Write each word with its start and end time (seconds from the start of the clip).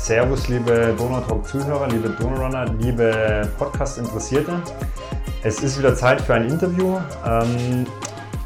Servus, 0.00 0.48
liebe 0.48 0.94
Donautalk-Zuhörer, 0.96 1.86
liebe 1.88 2.08
Donaurunner, 2.08 2.64
liebe 2.80 3.46
Podcast-Interessierte. 3.58 4.62
Es 5.42 5.62
ist 5.62 5.78
wieder 5.78 5.94
Zeit 5.94 6.22
für 6.22 6.32
ein 6.32 6.48
Interview. 6.48 6.98
Ähm, 7.26 7.86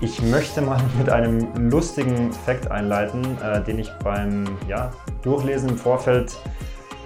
ich 0.01 0.21
möchte 0.21 0.61
mal 0.61 0.83
mit 0.99 1.09
einem 1.09 1.71
lustigen 1.71 2.33
Fakt 2.33 2.69
einleiten, 2.73 3.39
äh, 3.41 3.63
den 3.63 3.79
ich 3.79 3.89
beim 4.03 4.59
ja, 4.67 4.93
Durchlesen 5.23 5.69
im 5.69 5.79
Vorfeld 5.79 6.37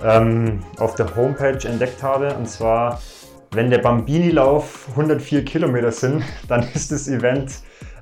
ähm, 0.02 0.60
auf 0.78 0.94
der 0.94 1.14
Homepage 1.14 1.68
entdeckt 1.68 2.02
habe. 2.02 2.34
Und 2.34 2.48
zwar, 2.48 3.02
wenn 3.50 3.68
der 3.68 3.78
Bambini-Lauf 3.78 4.88
104 4.92 5.44
Kilometer 5.44 5.92
sind, 5.92 6.24
dann 6.48 6.66
ist 6.72 6.90
das 6.90 7.06
Event 7.06 7.52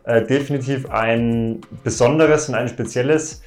äh, 0.05 0.23
definitiv 0.23 0.89
ein 0.91 1.61
besonderes 1.83 2.49
und 2.49 2.55
ein 2.55 2.69
spezielles. 2.69 3.43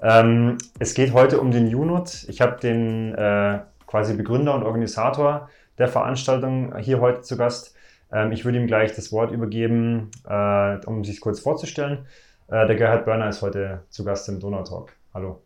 Ähm, 0.00 0.58
es 0.78 0.94
geht 0.94 1.12
heute 1.12 1.40
um 1.40 1.50
den 1.50 1.74
UNOT. 1.74 2.26
Ich 2.28 2.40
habe 2.40 2.60
den 2.60 3.14
äh, 3.14 3.60
quasi 3.86 4.14
Begründer 4.14 4.54
und 4.54 4.62
Organisator 4.62 5.48
der 5.78 5.88
Veranstaltung 5.88 6.76
hier 6.78 7.00
heute 7.00 7.22
zu 7.22 7.36
Gast. 7.36 7.74
Ähm, 8.12 8.32
ich 8.32 8.44
würde 8.44 8.58
ihm 8.58 8.66
gleich 8.66 8.94
das 8.94 9.12
Wort 9.12 9.32
übergeben, 9.32 10.10
äh, 10.28 10.76
um 10.86 11.04
sich 11.04 11.20
kurz 11.20 11.40
vorzustellen. 11.40 12.06
Äh, 12.48 12.66
der 12.66 12.76
Gerhard 12.76 13.04
Börner 13.04 13.28
ist 13.28 13.42
heute 13.42 13.82
zu 13.88 14.04
Gast 14.04 14.28
im 14.28 14.38
Donautalk. 14.38 14.94
Hallo. 15.14 15.40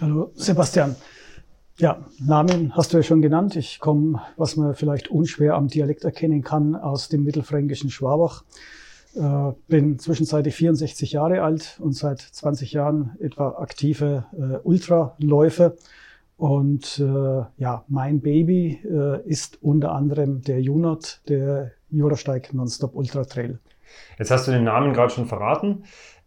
Hallo, 0.00 0.30
Sebastian. 0.34 0.96
Ja, 1.78 2.04
Namen 2.18 2.74
hast 2.76 2.92
du 2.92 2.96
ja 2.96 3.02
schon 3.04 3.22
genannt. 3.22 3.54
Ich 3.54 3.78
komme, 3.78 4.20
was 4.36 4.56
man 4.56 4.74
vielleicht 4.74 5.08
unschwer 5.08 5.54
am 5.54 5.68
Dialekt 5.68 6.02
erkennen 6.04 6.42
kann, 6.42 6.74
aus 6.74 7.08
dem 7.08 7.22
mittelfränkischen 7.22 7.90
Schwabach. 7.90 8.42
Äh, 9.14 9.52
bin 9.68 9.98
zwischenzeitlich 9.98 10.54
64 10.54 11.12
Jahre 11.12 11.42
alt 11.42 11.78
und 11.82 11.92
seit 11.92 12.20
20 12.20 12.72
Jahren 12.72 13.16
etwa 13.20 13.56
aktive 13.58 14.26
äh, 14.32 14.58
Ultraläufer. 14.62 15.74
Und 16.36 17.00
äh, 17.00 17.42
ja, 17.56 17.84
mein 17.88 18.20
Baby 18.20 18.80
äh, 18.84 19.28
ist 19.28 19.58
unter 19.62 19.92
anderem 19.92 20.42
der 20.42 20.60
Junot, 20.60 21.20
der 21.28 21.72
Jurasteig 21.90 22.54
Nonstop 22.54 22.94
Ultra 22.94 23.24
Trail. 23.24 23.58
Jetzt 24.18 24.30
hast 24.30 24.46
du 24.46 24.52
den 24.52 24.64
Namen 24.64 24.92
gerade 24.92 25.12
schon 25.12 25.26
verraten. 25.26 25.84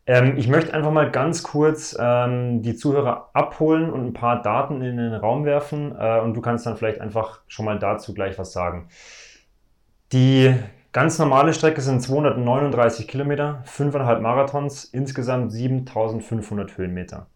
Ähm, 0.08 0.36
ich 0.38 0.48
möchte 0.48 0.74
einfach 0.74 0.92
mal 0.92 1.12
ganz 1.12 1.44
kurz 1.44 1.96
ähm, 2.00 2.62
die 2.62 2.76
Zuhörer 2.76 3.30
abholen 3.34 3.92
und 3.92 4.08
ein 4.08 4.14
paar 4.14 4.42
Daten 4.42 4.82
in 4.82 4.98
den 4.98 5.14
Raum 5.14 5.46
werfen 5.46 5.96
äh, 5.98 6.20
und 6.20 6.34
du 6.34 6.42
kannst 6.42 6.66
dann 6.66 6.76
vielleicht 6.76 7.00
einfach 7.00 7.42
schon 7.48 7.66
mal 7.66 7.80
dazu 7.80 8.14
gleich 8.14 8.38
was 8.40 8.52
sagen. 8.52 8.90
Die 10.12 10.54
Ganz 10.94 11.18
normale 11.20 11.54
Strecke 11.54 11.80
sind 11.80 12.02
239 12.02 13.08
Kilometer, 13.08 13.64
5,5 13.66 14.20
Marathons, 14.20 14.84
insgesamt 14.84 15.54
7500 15.54 16.78
Höhenmeter. 16.78 17.28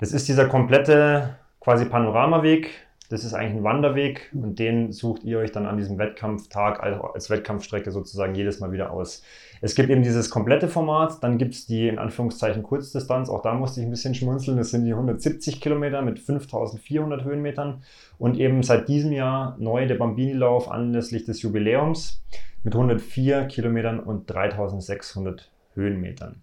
Das 0.00 0.10
ist 0.10 0.26
dieser 0.26 0.48
komplette 0.48 1.36
quasi 1.60 1.84
Panoramaweg. 1.84 2.87
Das 3.08 3.24
ist 3.24 3.32
eigentlich 3.32 3.56
ein 3.56 3.64
Wanderweg 3.64 4.30
und 4.34 4.58
den 4.58 4.92
sucht 4.92 5.24
ihr 5.24 5.38
euch 5.38 5.50
dann 5.50 5.64
an 5.64 5.78
diesem 5.78 5.96
Wettkampftag 5.96 6.82
als 6.82 7.30
Wettkampfstrecke 7.30 7.90
sozusagen 7.90 8.34
jedes 8.34 8.60
Mal 8.60 8.70
wieder 8.70 8.90
aus. 8.90 9.22
Es 9.62 9.74
gibt 9.74 9.88
eben 9.88 10.02
dieses 10.02 10.28
komplette 10.28 10.68
Format, 10.68 11.22
dann 11.22 11.38
gibt 11.38 11.54
es 11.54 11.66
die 11.66 11.88
in 11.88 11.98
Anführungszeichen 11.98 12.62
Kurzdistanz, 12.62 13.30
auch 13.30 13.40
da 13.40 13.54
musste 13.54 13.80
ich 13.80 13.86
ein 13.86 13.90
bisschen 13.90 14.14
schmunzeln, 14.14 14.58
das 14.58 14.70
sind 14.70 14.84
die 14.84 14.92
170 14.92 15.62
Kilometer 15.62 16.02
mit 16.02 16.18
5400 16.18 17.24
Höhenmetern 17.24 17.82
und 18.18 18.38
eben 18.38 18.62
seit 18.62 18.88
diesem 18.88 19.12
Jahr 19.12 19.56
neu 19.58 19.86
der 19.86 19.94
Bambini-Lauf 19.94 20.70
anlässlich 20.70 21.24
des 21.24 21.40
Jubiläums 21.40 22.22
mit 22.62 22.74
104 22.74 23.46
Kilometern 23.46 24.00
und 24.00 24.28
3600 24.28 25.50
Höhenmetern. 25.74 26.42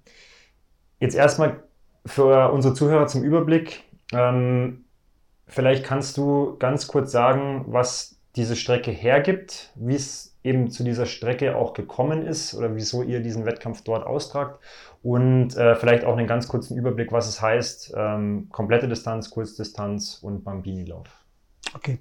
Jetzt 0.99 1.15
erstmal 1.15 1.59
für 2.05 2.51
unsere 2.51 2.73
Zuhörer 2.73 3.05
zum 3.05 3.23
Überblick. 3.23 3.83
Ähm, 4.13 4.84
vielleicht 5.47 5.83
kannst 5.83 6.17
du 6.17 6.57
ganz 6.57 6.87
kurz 6.87 7.11
sagen, 7.11 7.65
was 7.67 8.17
diese 8.35 8.55
Strecke 8.55 8.91
hergibt, 8.91 9.71
wie 9.75 9.95
es 9.95 10.35
eben 10.43 10.69
zu 10.69 10.83
dieser 10.83 11.05
Strecke 11.05 11.55
auch 11.55 11.73
gekommen 11.73 12.25
ist 12.25 12.53
oder 12.53 12.75
wieso 12.75 13.01
ihr 13.01 13.21
diesen 13.21 13.45
Wettkampf 13.45 13.81
dort 13.81 14.05
austragt 14.05 14.59
und 15.01 15.55
äh, 15.55 15.75
vielleicht 15.75 16.03
auch 16.05 16.15
einen 16.15 16.27
ganz 16.27 16.47
kurzen 16.47 16.77
Überblick, 16.77 17.11
was 17.11 17.27
es 17.27 17.41
heißt, 17.41 17.93
ähm, 17.95 18.49
komplette 18.51 18.87
Distanz, 18.87 19.29
Kurzdistanz 19.29 20.19
und 20.21 20.43
Bambini-Lauf. 20.43 21.07
Okay. 21.73 21.99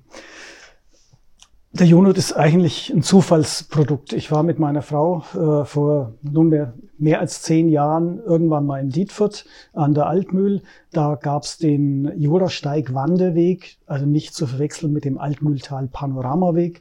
Der 1.77 1.89
Junot 1.89 2.19
ist 2.19 2.35
eigentlich 2.35 2.95
ein 2.95 3.03
Zufallsprodukt. 3.03 4.13
Ich 4.13 4.31
war 4.31 4.45
mit 4.45 4.61
meiner 4.61 4.81
Frau 4.81 5.25
äh, 5.35 5.65
vor 5.65 6.15
nunmehr 6.23 6.75
mehr 6.99 7.19
als 7.19 7.43
zehn 7.43 7.69
Jahren 7.69 8.21
irgendwann 8.21 8.65
mal 8.65 8.81
in 8.81 8.91
Dietfurt 8.91 9.45
an 9.73 9.93
der 9.93 10.07
Altmühl. 10.07 10.63
Da 10.93 11.17
gab's 11.17 11.59
den 11.59 12.13
Jurasteig-Wanderweg, 12.17 13.79
also 13.87 14.07
nicht 14.07 14.37
zu 14.37 14.47
verwechseln 14.47 14.93
mit 14.93 15.05
dem 15.05 15.19
Altmühltal 15.19 15.89
Panoramaweg. 15.89 16.81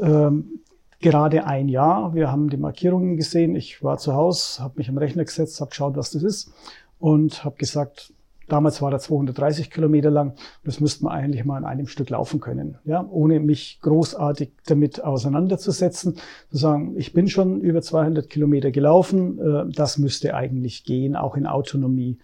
Ähm, 0.00 0.62
gerade 0.98 1.46
ein 1.46 1.68
Jahr. 1.68 2.12
Wir 2.12 2.32
haben 2.32 2.50
die 2.50 2.56
Markierungen 2.56 3.16
gesehen. 3.16 3.54
Ich 3.54 3.84
war 3.84 3.98
zu 3.98 4.14
Hause, 4.14 4.60
habe 4.64 4.74
mich 4.78 4.88
am 4.88 4.98
Rechner 4.98 5.24
gesetzt, 5.24 5.60
habe 5.60 5.70
geschaut, 5.70 5.96
was 5.96 6.10
das 6.10 6.24
ist 6.24 6.52
und 6.98 7.44
habe 7.44 7.54
gesagt, 7.56 8.12
Damals 8.48 8.80
war 8.82 8.92
er 8.92 8.98
230 8.98 9.70
Kilometer 9.70 10.10
lang. 10.10 10.34
Das 10.64 10.80
müsste 10.80 11.04
man 11.04 11.12
eigentlich 11.12 11.44
mal 11.44 11.58
in 11.58 11.64
einem 11.64 11.86
Stück 11.86 12.10
laufen 12.10 12.40
können, 12.40 12.78
ja, 12.84 13.06
ohne 13.10 13.40
mich 13.40 13.78
großartig 13.82 14.52
damit 14.66 15.04
auseinanderzusetzen. 15.04 16.16
Zu 16.50 16.56
sagen, 16.56 16.94
ich 16.96 17.12
bin 17.12 17.28
schon 17.28 17.60
über 17.60 17.82
200 17.82 18.28
Kilometer 18.28 18.70
gelaufen. 18.70 19.38
Äh, 19.38 19.72
das 19.72 19.98
müsste 19.98 20.34
eigentlich 20.34 20.84
gehen, 20.84 21.16
auch 21.16 21.36
in 21.36 21.46
Autonomie. 21.46 22.18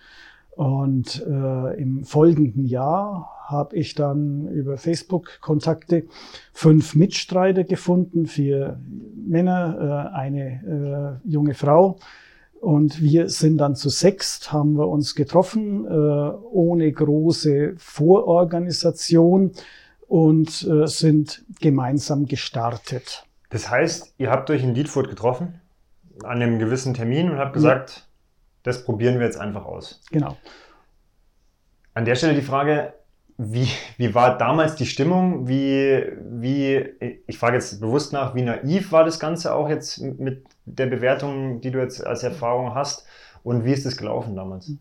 Und 0.57 1.25
äh, 1.27 1.81
im 1.81 2.05
folgenden 2.05 2.65
Jahr 2.65 3.31
habe 3.47 3.77
ich 3.77 3.95
dann 3.95 4.47
über 4.49 4.79
Facebook 4.79 5.41
Kontakte 5.41 6.05
fünf 6.53 6.95
Mitstreiter 6.95 7.65
gefunden, 7.65 8.27
vier 8.27 8.79
Männer, 9.27 10.11
äh, 10.13 10.17
eine 10.17 11.21
äh, 11.25 11.29
junge 11.29 11.55
Frau 11.55 11.99
und 12.65 13.03
wir 13.03 13.29
sind 13.29 13.59
dann 13.59 13.77
zu 13.77 13.91
sechst, 13.91 14.51
haben 14.53 14.79
wir 14.79 14.89
uns 14.89 15.15
getroffen, 15.15 15.85
äh, 15.85 15.89
ohne 15.91 16.91
große 16.91 17.75
Vororganisation 17.77 19.53
und 20.09 20.67
äh, 20.67 20.87
sind 20.87 21.45
gemeinsam 21.61 22.27
gestartet. 22.27 23.27
Das 23.51 23.71
heißt, 23.71 24.15
ihr 24.17 24.31
habt 24.31 24.51
euch 24.51 24.65
in 24.65 24.73
Dietfurt 24.73 25.11
getroffen, 25.11 25.61
an 26.23 26.41
einem 26.43 26.59
gewissen 26.59 26.95
Termin 26.95 27.31
und 27.31 27.39
habt 27.39 27.53
gesagt, 27.53 27.91
ja. 27.91 28.03
das 28.63 28.85
probieren 28.85 29.19
wir 29.19 29.27
jetzt 29.27 29.39
einfach 29.39 29.67
aus. 29.67 30.01
Genau. 30.11 30.37
An 31.93 32.07
der 32.07 32.15
Stelle 32.15 32.35
die 32.35 32.43
Frage, 32.43 32.95
wie, 33.37 33.69
wie 33.97 34.15
war 34.15 34.39
damals 34.39 34.77
die 34.77 34.87
Stimmung? 34.87 35.49
Wie, 35.49 36.05
wie, 36.31 36.85
ich 37.27 37.39
frage 37.39 37.57
jetzt 37.57 37.81
bewusst 37.81 38.13
nach, 38.13 38.35
wie 38.35 38.43
naiv 38.43 38.93
war 38.93 39.05
das 39.05 39.19
Ganze 39.19 39.55
auch 39.55 39.69
jetzt 39.69 40.01
mit 40.01 40.45
der 40.67 40.87
Bewertung, 40.87 41.61
die 41.61 41.71
du 41.71 41.81
jetzt 41.81 42.07
als 42.07 42.23
Erfahrung 42.23 42.75
hast? 42.75 43.07
Und 43.43 43.65
wie 43.65 43.73
ist 43.73 43.87
es 43.87 43.97
gelaufen 43.97 44.37
damals? 44.37 44.73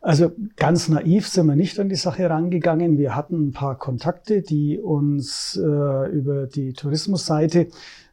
Also 0.00 0.30
ganz 0.54 0.88
naiv 0.88 1.26
sind 1.26 1.46
wir 1.46 1.56
nicht 1.56 1.80
an 1.80 1.88
die 1.88 1.96
Sache 1.96 2.30
rangegangen. 2.30 2.98
Wir 2.98 3.16
hatten 3.16 3.48
ein 3.48 3.52
paar 3.52 3.76
Kontakte, 3.76 4.42
die 4.42 4.78
uns 4.78 5.56
äh, 5.60 6.10
über 6.10 6.46
die 6.46 6.72
Tourismusseite, 6.72 7.66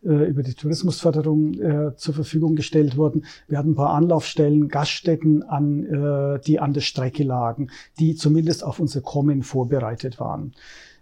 über 0.06 0.44
die 0.44 0.54
Tourismusförderung 0.54 1.54
äh, 1.56 1.96
zur 1.96 2.14
Verfügung 2.14 2.56
gestellt 2.56 2.98
wurden. 2.98 3.26
Wir 3.48 3.58
hatten 3.58 3.72
ein 3.72 3.76
paar 3.76 3.94
Anlaufstellen, 3.94 4.68
Gaststätten, 4.68 5.44
an, 5.44 5.86
äh, 5.86 6.40
die 6.40 6.60
an 6.60 6.74
der 6.74 6.82
Strecke 6.82 7.24
lagen, 7.24 7.70
die 8.00 8.16
zumindest 8.16 8.64
auf 8.64 8.80
unser 8.80 9.02
Kommen 9.02 9.44
vorbereitet 9.44 10.20
waren. 10.20 10.54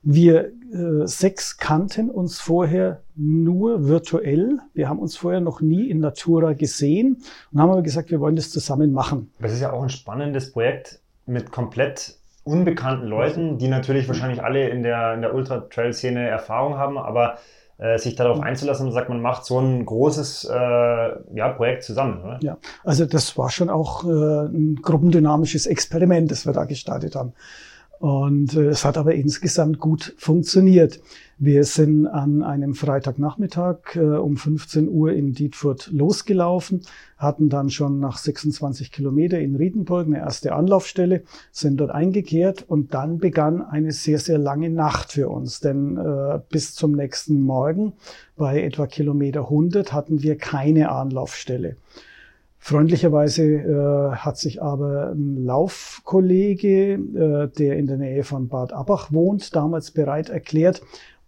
Wir 0.06 0.52
äh, 0.74 1.06
sechs 1.06 1.58
kannten 1.58 2.10
uns 2.10 2.40
vorher 2.40 3.04
nur 3.16 3.88
virtuell. 3.88 4.60
Wir 4.74 4.90
haben 4.90 5.00
uns 5.00 5.16
vorher 5.16 5.40
noch 5.40 5.62
nie 5.62 5.90
in 5.90 6.00
Natura 6.00 6.54
gesehen 6.54 7.22
und 7.52 7.62
haben 7.62 7.70
aber 7.70 7.84
gesagt, 7.84 8.12
wir 8.12 8.20
wollen 8.20 8.36
das 8.36 8.52
zusammen 8.52 8.92
machen. 8.92 9.32
Das 9.40 9.54
ist 9.54 9.62
ja 9.62 9.72
auch 9.72 9.82
ein 9.82 9.90
spannendes 9.90 10.52
Projekt 10.52 11.00
mit 11.26 11.52
komplett 11.52 12.18
unbekannten 12.44 13.08
Leuten, 13.08 13.58
die 13.58 13.70
natürlich 13.70 14.08
wahrscheinlich 14.10 14.44
alle 14.44 14.68
in 14.68 14.84
der, 14.84 15.14
in 15.14 15.22
der 15.22 15.34
Ultra-Trail-Szene 15.34 16.28
Erfahrung 16.28 16.78
haben, 16.78 16.98
aber 16.98 17.36
äh, 17.36 17.38
sich 17.98 18.16
darauf 18.16 18.40
einzulassen 18.40 18.88
und 18.88 18.94
sagt, 18.94 19.10
man 19.10 19.22
macht 19.22 19.46
so 19.46 19.60
ein 19.60 19.86
großes 19.86 20.46
äh, 20.46 20.56
ja, 20.56 21.50
Projekt 21.56 21.84
zusammen. 21.84 22.24
Oder? 22.24 22.40
Ja, 22.42 22.58
also 22.84 23.06
das 23.06 23.38
war 23.38 23.50
schon 23.50 23.70
auch 23.70 24.04
äh, 24.06 24.08
ein 24.08 24.80
gruppendynamisches 24.82 25.66
Experiment, 25.66 26.32
das 26.32 26.46
wir 26.46 26.54
da 26.54 26.66
gestartet 26.66 27.16
haben. 27.16 27.34
Und 28.04 28.58
äh, 28.58 28.66
es 28.66 28.84
hat 28.84 28.98
aber 28.98 29.16
insgesamt 29.16 29.80
gut 29.80 30.14
funktioniert. 30.18 31.00
Wir 31.38 31.64
sind 31.64 32.06
an 32.06 32.44
einem 32.44 32.76
Freitagnachmittag 32.76 33.96
äh, 33.96 34.00
um 34.00 34.36
15 34.36 34.90
Uhr 34.90 35.14
in 35.14 35.32
Dietfurt 35.32 35.90
losgelaufen, 35.90 36.82
hatten 37.18 37.48
dann 37.48 37.70
schon 37.70 38.02
nach 38.02 38.18
26 38.18 38.92
Kilometer 38.92 39.40
in 39.40 39.56
Riedenburg 39.56 40.08
eine 40.08 40.18
erste 40.18 40.54
Anlaufstelle, 40.54 41.24
sind 41.54 41.78
dort 41.78 41.92
eingekehrt 41.92 42.66
und 42.68 42.94
dann 42.94 43.20
begann 43.20 43.62
eine 43.62 43.94
sehr, 43.94 44.20
sehr 44.20 44.38
lange 44.38 44.70
Nacht 44.70 45.14
für 45.14 45.30
uns. 45.30 45.62
Denn 45.62 45.96
äh, 45.96 46.42
bis 46.50 46.76
zum 46.76 46.92
nächsten 46.92 47.40
Morgen 47.40 47.94
bei 48.36 48.62
etwa 48.64 48.86
Kilometer 48.86 49.44
100 49.44 49.94
hatten 49.94 50.22
wir 50.22 50.38
keine 50.38 50.92
Anlaufstelle. 50.92 51.78
Freundlicherweise 52.66 53.44
äh, 53.44 54.16
hat 54.16 54.38
sich 54.38 54.62
aber 54.62 55.12
ein 55.12 55.44
Laufkollege, 55.44 56.94
äh, 56.94 57.50
der 57.50 57.76
in 57.76 57.88
der 57.88 57.98
Nähe 57.98 58.24
von 58.24 58.48
Bad 58.48 58.72
Abbach 58.72 59.12
wohnt, 59.12 59.54
damals 59.54 59.92
bereit 59.92 60.30
erklärt, 60.30 60.82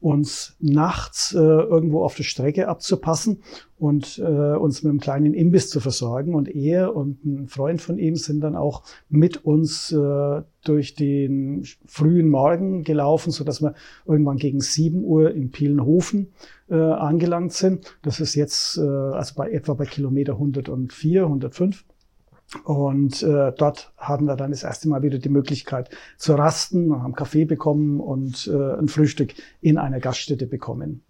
uns 0.06 0.56
nachts 0.60 1.34
äh, 1.34 1.40
irgendwo 1.40 2.04
auf 2.04 2.13
der 2.13 2.25
Strecke 2.25 2.68
abzupassen 2.68 3.42
und 3.80 4.19
äh, 4.19 4.56
uns 4.56 4.84
mit 4.84 4.92
einem 4.92 5.00
kleinen 5.00 5.34
Imbiss 5.34 5.72
zu 5.72 5.80
versorgen. 5.80 6.36
Und 6.36 6.48
er 6.48 6.96
und 6.96 7.25
ein 7.25 7.48
Freund 7.48 7.81
von 7.81 7.98
ihm 7.98 8.16
sind 8.16 8.42
dann 8.42 8.56
auch 8.56 8.84
mit 9.10 9.46
uns 9.46 9.92
äh, 9.92 10.44
durch 10.63 10.94
den 10.94 11.66
frühen 11.88 12.30
Morgen 12.30 12.84
gelaufen, 12.84 13.31
so 13.31 13.44
dass 13.44 13.63
wir 13.63 13.74
irgendwann 14.06 14.38
gegen 14.38 14.62
sieben 14.62 15.04
Uhr 15.04 15.31
in 15.31 15.50
Pielenhofen 15.50 16.28
äh, 16.69 16.75
angelangt 16.75 17.54
sind. 17.54 17.98
Das 18.04 18.19
ist 18.19 18.36
jetzt 18.36 18.78
äh, 18.78 18.81
also 18.81 19.34
bei 19.36 19.50
etwa 19.50 19.74
bei 19.74 19.86
Kilometer 19.88 20.34
104, 20.34 21.24
105. 21.24 21.84
Und 22.63 23.21
äh, 23.24 23.51
dort 23.57 23.92
hatten 23.97 24.25
wir 24.25 24.36
dann 24.36 24.51
das 24.51 24.63
erste 24.63 24.88
Mal 24.88 25.01
wieder 25.01 25.18
die 25.18 25.30
Möglichkeit 25.30 25.89
zu 26.18 26.36
rasten, 26.36 27.01
haben 27.01 27.15
Kaffee 27.15 27.45
bekommen 27.45 28.00
und 28.00 28.47
äh, 28.47 28.80
ein 28.80 28.88
Frühstück 28.88 29.33
in 29.62 29.77
einer 29.77 30.00
Gaststätte 30.00 30.45
bekommen. 30.45 31.03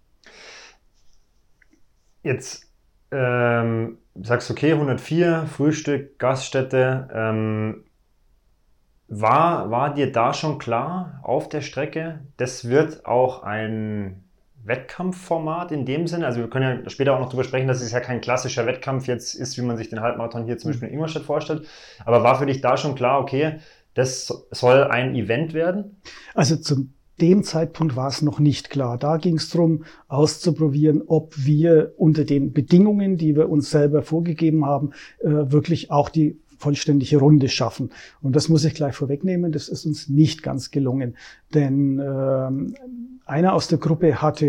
Jetzt 2.23 2.71
ähm, 3.11 3.99
sagst 4.15 4.49
du, 4.49 4.53
okay, 4.53 4.71
104, 4.71 5.45
Frühstück, 5.47 6.17
Gaststätte. 6.17 7.07
Ähm, 7.13 7.83
war, 9.07 9.69
war 9.69 9.93
dir 9.93 10.11
da 10.11 10.33
schon 10.33 10.57
klar 10.57 11.19
auf 11.21 11.47
der 11.47 11.61
Strecke, 11.61 12.21
das 12.37 12.67
wird 12.67 13.05
auch 13.05 13.43
ein 13.43 14.24
Wettkampfformat 14.65 15.71
in 15.71 15.85
dem 15.85 16.07
Sinne? 16.07 16.25
Also 16.25 16.39
wir 16.39 16.49
können 16.49 16.83
ja 16.83 16.89
später 16.89 17.15
auch 17.15 17.19
noch 17.19 17.27
darüber 17.27 17.43
sprechen, 17.43 17.67
dass 17.67 17.81
es 17.81 17.91
ja 17.91 17.99
kein 17.99 18.21
klassischer 18.21 18.65
Wettkampf 18.65 19.07
jetzt 19.07 19.35
ist, 19.35 19.57
wie 19.57 19.61
man 19.61 19.77
sich 19.77 19.89
den 19.89 20.01
Halbmarathon 20.01 20.45
hier 20.45 20.57
zum 20.57 20.71
Beispiel 20.71 20.87
in 20.87 20.95
Ingolstadt 20.95 21.23
vorstellt. 21.23 21.67
Aber 22.05 22.23
war 22.23 22.37
für 22.39 22.45
dich 22.45 22.61
da 22.61 22.77
schon 22.77 22.95
klar, 22.95 23.19
okay, 23.19 23.59
das 23.93 24.47
soll 24.51 24.83
ein 24.83 25.15
Event 25.15 25.53
werden? 25.53 26.01
Also 26.33 26.55
zum 26.57 26.91
dem 27.21 27.43
Zeitpunkt 27.43 27.95
war 27.95 28.09
es 28.09 28.21
noch 28.21 28.39
nicht 28.39 28.69
klar. 28.69 28.97
Da 28.97 29.17
ging 29.17 29.37
es 29.37 29.49
darum, 29.49 29.85
auszuprobieren, 30.07 31.01
ob 31.07 31.33
wir 31.37 31.93
unter 31.97 32.25
den 32.25 32.51
Bedingungen, 32.51 33.17
die 33.17 33.35
wir 33.35 33.49
uns 33.49 33.71
selber 33.71 34.01
vorgegeben 34.01 34.65
haben, 34.65 34.91
äh, 35.19 35.29
wirklich 35.29 35.91
auch 35.91 36.09
die 36.09 36.39
vollständige 36.57 37.17
Runde 37.17 37.47
schaffen. 37.47 37.91
Und 38.21 38.35
das 38.35 38.49
muss 38.49 38.65
ich 38.65 38.73
gleich 38.73 38.95
vorwegnehmen, 38.95 39.51
das 39.51 39.69
ist 39.69 39.85
uns 39.85 40.09
nicht 40.09 40.43
ganz 40.43 40.71
gelungen. 40.71 41.15
Denn 41.53 41.99
ähm, 41.99 42.75
einer 43.25 43.53
aus 43.53 43.67
der 43.67 43.79
Gruppe 43.79 44.21
hatte 44.21 44.47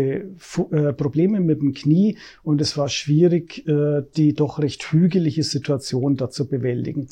äh, 0.71 0.93
Probleme 0.93 1.39
mit 1.39 1.61
dem 1.61 1.73
Knie 1.73 2.17
und 2.43 2.61
es 2.61 2.77
war 2.77 2.89
schwierig, 2.89 3.67
äh, 3.67 4.03
die 4.15 4.33
doch 4.33 4.59
recht 4.59 4.91
hügelige 4.91 5.43
Situation 5.43 6.15
da 6.15 6.29
zu 6.29 6.47
bewältigen. 6.47 7.07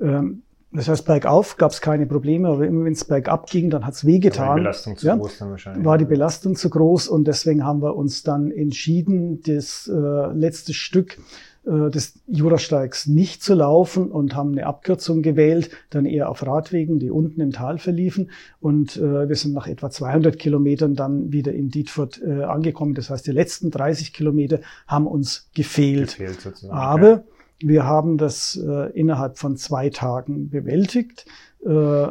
Ähm, 0.00 0.42
das 0.74 0.88
heißt, 0.88 1.04
bergauf 1.04 1.58
gab 1.58 1.72
es 1.72 1.82
keine 1.82 2.06
Probleme, 2.06 2.48
aber 2.48 2.66
immer 2.66 2.86
wenn 2.86 2.94
es 2.94 3.04
bergab 3.04 3.50
ging, 3.50 3.68
dann 3.68 3.84
hat 3.84 3.92
es 3.92 4.06
wehgetan. 4.06 4.48
War 4.48 4.56
die 4.56 4.60
Belastung 4.62 4.96
zu 4.96 5.06
ja, 5.06 5.16
groß 5.16 5.38
dann 5.38 5.50
wahrscheinlich. 5.50 5.84
War 5.84 5.98
die 5.98 6.04
Belastung 6.06 6.56
zu 6.56 6.70
groß 6.70 7.08
und 7.08 7.28
deswegen 7.28 7.62
haben 7.62 7.82
wir 7.82 7.94
uns 7.94 8.22
dann 8.22 8.50
entschieden, 8.50 9.42
das 9.42 9.90
äh, 9.92 10.32
letzte 10.32 10.72
Stück 10.72 11.18
des 11.64 12.20
Jurasteigs 12.26 13.06
nicht 13.06 13.42
zu 13.42 13.54
laufen 13.54 14.10
und 14.10 14.34
haben 14.34 14.52
eine 14.52 14.66
Abkürzung 14.66 15.22
gewählt, 15.22 15.70
dann 15.90 16.06
eher 16.06 16.28
auf 16.28 16.44
Radwegen, 16.44 16.98
die 16.98 17.10
unten 17.10 17.40
im 17.40 17.52
Tal 17.52 17.78
verliefen. 17.78 18.30
Und 18.60 18.96
äh, 18.96 19.28
wir 19.28 19.36
sind 19.36 19.54
nach 19.54 19.68
etwa 19.68 19.90
200 19.90 20.38
Kilometern 20.38 20.94
dann 20.94 21.32
wieder 21.32 21.52
in 21.52 21.68
Dietfurt 21.68 22.20
äh, 22.20 22.42
angekommen. 22.42 22.94
Das 22.94 23.10
heißt, 23.10 23.26
die 23.26 23.32
letzten 23.32 23.70
30 23.70 24.12
Kilometer 24.12 24.60
haben 24.86 25.06
uns 25.06 25.50
gefehlt. 25.54 26.18
gefehlt 26.18 26.64
Aber 26.68 27.10
ja. 27.10 27.22
wir 27.60 27.84
haben 27.84 28.18
das 28.18 28.56
äh, 28.56 28.90
innerhalb 28.92 29.38
von 29.38 29.56
zwei 29.56 29.90
Tagen 29.90 30.50
bewältigt. 30.50 31.26
Äh, 31.64 32.08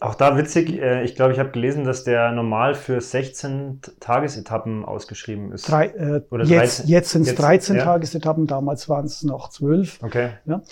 auch 0.00 0.14
da 0.14 0.36
witzig, 0.36 0.80
äh, 0.80 1.04
ich 1.04 1.14
glaube, 1.14 1.32
ich 1.32 1.38
habe 1.38 1.50
gelesen, 1.50 1.84
dass 1.84 2.04
der 2.04 2.32
normal 2.32 2.74
für 2.74 3.00
16 3.00 3.80
Tagesetappen 4.00 4.84
ausgeschrieben 4.84 5.52
ist. 5.52 5.68
Drei, 5.68 5.86
äh, 5.86 6.22
Oder 6.30 6.44
jetzt 6.44 6.88
jetzt 6.88 7.10
sind 7.10 7.26
es 7.26 7.34
13 7.34 7.76
ja. 7.76 7.84
Tagesetappen, 7.84 8.46
damals 8.46 8.88
waren 8.88 9.06
es 9.06 9.22
noch 9.22 9.50
12. 9.50 10.02
Okay. 10.02 10.30
Ja. 10.46 10.62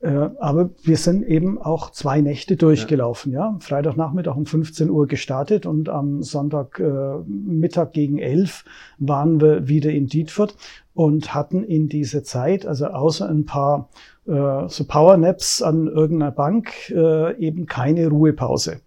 Äh, 0.00 0.30
aber 0.38 0.70
wir 0.82 0.96
sind 0.96 1.24
eben 1.24 1.60
auch 1.60 1.90
zwei 1.90 2.22
Nächte 2.22 2.56
durchgelaufen. 2.56 3.32
Ja. 3.32 3.50
ja. 3.50 3.56
Freitagnachmittag 3.60 4.34
um 4.34 4.46
15 4.46 4.88
Uhr 4.88 5.06
gestartet 5.06 5.66
und 5.66 5.90
am 5.90 6.22
Sonntag 6.22 6.80
äh, 6.80 7.18
Mittag 7.26 7.92
gegen 7.92 8.18
11 8.18 8.64
waren 8.98 9.40
wir 9.40 9.68
wieder 9.68 9.90
in 9.90 10.06
Dietfurt 10.06 10.56
und 10.94 11.34
hatten 11.34 11.64
in 11.64 11.88
dieser 11.88 12.24
Zeit, 12.24 12.64
also 12.64 12.86
außer 12.86 13.28
ein 13.28 13.44
paar 13.44 13.90
äh, 14.26 14.68
so 14.68 14.84
Powernaps 14.84 15.60
an 15.60 15.86
irgendeiner 15.86 16.32
Bank, 16.32 16.90
äh, 16.90 17.36
eben 17.36 17.66
keine 17.66 18.08
Ruhepause. 18.08 18.80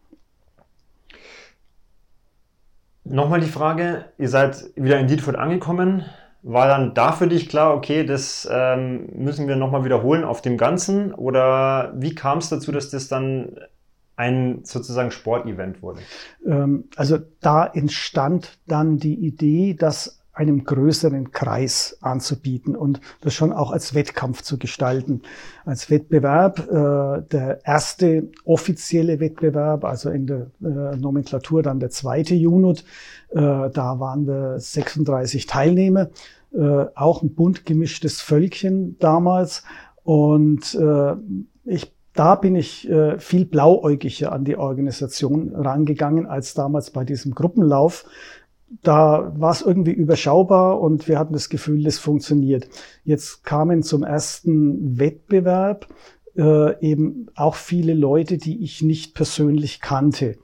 Nochmal 3.03 3.41
die 3.41 3.47
Frage, 3.47 4.05
ihr 4.17 4.29
seid 4.29 4.71
wieder 4.75 4.99
in 4.99 5.07
Dietfurt 5.07 5.35
angekommen. 5.35 6.05
War 6.45 6.67
dann 6.67 6.93
da 6.93 7.13
für 7.13 7.27
dich 7.27 7.47
klar, 7.47 7.73
okay, 7.73 8.05
das 8.05 8.47
ähm, 8.51 9.07
müssen 9.15 9.47
wir 9.47 9.55
nochmal 9.55 9.85
wiederholen 9.85 10.25
auf 10.25 10.41
dem 10.41 10.57
Ganzen? 10.57 11.13
Oder 11.13 11.93
wie 11.95 12.13
kam 12.13 12.39
es 12.39 12.49
dazu, 12.49 12.73
dass 12.73 12.89
das 12.89 13.07
dann 13.07 13.55
ein 14.17 14.59
sozusagen 14.63 15.11
Sportevent 15.11 15.81
wurde? 15.81 16.01
Ähm, 16.45 16.89
also 16.97 17.17
da 17.39 17.65
entstand 17.65 18.59
dann 18.67 18.97
die 18.97 19.15
Idee, 19.15 19.73
dass 19.73 20.22
einem 20.33 20.63
größeren 20.63 21.31
Kreis 21.31 21.97
anzubieten 22.01 22.75
und 22.75 22.99
das 23.21 23.35
schon 23.35 23.53
auch 23.53 23.71
als 23.71 23.93
Wettkampf 23.93 24.41
zu 24.41 24.57
gestalten. 24.57 25.21
Als 25.63 25.91
Wettbewerb, 25.91 26.59
äh, 26.59 27.21
der 27.31 27.59
erste 27.63 28.29
offizielle 28.43 29.19
Wettbewerb, 29.19 29.85
also 29.85 30.09
in 30.09 30.25
der 30.25 30.47
äh, 30.61 30.97
Nomenklatur 30.97 31.61
dann 31.61 31.79
der 31.79 31.91
zweite 31.91 32.33
Junot, 32.33 32.83
äh, 33.29 33.35
da 33.35 33.99
waren 33.99 34.25
wir 34.25 34.59
36 34.59 35.45
Teilnehmer, 35.45 36.09
äh, 36.51 36.85
auch 36.95 37.21
ein 37.21 37.35
bunt 37.35 37.65
gemischtes 37.65 38.21
Völkchen 38.21 38.97
damals 38.99 39.63
und 40.03 40.73
äh, 40.75 41.13
ich 41.65 41.93
da 42.15 42.35
bin 42.35 42.55
ich 42.55 42.87
äh, 42.89 43.19
viel 43.19 43.45
blauäugiger 43.45 44.31
an 44.31 44.45
die 44.45 44.55
Organisation 44.55 45.53
rangegangen 45.55 46.27
als 46.27 46.53
damals 46.53 46.91
bei 46.91 47.03
diesem 47.03 47.33
Gruppenlauf, 47.33 48.05
da 48.81 49.31
war 49.37 49.51
es 49.51 49.61
irgendwie 49.61 49.91
überschaubar 49.91 50.79
und 50.79 51.07
wir 51.07 51.19
hatten 51.19 51.33
das 51.33 51.49
Gefühl, 51.49 51.83
das 51.83 51.97
funktioniert. 51.99 52.67
Jetzt 53.03 53.43
kamen 53.43 53.83
zum 53.83 54.03
ersten 54.03 54.99
Wettbewerb 54.99 55.87
äh, 56.37 56.79
eben 56.81 57.27
auch 57.35 57.55
viele 57.55 57.93
Leute, 57.93 58.37
die 58.37 58.63
ich 58.63 58.81
nicht 58.81 59.13
persönlich 59.13 59.81
kannte. 59.81 60.37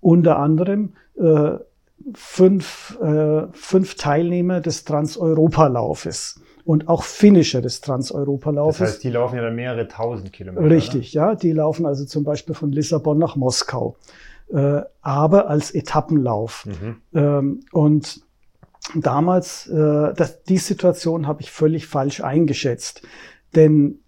Unter 0.00 0.38
anderem 0.38 0.94
äh, 1.18 1.58
fünf, 2.14 2.98
äh, 3.02 3.46
fünf 3.52 3.96
Teilnehmer 3.96 4.60
des 4.60 4.84
Transeuropalaufes 4.84 6.40
und 6.64 6.88
auch 6.88 7.02
Finisher 7.02 7.60
des 7.60 7.80
Transeuropalaufes. 7.80 8.78
Das 8.78 8.88
heißt, 8.88 9.04
die 9.04 9.10
laufen 9.10 9.36
ja 9.36 9.42
dann 9.42 9.54
mehrere 9.54 9.86
tausend 9.88 10.32
Kilometer. 10.32 10.68
Richtig, 10.68 11.16
oder? 11.16 11.28
ja. 11.28 11.34
Die 11.34 11.52
laufen 11.52 11.86
also 11.86 12.04
zum 12.04 12.24
Beispiel 12.24 12.54
von 12.54 12.72
Lissabon 12.72 13.18
nach 13.18 13.36
Moskau 13.36 13.96
äh, 14.48 14.82
aber 15.00 15.48
als 15.48 15.72
Etappenlauf. 15.72 16.66
Mhm. 16.66 16.96
Ähm, 17.14 17.60
und 17.72 18.20
damals, 18.94 19.66
äh, 19.68 20.14
das, 20.14 20.42
die 20.44 20.58
Situation 20.58 21.26
habe 21.26 21.42
ich 21.42 21.50
völlig 21.50 21.86
falsch 21.86 22.20
eingeschätzt. 22.20 23.02
Denn 23.54 24.00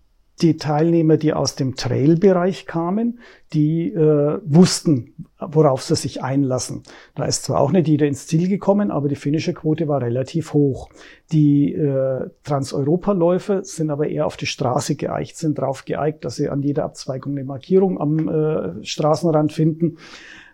die 0.43 0.57
Teilnehmer, 0.57 1.17
die 1.17 1.33
aus 1.33 1.57
dem 1.57 1.75
Trail-Bereich 1.75 2.67
kamen, 2.67 3.19
die 3.53 3.93
äh, 3.93 4.39
wussten, 4.45 5.15
worauf 5.39 5.83
sie 5.83 5.97
sich 5.97 6.23
einlassen. 6.23 6.83
Da 7.15 7.25
ist 7.25 7.45
zwar 7.45 7.61
auch 7.61 7.73
nicht 7.73 7.89
jeder 7.89 8.07
ins 8.07 8.27
Ziel 8.27 8.49
gekommen, 8.49 8.91
aber 8.91 9.09
die 9.09 9.17
finnische 9.17 9.55
Quote 9.55 9.89
war 9.89 10.03
relativ 10.03 10.53
hoch. 10.53 10.91
Die 11.33 11.73
äh, 11.73 12.29
Transeuropaläufer 12.45 13.65
sind 13.65 13.91
aber 13.91 14.09
eher 14.09 14.27
auf 14.27 14.37
die 14.37 14.47
Straße 14.47 14.97
geeicht, 14.97 15.37
sind 15.37 15.59
darauf 15.59 15.85
geeigt, 15.85 16.25
dass 16.25 16.37
sie 16.37 16.49
an 16.49 16.63
jeder 16.63 16.85
Abzweigung 16.85 17.33
eine 17.33 17.45
Markierung 17.45 18.01
am 18.01 18.29
äh, 18.29 18.85
Straßenrand 18.85 19.53
finden. 19.53 19.99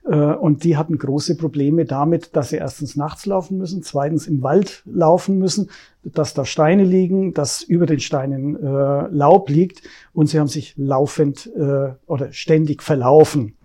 Äh, 0.04 0.16
und 0.16 0.64
die 0.64 0.76
hatten 0.76 0.99
große 0.99 1.37
Probleme 1.37 1.84
damit, 1.84 2.37
dass 2.37 2.50
sie 2.50 2.56
erstens 2.56 2.96
nachts 2.96 3.26
laufen 3.26 3.58
müssen, 3.58 3.82
zweitens 3.82 4.26
im 4.26 4.42
Wald 4.42 4.82
laufen 4.87 5.38
müssen, 5.38 5.70
dass 6.02 6.34
da 6.34 6.44
Steine 6.44 6.84
liegen, 6.84 7.32
dass 7.34 7.62
über 7.62 7.87
den 7.87 8.00
Steinen 8.00 8.56
äh, 8.56 9.08
Laub 9.08 9.49
liegt 9.49 9.82
und 10.12 10.26
sie 10.26 10.38
haben 10.38 10.49
sich 10.49 10.75
laufend 10.76 11.50
äh, 11.56 11.92
oder 12.06 12.32
ständig 12.32 12.82
verlaufen. 12.82 13.56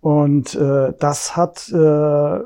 Und 0.00 0.54
äh, 0.54 0.92
das 0.98 1.36
hat 1.36 1.68
äh, 1.72 2.40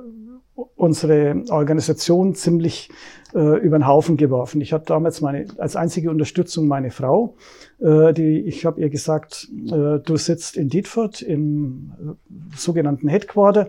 unsere 0.77 1.43
Organisation 1.51 2.35
ziemlich 2.35 2.91
äh, 3.35 3.59
über 3.59 3.79
den 3.79 3.87
Haufen 3.87 4.17
geworfen. 4.17 4.61
Ich 4.61 4.73
hatte 4.73 4.87
damals 4.87 5.21
meine, 5.21 5.47
als 5.59 5.77
einzige 5.77 6.11
Unterstützung 6.11 6.67
meine 6.67 6.91
Frau. 6.91 7.37
Äh, 7.81 8.13
die, 8.13 8.41
ich 8.41 8.67
habe 8.67 8.81
ihr 8.81 8.91
gesagt, 8.91 9.49
äh, 9.67 9.99
du 9.99 10.17
sitzt 10.17 10.57
in 10.57 10.69
Dietfurt 10.69 11.23
im 11.23 11.93
äh, 12.01 12.57
sogenannten 12.57 13.09
Headquarter. 13.09 13.69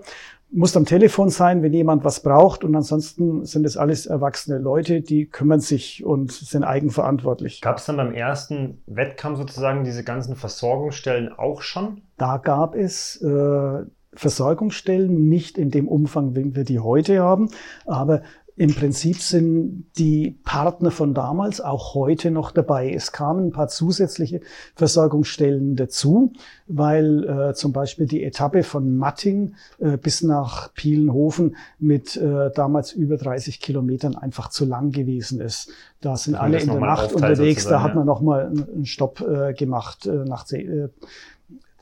muss 0.52 0.76
am 0.76 0.86
Telefon 0.86 1.30
sein, 1.30 1.64
wenn 1.64 1.74
jemand 1.74 2.04
was 2.04 2.22
braucht. 2.22 2.64
Und 2.64 2.76
ansonsten 2.76 3.46
sind 3.46 3.66
es 3.66 3.78
alles 3.78 4.06
erwachsene 4.06 4.58
Leute, 4.58 5.02
die 5.02 5.28
kümmern 5.28 5.62
sich 5.62 6.04
und 6.04 6.32
sind 6.32 6.64
eigenverantwortlich. 6.64 7.62
Gab 7.62 7.78
es 7.78 7.86
dann 7.86 7.98
beim 7.98 8.14
ersten 8.14 8.82
Wettkampf 8.86 9.38
sozusagen 9.38 9.84
diese 9.84 10.04
ganzen 10.04 10.36
Versorgungsstellen 10.36 11.32
auch 11.32 11.62
schon? 11.62 12.02
Da 12.18 12.38
gab 12.38 12.76
es 12.76 13.22
äh, 13.22 13.86
Versorgungsstellen, 14.14 15.30
nicht 15.30 15.58
in 15.58 15.72
dem 15.72 15.88
Umfang, 15.88 16.36
wie 16.36 16.54
wir 16.54 16.66
die 16.66 16.80
heute 16.80 17.22
haben, 17.22 17.50
aber 17.86 18.24
im 18.58 18.74
Prinzip 18.74 19.18
sind 19.18 19.86
die 19.98 20.38
Partner 20.44 20.92
von 20.92 21.14
damals 21.14 21.62
auch 21.62 21.96
heute 21.96 22.32
noch 22.32 22.52
dabei. 22.52 22.92
Es 22.94 23.12
kamen 23.12 23.48
ein 23.48 23.52
paar 23.52 23.70
zusätzliche 23.70 24.42
Versorgungsstellen 24.76 25.76
dazu, 25.76 26.34
weil 26.68 27.24
äh, 27.24 27.54
zum 27.54 27.72
Beispiel 27.72 28.08
die 28.08 28.24
Etappe 28.24 28.64
von 28.64 28.98
Matting 28.98 29.56
äh, 29.80 29.98
bis 29.98 30.22
nach 30.22 30.74
Pielenhofen 30.74 31.56
mit 31.80 32.18
äh, 32.18 32.52
damals 32.54 32.92
über 32.92 33.18
30 33.18 33.62
Kilometern 33.62 34.16
einfach 34.16 34.50
zu 34.50 34.66
lang 34.66 34.92
gewesen 34.92 35.40
ist. 35.40 35.70
Da 36.02 36.18
sind 36.18 36.36
alle 36.36 36.60
in 36.60 36.68
der 36.68 36.80
Nacht 36.80 37.14
unterwegs, 37.14 37.68
da 37.68 37.82
hat 37.82 37.96
man 37.96 38.06
ja. 38.06 38.14
noch 38.14 38.22
mal 38.22 38.48
einen 38.48 38.86
Stopp 38.86 39.22
äh, 39.22 39.54
gemacht, 39.54 40.06
äh, 40.06 40.26
nach, 40.26 40.52
äh, 40.52 40.90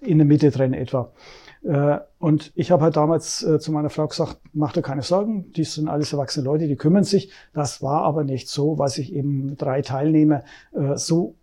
in 0.01 0.17
der 0.17 0.27
Mitte 0.27 0.51
drin 0.51 0.73
etwa. 0.73 1.11
Äh, 1.63 1.99
und 2.19 2.51
ich 2.55 2.71
habe 2.71 2.83
halt 2.83 2.95
damals 2.95 3.43
äh, 3.43 3.59
zu 3.59 3.71
meiner 3.71 3.89
Frau 3.89 4.07
gesagt, 4.07 4.37
mach 4.53 4.73
dir 4.73 4.81
keine 4.81 5.01
Sorgen, 5.01 5.51
die 5.53 5.63
sind 5.63 5.89
alles 5.89 6.13
erwachsene 6.13 6.45
Leute, 6.45 6.67
die 6.67 6.75
kümmern 6.75 7.03
sich. 7.03 7.31
Das 7.53 7.81
war 7.81 8.03
aber 8.03 8.23
nicht 8.23 8.49
so, 8.49 8.77
weil 8.77 8.89
sich 8.89 9.13
eben 9.13 9.57
drei 9.57 9.81
Teilnehmer 9.81 10.43
äh, 10.73 10.95
so 10.95 11.35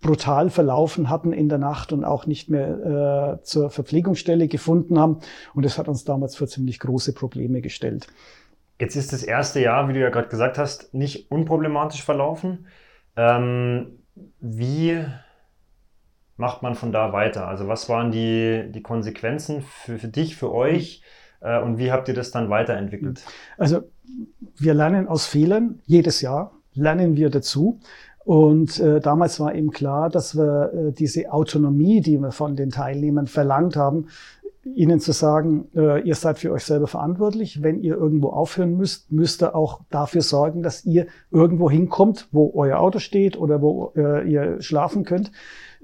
brutal 0.00 0.50
verlaufen 0.50 1.08
hatten 1.08 1.32
in 1.32 1.48
der 1.48 1.58
Nacht 1.58 1.90
und 1.90 2.04
auch 2.04 2.26
nicht 2.26 2.50
mehr 2.50 3.40
zur 3.42 3.70
Verpflegungsstelle 3.70 4.48
gefunden 4.48 4.98
haben. 4.98 5.20
Und 5.54 5.64
das 5.64 5.78
hat 5.78 5.88
uns 5.88 6.04
damals 6.04 6.36
für 6.36 6.46
ziemlich 6.46 6.78
große 6.78 7.14
Probleme 7.14 7.62
gestellt. 7.62 8.08
Jetzt 8.78 8.96
ist 8.96 9.14
das 9.14 9.22
erste 9.22 9.60
Jahr, 9.60 9.88
wie 9.88 9.94
du 9.94 10.00
ja 10.00 10.10
gerade 10.10 10.28
gesagt 10.28 10.58
hast, 10.58 10.92
nicht 10.92 11.30
unproblematisch 11.30 12.02
verlaufen. 12.02 12.66
Ähm, 13.16 14.00
wie 14.40 15.06
macht 16.36 16.62
man 16.62 16.74
von 16.74 16.92
da 16.92 17.12
weiter? 17.12 17.48
Also 17.48 17.68
was 17.68 17.88
waren 17.88 18.10
die, 18.10 18.70
die 18.70 18.82
Konsequenzen 18.82 19.62
für, 19.62 19.98
für 19.98 20.08
dich, 20.08 20.36
für 20.36 20.52
euch 20.52 21.02
äh, 21.40 21.60
und 21.60 21.78
wie 21.78 21.92
habt 21.92 22.08
ihr 22.08 22.14
das 22.14 22.30
dann 22.30 22.50
weiterentwickelt? 22.50 23.24
Also 23.58 23.82
wir 24.56 24.74
lernen 24.74 25.08
aus 25.08 25.26
Fehlern, 25.26 25.80
jedes 25.86 26.20
Jahr 26.20 26.52
lernen 26.74 27.16
wir 27.16 27.30
dazu. 27.30 27.80
Und 28.24 28.80
äh, 28.80 29.00
damals 29.00 29.38
war 29.38 29.54
eben 29.54 29.70
klar, 29.70 30.08
dass 30.08 30.34
wir 30.34 30.72
äh, 30.72 30.92
diese 30.92 31.30
Autonomie, 31.30 32.00
die 32.00 32.18
wir 32.18 32.32
von 32.32 32.56
den 32.56 32.70
Teilnehmern 32.70 33.26
verlangt 33.26 33.76
haben, 33.76 34.06
ihnen 34.64 34.98
zu 34.98 35.12
sagen, 35.12 35.68
äh, 35.74 36.00
ihr 36.00 36.14
seid 36.14 36.38
für 36.38 36.50
euch 36.52 36.64
selber 36.64 36.86
verantwortlich. 36.86 37.62
Wenn 37.62 37.82
ihr 37.82 37.96
irgendwo 37.96 38.30
aufhören 38.30 38.76
müsst, 38.76 39.12
müsst 39.12 39.42
ihr 39.42 39.54
auch 39.54 39.80
dafür 39.90 40.22
sorgen, 40.22 40.62
dass 40.62 40.86
ihr 40.86 41.06
irgendwo 41.30 41.70
hinkommt, 41.70 42.28
wo 42.32 42.50
euer 42.54 42.78
Auto 42.78 42.98
steht 42.98 43.36
oder 43.36 43.60
wo 43.60 43.92
äh, 43.94 44.26
ihr 44.26 44.62
schlafen 44.62 45.04
könnt. 45.04 45.30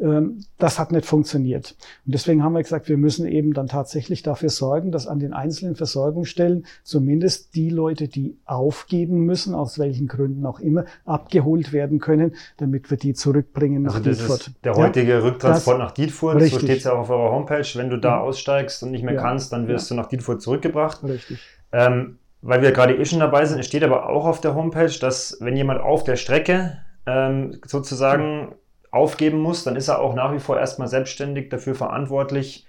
Ähm, 0.00 0.44
das 0.58 0.78
hat 0.78 0.92
nicht 0.92 1.04
funktioniert. 1.04 1.76
Und 2.06 2.14
deswegen 2.14 2.42
haben 2.42 2.54
wir 2.54 2.62
gesagt, 2.62 2.88
wir 2.88 2.96
müssen 2.96 3.26
eben 3.26 3.52
dann 3.52 3.66
tatsächlich 3.66 4.22
dafür 4.22 4.48
sorgen, 4.48 4.92
dass 4.92 5.06
an 5.06 5.18
den 5.18 5.32
einzelnen 5.32 5.76
Versorgungsstellen 5.76 6.64
zumindest 6.82 7.54
die 7.54 7.70
Leute, 7.70 8.08
die 8.08 8.38
aufgeben 8.46 9.26
müssen, 9.26 9.54
aus 9.54 9.78
welchen 9.78 10.06
Gründen 10.06 10.46
auch 10.46 10.60
immer, 10.60 10.84
abgeholt 11.04 11.72
werden 11.72 11.98
können, 11.98 12.34
damit 12.56 12.90
wir 12.90 12.96
die 12.96 13.12
zurückbringen 13.12 13.82
nach 13.82 13.96
also 13.96 14.08
das 14.08 14.18
Dietfurt. 14.18 14.40
Ist 14.40 14.64
der 14.64 14.74
heutige 14.74 15.10
ja, 15.12 15.18
Rücktransport 15.18 15.78
nach 15.78 15.92
Dietfurt, 15.92 16.36
richtig. 16.36 16.52
so 16.52 16.58
steht 16.60 16.78
es 16.78 16.84
ja 16.84 16.92
auch 16.92 17.00
auf 17.00 17.10
eurer 17.10 17.32
Homepage. 17.32 17.66
Wenn 17.74 17.90
du 17.90 17.98
da 17.98 18.16
mhm. 18.16 18.22
aussteigst 18.22 18.82
und 18.82 18.90
nicht 18.92 19.04
mehr 19.04 19.14
ja, 19.14 19.22
kannst, 19.22 19.52
dann 19.52 19.68
wirst 19.68 19.90
ja. 19.90 19.96
du 19.96 20.02
nach 20.02 20.08
Dietfurt 20.08 20.40
zurückgebracht. 20.40 21.02
Richtig. 21.04 21.40
Ähm, 21.72 22.18
weil 22.42 22.62
wir 22.62 22.72
gerade 22.72 22.96
eh 22.96 23.04
schon 23.04 23.20
dabei 23.20 23.44
sind, 23.44 23.58
es 23.58 23.66
steht 23.66 23.84
aber 23.84 24.08
auch 24.08 24.24
auf 24.24 24.40
der 24.40 24.54
Homepage, 24.54 24.92
dass 24.98 25.36
wenn 25.40 25.56
jemand 25.56 25.82
auf 25.82 26.04
der 26.04 26.16
Strecke 26.16 26.78
ähm, 27.06 27.60
sozusagen 27.66 28.54
aufgeben 28.90 29.38
muss, 29.38 29.64
dann 29.64 29.76
ist 29.76 29.88
er 29.88 30.00
auch 30.00 30.14
nach 30.14 30.32
wie 30.34 30.40
vor 30.40 30.58
erstmal 30.58 30.88
selbstständig 30.88 31.48
dafür 31.48 31.74
verantwortlich, 31.74 32.66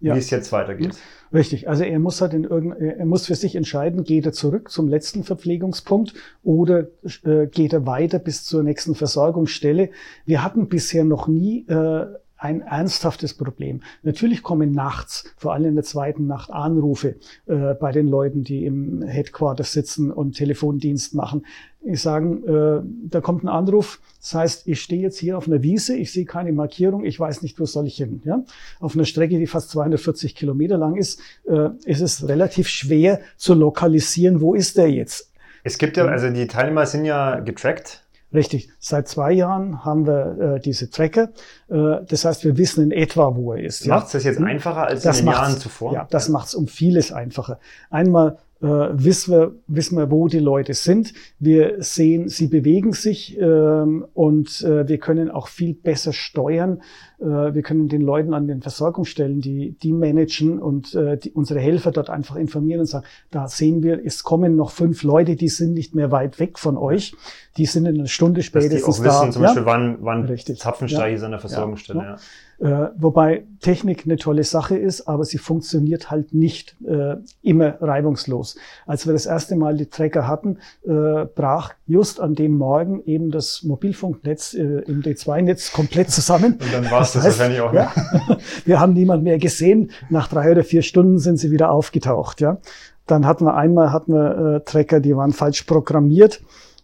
ja. 0.00 0.14
wie 0.14 0.18
es 0.18 0.30
jetzt 0.30 0.52
weitergeht. 0.52 0.96
Richtig. 1.32 1.68
Also 1.68 1.84
er 1.84 1.98
muss 1.98 2.20
halt 2.20 2.34
in 2.34 2.44
irgend, 2.44 2.80
er 2.80 3.04
muss 3.06 3.26
für 3.26 3.34
sich 3.34 3.56
entscheiden, 3.56 4.04
geht 4.04 4.26
er 4.26 4.32
zurück 4.32 4.70
zum 4.70 4.88
letzten 4.88 5.24
Verpflegungspunkt 5.24 6.14
oder 6.44 6.86
äh, 7.24 7.46
geht 7.46 7.72
er 7.72 7.86
weiter 7.86 8.18
bis 8.18 8.44
zur 8.44 8.62
nächsten 8.62 8.94
Versorgungsstelle. 8.94 9.90
Wir 10.24 10.44
hatten 10.44 10.68
bisher 10.68 11.04
noch 11.04 11.26
nie 11.26 11.66
äh, 11.66 12.06
ein 12.38 12.60
ernsthaftes 12.60 13.34
Problem. 13.34 13.80
Natürlich 14.02 14.42
kommen 14.42 14.72
nachts, 14.72 15.34
vor 15.36 15.54
allem 15.54 15.70
in 15.70 15.74
der 15.74 15.84
zweiten 15.84 16.26
Nacht, 16.26 16.50
Anrufe 16.50 17.16
äh, 17.46 17.74
bei 17.74 17.92
den 17.92 18.08
Leuten, 18.08 18.44
die 18.44 18.66
im 18.66 19.02
Headquarter 19.02 19.64
sitzen 19.64 20.10
und 20.10 20.36
Telefondienst 20.36 21.14
machen. 21.14 21.46
Ich 21.86 22.02
sagen, 22.02 22.44
äh, 22.46 22.80
da 23.08 23.20
kommt 23.20 23.44
ein 23.44 23.48
Anruf, 23.48 24.00
das 24.20 24.34
heißt, 24.34 24.68
ich 24.68 24.80
stehe 24.80 25.00
jetzt 25.00 25.18
hier 25.18 25.38
auf 25.38 25.46
einer 25.46 25.62
Wiese, 25.62 25.96
ich 25.96 26.12
sehe 26.12 26.24
keine 26.24 26.52
Markierung, 26.52 27.04
ich 27.04 27.18
weiß 27.18 27.42
nicht, 27.42 27.58
wo 27.60 27.64
soll 27.64 27.86
ich 27.86 27.96
hin. 27.96 28.22
Ja? 28.24 28.42
Auf 28.80 28.94
einer 28.94 29.04
Strecke, 29.04 29.38
die 29.38 29.46
fast 29.46 29.70
240 29.70 30.34
Kilometer 30.34 30.78
lang 30.78 30.96
ist, 30.96 31.20
äh, 31.48 31.68
ist 31.84 32.00
es 32.00 32.28
relativ 32.28 32.68
schwer 32.68 33.20
zu 33.36 33.54
lokalisieren, 33.54 34.40
wo 34.40 34.54
ist 34.54 34.76
der 34.76 34.90
jetzt. 34.90 35.30
Es 35.62 35.78
gibt 35.78 35.96
ja, 35.96 36.06
also 36.06 36.30
die 36.30 36.46
Teilnehmer 36.46 36.86
sind 36.86 37.04
ja 37.04 37.40
getrackt 37.40 38.06
Richtig. 38.34 38.70
Seit 38.80 39.08
zwei 39.08 39.32
Jahren 39.32 39.84
haben 39.84 40.06
wir 40.06 40.56
äh, 40.56 40.60
diese 40.60 40.90
Tracker. 40.90 41.30
Äh, 41.68 42.04
das 42.08 42.24
heißt, 42.24 42.44
wir 42.44 42.58
wissen 42.58 42.82
in 42.84 42.90
etwa, 42.90 43.36
wo 43.36 43.52
er 43.52 43.62
ist. 43.62 43.86
Macht 43.86 44.06
es 44.06 44.12
das 44.12 44.24
jetzt 44.24 44.38
hm? 44.38 44.44
einfacher 44.44 44.86
als 44.86 45.02
das 45.02 45.20
in 45.20 45.26
den 45.26 45.32
Jahren 45.32 45.56
zuvor? 45.58 45.92
Ja, 45.92 46.06
das 46.10 46.28
macht 46.28 46.48
es 46.48 46.54
um 46.54 46.66
vieles 46.66 47.12
einfacher. 47.12 47.58
Einmal 47.88 48.38
äh, 48.62 48.66
wissen, 48.66 49.32
wir, 49.32 49.54
wissen 49.66 49.98
wir, 49.98 50.10
wo 50.10 50.28
die 50.28 50.38
Leute 50.38 50.74
sind. 50.74 51.12
Wir 51.38 51.82
sehen, 51.82 52.28
sie 52.28 52.46
bewegen 52.46 52.92
sich 52.92 53.38
ähm, 53.38 54.06
und 54.14 54.62
äh, 54.62 54.88
wir 54.88 54.98
können 54.98 55.30
auch 55.30 55.48
viel 55.48 55.74
besser 55.74 56.12
steuern. 56.12 56.80
Äh, 57.18 57.24
wir 57.26 57.62
können 57.62 57.88
den 57.88 58.00
Leuten 58.00 58.32
an 58.32 58.46
den 58.46 58.62
Versorgungsstellen, 58.62 59.40
die, 59.40 59.76
die 59.82 59.92
managen 59.92 60.58
und 60.58 60.94
äh, 60.94 61.18
die, 61.18 61.32
unsere 61.32 61.60
Helfer 61.60 61.90
dort 61.90 62.08
einfach 62.08 62.36
informieren 62.36 62.80
und 62.80 62.86
sagen, 62.86 63.04
da 63.30 63.46
sehen 63.46 63.82
wir, 63.82 64.04
es 64.04 64.22
kommen 64.22 64.56
noch 64.56 64.70
fünf 64.70 65.02
Leute, 65.02 65.36
die 65.36 65.48
sind 65.48 65.74
nicht 65.74 65.94
mehr 65.94 66.10
weit 66.10 66.40
weg 66.40 66.58
von 66.58 66.78
euch. 66.78 67.14
Die 67.58 67.66
sind 67.66 67.86
in 67.86 67.96
einer 67.96 68.06
Stunde 68.06 68.42
spätestens 68.42 68.84
Dass 68.84 68.96
die 68.96 69.02
auch 69.02 69.04
wissen, 69.04 69.26
da. 69.26 69.30
zum 69.32 69.42
Beispiel, 69.42 69.62
ja? 69.62 69.66
wann, 69.66 69.98
wann 70.00 70.38
Zapfenstreich 70.38 71.10
ja. 71.10 71.16
ist 71.16 71.22
an 71.22 71.30
der 71.32 71.40
Versorgungsstelle. 71.40 72.00
Ja. 72.00 72.16
Äh, 72.58 72.88
wobei 72.96 73.44
Technik 73.60 74.04
eine 74.06 74.16
tolle 74.16 74.42
Sache 74.42 74.76
ist, 74.76 75.08
aber 75.08 75.24
sie 75.24 75.36
funktioniert 75.36 76.10
halt 76.10 76.32
nicht 76.32 76.76
äh, 76.86 77.16
immer 77.42 77.80
reibungslos. 77.82 78.56
Als 78.86 79.06
wir 79.06 79.12
das 79.12 79.26
erste 79.26 79.56
Mal 79.56 79.76
die 79.76 79.86
Tracker 79.86 80.26
hatten, 80.26 80.58
äh, 80.84 81.26
brach 81.26 81.74
just 81.86 82.18
an 82.18 82.34
dem 82.34 82.56
Morgen 82.56 83.02
eben 83.04 83.30
das 83.30 83.62
Mobilfunknetz 83.62 84.54
äh, 84.54 84.62
im 84.62 85.02
D2-Netz 85.02 85.72
komplett 85.72 86.10
zusammen. 86.10 86.54
Und 86.60 86.72
dann 86.72 86.90
war 86.90 87.02
es 87.02 87.12
das, 87.12 87.24
das 87.24 87.38
wahrscheinlich 87.38 87.60
auch. 87.60 87.74
Ja, 87.74 87.92
wir 88.64 88.80
haben 88.80 88.94
niemand 88.94 89.22
mehr 89.22 89.38
gesehen. 89.38 89.90
Nach 90.08 90.28
drei 90.28 90.50
oder 90.50 90.64
vier 90.64 90.82
Stunden 90.82 91.18
sind 91.18 91.36
sie 91.36 91.50
wieder 91.50 91.70
aufgetaucht. 91.70 92.40
Ja, 92.40 92.58
dann 93.06 93.26
hatten 93.26 93.44
wir 93.44 93.54
einmal 93.54 93.92
hatten 93.92 94.14
wir 94.14 94.56
äh, 94.56 94.60
Tracker, 94.64 95.00
die 95.00 95.14
waren 95.14 95.32
falsch 95.32 95.64
programmiert. 95.64 96.40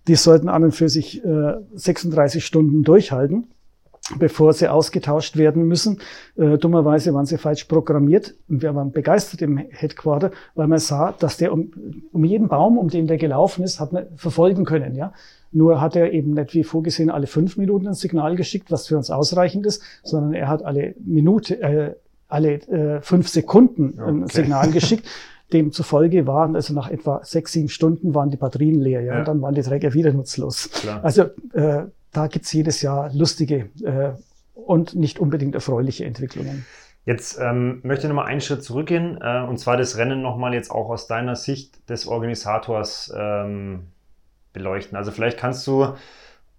Die 0.06 0.16
sollten 0.16 0.48
an 0.48 0.64
und 0.64 0.72
für 0.72 0.88
sich 0.88 1.24
äh, 1.24 1.54
36 1.74 2.44
Stunden 2.44 2.82
durchhalten 2.82 3.46
bevor 4.18 4.52
sie 4.52 4.68
ausgetauscht 4.68 5.36
werden 5.36 5.64
müssen. 5.64 6.00
Äh, 6.36 6.58
dummerweise 6.58 7.14
waren 7.14 7.26
sie 7.26 7.38
falsch 7.38 7.64
programmiert 7.64 8.34
und 8.48 8.62
wir 8.62 8.74
waren 8.74 8.92
begeistert 8.92 9.42
im 9.42 9.58
Headquarter, 9.58 10.32
weil 10.54 10.66
man 10.66 10.78
sah, 10.78 11.12
dass 11.12 11.36
der 11.36 11.52
um, 11.52 11.72
um 12.12 12.24
jeden 12.24 12.48
Baum, 12.48 12.78
um 12.78 12.88
den 12.88 13.06
der 13.06 13.16
gelaufen 13.16 13.62
ist, 13.62 13.80
hat 13.80 13.92
man 13.92 14.06
verfolgen 14.16 14.64
können. 14.64 14.94
Ja, 14.96 15.12
nur 15.52 15.80
hat 15.80 15.96
er 15.96 16.12
eben 16.12 16.32
nicht 16.32 16.54
wie 16.54 16.64
vorgesehen 16.64 17.10
alle 17.10 17.26
fünf 17.26 17.56
Minuten 17.56 17.86
ein 17.86 17.94
Signal 17.94 18.36
geschickt, 18.36 18.70
was 18.70 18.88
für 18.88 18.96
uns 18.96 19.10
ausreichend 19.10 19.66
ist, 19.66 19.82
sondern 20.02 20.34
er 20.34 20.48
hat 20.48 20.64
alle 20.64 20.94
Minute, 21.04 21.60
äh, 21.62 21.94
alle 22.28 22.54
äh, 22.54 23.00
fünf 23.02 23.28
Sekunden 23.28 23.98
ein 24.00 24.24
okay. 24.24 24.32
Signal 24.42 24.70
geschickt. 24.70 25.06
Demzufolge 25.52 26.26
waren 26.26 26.56
also 26.56 26.72
nach 26.72 26.90
etwa 26.90 27.20
sechs, 27.22 27.52
sieben 27.52 27.68
Stunden 27.68 28.14
waren 28.14 28.30
die 28.30 28.38
Batterien 28.38 28.80
leer, 28.80 29.02
ja, 29.02 29.12
ja. 29.12 29.18
und 29.18 29.28
dann 29.28 29.42
waren 29.42 29.54
die 29.54 29.60
Träger 29.60 29.92
wieder 29.92 30.10
nutzlos. 30.10 30.70
Klar. 30.70 31.04
Also 31.04 31.24
äh, 31.52 31.84
da 32.12 32.26
gibt's 32.26 32.52
jedes 32.52 32.82
Jahr 32.82 33.12
lustige 33.12 33.70
äh, 33.82 34.12
und 34.54 34.94
nicht 34.94 35.18
unbedingt 35.18 35.54
erfreuliche 35.54 36.04
Entwicklungen. 36.04 36.66
Jetzt 37.04 37.38
ähm, 37.40 37.80
möchte 37.82 38.06
ich 38.06 38.08
nochmal 38.08 38.26
einen 38.26 38.40
Schritt 38.40 38.62
zurückgehen 38.62 39.18
äh, 39.20 39.44
und 39.48 39.58
zwar 39.58 39.76
das 39.76 39.96
Rennen 39.96 40.22
nochmal 40.22 40.54
jetzt 40.54 40.70
auch 40.70 40.88
aus 40.88 41.08
deiner 41.08 41.34
Sicht 41.34 41.88
des 41.90 42.06
Organisators 42.06 43.12
ähm, 43.16 43.88
beleuchten. 44.52 44.96
Also 44.96 45.10
vielleicht 45.10 45.38
kannst 45.38 45.66
du 45.66 45.94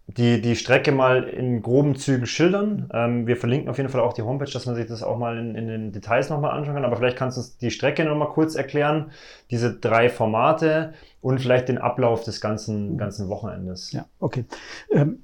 die, 0.07 0.41
die 0.41 0.57
Strecke 0.57 0.91
mal 0.91 1.23
in 1.23 1.61
groben 1.61 1.95
Zügen 1.95 2.25
schildern. 2.25 2.89
Ähm, 2.93 3.25
wir 3.25 3.37
verlinken 3.37 3.69
auf 3.69 3.77
jeden 3.77 3.89
Fall 3.89 4.01
auch 4.01 4.11
die 4.11 4.23
Homepage, 4.23 4.51
dass 4.51 4.65
man 4.65 4.75
sich 4.75 4.85
das 4.85 5.01
auch 5.01 5.17
mal 5.17 5.37
in, 5.37 5.55
in 5.55 5.67
den 5.67 5.91
Details 5.93 6.29
nochmal 6.29 6.51
anschauen 6.51 6.75
kann. 6.75 6.85
Aber 6.85 6.97
vielleicht 6.97 7.17
kannst 7.17 7.37
du 7.37 7.41
uns 7.41 7.57
die 7.57 7.71
Strecke 7.71 8.03
nochmal 8.03 8.27
kurz 8.29 8.55
erklären, 8.55 9.11
diese 9.49 9.73
drei 9.73 10.09
Formate 10.09 10.93
und 11.21 11.39
vielleicht 11.39 11.69
den 11.69 11.77
Ablauf 11.77 12.23
des 12.25 12.41
ganzen, 12.41 12.97
ganzen 12.97 13.29
Wochenendes. 13.29 13.93
Ja, 13.93 14.05
okay. 14.19 14.43
Ähm, 14.91 15.23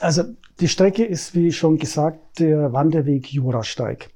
also 0.00 0.24
die 0.60 0.68
Strecke 0.68 1.04
ist, 1.04 1.34
wie 1.34 1.52
schon 1.52 1.78
gesagt, 1.78 2.40
der 2.40 2.72
Wanderweg 2.72 3.32
Jurasteig. 3.32 4.10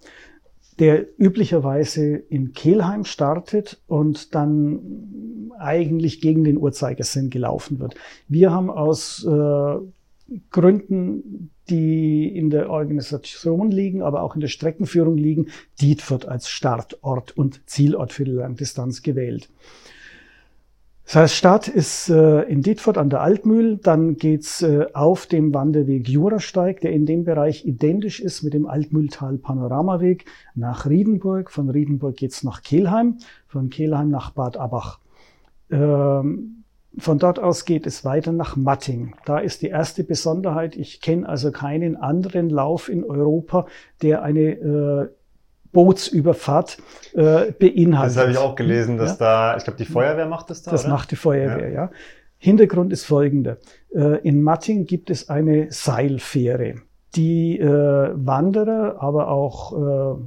der 0.78 1.06
üblicherweise 1.18 2.16
in 2.16 2.52
Kelheim 2.52 3.04
startet 3.04 3.82
und 3.88 4.34
dann 4.34 5.50
eigentlich 5.58 6.20
gegen 6.20 6.44
den 6.44 6.56
Uhrzeigersinn 6.56 7.30
gelaufen 7.30 7.80
wird. 7.80 7.96
Wir 8.28 8.52
haben 8.52 8.70
aus 8.70 9.24
äh, 9.24 9.76
Gründen, 10.50 11.50
die 11.68 12.28
in 12.28 12.50
der 12.50 12.70
Organisation 12.70 13.70
liegen, 13.70 14.02
aber 14.02 14.22
auch 14.22 14.34
in 14.34 14.40
der 14.40 14.48
Streckenführung 14.48 15.16
liegen, 15.16 15.48
Dietfurt 15.80 16.26
als 16.26 16.48
Startort 16.48 17.36
und 17.36 17.68
Zielort 17.68 18.12
für 18.12 18.24
die 18.24 18.32
Langdistanz 18.32 19.02
gewählt. 19.02 19.48
Das 21.08 21.16
heißt, 21.16 21.36
Start 21.36 21.68
ist 21.68 22.10
äh, 22.10 22.42
in 22.42 22.60
Dietfurt 22.60 22.98
an 22.98 23.08
der 23.08 23.22
Altmühl, 23.22 23.78
dann 23.78 24.16
geht's 24.16 24.60
äh, 24.60 24.88
auf 24.92 25.24
dem 25.24 25.54
Wanderweg 25.54 26.06
Jurasteig, 26.06 26.82
der 26.82 26.92
in 26.92 27.06
dem 27.06 27.24
Bereich 27.24 27.64
identisch 27.64 28.20
ist 28.20 28.42
mit 28.42 28.52
dem 28.52 28.66
Altmühltal 28.66 29.38
Panoramaweg, 29.38 30.26
nach 30.54 30.84
Riedenburg. 30.84 31.50
Von 31.50 31.70
Riedenburg 31.70 32.14
geht's 32.14 32.44
nach 32.44 32.60
Kelheim, 32.60 33.16
von 33.46 33.70
Kelheim 33.70 34.10
nach 34.10 34.32
Bad 34.32 34.58
Abach. 34.58 34.98
Ähm, 35.70 36.64
von 36.98 37.18
dort 37.18 37.38
aus 37.38 37.64
geht 37.64 37.86
es 37.86 38.04
weiter 38.04 38.32
nach 38.32 38.56
Matting. 38.56 39.14
Da 39.24 39.38
ist 39.38 39.62
die 39.62 39.68
erste 39.68 40.04
Besonderheit. 40.04 40.76
Ich 40.76 41.00
kenne 41.00 41.26
also 41.26 41.52
keinen 41.52 41.96
anderen 41.96 42.50
Lauf 42.50 42.90
in 42.90 43.02
Europa, 43.02 43.66
der 44.02 44.22
eine 44.22 44.40
äh, 44.40 45.08
Bootsüberfahrt 45.72 46.78
äh, 47.14 47.52
beinhaltet. 47.52 48.16
Das 48.16 48.22
habe 48.22 48.30
ich 48.30 48.38
auch 48.38 48.54
gelesen, 48.54 48.96
dass 48.98 49.12
ja? 49.12 49.16
da, 49.52 49.56
ich 49.56 49.64
glaube, 49.64 49.78
die 49.78 49.84
Feuerwehr 49.84 50.26
macht 50.26 50.50
das 50.50 50.62
da. 50.62 50.70
Das 50.70 50.84
oder? 50.84 50.94
macht 50.94 51.10
die 51.10 51.16
Feuerwehr, 51.16 51.68
ja. 51.68 51.74
ja. 51.74 51.90
Hintergrund 52.38 52.92
ist 52.92 53.04
folgender. 53.04 53.58
Äh, 53.94 54.18
in 54.26 54.42
Matting 54.42 54.86
gibt 54.86 55.10
es 55.10 55.28
eine 55.28 55.70
Seilfähre, 55.70 56.76
die 57.16 57.58
äh, 57.58 57.66
Wanderer, 57.66 58.96
aber 59.00 59.28
auch 59.28 59.72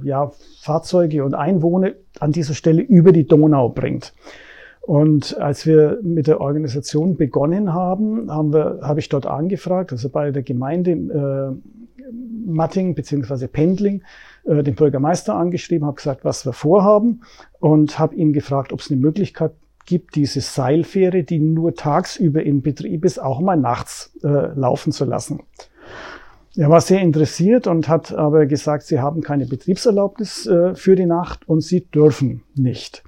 äh, 0.02 0.08
ja, 0.08 0.30
Fahrzeuge 0.60 1.24
und 1.24 1.34
Einwohner 1.34 1.92
an 2.20 2.32
dieser 2.32 2.54
Stelle 2.54 2.82
über 2.82 3.12
die 3.12 3.26
Donau 3.26 3.70
bringt. 3.70 4.12
Und 4.82 5.38
als 5.38 5.64
wir 5.64 6.00
mit 6.02 6.26
der 6.26 6.40
Organisation 6.40 7.16
begonnen 7.16 7.72
haben, 7.72 8.30
haben 8.30 8.52
wir, 8.52 8.80
habe 8.82 8.98
ich 8.98 9.08
dort 9.08 9.26
angefragt, 9.26 9.92
also 9.92 10.08
bei 10.08 10.32
der 10.32 10.42
Gemeinde 10.42 10.90
äh, 10.90 12.12
Matting 12.44 12.94
beziehungsweise 12.94 13.48
Pendling, 13.48 14.02
äh, 14.44 14.62
den 14.62 14.74
Bürgermeister 14.74 15.34
angeschrieben, 15.34 15.86
habe 15.86 15.96
gesagt, 15.96 16.24
was 16.24 16.44
wir 16.46 16.52
vorhaben 16.52 17.22
und 17.60 17.98
habe 17.98 18.14
ihn 18.14 18.32
gefragt, 18.32 18.72
ob 18.72 18.80
es 18.80 18.90
eine 18.90 19.00
Möglichkeit 19.00 19.52
gibt, 19.86 20.14
diese 20.14 20.40
Seilfähre, 20.40 21.24
die 21.24 21.38
nur 21.38 21.74
tagsüber 21.74 22.42
in 22.42 22.62
Betrieb 22.62 23.04
ist, 23.04 23.20
auch 23.20 23.40
mal 23.40 23.56
nachts 23.56 24.16
äh, 24.22 24.28
laufen 24.28 24.92
zu 24.92 25.04
lassen. 25.04 25.40
Er 26.54 26.68
war 26.68 26.80
sehr 26.82 27.00
interessiert 27.00 27.66
und 27.66 27.88
hat 27.88 28.12
aber 28.12 28.46
gesagt, 28.46 28.84
sie 28.84 29.00
haben 29.00 29.22
keine 29.22 29.46
Betriebserlaubnis 29.46 30.46
äh, 30.46 30.74
für 30.74 30.96
die 30.96 31.06
Nacht 31.06 31.48
und 31.48 31.62
sie 31.62 31.86
dürfen 31.86 32.42
nicht. 32.54 33.02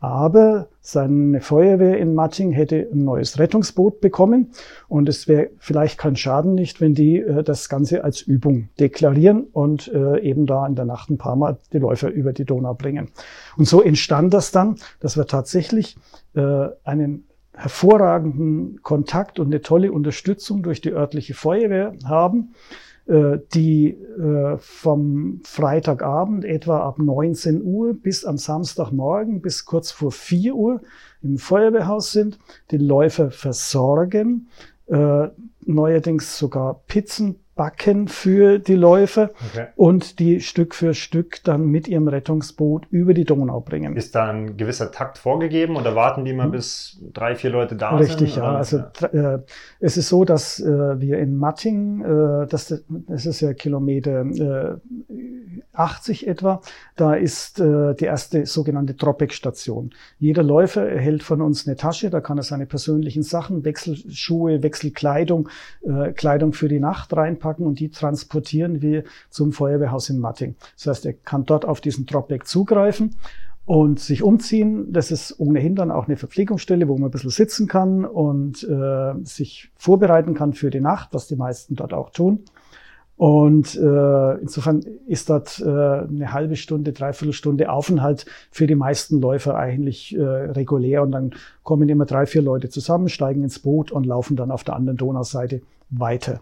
Aber 0.00 0.68
seine 0.80 1.40
Feuerwehr 1.40 1.98
in 1.98 2.14
Matting 2.14 2.52
hätte 2.52 2.88
ein 2.92 3.04
neues 3.04 3.38
Rettungsboot 3.38 4.00
bekommen 4.00 4.52
und 4.86 5.08
es 5.08 5.26
wäre 5.26 5.50
vielleicht 5.58 5.98
kein 5.98 6.14
Schaden 6.14 6.54
nicht, 6.54 6.80
wenn 6.80 6.94
die 6.94 7.18
äh, 7.18 7.42
das 7.42 7.68
Ganze 7.68 8.04
als 8.04 8.22
Übung 8.22 8.68
deklarieren 8.78 9.42
und 9.52 9.88
äh, 9.88 10.20
eben 10.20 10.46
da 10.46 10.66
in 10.66 10.76
der 10.76 10.84
Nacht 10.84 11.10
ein 11.10 11.18
paar 11.18 11.34
Mal 11.34 11.58
die 11.72 11.78
Läufer 11.78 12.10
über 12.10 12.32
die 12.32 12.44
Donau 12.44 12.74
bringen. 12.74 13.08
Und 13.56 13.66
so 13.66 13.82
entstand 13.82 14.32
das 14.34 14.52
dann, 14.52 14.76
dass 15.00 15.16
wir 15.16 15.26
tatsächlich 15.26 15.96
äh, 16.34 16.68
einen 16.84 17.24
hervorragenden 17.52 18.80
Kontakt 18.82 19.40
und 19.40 19.46
eine 19.46 19.62
tolle 19.62 19.90
Unterstützung 19.90 20.62
durch 20.62 20.80
die 20.80 20.92
örtliche 20.92 21.34
Feuerwehr 21.34 21.94
haben 22.04 22.54
die 23.08 23.90
äh, 23.90 24.58
vom 24.58 25.40
Freitagabend 25.42 26.44
etwa 26.44 26.80
ab 26.80 26.98
19 26.98 27.62
Uhr 27.62 27.94
bis 27.94 28.26
am 28.26 28.36
Samstagmorgen 28.36 29.40
bis 29.40 29.64
kurz 29.64 29.90
vor 29.90 30.12
4 30.12 30.54
Uhr 30.54 30.82
im 31.22 31.38
Feuerwehrhaus 31.38 32.12
sind, 32.12 32.38
die 32.70 32.76
Läufer 32.76 33.30
versorgen, 33.30 34.48
äh, 34.88 35.28
neuerdings 35.64 36.38
sogar 36.38 36.82
Pizzen 36.86 37.36
backen 37.58 38.06
für 38.06 38.60
die 38.60 38.76
Läufer 38.76 39.30
okay. 39.50 39.66
und 39.74 40.20
die 40.20 40.40
Stück 40.40 40.76
für 40.76 40.94
Stück 40.94 41.42
dann 41.42 41.66
mit 41.66 41.88
ihrem 41.88 42.06
Rettungsboot 42.06 42.86
über 42.90 43.14
die 43.14 43.24
Donau 43.24 43.60
bringen. 43.60 43.96
Ist 43.96 44.14
da 44.14 44.30
ein 44.30 44.56
gewisser 44.56 44.92
Takt 44.92 45.18
vorgegeben 45.18 45.74
oder 45.74 45.96
warten 45.96 46.24
die 46.24 46.32
mal, 46.32 46.44
hm. 46.44 46.52
bis 46.52 47.02
drei, 47.12 47.34
vier 47.34 47.50
Leute 47.50 47.74
da 47.74 47.96
Richtig, 47.96 48.10
sind? 48.10 48.20
Richtig, 48.20 48.36
ja. 48.36 48.54
Also 48.54 48.78
äh, 49.12 49.40
es 49.80 49.96
ist 49.96 50.08
so, 50.08 50.24
dass 50.24 50.60
äh, 50.60 51.00
wir 51.00 51.18
in 51.18 51.36
Matting, 51.36 52.00
äh, 52.02 52.46
das, 52.46 52.80
das 52.88 53.26
ist 53.26 53.40
ja 53.40 53.52
Kilometer 53.54 54.20
äh, 54.20 54.76
80 55.72 56.28
etwa, 56.28 56.60
da 56.94 57.14
ist 57.14 57.58
äh, 57.58 57.96
die 57.96 58.04
erste 58.04 58.46
sogenannte 58.46 58.94
Dropback-Station. 58.94 59.90
Jeder 60.20 60.44
Läufer 60.44 60.88
erhält 60.88 61.24
von 61.24 61.42
uns 61.42 61.66
eine 61.66 61.74
Tasche, 61.74 62.08
da 62.08 62.20
kann 62.20 62.38
er 62.38 62.44
seine 62.44 62.66
persönlichen 62.66 63.24
Sachen, 63.24 63.64
Wechselschuhe, 63.64 64.62
Wechselkleidung, 64.62 65.48
äh, 65.82 66.12
Kleidung 66.12 66.52
für 66.52 66.68
die 66.68 66.78
Nacht 66.78 67.16
reinpacken 67.16 67.47
und 67.56 67.80
die 67.80 67.90
transportieren 67.90 68.82
wir 68.82 69.04
zum 69.30 69.52
Feuerwehrhaus 69.52 70.10
in 70.10 70.18
Matting. 70.18 70.54
Das 70.76 70.86
heißt, 70.86 71.06
er 71.06 71.12
kann 71.14 71.44
dort 71.44 71.64
auf 71.64 71.80
diesen 71.80 72.06
Dropback 72.06 72.46
zugreifen 72.46 73.16
und 73.64 74.00
sich 74.00 74.22
umziehen. 74.22 74.92
Das 74.92 75.10
ist 75.10 75.38
ohnehin 75.38 75.74
dann 75.74 75.90
auch 75.90 76.06
eine 76.06 76.16
Verpflegungsstelle, 76.16 76.88
wo 76.88 76.94
man 76.96 77.08
ein 77.08 77.10
bisschen 77.10 77.30
sitzen 77.30 77.68
kann 77.68 78.04
und 78.04 78.64
äh, 78.64 79.12
sich 79.24 79.70
vorbereiten 79.76 80.34
kann 80.34 80.54
für 80.54 80.70
die 80.70 80.80
Nacht, 80.80 81.10
was 81.12 81.26
die 81.26 81.36
meisten 81.36 81.76
dort 81.76 81.92
auch 81.92 82.10
tun. 82.10 82.44
Und 83.18 83.74
äh, 83.74 84.34
insofern 84.38 84.80
ist 85.08 85.28
dort 85.28 85.60
äh, 85.60 85.64
eine 85.68 86.32
halbe 86.32 86.54
Stunde, 86.54 86.92
dreiviertel 86.92 87.32
Stunde 87.32 87.70
Aufenthalt 87.70 88.26
für 88.52 88.68
die 88.68 88.76
meisten 88.76 89.20
Läufer 89.20 89.56
eigentlich 89.56 90.16
äh, 90.16 90.22
regulär. 90.22 91.02
Und 91.02 91.10
dann 91.10 91.34
kommen 91.64 91.88
immer 91.88 92.06
drei, 92.06 92.26
vier 92.26 92.42
Leute 92.42 92.70
zusammen, 92.70 93.08
steigen 93.08 93.42
ins 93.42 93.58
Boot 93.58 93.90
und 93.90 94.06
laufen 94.06 94.36
dann 94.36 94.52
auf 94.52 94.62
der 94.62 94.76
anderen 94.76 94.96
Donauseite 94.96 95.62
weiter. 95.90 96.40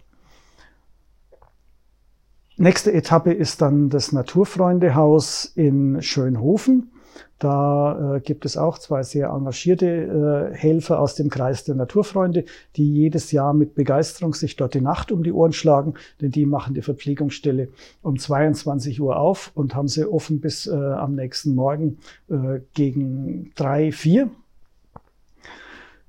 Nächste 2.58 2.90
Etappe 2.90 3.34
ist 3.34 3.60
dann 3.60 3.90
das 3.90 4.12
Naturfreundehaus 4.12 5.44
in 5.56 6.00
Schönhofen. 6.00 6.90
Da 7.38 8.16
äh, 8.16 8.20
gibt 8.20 8.46
es 8.46 8.56
auch 8.56 8.78
zwei 8.78 9.02
sehr 9.02 9.28
engagierte 9.28 10.50
äh, 10.52 10.56
Helfer 10.56 10.98
aus 10.98 11.16
dem 11.16 11.28
Kreis 11.28 11.64
der 11.64 11.74
Naturfreunde, 11.74 12.46
die 12.76 12.90
jedes 12.90 13.30
Jahr 13.30 13.52
mit 13.52 13.74
Begeisterung 13.74 14.32
sich 14.32 14.56
dort 14.56 14.72
die 14.72 14.80
Nacht 14.80 15.12
um 15.12 15.22
die 15.22 15.32
Ohren 15.32 15.52
schlagen, 15.52 15.94
denn 16.22 16.30
die 16.30 16.46
machen 16.46 16.72
die 16.72 16.80
Verpflegungsstelle 16.80 17.68
um 18.00 18.18
22 18.18 19.02
Uhr 19.02 19.18
auf 19.18 19.50
und 19.54 19.74
haben 19.74 19.88
sie 19.88 20.10
offen 20.10 20.40
bis 20.40 20.66
äh, 20.66 20.74
am 20.74 21.14
nächsten 21.14 21.54
Morgen 21.54 21.98
äh, 22.30 22.60
gegen 22.72 23.52
drei, 23.54 23.92
vier. 23.92 24.30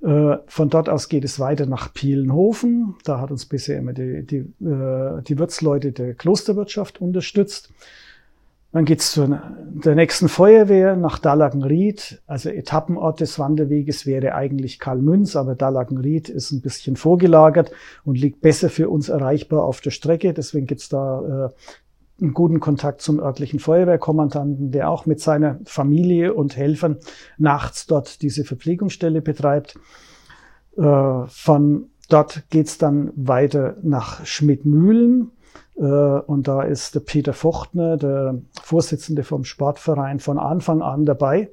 Äh, 0.02 0.36
von 0.46 0.70
dort 0.70 0.88
aus 0.88 1.08
geht 1.08 1.24
es 1.24 1.40
weiter 1.40 1.66
nach 1.66 1.92
Pielenhofen. 1.92 2.94
Da 3.04 3.20
hat 3.20 3.30
uns 3.30 3.46
bisher 3.46 3.78
immer 3.78 3.92
die, 3.92 4.24
die, 4.24 4.36
äh, 4.64 5.22
die 5.22 5.38
Wirtsleute 5.38 5.92
der 5.92 6.14
Klosterwirtschaft 6.14 7.00
unterstützt. 7.00 7.72
Dann 8.70 8.84
geht's 8.84 9.12
zu 9.12 9.40
der 9.84 9.94
nächsten 9.94 10.28
Feuerwehr 10.28 10.94
nach 10.94 11.18
Dallagenried. 11.18 12.20
Also 12.26 12.50
Etappenort 12.50 13.20
des 13.20 13.38
Wanderweges 13.38 14.04
wäre 14.04 14.34
eigentlich 14.34 14.78
Karlmünz, 14.78 15.36
aber 15.36 15.54
Dallagenried 15.54 16.28
ist 16.28 16.52
ein 16.52 16.60
bisschen 16.60 16.96
vorgelagert 16.96 17.72
und 18.04 18.18
liegt 18.18 18.42
besser 18.42 18.68
für 18.68 18.90
uns 18.90 19.08
erreichbar 19.08 19.64
auf 19.64 19.80
der 19.80 19.90
Strecke. 19.90 20.34
Deswegen 20.34 20.66
gibt's 20.66 20.90
da 20.90 21.46
äh, 21.46 21.50
einen 22.20 22.34
guten 22.34 22.60
Kontakt 22.60 23.00
zum 23.00 23.20
örtlichen 23.20 23.60
Feuerwehrkommandanten, 23.60 24.70
der 24.72 24.90
auch 24.90 25.06
mit 25.06 25.20
seiner 25.20 25.60
Familie 25.64 26.34
und 26.34 26.56
Helfern 26.56 26.96
nachts 27.36 27.86
dort 27.86 28.22
diese 28.22 28.44
Verpflegungsstelle 28.44 29.22
betreibt. 29.22 29.78
Äh, 30.76 31.26
von 31.26 31.90
dort 32.08 32.44
geht's 32.50 32.78
dann 32.78 33.12
weiter 33.14 33.76
nach 33.82 34.24
Schmidtmühlen. 34.24 35.30
Äh, 35.76 35.82
und 35.82 36.48
da 36.48 36.62
ist 36.62 36.94
der 36.94 37.00
Peter 37.00 37.32
Fochtner, 37.32 37.96
der 37.96 38.40
Vorsitzende 38.62 39.22
vom 39.22 39.44
Sportverein, 39.44 40.18
von 40.18 40.38
Anfang 40.38 40.82
an 40.82 41.04
dabei. 41.04 41.50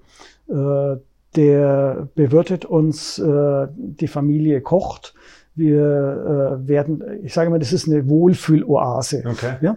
Äh, 0.48 0.98
der 1.36 2.08
bewirtet 2.16 2.64
uns, 2.64 3.22
die 3.22 4.08
Familie 4.08 4.62
kocht. 4.62 5.16
Wir 5.54 6.62
werden, 6.64 7.04
ich 7.24 7.34
sage 7.34 7.50
mal, 7.50 7.60
das 7.60 7.74
ist 7.74 7.90
eine 7.90 8.08
Wohlfühloase. 8.08 9.26
Okay. 9.30 9.58
Ja? 9.60 9.76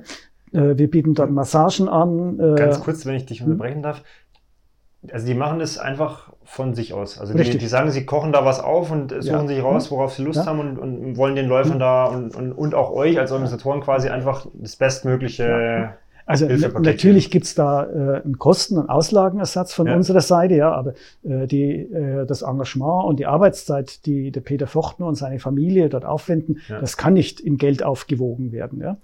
Wir 0.53 0.91
bieten 0.91 1.15
dort 1.15 1.31
Massagen 1.31 1.89
an. 1.89 2.39
Ganz 2.57 2.81
kurz, 2.81 3.07
wenn 3.07 3.15
ich 3.15 3.27
dich 3.27 3.43
unterbrechen 3.43 3.83
darf. 3.83 4.03
Also 5.13 5.27
die 5.27 5.35
machen 5.35 5.61
es 5.61 5.79
einfach 5.79 6.33
von 6.43 6.75
sich 6.75 6.93
aus. 6.93 7.21
Also 7.21 7.35
die, 7.35 7.57
die, 7.57 7.67
sagen, 7.67 7.91
sie 7.91 8.05
kochen 8.05 8.33
da 8.33 8.45
was 8.45 8.59
auf 8.59 8.91
und 8.91 9.11
suchen 9.11 9.43
ja. 9.43 9.47
sich 9.47 9.63
raus, 9.63 9.91
worauf 9.91 10.15
sie 10.15 10.25
Lust 10.25 10.41
ja. 10.41 10.47
haben 10.47 10.61
und, 10.61 10.79
und, 10.79 11.17
wollen 11.17 11.37
den 11.37 11.47
Läufern 11.47 11.75
mhm. 11.75 11.81
da 11.81 12.07
und, 12.07 12.35
und, 12.35 12.53
und 12.53 12.75
auch 12.75 12.91
euch 12.91 13.19
als 13.19 13.31
Organisatoren 13.31 13.81
quasi 13.81 14.09
einfach 14.09 14.47
das 14.55 14.77
bestmögliche. 14.77 15.45
Ja. 15.45 15.95
Also 16.27 16.47
natürlich 16.47 17.31
gibt's 17.31 17.55
da 17.55 17.85
äh, 17.85 18.23
einen 18.23 18.39
Kosten- 18.39 18.77
und 18.77 18.91
Auslagenersatz 18.91 19.73
von 19.73 19.89
unserer 19.89 20.21
Seite, 20.21 20.57
ja, 20.57 20.73
aber 20.73 20.93
äh, 21.23 21.47
die, 21.47 21.73
äh, 21.73 22.27
das 22.27 22.43
Engagement 22.43 23.07
und 23.07 23.19
die 23.19 23.25
Arbeitszeit, 23.25 24.05
die 24.05 24.31
der 24.31 24.43
Peter 24.43 24.67
Fochtner 24.67 25.07
und 25.07 25.15
seine 25.15 25.39
Familie 25.39 25.89
dort 25.89 26.05
aufwenden, 26.05 26.59
das 26.69 26.99
kann 26.99 27.15
nicht 27.15 27.41
in 27.41 27.57
Geld 27.57 27.83
aufgewogen 27.83 28.53
werden. 28.53 28.81
Ja. 28.81 28.99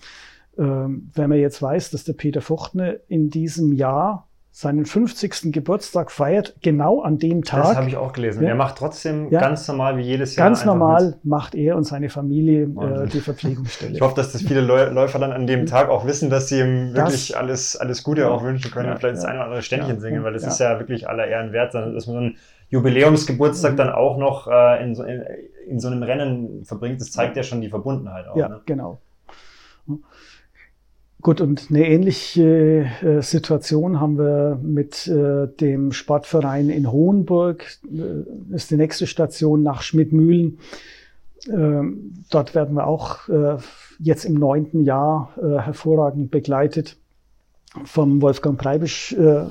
Ähm, 0.59 1.11
wenn 1.15 1.29
man 1.29 1.39
jetzt 1.39 1.61
weiß, 1.61 1.91
dass 1.91 2.05
der 2.05 2.13
Peter 2.13 2.41
Fuchtner 2.41 2.95
in 3.09 3.31
diesem 3.31 3.73
Jahr 3.73 4.29
seinen 4.57 4.87
50. 4.87 5.53
Geburtstag 5.53 6.13
feiert, 6.13 6.55
genau 6.63 7.03
an 7.03 7.19
dem 7.19 7.43
Tag. 7.43 7.65
Das 7.65 7.77
habe 7.77 7.89
ich 7.89 7.97
auch 7.97 8.13
gelesen. 8.13 8.45
Ja. 8.45 8.51
Er 8.51 8.55
macht 8.55 8.79
trotzdem 8.79 9.29
ja. 9.33 9.41
ganz 9.41 9.67
normal 9.67 9.97
wie 9.97 10.03
jedes 10.03 10.37
Jahr. 10.37 10.47
Ganz 10.47 10.65
normal 10.65 11.07
mit. 11.07 11.25
macht 11.25 11.57
er 11.57 11.77
und 11.77 11.83
seine 11.83 12.09
Familie 12.09 12.63
äh, 12.63 13.09
die 13.09 13.19
Verpflegungsstelle. 13.19 13.95
Ich 13.95 14.01
hoffe, 14.01 14.15
dass 14.15 14.31
das 14.31 14.43
viele 14.43 14.61
Läufer 14.61 15.19
dann 15.19 15.33
an 15.33 15.49
dem 15.49 15.67
Tag 15.67 15.89
auch 15.89 16.07
wissen, 16.07 16.31
dass 16.31 16.51
sie 16.51 16.61
ihm 16.61 16.95
wirklich 16.95 17.29
das, 17.31 17.37
alles, 17.37 17.77
alles 17.77 18.05
Gute 18.05 18.21
ja. 18.21 18.29
auch 18.29 18.45
wünschen 18.45 18.71
können 18.71 18.93
und 18.93 18.99
vielleicht 19.01 19.17
das 19.17 19.25
eine 19.25 19.39
oder 19.39 19.47
andere 19.47 19.63
Ständchen 19.63 19.99
singen, 19.99 20.23
weil 20.23 20.35
das 20.35 20.47
ist 20.47 20.61
ja 20.61 20.79
wirklich 20.79 21.09
aller 21.09 21.27
Ehren 21.27 21.53
wert, 21.53 21.75
dass 21.75 21.83
man 21.83 22.01
so 22.01 22.17
einen 22.17 22.37
Jubiläumsgeburtstag 22.69 23.73
mhm. 23.73 23.77
dann 23.77 23.89
auch 23.91 24.19
noch 24.19 24.47
äh, 24.47 24.85
in, 24.85 24.95
so, 24.95 25.03
in, 25.03 25.25
in, 25.67 25.81
so 25.81 25.89
einem 25.89 26.05
Rennen 26.05 26.65
verbringt. 26.65 27.01
Das 27.01 27.11
zeigt 27.11 27.37
ja 27.37 27.43
schon 27.43 27.61
die 27.61 27.71
Verbundenheit 27.71 28.29
auch. 28.29 28.37
Ja, 28.37 28.49
ne? 28.49 28.61
genau. 28.67 29.01
Gut, 31.25 31.41
und 31.41 31.69
eine 31.71 31.89
ähnliche 31.89 32.87
äh, 33.01 33.23
Situation 33.23 33.99
haben 33.99 34.19
wir 34.19 34.61
mit 34.63 35.07
äh, 35.07 35.49
dem 35.49 35.93
Sportverein 35.93 36.69
in 36.69 36.93
Hohenburg. 36.93 37.65
Äh, 37.91 38.55
ist 38.55 38.71
die 38.71 38.77
nächste 38.77 39.07
Station 39.07 39.63
nach 39.63 39.81
Schmidtmühlen. 39.81 40.59
Ähm, 41.49 42.13
dort 42.29 42.55
werden 42.55 42.75
wir 42.77 42.87
auch 42.87 43.27
äh, 43.31 43.57
jetzt 43.99 44.27
im 44.27 44.35
neunten 44.35 44.85
Jahr 44.85 45.33
äh, 45.39 45.61
hervorragend 45.61 46.31
begleitet 46.31 46.99
vom 47.87 48.21
Wolfgang 48.21 48.61
Preibisch 48.61 49.15
äh, 49.15 49.47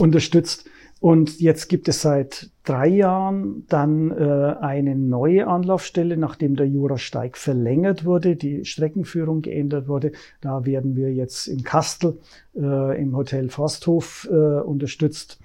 unterstützt. 0.00 0.66
Und 1.00 1.40
jetzt 1.40 1.68
gibt 1.68 1.88
es 1.88 2.02
seit 2.02 2.50
drei 2.62 2.86
Jahren 2.86 3.64
dann 3.68 4.10
äh, 4.10 4.56
eine 4.60 4.94
neue 4.94 5.46
Anlaufstelle, 5.46 6.18
nachdem 6.18 6.56
der 6.56 6.68
Jurasteig 6.68 7.38
verlängert 7.38 8.04
wurde, 8.04 8.36
die 8.36 8.66
Streckenführung 8.66 9.40
geändert 9.40 9.88
wurde. 9.88 10.12
Da 10.42 10.66
werden 10.66 10.96
wir 10.96 11.12
jetzt 11.12 11.46
in 11.46 11.62
Kastel 11.62 12.18
äh, 12.54 13.00
im 13.00 13.16
Hotel 13.16 13.48
Forsthof 13.48 14.28
äh, 14.30 14.34
unterstützt 14.34 15.40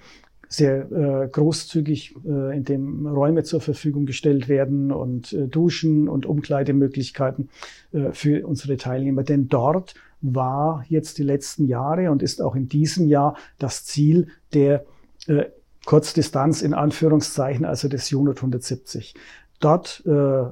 sehr 0.48 0.90
äh, 0.92 1.28
großzügig, 1.28 2.14
äh, 2.26 2.56
in 2.56 2.64
dem 2.64 3.06
Räume 3.06 3.42
zur 3.42 3.60
Verfügung 3.60 4.06
gestellt 4.06 4.48
werden 4.48 4.92
und 4.92 5.32
äh, 5.32 5.48
Duschen 5.48 6.08
und 6.08 6.26
Umkleidemöglichkeiten 6.26 7.48
äh, 7.92 8.12
für 8.12 8.46
unsere 8.46 8.76
Teilnehmer. 8.76 9.22
Denn 9.24 9.48
dort 9.48 9.94
war 10.20 10.84
jetzt 10.88 11.18
die 11.18 11.22
letzten 11.22 11.66
Jahre 11.66 12.10
und 12.10 12.22
ist 12.22 12.42
auch 12.42 12.54
in 12.54 12.68
diesem 12.68 13.08
Jahr 13.08 13.36
das 13.58 13.84
Ziel 13.84 14.28
der 14.54 14.84
äh, 15.28 15.46
Kurzdistanz 15.84 16.62
in 16.62 16.74
Anführungszeichen, 16.74 17.64
also 17.64 17.88
des 17.88 18.12
Unit 18.12 18.38
170. 18.38 19.14
Dort 19.60 20.02
äh, 20.04 20.44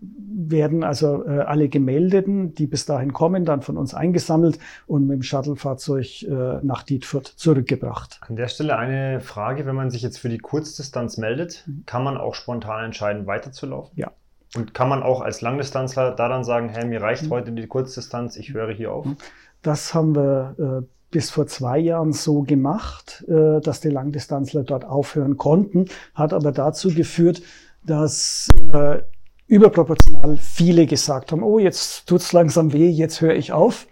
werden 0.00 0.84
also 0.84 1.24
äh, 1.26 1.40
alle 1.40 1.68
Gemeldeten, 1.68 2.54
die 2.54 2.66
bis 2.66 2.86
dahin 2.86 3.12
kommen, 3.12 3.44
dann 3.44 3.62
von 3.62 3.76
uns 3.76 3.94
eingesammelt 3.94 4.58
und 4.86 5.06
mit 5.06 5.16
dem 5.16 5.22
Shuttlefahrzeug 5.22 6.22
äh, 6.22 6.60
nach 6.62 6.84
Dietfurt 6.84 7.26
zurückgebracht. 7.26 8.20
An 8.28 8.36
der 8.36 8.48
Stelle 8.48 8.76
eine 8.76 9.20
Frage, 9.20 9.66
wenn 9.66 9.74
man 9.74 9.90
sich 9.90 10.02
jetzt 10.02 10.18
für 10.18 10.28
die 10.28 10.38
Kurzdistanz 10.38 11.16
meldet, 11.16 11.64
mhm. 11.66 11.82
kann 11.86 12.04
man 12.04 12.16
auch 12.16 12.34
spontan 12.34 12.84
entscheiden, 12.84 13.26
weiterzulaufen? 13.26 13.92
Ja. 13.96 14.12
Und 14.56 14.74
kann 14.74 14.88
man 14.88 15.02
auch 15.02 15.20
als 15.20 15.40
Langdistanzler 15.40 16.12
da 16.12 16.28
dann 16.28 16.44
sagen, 16.44 16.68
hey, 16.68 16.86
mir 16.86 17.02
reicht 17.02 17.24
mhm. 17.24 17.30
heute 17.30 17.52
die 17.52 17.66
Kurzdistanz, 17.66 18.36
ich 18.36 18.54
höre 18.54 18.72
hier 18.72 18.92
auf? 18.92 19.06
Mhm. 19.06 19.16
Das 19.62 19.94
haben 19.94 20.14
wir 20.14 20.54
äh, 20.58 20.86
bis 21.14 21.30
vor 21.30 21.46
zwei 21.46 21.78
Jahren 21.78 22.12
so 22.12 22.42
gemacht, 22.42 23.24
äh, 23.28 23.60
dass 23.60 23.80
die 23.80 23.88
Langdistanzler 23.88 24.64
dort 24.64 24.84
aufhören 24.84 25.36
konnten, 25.36 25.84
hat 26.12 26.32
aber 26.32 26.50
dazu 26.50 26.92
geführt, 26.92 27.40
dass 27.86 28.48
äh, 28.72 28.98
überproportional 29.46 30.36
viele 30.36 30.86
gesagt 30.86 31.30
haben, 31.30 31.44
oh, 31.44 31.60
jetzt 31.60 32.08
tut's 32.08 32.32
langsam 32.32 32.72
weh, 32.72 32.88
jetzt 32.88 33.20
höre 33.20 33.36
ich 33.36 33.52
auf. 33.52 33.86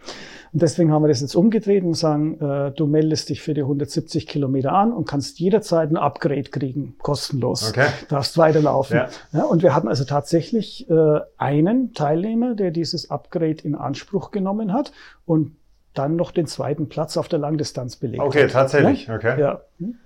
Und 0.52 0.62
deswegen 0.62 0.90
haben 0.90 1.04
wir 1.04 1.08
das 1.08 1.20
jetzt 1.20 1.37
umgedreht 1.37 1.85
und 1.85 1.94
sagen, 1.94 2.40
äh, 2.40 2.72
du 2.72 2.88
meldest 2.88 3.28
dich 3.28 3.40
für 3.40 3.54
die 3.54 3.61
170 3.61 4.26
Kilometer 4.26 4.72
an 4.72 4.92
und 4.92 5.06
kannst 5.06 5.38
jederzeit 5.38 5.90
ein 5.90 5.96
Upgrade 5.96 6.50
kriegen, 6.50 6.96
kostenlos. 6.98 7.68
Okay. 7.68 7.87
Darfst 8.08 8.37
weiterlaufen. 8.37 8.96
Ja. 8.96 9.08
Ja, 9.32 9.44
und 9.44 9.62
wir 9.62 9.76
hatten 9.76 9.87
also 9.87 10.02
tatsächlich 10.04 10.90
äh, 10.90 11.20
einen 11.38 11.92
Teilnehmer, 11.94 12.56
der 12.56 12.72
dieses 12.72 13.12
Upgrade 13.12 13.62
in 13.62 13.76
Anspruch 13.76 14.32
genommen 14.32 14.72
hat 14.72 14.90
und 15.24 15.52
dann 15.94 16.16
noch 16.16 16.31
den 16.31 16.46
zweiten 16.46 16.88
Platz 16.88 17.16
auf 17.16 17.28
der 17.28 17.38
Langdistanz 17.38 17.96
belegt. 17.96 18.22
Okay, 18.22 18.46
tatsächlich. 18.46 19.07
Ja? 19.07 19.16
Okay. 19.16 19.40
Ja. 19.40 19.61
Hm. 19.78 19.98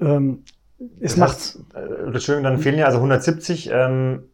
Ähm, 0.00 0.44
es 1.00 1.12
das 1.12 1.16
macht. 1.16 1.36
Heißt, 1.36 1.58
äh, 1.74 2.06
Entschuldigung, 2.06 2.44
dann 2.44 2.58
fehlen 2.58 2.78
ja 2.78 2.86
also 2.86 2.98
170. 2.98 3.70
Ähm, 3.72 4.24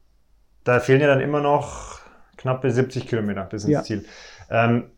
da 0.65 0.81
fehlen 0.81 1.01
ja 1.01 1.07
dann 1.07 1.21
immer 1.21 1.41
noch 1.41 2.01
knappe 2.37 2.71
70 2.71 3.07
Kilometer 3.07 3.45
bis 3.45 3.65
ins 3.65 3.73
ja. 3.73 3.83
Ziel. 3.83 4.05
Ähm, 4.51 4.91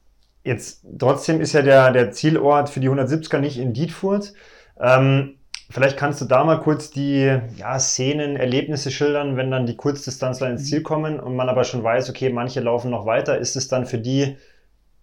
jetzt 0.45 0.85
trotzdem 0.99 1.41
ist 1.41 1.53
ja 1.53 1.63
der, 1.63 1.93
der 1.93 2.13
Zielort 2.13 2.71
für 2.71 2.81
die 2.81 2.89
170er 2.89 3.39
nicht 3.39 3.59
in 3.59 3.73
Dietfurt. 3.73 4.33
Ähm, 4.79 5.37
vielleicht 5.71 5.97
kannst 5.97 6.21
du 6.21 6.25
da 6.25 6.45
mal 6.45 6.61
kurz 6.61 6.91
die 6.91 7.39
ja, 7.57 7.79
Szenen, 7.79 8.37
Erlebnisse 8.37 8.91
schildern, 8.91 9.37
wenn 9.37 9.51
dann 9.51 9.67
die 9.67 9.77
Kurzdistanzler 9.77 10.51
ins 10.51 10.67
Ziel 10.67 10.83
kommen 10.83 11.21
und 11.21 11.37
man 11.37 11.49
aber 11.49 11.65
schon 11.65 11.83
weiß, 11.83 12.11
okay, 12.11 12.31
manche 12.31 12.61
laufen 12.61 12.91
noch 12.91 13.07
weiter. 13.07 13.39
Ist 13.39 13.57
es 13.57 13.69
dann 13.69 13.87
für 13.87 13.99
die 13.99 14.37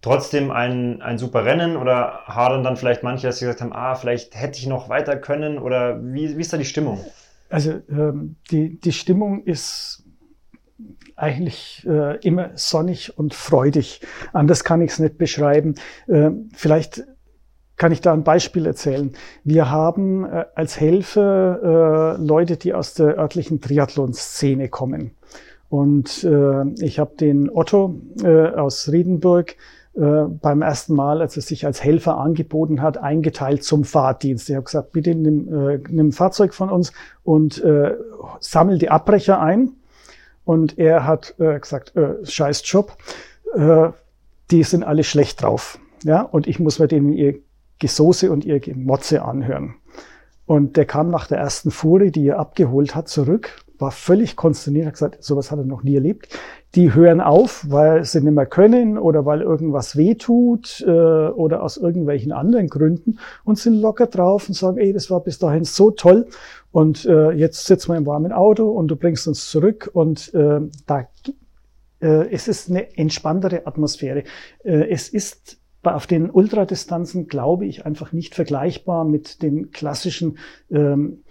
trotzdem 0.00 0.50
ein, 0.50 1.02
ein 1.02 1.18
super 1.18 1.44
Rennen 1.44 1.76
oder 1.76 2.20
hadern 2.26 2.62
dann 2.62 2.76
vielleicht 2.76 3.02
manche, 3.02 3.26
dass 3.26 3.38
sie 3.38 3.46
gesagt 3.46 3.60
haben, 3.60 3.72
ah, 3.72 3.94
vielleicht 3.94 4.34
hätte 4.34 4.58
ich 4.58 4.66
noch 4.66 4.88
weiter 4.88 5.16
können 5.16 5.58
oder 5.58 6.00
wie, 6.02 6.36
wie 6.36 6.40
ist 6.40 6.52
da 6.52 6.56
die 6.56 6.64
Stimmung? 6.64 7.04
Also 7.50 7.72
ähm, 7.90 8.36
die, 8.50 8.78
die 8.78 8.92
Stimmung 8.92 9.42
ist 9.44 10.04
eigentlich 11.16 11.84
äh, 11.88 12.16
immer 12.18 12.50
sonnig 12.54 13.18
und 13.18 13.34
freudig. 13.34 14.00
Anders 14.32 14.62
kann 14.62 14.80
ich 14.80 14.92
es 14.92 14.98
nicht 14.98 15.18
beschreiben. 15.18 15.74
Äh, 16.06 16.30
vielleicht 16.54 17.04
kann 17.76 17.92
ich 17.92 18.00
da 18.00 18.12
ein 18.12 18.24
Beispiel 18.24 18.66
erzählen. 18.66 19.12
Wir 19.44 19.70
haben 19.70 20.24
äh, 20.24 20.44
als 20.54 20.78
Helfer 20.78 22.16
äh, 22.18 22.22
Leute, 22.22 22.56
die 22.56 22.74
aus 22.74 22.94
der 22.94 23.18
örtlichen 23.18 23.60
Triathlon-Szene 23.60 24.68
kommen. 24.68 25.12
Und 25.68 26.24
äh, 26.24 26.64
ich 26.82 26.98
habe 26.98 27.16
den 27.16 27.50
Otto 27.50 28.00
äh, 28.22 28.48
aus 28.48 28.90
Riedenburg, 28.90 29.56
äh, 29.98 30.28
beim 30.28 30.62
ersten 30.62 30.94
Mal, 30.94 31.20
als 31.20 31.34
er 31.34 31.42
sich 31.42 31.66
als 31.66 31.82
Helfer 31.82 32.18
angeboten 32.18 32.82
hat, 32.82 32.98
eingeteilt 32.98 33.64
zum 33.64 33.82
Fahrdienst. 33.82 34.48
Ich 34.48 34.54
habe 34.54 34.64
gesagt, 34.64 34.92
bitte 34.92 35.12
nimm, 35.12 35.48
äh, 35.48 35.78
nimm 35.88 36.08
ein 36.08 36.12
Fahrzeug 36.12 36.54
von 36.54 36.70
uns 36.70 36.92
und 37.24 37.60
äh, 37.64 37.96
sammel 38.38 38.78
die 38.78 38.90
Abbrecher 38.90 39.40
ein. 39.40 39.72
Und 40.44 40.78
er 40.78 41.04
hat 41.04 41.34
äh, 41.40 41.58
gesagt, 41.58 41.96
äh, 41.96 42.24
scheiß 42.24 42.62
Job, 42.64 42.96
äh, 43.54 43.88
die 44.52 44.62
sind 44.62 44.84
alle 44.84 45.02
schlecht 45.02 45.42
drauf. 45.42 45.80
Ja, 46.04 46.22
und 46.22 46.46
ich 46.46 46.60
muss 46.60 46.78
mir 46.78 46.86
denen 46.86 47.12
ihr 47.12 47.40
Gesoße 47.80 48.30
und 48.30 48.44
ihr 48.44 48.60
Gemotze 48.60 49.22
anhören. 49.22 49.74
Und 50.46 50.76
der 50.76 50.86
kam 50.86 51.10
nach 51.10 51.26
der 51.26 51.38
ersten 51.38 51.72
Fuhre, 51.72 52.12
die 52.12 52.28
er 52.28 52.38
abgeholt 52.38 52.94
hat, 52.94 53.08
zurück, 53.08 53.64
war 53.78 53.90
völlig 53.90 54.36
konsterniert, 54.36 54.86
hat 54.86 54.92
gesagt, 54.94 55.24
sowas 55.24 55.50
hat 55.50 55.58
er 55.58 55.64
noch 55.64 55.82
nie 55.82 55.96
erlebt 55.96 56.28
die 56.74 56.94
hören 56.94 57.20
auf, 57.20 57.64
weil 57.68 58.04
sie 58.04 58.20
nicht 58.20 58.34
mehr 58.34 58.46
können 58.46 58.98
oder 58.98 59.24
weil 59.24 59.40
irgendwas 59.40 59.96
wehtut 59.96 60.84
äh, 60.86 60.90
oder 60.90 61.62
aus 61.62 61.76
irgendwelchen 61.76 62.32
anderen 62.32 62.68
Gründen 62.68 63.18
und 63.44 63.58
sind 63.58 63.80
locker 63.80 64.06
drauf 64.06 64.48
und 64.48 64.54
sagen, 64.54 64.78
ey, 64.78 64.92
das 64.92 65.10
war 65.10 65.20
bis 65.20 65.38
dahin 65.38 65.64
so 65.64 65.90
toll 65.90 66.26
und 66.70 67.06
äh, 67.06 67.30
jetzt 67.30 67.66
sitzen 67.66 67.92
wir 67.92 67.96
im 67.96 68.06
warmen 68.06 68.32
Auto 68.32 68.70
und 68.70 68.88
du 68.88 68.96
bringst 68.96 69.26
uns 69.26 69.50
zurück 69.50 69.90
und 69.92 70.32
äh, 70.34 70.60
da 70.86 71.08
äh, 72.00 72.30
es 72.30 72.48
ist 72.48 72.70
eine 72.70 72.96
entspanntere 72.96 73.66
Atmosphäre. 73.66 74.24
Äh, 74.62 74.90
es 74.90 75.08
ist 75.08 75.58
auf 75.82 76.06
den 76.06 76.30
Ultradistanzen, 76.30 77.28
glaube 77.28 77.64
ich, 77.66 77.86
einfach 77.86 78.12
nicht 78.12 78.34
vergleichbar 78.34 79.04
mit 79.04 79.42
den 79.42 79.70
klassischen 79.70 80.38
ähm, 80.70 81.22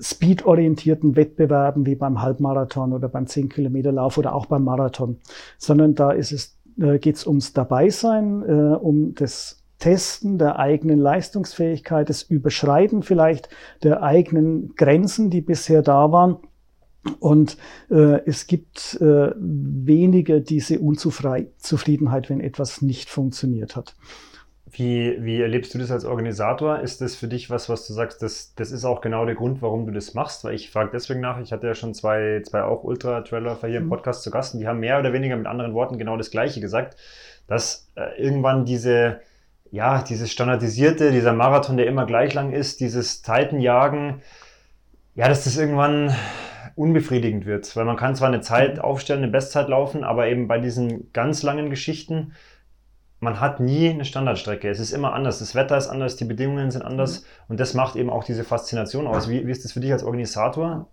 speedorientierten 0.00 1.16
Wettbewerben 1.16 1.86
wie 1.86 1.94
beim 1.94 2.22
Halbmarathon 2.22 2.92
oder 2.92 3.08
beim 3.08 3.24
10-Kilometer-Lauf 3.24 4.18
oder 4.18 4.34
auch 4.34 4.46
beim 4.46 4.64
Marathon, 4.64 5.18
sondern 5.58 5.94
da 5.94 6.10
ist 6.10 6.32
es, 6.32 6.56
äh, 6.80 6.98
geht 6.98 7.16
es 7.16 7.26
ums 7.26 7.52
Dabeisein, 7.52 8.42
äh, 8.42 8.76
um 8.76 9.14
das 9.14 9.62
Testen 9.78 10.38
der 10.38 10.58
eigenen 10.58 10.98
Leistungsfähigkeit, 10.98 12.08
das 12.08 12.22
Überschreiten 12.22 13.02
vielleicht 13.02 13.48
der 13.82 14.02
eigenen 14.02 14.74
Grenzen, 14.74 15.30
die 15.30 15.40
bisher 15.40 15.82
da 15.82 16.10
waren. 16.10 16.36
Und 17.20 17.56
äh, 17.90 18.20
es 18.26 18.46
gibt 18.48 18.98
äh, 19.00 19.30
weniger 19.36 20.40
diese 20.40 20.80
Unzufriedenheit, 20.80 22.28
wenn 22.28 22.40
etwas 22.40 22.82
nicht 22.82 23.08
funktioniert 23.08 23.76
hat. 23.76 23.94
Wie, 24.70 25.16
wie 25.20 25.40
erlebst 25.40 25.72
du 25.72 25.78
das 25.78 25.90
als 25.90 26.04
Organisator? 26.04 26.80
Ist 26.80 27.00
das 27.00 27.14
für 27.14 27.28
dich 27.28 27.48
was, 27.48 27.68
was 27.68 27.86
du 27.86 27.94
sagst, 27.94 28.22
das, 28.22 28.54
das 28.54 28.70
ist 28.70 28.84
auch 28.84 29.00
genau 29.00 29.24
der 29.24 29.34
Grund, 29.34 29.62
warum 29.62 29.86
du 29.86 29.92
das 29.92 30.14
machst? 30.14 30.44
Weil 30.44 30.54
ich 30.54 30.70
frage 30.70 30.90
deswegen 30.92 31.20
nach, 31.20 31.40
ich 31.40 31.52
hatte 31.52 31.66
ja 31.66 31.74
schon 31.74 31.94
zwei, 31.94 32.42
zwei 32.44 32.62
auch 32.62 32.84
Ultra-Trailer 32.84 33.58
hier 33.60 33.78
im 33.78 33.84
mhm. 33.84 33.88
Podcast 33.88 34.22
zu 34.22 34.30
Gast 34.30 34.54
und 34.54 34.60
die 34.60 34.68
haben 34.68 34.80
mehr 34.80 34.98
oder 34.98 35.12
weniger 35.12 35.36
mit 35.36 35.46
anderen 35.46 35.74
Worten 35.74 35.98
genau 35.98 36.16
das 36.16 36.30
Gleiche 36.30 36.60
gesagt, 36.60 36.96
dass 37.46 37.90
äh, 37.94 38.20
irgendwann 38.20 38.66
diese, 38.66 39.20
ja, 39.70 40.02
dieses 40.02 40.30
standardisierte, 40.30 41.12
dieser 41.12 41.32
Marathon, 41.32 41.76
der 41.76 41.86
immer 41.86 42.04
gleich 42.04 42.34
lang 42.34 42.52
ist, 42.52 42.80
dieses 42.80 43.22
Zeitenjagen, 43.22 44.22
ja, 45.14 45.28
dass 45.28 45.44
das 45.44 45.56
irgendwann 45.56 46.14
unbefriedigend 46.74 47.46
wird. 47.46 47.74
Weil 47.74 47.86
man 47.86 47.96
kann 47.96 48.16
zwar 48.16 48.28
eine 48.28 48.42
Zeit 48.42 48.80
aufstellen, 48.80 49.22
eine 49.22 49.32
Bestzeit 49.32 49.68
laufen, 49.68 50.04
aber 50.04 50.28
eben 50.28 50.46
bei 50.46 50.58
diesen 50.58 51.12
ganz 51.12 51.42
langen 51.42 51.70
Geschichten, 51.70 52.32
man 53.20 53.40
hat 53.40 53.58
nie 53.58 53.88
eine 53.88 54.04
Standardstrecke. 54.04 54.68
Es 54.68 54.78
ist 54.78 54.92
immer 54.92 55.12
anders. 55.12 55.40
Das 55.40 55.54
Wetter 55.54 55.76
ist 55.76 55.88
anders, 55.88 56.16
die 56.16 56.24
Bedingungen 56.24 56.70
sind 56.70 56.82
anders. 56.82 57.22
Mhm. 57.22 57.26
Und 57.48 57.60
das 57.60 57.74
macht 57.74 57.96
eben 57.96 58.10
auch 58.10 58.22
diese 58.22 58.44
Faszination 58.44 59.08
aus. 59.08 59.28
Wie, 59.28 59.46
wie 59.46 59.50
ist 59.50 59.64
das 59.64 59.72
für 59.72 59.80
dich 59.80 59.92
als 59.92 60.04
Organisator? 60.04 60.88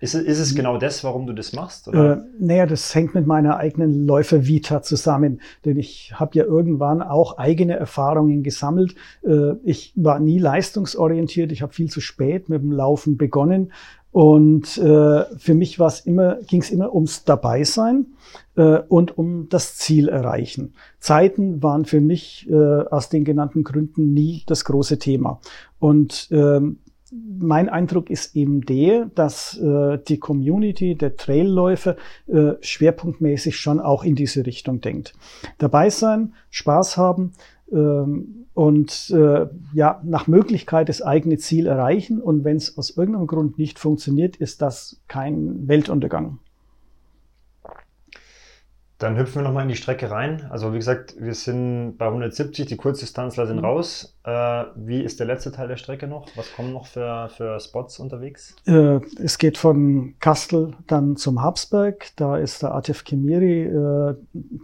Ist, 0.00 0.14
ist 0.14 0.38
es 0.38 0.52
mhm. 0.52 0.56
genau 0.56 0.76
das, 0.76 1.02
warum 1.04 1.26
du 1.26 1.32
das 1.32 1.54
machst? 1.54 1.88
Oder? 1.88 2.18
Äh, 2.18 2.22
naja, 2.38 2.66
das 2.66 2.94
hängt 2.94 3.14
mit 3.14 3.26
meiner 3.26 3.56
eigenen 3.56 4.06
Läufer-Vita 4.06 4.82
zusammen. 4.82 5.40
Denn 5.64 5.78
ich 5.78 6.12
habe 6.14 6.36
ja 6.36 6.44
irgendwann 6.44 7.00
auch 7.00 7.38
eigene 7.38 7.76
Erfahrungen 7.76 8.42
gesammelt. 8.42 8.94
Äh, 9.26 9.54
ich 9.64 9.94
war 9.96 10.20
nie 10.20 10.38
leistungsorientiert. 10.38 11.50
Ich 11.50 11.62
habe 11.62 11.72
viel 11.72 11.90
zu 11.90 12.02
spät 12.02 12.50
mit 12.50 12.62
dem 12.62 12.72
Laufen 12.72 13.16
begonnen 13.16 13.72
und 14.14 14.78
äh, 14.78 15.24
für 15.38 15.54
mich 15.54 15.80
war 15.80 15.88
es 15.88 15.98
immer, 15.98 16.36
ging 16.46 16.60
es 16.60 16.70
immer 16.70 16.94
ums 16.94 17.24
Dabeisein 17.24 18.14
äh, 18.54 18.78
und 18.86 19.18
um 19.18 19.48
das 19.48 19.76
Ziel 19.76 20.08
erreichen. 20.08 20.74
Zeiten 21.00 21.64
waren 21.64 21.84
für 21.84 22.00
mich 22.00 22.48
äh, 22.48 22.54
aus 22.54 23.08
den 23.08 23.24
genannten 23.24 23.64
Gründen 23.64 24.14
nie 24.14 24.44
das 24.46 24.64
große 24.64 25.00
Thema. 25.00 25.40
Und 25.80 26.28
äh, 26.30 26.60
mein 27.10 27.68
Eindruck 27.68 28.08
ist 28.08 28.36
eben 28.36 28.60
der, 28.60 29.06
dass 29.16 29.58
äh, 29.58 29.98
die 30.06 30.18
Community 30.18 30.94
der 30.94 31.16
Trailläufer 31.16 31.96
äh, 32.28 32.52
schwerpunktmäßig 32.60 33.56
schon 33.56 33.80
auch 33.80 34.04
in 34.04 34.14
diese 34.14 34.46
Richtung 34.46 34.80
denkt. 34.80 35.14
Dabei 35.58 35.90
sein, 35.90 36.34
Spaß 36.50 36.96
haben, 36.96 37.32
ähm, 37.32 37.42
und 37.66 39.10
äh, 39.10 39.46
ja, 39.72 40.00
nach 40.04 40.26
Möglichkeit 40.26 40.88
das 40.88 41.02
eigene 41.02 41.38
Ziel 41.38 41.66
erreichen. 41.66 42.20
Und 42.20 42.44
wenn 42.44 42.56
es 42.56 42.78
aus 42.78 42.90
irgendeinem 42.96 43.26
Grund 43.26 43.58
nicht 43.58 43.78
funktioniert, 43.78 44.36
ist 44.36 44.62
das 44.62 45.02
kein 45.08 45.66
Weltuntergang. 45.66 46.38
Dann 49.04 49.18
hüpfen 49.18 49.34
wir 49.34 49.42
nochmal 49.42 49.64
in 49.64 49.68
die 49.68 49.76
Strecke 49.76 50.10
rein. 50.10 50.46
Also 50.48 50.72
wie 50.72 50.78
gesagt, 50.78 51.14
wir 51.18 51.34
sind 51.34 51.98
bei 51.98 52.06
170, 52.06 52.64
die 52.64 52.76
Kurzdistanzler 52.78 53.46
sind 53.46 53.58
mhm. 53.58 53.66
raus. 53.66 54.16
Äh, 54.24 54.64
wie 54.76 55.02
ist 55.02 55.20
der 55.20 55.26
letzte 55.26 55.52
Teil 55.52 55.68
der 55.68 55.76
Strecke 55.76 56.06
noch? 56.06 56.26
Was 56.36 56.50
kommen 56.56 56.72
noch 56.72 56.86
für, 56.86 57.28
für 57.28 57.60
Spots 57.60 57.98
unterwegs? 57.98 58.56
Äh, 58.64 59.00
es 59.22 59.36
geht 59.36 59.58
von 59.58 60.14
Kastel 60.20 60.72
dann 60.86 61.16
zum 61.16 61.42
Habsberg. 61.42 62.12
Da 62.16 62.38
ist 62.38 62.62
der 62.62 62.74
Atif 62.74 63.04
Kemiri 63.04 63.64
äh, 63.64 64.14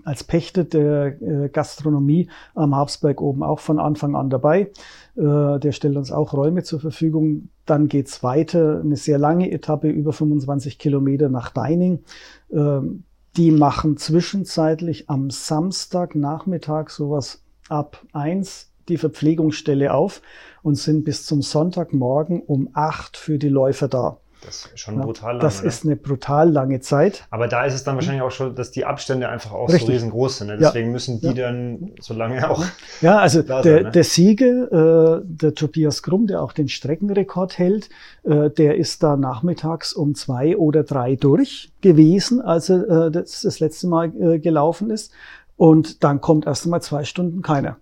als 0.07 0.25
Pächter 0.25 0.65
der 0.65 1.21
äh, 1.21 1.51
Gastronomie 1.51 2.31
am 2.55 2.75
Habsberg 2.75 3.21
oben 3.21 3.43
auch 3.43 3.61
von 3.61 3.79
Anfang 3.79 4.17
an 4.17 4.31
dabei. 4.31 4.71
Äh, 5.17 5.59
der 5.59 5.73
stellt 5.73 5.99
uns 5.99 6.11
auch 6.11 6.33
Räume 6.33 6.63
zur 6.63 6.81
Verfügung. 6.81 7.51
Dann 7.67 7.89
geht's 7.89 8.23
weiter, 8.23 8.81
eine 8.83 8.97
sehr 8.97 9.19
lange 9.19 9.51
Etappe, 9.51 9.91
über 9.91 10.15
25 10.15 10.79
Kilometer 10.79 11.29
nach 11.29 11.51
Deining 11.51 12.05
ähm, 12.51 13.05
die 13.41 13.53
machen 13.53 13.97
zwischenzeitlich 13.97 15.09
am 15.09 15.31
Samstagnachmittag 15.31 16.91
sowas 16.91 17.43
ab 17.71 18.05
eins 18.13 18.71
die 18.91 18.99
Verpflegungsstelle 18.99 19.95
auf 19.95 20.21
und 20.63 20.75
sind 20.75 21.05
bis 21.05 21.25
zum 21.25 21.41
Sonntagmorgen 21.41 22.43
um 22.43 22.69
acht 22.75 23.17
für 23.17 23.39
die 23.39 23.49
Läufer 23.49 23.89
da. 23.89 24.19
Das 24.45 24.67
ist 24.67 24.81
schon 24.81 25.01
brutal 25.01 25.33
lang. 25.35 25.41
Das 25.41 25.61
oder? 25.61 25.69
ist 25.69 25.85
eine 25.85 25.97
brutal 25.97 26.51
lange 26.51 26.81
Zeit. 26.81 27.27
Aber 27.31 27.47
da 27.47 27.65
ist 27.65 27.75
es 27.75 27.85
dann 27.85 27.97
wahrscheinlich 27.97 28.23
auch 28.23 28.31
schon, 28.31 28.55
dass 28.55 28.71
die 28.71 28.85
Abstände 28.85 29.29
einfach 29.29 29.53
auch 29.53 29.69
Richtig. 29.69 29.87
so 29.87 29.93
riesengroß 29.93 30.39
sind. 30.39 30.47
Ne? 30.49 30.59
Deswegen 30.59 30.89
ja. 30.89 30.93
müssen 30.93 31.21
die 31.21 31.27
ja. 31.27 31.33
dann 31.33 31.93
so 32.01 32.15
lange 32.15 32.49
auch. 32.51 32.65
Ja, 33.01 33.19
also 33.19 33.43
der, 33.43 33.63
sein, 33.63 33.83
ne? 33.85 33.91
der 33.91 34.05
Sieger, 34.05 35.19
äh, 35.19 35.23
der 35.25 35.55
Tobias 35.55 36.03
Krumm, 36.03 36.27
der 36.27 36.43
auch 36.43 36.53
den 36.53 36.69
Streckenrekord 36.69 37.59
hält, 37.59 37.91
äh, 38.25 38.51
der 38.51 38.77
ist 38.77 39.03
da 39.03 39.17
nachmittags 39.17 39.93
um 39.93 40.15
zwei 40.15 40.57
oder 40.57 40.85
drei 40.85 41.17
durch 41.17 41.73
gewesen, 41.81 42.41
als 42.41 42.71
er 42.71 43.07
äh, 43.07 43.11
das, 43.11 43.43
das 43.43 43.61
letzte 43.61 43.89
Mal 43.89 44.13
äh, 44.19 44.39
gelaufen 44.39 44.91
ist. 44.91 45.13
Und 45.57 46.03
dann 46.03 46.21
kommt 46.21 46.47
erst 46.47 46.65
einmal 46.65 46.81
zwei 46.81 47.05
Stunden 47.05 47.43
keiner. 47.43 47.77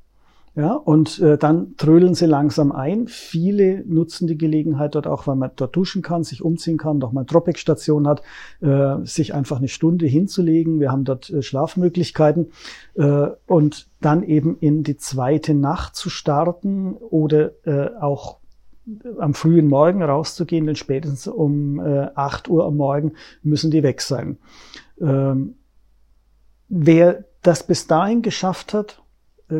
Ja, 0.58 0.72
und 0.72 1.20
äh, 1.20 1.38
dann 1.38 1.76
trödeln 1.76 2.16
sie 2.16 2.26
langsam 2.26 2.72
ein. 2.72 3.06
Viele 3.06 3.84
nutzen 3.86 4.26
die 4.26 4.36
Gelegenheit 4.36 4.96
dort 4.96 5.06
auch, 5.06 5.28
weil 5.28 5.36
man 5.36 5.52
dort 5.54 5.76
duschen 5.76 6.02
kann, 6.02 6.24
sich 6.24 6.42
umziehen 6.42 6.78
kann, 6.78 6.98
noch 6.98 7.12
mal 7.12 7.22
Dropback-Station 7.22 8.08
hat, 8.08 8.24
äh, 8.60 8.96
sich 9.04 9.34
einfach 9.34 9.58
eine 9.58 9.68
Stunde 9.68 10.06
hinzulegen. 10.06 10.80
Wir 10.80 10.90
haben 10.90 11.04
dort 11.04 11.30
äh, 11.30 11.42
Schlafmöglichkeiten 11.42 12.48
äh, 12.96 13.28
und 13.46 13.86
dann 14.00 14.24
eben 14.24 14.58
in 14.58 14.82
die 14.82 14.96
zweite 14.96 15.54
Nacht 15.54 15.94
zu 15.94 16.10
starten 16.10 16.94
oder 16.94 17.52
äh, 17.64 17.90
auch 18.00 18.38
am 19.20 19.34
frühen 19.34 19.68
Morgen 19.68 20.02
rauszugehen, 20.02 20.66
denn 20.66 20.74
spätestens 20.74 21.28
um 21.28 21.78
äh, 21.78 22.08
8 22.16 22.48
Uhr 22.48 22.66
am 22.66 22.76
Morgen 22.76 23.12
müssen 23.44 23.70
die 23.70 23.84
weg 23.84 24.00
sein. 24.00 24.38
Ähm, 25.00 25.54
wer 26.68 27.26
das 27.42 27.64
bis 27.64 27.86
dahin 27.86 28.22
geschafft 28.22 28.74
hat, 28.74 29.00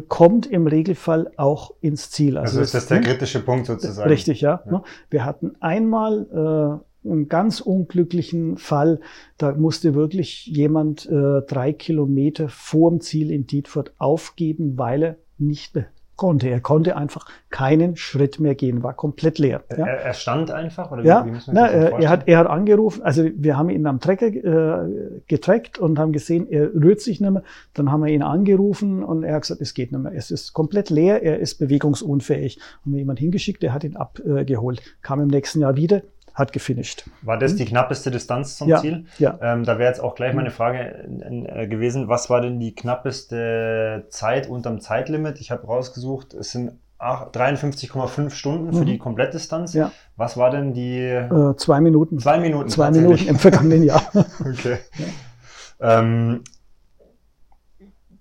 kommt 0.08 0.46
im 0.46 0.66
Regelfall 0.66 1.30
auch 1.36 1.72
ins 1.80 2.10
Ziel. 2.10 2.36
Also, 2.36 2.58
also 2.58 2.60
ist 2.60 2.74
das 2.74 2.86
der 2.86 3.00
kritische 3.00 3.40
Punkt 3.40 3.66
sozusagen. 3.66 4.08
Richtig, 4.08 4.40
ja. 4.40 4.62
ja. 4.70 4.82
Wir 5.10 5.24
hatten 5.24 5.52
einmal 5.60 6.82
äh, 7.04 7.08
einen 7.08 7.28
ganz 7.28 7.60
unglücklichen 7.60 8.58
Fall, 8.58 9.00
da 9.38 9.52
musste 9.52 9.94
wirklich 9.94 10.46
jemand 10.46 11.06
äh, 11.06 11.42
drei 11.46 11.72
Kilometer 11.72 12.48
vorm 12.48 13.00
Ziel 13.00 13.30
in 13.30 13.46
Dietfurt 13.46 13.92
aufgeben, 13.98 14.76
weil 14.76 15.02
er 15.02 15.16
nicht 15.38 15.74
konnte. 16.18 16.50
Er 16.50 16.60
konnte 16.60 16.96
einfach 16.96 17.24
keinen 17.48 17.96
Schritt 17.96 18.38
mehr 18.38 18.54
gehen, 18.54 18.82
war 18.82 18.92
komplett 18.92 19.38
leer. 19.38 19.62
Ja. 19.70 19.86
Er, 19.86 20.00
er, 20.00 20.12
stand 20.12 20.50
einfach? 20.50 20.90
Oder 20.90 21.02
ja, 21.04 21.24
wie, 21.24 21.32
wie 21.32 21.38
na, 21.50 21.68
er, 21.68 22.10
hat, 22.10 22.28
er 22.28 22.38
hat 22.38 22.46
angerufen, 22.46 23.02
also 23.02 23.24
wir 23.34 23.56
haben 23.56 23.70
ihn 23.70 23.86
am 23.86 24.00
Trecker 24.00 24.26
äh, 24.26 25.20
getrackt 25.26 25.78
und 25.78 25.98
haben 25.98 26.12
gesehen, 26.12 26.46
er 26.50 26.74
rührt 26.74 27.00
sich 27.00 27.20
nicht 27.20 27.30
mehr. 27.30 27.44
Dann 27.72 27.90
haben 27.90 28.04
wir 28.04 28.12
ihn 28.12 28.22
angerufen 28.22 29.02
und 29.02 29.22
er 29.22 29.36
hat 29.36 29.42
gesagt, 29.42 29.62
es 29.62 29.72
geht 29.72 29.92
nicht 29.92 30.02
mehr. 30.02 30.12
Es 30.12 30.30
ist 30.30 30.52
komplett 30.52 30.90
leer, 30.90 31.22
er 31.22 31.38
ist 31.38 31.54
bewegungsunfähig. 31.58 32.58
Haben 32.82 32.92
wir 32.92 32.98
jemanden 32.98 33.20
hingeschickt, 33.20 33.62
der 33.62 33.72
hat 33.72 33.84
ihn 33.84 33.96
abgeholt. 33.96 34.82
Kam 35.00 35.20
im 35.20 35.28
nächsten 35.28 35.60
Jahr 35.60 35.76
wieder, 35.76 36.02
hat 36.38 36.52
gefinisht. 36.52 37.04
War 37.22 37.38
das 37.38 37.56
die 37.56 37.64
knappeste 37.64 38.10
Distanz 38.10 38.56
zum 38.56 38.68
ja, 38.68 38.78
Ziel? 38.78 39.06
Ja. 39.18 39.38
Ähm, 39.42 39.64
da 39.64 39.78
wäre 39.78 39.88
jetzt 39.88 40.00
auch 40.00 40.14
gleich 40.14 40.34
meine 40.34 40.50
Frage 40.50 40.78
äh, 40.78 41.66
gewesen, 41.66 42.08
was 42.08 42.30
war 42.30 42.40
denn 42.40 42.60
die 42.60 42.74
knappeste 42.74 44.06
Zeit 44.10 44.48
unterm 44.48 44.80
Zeitlimit? 44.80 45.40
Ich 45.40 45.50
habe 45.50 45.66
rausgesucht, 45.66 46.34
es 46.34 46.52
sind 46.52 46.72
53,5 47.00 48.30
Stunden 48.30 48.72
für 48.72 48.80
mhm. 48.80 48.86
die 48.86 48.98
Komplettdistanz. 48.98 49.72
Ja. 49.72 49.92
Was 50.16 50.36
war 50.36 50.50
denn 50.50 50.72
die? 50.72 50.98
Äh, 50.98 51.54
zwei 51.56 51.80
Minuten. 51.80 52.18
Zwei 52.18 52.38
Minuten. 52.38 52.68
Zwei 52.68 52.90
Minuten 52.90 53.28
im 53.28 53.36
vergangenen 53.36 53.84
Jahr. 53.84 54.02
okay. 54.40 54.78
Ja. 54.98 56.00
Ähm, 56.00 56.42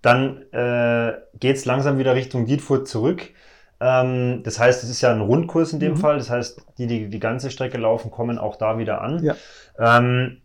dann 0.02 0.44
äh, 0.52 1.14
geht 1.40 1.56
es 1.56 1.66
langsam 1.66 1.98
wieder 1.98 2.14
Richtung 2.14 2.46
Dietfurt 2.46 2.88
zurück. 2.88 3.32
Ähm, 3.80 4.42
das 4.44 4.60
heißt, 4.60 4.84
es 4.84 4.90
ist 4.90 5.02
ja 5.02 5.12
ein 5.12 5.22
Rundkurs 5.22 5.74
in 5.74 5.80
dem 5.80 5.94
mhm. 5.94 5.98
Fall. 5.98 6.18
Das 6.18 6.30
heißt, 6.30 6.62
die, 6.78 6.88
die 6.88 7.10
die 7.10 7.20
ganze 7.20 7.52
Strecke 7.52 7.78
laufen, 7.78 8.12
kommen 8.12 8.38
auch 8.38 8.56
da 8.56 8.78
wieder 8.78 9.02
an. 9.02 9.24
Ja. 9.24 9.36
Ähm, 9.80 10.42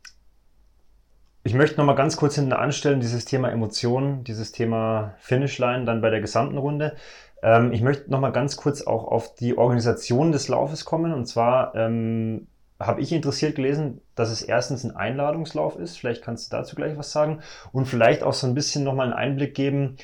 ich 1.44 1.54
möchte 1.54 1.78
noch 1.78 1.86
mal 1.86 1.94
ganz 1.94 2.16
kurz 2.16 2.36
hinten 2.36 2.52
anstellen, 2.52 3.00
dieses 3.00 3.24
Thema 3.24 3.50
Emotionen, 3.50 4.22
dieses 4.22 4.52
Thema 4.52 5.14
Finishline 5.18 5.84
dann 5.84 6.00
bei 6.00 6.10
der 6.10 6.20
gesamten 6.20 6.56
Runde. 6.56 6.94
Ähm, 7.42 7.72
ich 7.72 7.80
möchte 7.80 8.10
noch 8.10 8.20
mal 8.20 8.30
ganz 8.30 8.56
kurz 8.56 8.82
auch 8.82 9.04
auf 9.04 9.34
die 9.34 9.58
Organisation 9.58 10.30
des 10.30 10.48
Laufes 10.48 10.84
kommen. 10.84 11.12
Und 11.12 11.26
zwar 11.26 11.74
ähm, 11.74 12.46
habe 12.78 13.00
ich 13.00 13.12
interessiert 13.12 13.56
gelesen, 13.56 14.00
dass 14.14 14.30
es 14.30 14.42
erstens 14.42 14.84
ein 14.84 14.94
Einladungslauf 14.94 15.76
ist. 15.78 15.98
Vielleicht 15.98 16.22
kannst 16.22 16.52
du 16.52 16.56
dazu 16.56 16.76
gleich 16.76 16.96
was 16.96 17.10
sagen. 17.10 17.40
Und 17.72 17.86
vielleicht 17.86 18.22
auch 18.22 18.34
so 18.34 18.46
ein 18.46 18.54
bisschen 18.54 18.84
noch 18.84 18.94
mal 18.94 19.04
einen 19.04 19.12
Einblick 19.12 19.54
geben, 19.54 19.96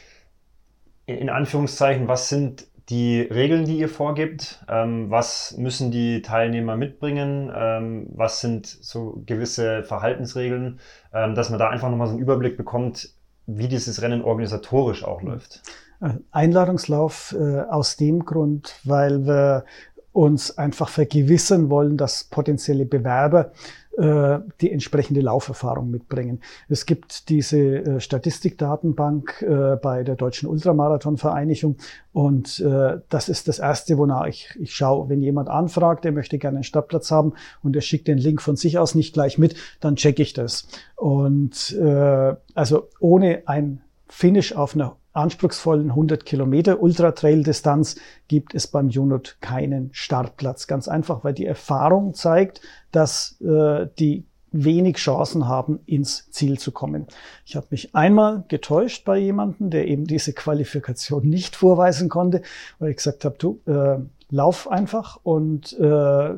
in 1.07 1.31
Anführungszeichen, 1.31 2.09
was 2.09 2.29
sind 2.29 2.67
die 2.89 3.21
Regeln, 3.21 3.67
die 3.67 3.79
ihr 3.79 3.89
vorgibt, 3.89 4.65
ähm, 4.69 5.11
was 5.11 5.57
müssen 5.59 5.91
die 5.91 6.23
Teilnehmer 6.23 6.77
mitbringen, 6.77 7.53
ähm, 7.55 8.07
was 8.15 8.41
sind 8.41 8.67
so 8.67 9.23
gewisse 9.27 9.83
Verhaltensregeln, 9.83 10.81
ähm, 11.13 11.35
dass 11.35 11.51
man 11.51 11.59
da 11.59 11.69
einfach 11.69 11.91
nochmal 11.91 12.07
so 12.07 12.15
einen 12.15 12.23
Überblick 12.23 12.57
bekommt, 12.57 13.11
wie 13.47 13.69
dieses 13.69 14.01
Rennen 14.01 14.23
organisatorisch 14.23 15.05
auch 15.05 15.23
läuft. 15.23 15.63
Äh, 16.01 16.15
Einladungslauf 16.31 17.35
äh, 17.39 17.61
aus 17.61 17.97
dem 17.97 18.25
Grund, 18.25 18.81
weil 18.85 19.27
wir 19.27 19.65
uns 20.13 20.57
einfach 20.57 20.89
vergewissern 20.89 21.71
wollen, 21.71 21.97
dass 21.97 22.25
potenzielle 22.25 22.87
Bewerber 22.87 23.53
die 23.99 24.71
entsprechende 24.71 25.21
Lauferfahrung 25.21 25.91
mitbringen. 25.91 26.41
Es 26.69 26.87
gibt 26.87 27.29
diese 27.29 27.59
äh, 27.59 28.01
Statistikdatenbank 28.01 29.43
äh, 29.43 29.77
bei 29.77 30.05
der 30.05 30.15
Deutschen 30.15 30.49
Ultramarathonvereinigung 30.49 31.77
und 32.13 32.61
äh, 32.61 33.01
das 33.09 33.29
ist 33.29 33.49
das 33.49 33.59
Erste, 33.59 33.99
wonach 33.99 34.27
ich, 34.27 34.57
ich 34.61 34.75
schaue. 34.75 35.09
Wenn 35.09 35.21
jemand 35.21 35.49
anfragt, 35.49 36.05
der 36.05 36.13
möchte 36.13 36.39
gerne 36.39 36.59
einen 36.59 36.65
Stadtplatz 36.65 37.11
haben 37.11 37.35
und 37.63 37.75
er 37.77 37.83
schickt 37.83 38.09
den 38.09 38.19
Link 38.19 38.41
von 38.43 38.57
sich 38.57 38.79
aus 38.79 38.95
nicht 38.95 39.15
gleich 39.15 39.39
mit, 39.39 39.57
dann 39.81 39.97
checke 39.97 40.23
ich 40.23 40.33
das. 40.33 40.69
Und 40.97 41.73
äh, 41.73 42.35
also 42.55 42.89
ohne 43.01 43.43
ein 43.47 43.81
Finish 44.09 44.53
auf 44.53 44.75
einer 44.75 44.97
anspruchsvollen 45.13 45.91
100 45.91 46.25
Kilometer 46.25 46.81
Ultra-Trail-Distanz 46.81 47.97
gibt 48.29 48.55
es 48.55 48.67
beim 48.67 48.89
Unit 48.89 49.39
keinen 49.41 49.91
Startplatz. 49.93 50.67
Ganz 50.67 50.89
einfach, 50.89 51.25
weil 51.25 51.35
die 51.35 51.47
Erfahrung 51.47 52.15
zeigt, 52.15 52.61
dass 52.93 53.41
äh, 53.41 53.87
die 53.99 54.25
wenig 54.51 54.97
Chancen 54.97 55.47
haben, 55.47 55.81
ins 55.87 56.31
Ziel 56.31 56.59
zu 56.59 56.73
kommen. 56.73 57.07
Ich 57.45 57.57
habe 57.57 57.67
mich 57.71 57.95
einmal 57.95 58.45
getäuscht 58.49 59.05
bei 59.05 59.19
jemandem, 59.19 59.71
der 59.71 59.89
eben 59.89 60.07
diese 60.07 60.33
Qualifikation 60.33 61.23
nicht 61.29 61.57
vorweisen 61.57 62.09
konnte, 62.09 62.43
weil 62.79 62.91
ich 62.91 62.97
gesagt 62.97 63.25
habe, 63.25 63.37
du, 63.39 63.61
äh, 63.67 63.99
lauf 64.31 64.71
einfach 64.71 65.19
und 65.23 65.79
äh, 65.79 66.35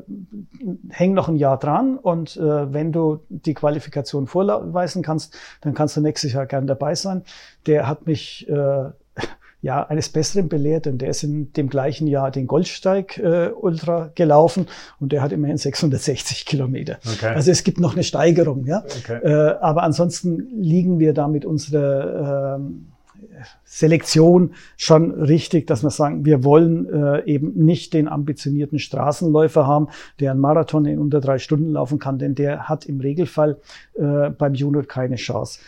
häng 0.89 1.13
noch 1.13 1.27
ein 1.27 1.35
Jahr 1.35 1.57
dran 1.59 1.97
und 1.97 2.37
äh, 2.37 2.73
wenn 2.73 2.91
du 2.91 3.19
die 3.29 3.53
Qualifikation 3.53 4.27
vorweisen 4.27 5.03
kannst, 5.03 5.35
dann 5.61 5.73
kannst 5.73 5.97
du 5.97 6.01
nächstes 6.01 6.33
Jahr 6.33 6.45
gern 6.45 6.67
dabei 6.67 6.95
sein. 6.95 7.23
Der 7.65 7.87
hat 7.87 8.07
mich 8.07 8.47
äh, 8.49 8.53
ja 9.61 9.85
eines 9.85 10.07
Besseren 10.07 10.47
belehrt, 10.47 10.85
denn 10.85 10.99
der 10.99 11.09
ist 11.09 11.23
in 11.23 11.51
dem 11.51 11.69
gleichen 11.69 12.07
Jahr 12.07 12.31
den 12.31 12.47
Goldsteig 12.47 13.17
äh, 13.17 13.49
Ultra 13.49 14.09
gelaufen 14.15 14.67
und 15.01 15.11
der 15.11 15.21
hat 15.21 15.33
immerhin 15.33 15.57
660 15.57 16.45
Kilometer. 16.45 16.97
Okay. 17.05 17.33
Also 17.35 17.51
es 17.51 17.65
gibt 17.65 17.81
noch 17.81 17.93
eine 17.93 18.03
Steigerung, 18.03 18.65
ja. 18.65 18.85
Okay. 19.03 19.19
Äh, 19.21 19.57
aber 19.59 19.83
ansonsten 19.83 20.47
liegen 20.61 20.99
wir 20.99 21.13
da 21.13 21.27
mit 21.27 21.43
unserer 21.43 22.57
äh, 22.57 22.61
Selektion 23.63 24.53
schon 24.77 25.11
richtig, 25.11 25.67
dass 25.67 25.83
wir 25.83 25.89
sagen, 25.89 26.25
wir 26.25 26.43
wollen 26.43 26.87
äh, 26.87 27.23
eben 27.25 27.53
nicht 27.53 27.93
den 27.93 28.07
ambitionierten 28.07 28.79
Straßenläufer 28.79 29.65
haben, 29.65 29.87
der 30.19 30.31
einen 30.31 30.39
Marathon 30.39 30.85
in 30.85 30.99
unter 30.99 31.21
drei 31.21 31.37
Stunden 31.39 31.71
laufen 31.71 31.99
kann, 31.99 32.19
denn 32.19 32.35
der 32.35 32.69
hat 32.69 32.85
im 32.85 32.99
Regelfall 32.99 33.59
äh, 33.95 34.29
beim 34.29 34.53
Junior 34.53 34.83
keine 34.83 35.15
Chance. 35.15 35.59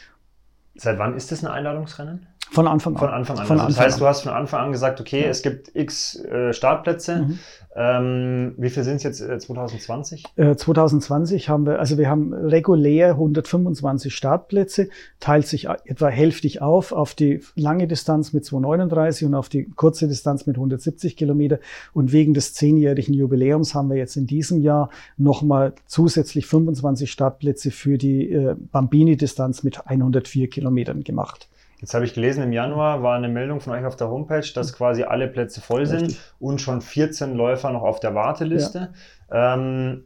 Seit 0.76 0.98
wann 0.98 1.16
ist 1.16 1.32
das 1.32 1.44
ein 1.44 1.52
Einladungsrennen? 1.52 2.26
Von 2.54 2.68
Anfang 2.68 2.94
an. 2.94 3.00
Von 3.00 3.10
Anfang 3.10 3.40
an. 3.40 3.46
Von 3.48 3.60
also 3.60 3.76
das 3.76 3.84
heißt, 3.84 3.96
an. 3.96 4.00
du 4.00 4.08
hast 4.08 4.22
von 4.22 4.32
Anfang 4.32 4.66
an 4.66 4.72
gesagt, 4.72 5.02
okay, 5.02 5.24
ja. 5.24 5.28
es 5.28 5.42
gibt 5.42 5.76
x 5.76 6.16
äh, 6.24 6.54
Startplätze. 6.54 7.24
Mhm. 7.24 7.40
Ähm, 7.76 8.54
wie 8.58 8.70
viel 8.70 8.84
sind 8.84 8.98
es 8.98 9.04
jetzt 9.04 9.22
äh, 9.22 9.40
2020? 9.40 10.26
Äh, 10.36 10.56
2020 10.56 11.50
haben 11.50 11.66
wir, 11.66 11.80
also 11.80 11.98
wir 11.98 12.08
haben 12.08 12.32
regulär 12.32 13.12
125 13.12 14.14
Startplätze, 14.14 14.90
teilt 15.20 15.48
sich 15.48 15.68
etwa 15.86 16.08
hälftig 16.10 16.62
auf 16.62 16.92
auf 16.92 17.16
die 17.16 17.42
lange 17.56 17.88
Distanz 17.88 18.32
mit 18.32 18.46
239 18.46 19.26
und 19.26 19.34
auf 19.34 19.50
die 19.50 19.66
kurze 19.76 20.08
Distanz 20.08 20.46
mit 20.46 20.58
170 20.58 21.18
Kilometer. 21.18 21.60
Und 21.94 22.12
wegen 22.12 22.36
des 22.36 22.54
zehnjährigen 22.54 23.16
Jubiläums 23.16 23.74
haben 23.74 23.90
wir 23.90 23.98
jetzt 23.98 24.16
in 24.18 24.28
diesem 24.28 24.62
Jahr 24.62 24.90
nochmal 25.18 25.74
zusätzlich 25.88 26.46
25 26.46 27.12
Startplätze 27.12 27.72
für 27.72 27.98
die 27.98 28.32
äh, 28.32 28.56
Bambini-Distanz 28.72 29.64
mit 29.64 29.88
104 29.88 30.48
Kilometern 30.50 31.04
gemacht. 31.04 31.50
Jetzt 31.84 31.94
habe 31.94 32.06
ich 32.06 32.14
gelesen, 32.14 32.42
im 32.44 32.54
Januar 32.54 33.04
war 33.04 33.18
eine 33.18 33.28
Meldung 33.28 33.60
von 33.60 33.74
euch 33.74 33.86
auf 33.86 33.98
der 33.98 34.08
Homepage, 34.08 34.50
dass 34.56 34.70
hm. 34.70 34.76
quasi 34.78 35.04
alle 35.04 35.28
Plätze 35.28 35.60
voll 35.60 35.86
sind 35.86 36.04
Richtig. 36.04 36.22
und 36.40 36.62
schon 36.62 36.80
14 36.80 37.36
Läufer 37.36 37.72
noch 37.72 37.82
auf 37.82 38.00
der 38.00 38.16
Warteliste. 38.16 38.94
Ja. 39.30 39.56
Ähm, 39.56 40.06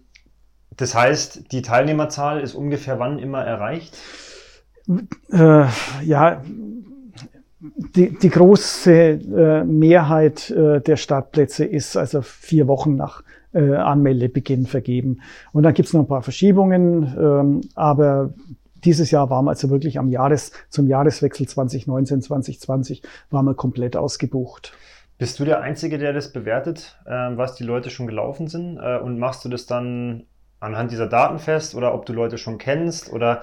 das 0.75 0.95
heißt, 0.95 1.51
die 1.51 1.61
Teilnehmerzahl 1.61 2.39
ist 2.39 2.55
ungefähr 2.55 2.97
wann 2.97 3.19
immer 3.19 3.43
erreicht? 3.43 3.95
Äh, 5.31 5.65
ja, 6.03 6.41
die, 7.59 8.17
die 8.17 8.29
große 8.29 8.91
äh, 8.91 9.63
Mehrheit 9.63 10.49
äh, 10.49 10.81
der 10.81 10.95
Startplätze 10.95 11.63
ist 11.63 11.95
also 11.95 12.23
vier 12.23 12.67
Wochen 12.67 12.95
nach 12.95 13.21
äh, 13.53 13.75
Anmeldebeginn 13.75 14.65
vergeben. 14.65 15.21
Und 15.53 15.61
dann 15.61 15.75
gibt 15.75 15.89
es 15.89 15.93
noch 15.93 16.01
ein 16.01 16.07
paar 16.07 16.23
Verschiebungen, 16.23 17.15
ähm, 17.19 17.61
aber 17.75 18.33
dieses 18.83 19.11
Jahr 19.11 19.29
waren 19.29 19.45
wir 19.45 19.51
also 19.51 19.69
wirklich 19.69 19.99
am 19.99 20.09
Jahres, 20.09 20.51
zum 20.69 20.87
Jahreswechsel 20.87 21.47
2019, 21.47 22.21
2020 22.21 23.01
waren 23.29 23.45
wir 23.45 23.55
komplett 23.55 23.95
ausgebucht. 23.95 24.73
Bist 25.17 25.39
du 25.39 25.45
der 25.45 25.61
Einzige, 25.61 25.97
der 25.97 26.13
das 26.13 26.31
bewertet, 26.31 26.99
äh, 27.05 27.11
was 27.11 27.55
die 27.55 27.63
Leute 27.63 27.89
schon 27.89 28.05
gelaufen 28.05 28.47
sind? 28.47 28.77
Äh, 28.77 28.99
und 28.99 29.17
machst 29.17 29.43
du 29.45 29.49
das 29.49 29.65
dann 29.65 30.25
anhand 30.59 30.91
dieser 30.91 31.07
Daten 31.07 31.39
fest 31.39 31.75
oder 31.75 31.93
ob 31.93 32.05
du 32.05 32.13
Leute 32.13 32.37
schon 32.37 32.57
kennst? 32.57 33.11
Oder 33.11 33.41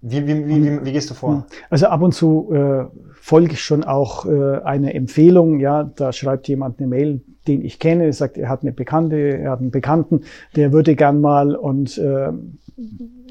wie, 0.00 0.26
wie, 0.26 0.46
wie, 0.46 0.64
wie, 0.64 0.84
wie 0.84 0.92
gehst 0.92 1.10
du 1.10 1.14
vor? 1.14 1.46
Also 1.70 1.86
ab 1.86 2.02
und 2.02 2.12
zu 2.12 2.52
äh, 2.52 2.84
folge 3.14 3.52
ich 3.52 3.62
schon 3.62 3.84
auch 3.84 4.26
äh, 4.26 4.58
eine 4.62 4.94
Empfehlung. 4.94 5.60
Ja, 5.60 5.84
da 5.84 6.12
schreibt 6.12 6.48
jemand 6.48 6.78
eine 6.78 6.88
Mail, 6.88 7.20
den 7.46 7.64
ich 7.64 7.78
kenne, 7.78 8.12
sagt, 8.12 8.36
er 8.36 8.48
hat 8.48 8.62
eine 8.62 8.72
Bekannte, 8.72 9.16
er 9.16 9.52
hat 9.52 9.60
einen 9.60 9.70
Bekannten, 9.70 10.22
der 10.54 10.72
würde 10.72 10.96
gern 10.96 11.20
mal 11.20 11.54
und 11.56 11.98
äh, 11.98 12.30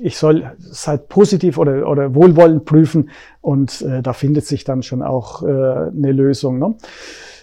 ich 0.01 0.17
soll 0.17 0.51
es 0.59 0.87
halt 0.87 1.07
positiv 1.09 1.57
oder, 1.57 1.87
oder 1.87 2.13
wohlwollend 2.13 2.65
prüfen 2.65 3.09
und 3.41 3.81
äh, 3.81 4.01
da 4.01 4.13
findet 4.13 4.45
sich 4.45 4.63
dann 4.63 4.83
schon 4.83 5.01
auch 5.01 5.43
äh, 5.43 5.45
eine 5.47 6.11
Lösung. 6.11 6.59
Ne? 6.59 6.75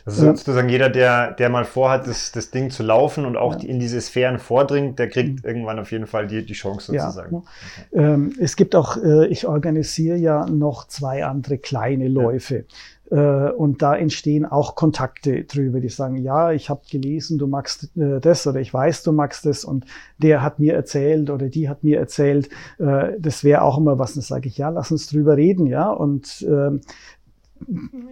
Also 0.07 0.27
sozusagen 0.27 0.69
jeder, 0.69 0.91
der, 0.91 1.33
der 1.33 1.49
mal 1.49 1.65
vorhat, 1.65 2.07
das, 2.07 2.31
das 2.31 2.51
Ding 2.51 2.71
zu 2.71 2.83
laufen 2.83 3.25
und 3.25 3.39
auch 3.39 3.63
ja. 3.63 3.69
in 3.69 3.81
diese 3.81 3.99
Sphären 4.03 4.39
vordringt, 4.39 4.99
der 4.99 5.09
kriegt 5.09 5.43
mhm. 5.43 5.49
irgendwann 5.49 5.79
auf 5.79 5.93
jeden 5.93 6.07
Fall 6.07 6.27
die, 6.27 6.45
die 6.45 6.53
Chance 6.53 6.93
sozusagen. 6.93 7.37
Ja, 7.37 7.39
okay. 7.39 8.05
ähm, 8.13 8.35
es 8.39 8.57
gibt 8.57 8.77
auch, 8.77 8.99
äh, 8.99 9.27
ich 9.29 9.47
organisiere 9.47 10.19
ja 10.19 10.45
noch 10.45 10.89
zwei 10.89 11.25
andere 11.25 11.57
kleine 11.57 12.09
Läufe. 12.09 12.57
Ja. 12.57 12.63
Äh, 13.15 13.53
und 13.53 13.81
da 13.81 13.95
entstehen 13.95 14.45
auch 14.45 14.75
Kontakte 14.75 15.45
drüber, 15.45 15.81
die 15.81 15.89
sagen, 15.89 16.17
ja, 16.17 16.51
ich 16.51 16.69
habe 16.69 16.81
gelesen, 16.91 17.39
du 17.39 17.47
magst 17.47 17.97
äh, 17.97 18.21
das 18.21 18.45
oder 18.47 18.61
ich 18.61 18.75
weiß, 18.75 19.05
du 19.05 19.13
magst 19.13 19.47
das 19.47 19.65
und 19.65 19.87
der 20.19 20.43
hat 20.43 20.59
mir 20.59 20.75
erzählt 20.75 21.31
oder 21.31 21.49
die 21.49 21.69
hat 21.69 21.85
mir 21.85 21.99
erzählt, 22.01 22.49
äh, 22.79 23.13
das 23.21 23.45
wäre 23.45 23.63
auch 23.63 23.79
immer 23.79 24.01
was. 24.01 24.15
Dann 24.15 24.23
sage 24.23 24.49
ich, 24.49 24.59
ja, 24.59 24.69
lass 24.69 24.91
uns 24.91 25.07
drüber 25.07 25.37
reden, 25.37 25.67
ja. 25.67 25.91
Und 25.91 26.45
ähm, 26.49 26.81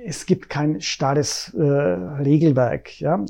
es 0.04 0.24
gibt 0.24 0.48
kein 0.48 0.80
starres 0.80 1.52
äh, 1.54 1.62
Regelwerk. 1.62 3.00
Ja? 3.00 3.24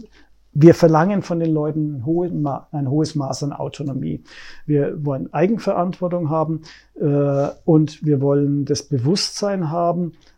Wir 0.53 0.75
verlangen 0.75 1.23
von 1.23 1.41
den 1.41 1.55
Leuten 1.55 1.97
ein, 1.97 2.07
hohe, 2.07 2.31
ein 2.73 2.91
hohes 2.91 3.15
Maß 3.15 3.45
an 3.45 3.53
Autonomie. 3.55 4.23
Wir 4.67 5.03
wollen 5.07 5.33
Eigenverantwortung 5.33 6.29
haben 6.29 6.61
äh, 7.01 7.49
und 7.65 8.05
wir 8.05 8.21
wollen 8.21 8.67
das 8.67 8.83
Bewusstsein 8.83 9.71
haben, 9.71 10.13
äh, 10.13 10.32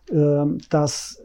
dass 0.70 1.22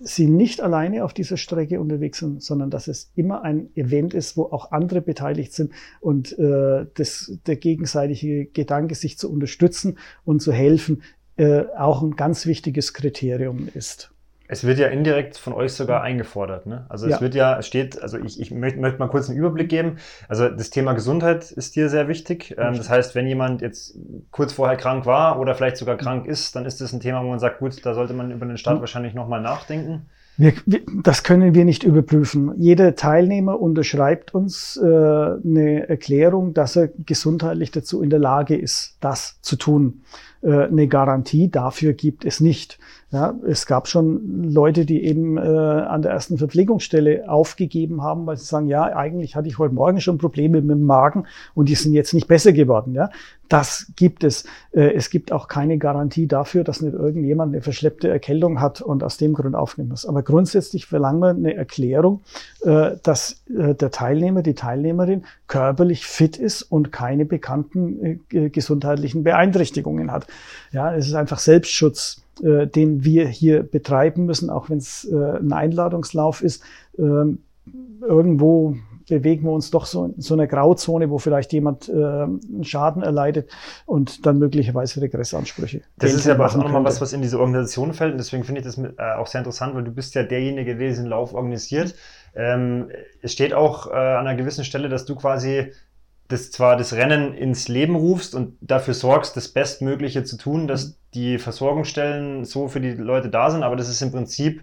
sie 0.00 0.26
nicht 0.26 0.60
alleine 0.60 1.04
auf 1.04 1.14
dieser 1.14 1.36
Strecke 1.36 1.80
unterwegs 1.80 2.18
sind, 2.18 2.42
sondern 2.42 2.70
dass 2.70 2.88
es 2.88 3.10
immer 3.14 3.42
ein 3.42 3.70
Event 3.74 4.14
ist, 4.14 4.36
wo 4.36 4.44
auch 4.44 4.72
andere 4.72 5.00
beteiligt 5.00 5.52
sind 5.52 5.72
und 6.00 6.38
äh, 6.38 6.86
das, 6.94 7.38
der 7.46 7.56
gegenseitige 7.56 8.46
Gedanke, 8.46 8.94
sich 8.94 9.18
zu 9.18 9.30
unterstützen 9.30 9.98
und 10.24 10.42
zu 10.42 10.52
helfen, 10.52 11.02
äh, 11.36 11.64
auch 11.76 12.02
ein 12.02 12.16
ganz 12.16 12.46
wichtiges 12.46 12.92
Kriterium 12.94 13.68
ist. 13.74 14.12
Es 14.48 14.64
wird 14.64 14.78
ja 14.78 14.88
indirekt 14.88 15.36
von 15.36 15.52
euch 15.52 15.72
sogar 15.72 16.02
eingefordert. 16.02 16.66
Ne? 16.66 16.86
Also 16.88 17.06
es 17.06 17.12
ja. 17.12 17.20
wird 17.20 17.34
ja, 17.34 17.58
es 17.58 17.66
steht, 17.66 18.00
also 18.00 18.18
ich, 18.18 18.40
ich 18.40 18.50
möchte, 18.50 18.80
möchte 18.80 18.98
mal 18.98 19.08
kurz 19.08 19.28
einen 19.28 19.38
Überblick 19.38 19.68
geben. 19.68 19.96
Also 20.28 20.48
das 20.48 20.70
Thema 20.70 20.92
Gesundheit 20.92 21.50
ist 21.50 21.76
dir 21.76 21.88
sehr 21.88 22.08
wichtig. 22.08 22.54
Ähm, 22.58 22.76
das 22.76 22.88
heißt, 22.88 23.14
wenn 23.14 23.26
jemand 23.26 23.62
jetzt 23.62 23.98
kurz 24.30 24.52
vorher 24.52 24.76
krank 24.76 25.06
war 25.06 25.38
oder 25.38 25.54
vielleicht 25.54 25.76
sogar 25.76 25.96
krank 25.96 26.26
ist, 26.26 26.56
dann 26.56 26.66
ist 26.66 26.80
das 26.80 26.92
ein 26.92 27.00
Thema, 27.00 27.22
wo 27.22 27.28
man 27.28 27.38
sagt, 27.38 27.58
gut, 27.58 27.84
da 27.84 27.94
sollte 27.94 28.14
man 28.14 28.30
über 28.30 28.46
den 28.46 28.58
Start 28.58 28.76
mhm. 28.76 28.80
wahrscheinlich 28.80 29.14
nochmal 29.14 29.40
nachdenken. 29.40 30.06
Wir, 30.38 30.52
wir, 30.66 30.82
das 31.02 31.22
können 31.22 31.54
wir 31.54 31.64
nicht 31.64 31.82
überprüfen. 31.82 32.52
Jeder 32.58 32.94
Teilnehmer 32.94 33.58
unterschreibt 33.58 34.34
uns 34.34 34.76
äh, 34.76 34.86
eine 34.86 35.88
Erklärung, 35.88 36.52
dass 36.52 36.76
er 36.76 36.88
gesundheitlich 36.88 37.70
dazu 37.70 38.02
in 38.02 38.10
der 38.10 38.18
Lage 38.18 38.54
ist, 38.54 38.98
das 39.00 39.40
zu 39.40 39.56
tun. 39.56 40.02
Äh, 40.46 40.66
eine 40.66 40.86
Garantie 40.86 41.50
dafür 41.50 41.92
gibt 41.92 42.24
es 42.24 42.40
nicht. 42.40 42.78
Ja, 43.12 43.34
es 43.46 43.66
gab 43.66 43.86
schon 43.86 44.50
Leute, 44.52 44.84
die 44.84 45.04
eben 45.04 45.38
äh, 45.38 45.40
an 45.40 46.02
der 46.02 46.12
ersten 46.12 46.38
Verpflegungsstelle 46.38 47.28
aufgegeben 47.28 48.02
haben, 48.02 48.26
weil 48.26 48.36
sie 48.36 48.44
sagen, 48.44 48.66
ja, 48.66 48.82
eigentlich 48.82 49.36
hatte 49.36 49.48
ich 49.48 49.58
heute 49.58 49.74
Morgen 49.74 50.00
schon 50.00 50.18
Probleme 50.18 50.60
mit 50.60 50.76
dem 50.76 50.84
Magen 50.84 51.24
und 51.54 51.68
die 51.68 51.76
sind 51.76 51.94
jetzt 51.94 52.14
nicht 52.14 52.26
besser 52.26 52.52
geworden. 52.52 52.94
Ja, 52.94 53.10
das 53.48 53.92
gibt 53.96 54.24
es. 54.24 54.44
Äh, 54.72 54.92
es 54.94 55.10
gibt 55.10 55.32
auch 55.32 55.48
keine 55.48 55.78
Garantie 55.78 56.26
dafür, 56.26 56.64
dass 56.64 56.80
nicht 56.80 56.94
irgendjemand 56.94 57.54
eine 57.54 57.62
verschleppte 57.62 58.08
Erkältung 58.08 58.60
hat 58.60 58.80
und 58.80 59.04
aus 59.04 59.16
dem 59.18 59.34
Grund 59.34 59.54
aufnehmen 59.54 59.90
muss. 59.90 60.04
Aber 60.04 60.22
grundsätzlich 60.22 60.86
verlangen 60.86 61.20
wir 61.20 61.30
eine 61.30 61.54
Erklärung, 61.54 62.22
äh, 62.62 62.96
dass 63.02 63.42
äh, 63.56 63.74
der 63.74 63.90
Teilnehmer, 63.92 64.42
die 64.42 64.54
Teilnehmerin 64.54 65.24
körperlich 65.46 66.06
fit 66.06 66.36
ist 66.36 66.62
und 66.62 66.90
keine 66.90 67.24
bekannten 67.24 68.20
äh, 68.30 68.50
gesundheitlichen 68.50 69.22
Beeinträchtigungen 69.22 70.10
hat. 70.10 70.26
Ja, 70.72 70.94
es 70.94 71.06
ist 71.06 71.14
einfach 71.14 71.38
Selbstschutz 71.38 72.22
äh, 72.42 72.66
den 72.66 73.02
wir 73.02 73.26
hier 73.26 73.62
betreiben 73.62 74.26
müssen, 74.26 74.50
auch 74.50 74.68
wenn 74.68 74.78
es 74.78 75.08
äh, 75.10 75.38
ein 75.38 75.52
Einladungslauf 75.52 76.42
ist. 76.42 76.62
Ähm, 76.98 77.38
irgendwo 78.02 78.76
bewegen 79.08 79.44
wir 79.44 79.52
uns 79.52 79.70
doch 79.70 79.86
so 79.86 80.06
in 80.06 80.20
so 80.20 80.34
einer 80.34 80.46
Grauzone, 80.46 81.10
wo 81.10 81.18
vielleicht 81.18 81.52
jemand 81.52 81.88
äh, 81.88 81.92
einen 81.92 82.64
Schaden 82.64 83.02
erleidet 83.02 83.48
und 83.86 84.26
dann 84.26 84.38
möglicherweise 84.38 85.00
Regressansprüche. 85.00 85.82
Das 85.96 86.12
ist 86.12 86.26
ja 86.26 86.34
aber 86.34 86.46
auch 86.46 86.56
nochmal 86.56 86.84
was, 86.84 87.00
was 87.00 87.12
in 87.12 87.22
diese 87.22 87.38
Organisation 87.38 87.94
fällt. 87.94 88.12
Und 88.12 88.18
deswegen 88.18 88.44
finde 88.44 88.60
ich 88.60 88.66
das 88.66 88.76
mit, 88.76 88.98
äh, 88.98 89.14
auch 89.14 89.28
sehr 89.28 89.40
interessant, 89.40 89.74
weil 89.74 89.84
du 89.84 89.92
bist 89.92 90.14
ja 90.14 90.22
derjenige, 90.22 90.76
der 90.76 90.88
diesen 90.88 91.06
Lauf 91.06 91.34
organisiert. 91.34 91.94
Ähm, 92.34 92.90
es 93.22 93.32
steht 93.32 93.54
auch 93.54 93.86
äh, 93.86 93.92
an 93.92 94.26
einer 94.26 94.34
gewissen 94.34 94.64
Stelle, 94.64 94.88
dass 94.88 95.06
du 95.06 95.14
quasi 95.14 95.72
das 96.28 96.50
zwar 96.50 96.76
das 96.76 96.92
Rennen 96.92 97.34
ins 97.34 97.68
Leben 97.68 97.94
rufst 97.94 98.34
und 98.34 98.56
dafür 98.60 98.94
sorgst, 98.94 99.36
das 99.36 99.48
Bestmögliche 99.48 100.24
zu 100.24 100.36
tun, 100.36 100.66
dass 100.66 100.88
mhm. 100.88 100.94
die 101.14 101.38
Versorgungsstellen 101.38 102.44
so 102.44 102.68
für 102.68 102.80
die 102.80 102.92
Leute 102.92 103.28
da 103.28 103.50
sind, 103.50 103.62
aber 103.62 103.76
das 103.76 103.88
ist 103.88 104.02
im 104.02 104.12
Prinzip 104.12 104.62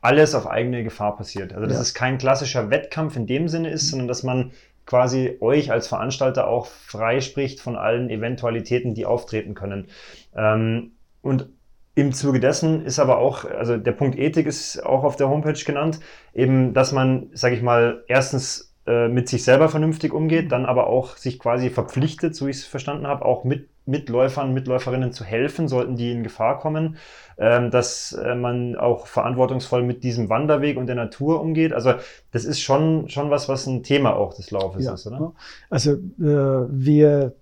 alles 0.00 0.34
auf 0.34 0.46
eigene 0.46 0.82
Gefahr 0.82 1.16
passiert. 1.16 1.52
Also 1.52 1.66
dass 1.66 1.76
ja. 1.76 1.82
es 1.82 1.94
kein 1.94 2.18
klassischer 2.18 2.70
Wettkampf 2.70 3.16
in 3.16 3.26
dem 3.26 3.48
Sinne 3.48 3.70
ist, 3.70 3.88
sondern 3.88 4.08
dass 4.08 4.22
man 4.22 4.52
quasi 4.84 5.36
euch 5.40 5.70
als 5.70 5.86
Veranstalter 5.86 6.48
auch 6.48 6.66
freispricht 6.66 7.60
von 7.60 7.76
allen 7.76 8.10
Eventualitäten, 8.10 8.94
die 8.94 9.06
auftreten 9.06 9.54
können. 9.54 9.86
Ähm, 10.34 10.92
und 11.20 11.48
im 11.94 12.12
Zuge 12.12 12.40
dessen 12.40 12.84
ist 12.84 12.98
aber 12.98 13.18
auch, 13.18 13.44
also 13.44 13.76
der 13.76 13.92
Punkt 13.92 14.18
Ethik 14.18 14.46
ist 14.46 14.84
auch 14.84 15.04
auf 15.04 15.16
der 15.16 15.28
Homepage 15.28 15.62
genannt, 15.64 16.00
eben, 16.34 16.72
dass 16.72 16.90
man, 16.90 17.28
sage 17.34 17.54
ich 17.54 17.62
mal, 17.62 18.02
erstens 18.08 18.71
äh, 18.86 19.08
mit 19.08 19.28
sich 19.28 19.44
selber 19.44 19.68
vernünftig 19.68 20.12
umgeht, 20.12 20.50
dann 20.50 20.66
aber 20.66 20.88
auch 20.88 21.16
sich 21.16 21.38
quasi 21.38 21.70
verpflichtet, 21.70 22.34
so 22.34 22.48
ich 22.48 22.56
es 22.56 22.64
verstanden 22.64 23.06
habe, 23.06 23.24
auch 23.24 23.44
mit 23.44 23.68
Mitläufern, 23.84 24.54
Mitläuferinnen 24.54 25.12
zu 25.12 25.24
helfen, 25.24 25.66
sollten 25.66 25.96
die 25.96 26.12
in 26.12 26.22
Gefahr 26.22 26.58
kommen, 26.58 26.96
ähm, 27.38 27.70
dass 27.70 28.12
äh, 28.12 28.34
man 28.34 28.76
auch 28.76 29.06
verantwortungsvoll 29.06 29.82
mit 29.82 30.04
diesem 30.04 30.28
Wanderweg 30.28 30.76
und 30.76 30.86
der 30.86 30.94
Natur 30.94 31.40
umgeht. 31.40 31.72
Also 31.72 31.94
das 32.30 32.44
ist 32.44 32.60
schon, 32.60 33.08
schon 33.08 33.30
was, 33.30 33.48
was 33.48 33.66
ein 33.66 33.82
Thema 33.82 34.14
auch 34.14 34.34
des 34.34 34.50
Laufes 34.50 34.84
ja, 34.84 34.94
ist, 34.94 35.06
oder? 35.06 35.32
Also 35.68 35.92
äh, 35.92 36.66
wir 36.68 37.34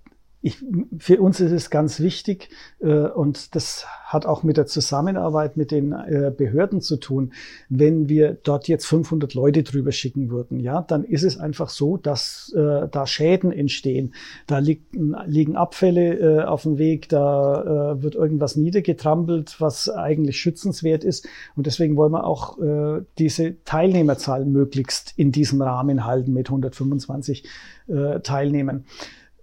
ich, 0.43 0.65
für 0.99 1.21
uns 1.21 1.39
ist 1.41 1.53
es 1.53 1.69
ganz 1.69 2.01
wichtig 2.01 2.49
äh, 2.81 2.87
und 2.87 3.55
das 3.55 3.85
hat 4.07 4.25
auch 4.25 4.43
mit 4.43 4.57
der 4.57 4.67
Zusammenarbeit 4.67 5.59
mit 5.59 5.71
den 5.71 5.93
äh, 5.93 6.33
Behörden 6.35 6.81
zu 6.81 6.97
tun. 6.97 7.33
Wenn 7.69 8.09
wir 8.09 8.39
dort 8.43 8.67
jetzt 8.67 8.87
500 8.87 9.35
Leute 9.35 9.63
drüber 9.63 9.93
schicken 9.93 10.31
würden, 10.31 10.59
ja, 10.59 10.81
dann 10.81 11.05
ist 11.05 11.25
es 11.25 11.39
einfach 11.39 11.69
so, 11.69 11.99
dass 11.99 12.55
äh, 12.57 12.89
da 12.91 13.07
Schäden 13.07 13.53
entstehen. 13.53 14.15
Da 14.47 14.59
liegen, 14.59 15.15
liegen 15.27 15.57
Abfälle 15.57 16.15
äh, 16.19 16.45
auf 16.45 16.63
dem 16.63 16.79
Weg, 16.79 17.11
da 17.11 17.93
äh, 17.93 18.03
wird 18.03 18.15
irgendwas 18.15 18.57
niedergetrampelt, 18.57 19.61
was 19.61 19.91
eigentlich 19.91 20.41
schützenswert 20.41 21.05
ist. 21.05 21.29
Und 21.55 21.67
deswegen 21.67 21.97
wollen 21.97 22.13
wir 22.13 22.25
auch 22.25 22.59
äh, 22.59 23.03
diese 23.19 23.63
Teilnehmerzahl 23.65 24.47
möglichst 24.47 25.13
in 25.17 25.33
diesem 25.33 25.61
Rahmen 25.61 26.07
halten 26.07 26.33
mit 26.33 26.49
125 26.49 27.45
äh, 27.89 28.21
Teilnehmern. 28.21 28.87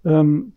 Ähm, 0.04 0.54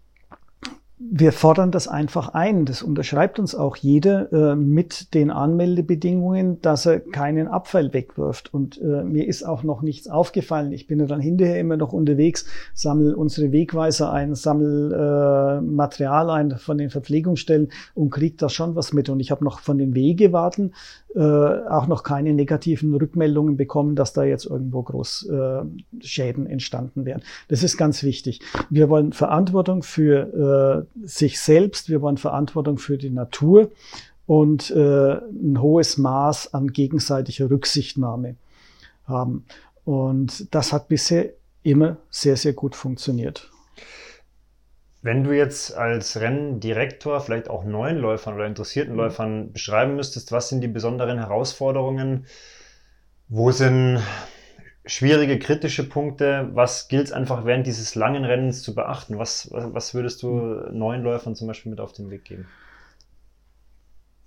wir 1.09 1.31
fordern 1.31 1.71
das 1.71 1.87
einfach 1.87 2.29
ein. 2.29 2.65
Das 2.65 2.83
unterschreibt 2.83 3.39
uns 3.39 3.55
auch 3.55 3.75
jeder 3.75 4.31
äh, 4.31 4.55
mit 4.55 5.13
den 5.13 5.31
Anmeldebedingungen, 5.31 6.61
dass 6.61 6.85
er 6.85 6.99
keinen 6.99 7.47
Abfall 7.47 7.93
wegwirft. 7.93 8.53
Und 8.53 8.79
äh, 8.81 9.03
mir 9.03 9.27
ist 9.27 9.43
auch 9.43 9.63
noch 9.63 9.81
nichts 9.81 10.07
aufgefallen. 10.07 10.71
Ich 10.71 10.85
bin 10.85 10.99
ja 10.99 11.07
dann 11.07 11.19
hinterher 11.19 11.59
immer 11.59 11.77
noch 11.77 11.91
unterwegs, 11.91 12.45
sammle 12.75 13.15
unsere 13.15 13.51
Wegweiser 13.51 14.11
ein, 14.11 14.35
sammle 14.35 15.59
äh, 15.59 15.61
Material 15.61 16.29
ein 16.29 16.57
von 16.57 16.77
den 16.77 16.91
Verpflegungsstellen 16.91 17.71
und 17.95 18.11
kriege 18.11 18.37
da 18.37 18.49
schon 18.49 18.75
was 18.75 18.93
mit. 18.93 19.09
Und 19.09 19.19
ich 19.19 19.31
habe 19.31 19.43
noch 19.43 19.59
von 19.59 19.79
den 19.79 19.95
Wegewarten 19.95 20.73
äh, 21.15 21.19
auch 21.19 21.87
noch 21.87 22.03
keine 22.03 22.33
negativen 22.33 22.93
Rückmeldungen 22.93 23.57
bekommen, 23.57 23.95
dass 23.95 24.13
da 24.13 24.23
jetzt 24.23 24.45
irgendwo 24.45 24.83
groß 24.83 25.29
äh, 25.29 25.61
Schäden 25.99 26.45
entstanden 26.45 27.05
wären. 27.05 27.21
Das 27.47 27.63
ist 27.63 27.75
ganz 27.75 28.03
wichtig. 28.03 28.39
Wir 28.69 28.89
wollen 28.89 29.13
Verantwortung 29.13 29.83
für 29.83 30.85
äh, 30.85 30.90
sich 31.03 31.39
selbst, 31.39 31.89
wir 31.89 32.01
wollen 32.01 32.17
Verantwortung 32.17 32.77
für 32.77 32.97
die 32.97 33.09
Natur 33.09 33.71
und 34.25 34.71
äh, 34.71 35.13
ein 35.13 35.61
hohes 35.61 35.97
Maß 35.97 36.53
an 36.53 36.67
gegenseitiger 36.67 37.49
Rücksichtnahme 37.49 38.35
haben. 39.05 39.45
Und 39.83 40.53
das 40.53 40.73
hat 40.73 40.87
bisher 40.87 41.31
immer 41.63 41.97
sehr, 42.09 42.37
sehr 42.37 42.53
gut 42.53 42.75
funktioniert. 42.75 43.49
Wenn 45.03 45.23
du 45.23 45.35
jetzt 45.35 45.75
als 45.75 46.19
Renndirektor 46.19 47.21
vielleicht 47.21 47.49
auch 47.49 47.63
neuen 47.63 47.97
Läufern 47.97 48.35
oder 48.35 48.45
interessierten 48.45 48.93
mhm. 48.93 48.99
Läufern 48.99 49.51
beschreiben 49.51 49.95
müsstest, 49.95 50.31
was 50.31 50.49
sind 50.49 50.61
die 50.61 50.67
besonderen 50.67 51.17
Herausforderungen? 51.17 52.25
Wo 53.27 53.51
sind 53.51 54.01
schwierige, 54.85 55.39
kritische 55.39 55.87
Punkte? 55.87 56.49
Was 56.53 56.87
gilt 56.87 57.07
es 57.07 57.11
einfach 57.11 57.45
während 57.45 57.67
dieses 57.67 57.95
langen 57.95 58.25
Rennens 58.25 58.63
zu 58.63 58.73
beachten? 58.75 59.17
Was, 59.17 59.49
was 59.51 59.93
würdest 59.93 60.23
du 60.23 60.29
neuen 60.71 61.03
Läufern 61.03 61.35
zum 61.35 61.47
Beispiel 61.47 61.69
mit 61.69 61.79
auf 61.79 61.93
den 61.93 62.09
Weg 62.09 62.25
geben? 62.25 62.47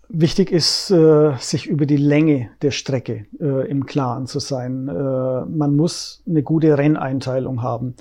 Wichtig 0.08 0.52
ist, 0.52 0.90
äh, 0.90 1.34
sich 1.38 1.66
über 1.66 1.86
die 1.86 1.96
Länge 1.96 2.50
der 2.62 2.70
Strecke 2.70 3.26
äh, 3.40 3.68
im 3.68 3.86
Klaren 3.86 4.26
zu 4.26 4.38
sein. 4.38 4.88
Äh, 4.88 4.92
man 4.92 5.76
muss 5.76 6.22
eine 6.28 6.42
gute 6.42 6.76
Renneinteilung 6.76 7.62
haben. 7.62 7.96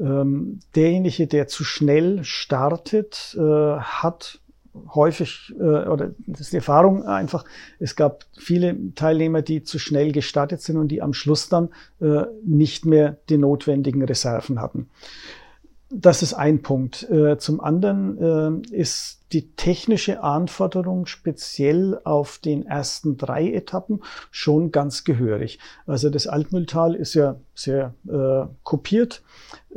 Ähm, 0.00 0.60
derjenige, 0.76 1.26
der 1.26 1.48
zu 1.48 1.64
schnell 1.64 2.22
startet, 2.22 3.36
hat 3.38 4.40
häufig, 4.94 5.54
äh, 5.58 5.62
oder 5.62 6.12
das 6.26 6.40
ist 6.42 6.52
die 6.52 6.56
Erfahrung 6.56 7.04
einfach, 7.04 7.44
es 7.78 7.96
gab 7.96 8.24
viele 8.36 8.76
Teilnehmer, 8.94 9.42
die 9.42 9.62
zu 9.62 9.78
schnell 9.78 10.12
gestartet 10.12 10.60
sind 10.62 10.76
und 10.76 10.88
die 10.88 11.02
am 11.02 11.12
Schluss 11.12 11.48
dann 11.48 11.70
äh, 12.00 12.22
nicht 12.44 12.84
mehr 12.84 13.18
die 13.28 13.38
notwendigen 13.38 14.02
Reserven 14.02 14.60
hatten. 14.60 14.88
Das 15.90 16.22
ist 16.22 16.34
ein 16.34 16.60
Punkt. 16.60 17.08
Äh, 17.10 17.38
zum 17.38 17.60
anderen 17.60 18.62
äh, 18.70 18.76
ist 18.76 19.18
die 19.32 19.52
technische 19.52 20.22
Anforderung 20.22 21.06
speziell 21.06 21.98
auf 22.04 22.38
den 22.38 22.66
ersten 22.66 23.16
drei 23.16 23.50
Etappen 23.50 24.02
schon 24.30 24.70
ganz 24.70 25.04
gehörig. 25.04 25.58
Also 25.86 26.10
das 26.10 26.26
Altmühltal 26.26 26.94
ist 26.94 27.14
ja 27.14 27.36
sehr 27.54 27.94
äh, 28.06 28.46
kopiert. 28.64 29.22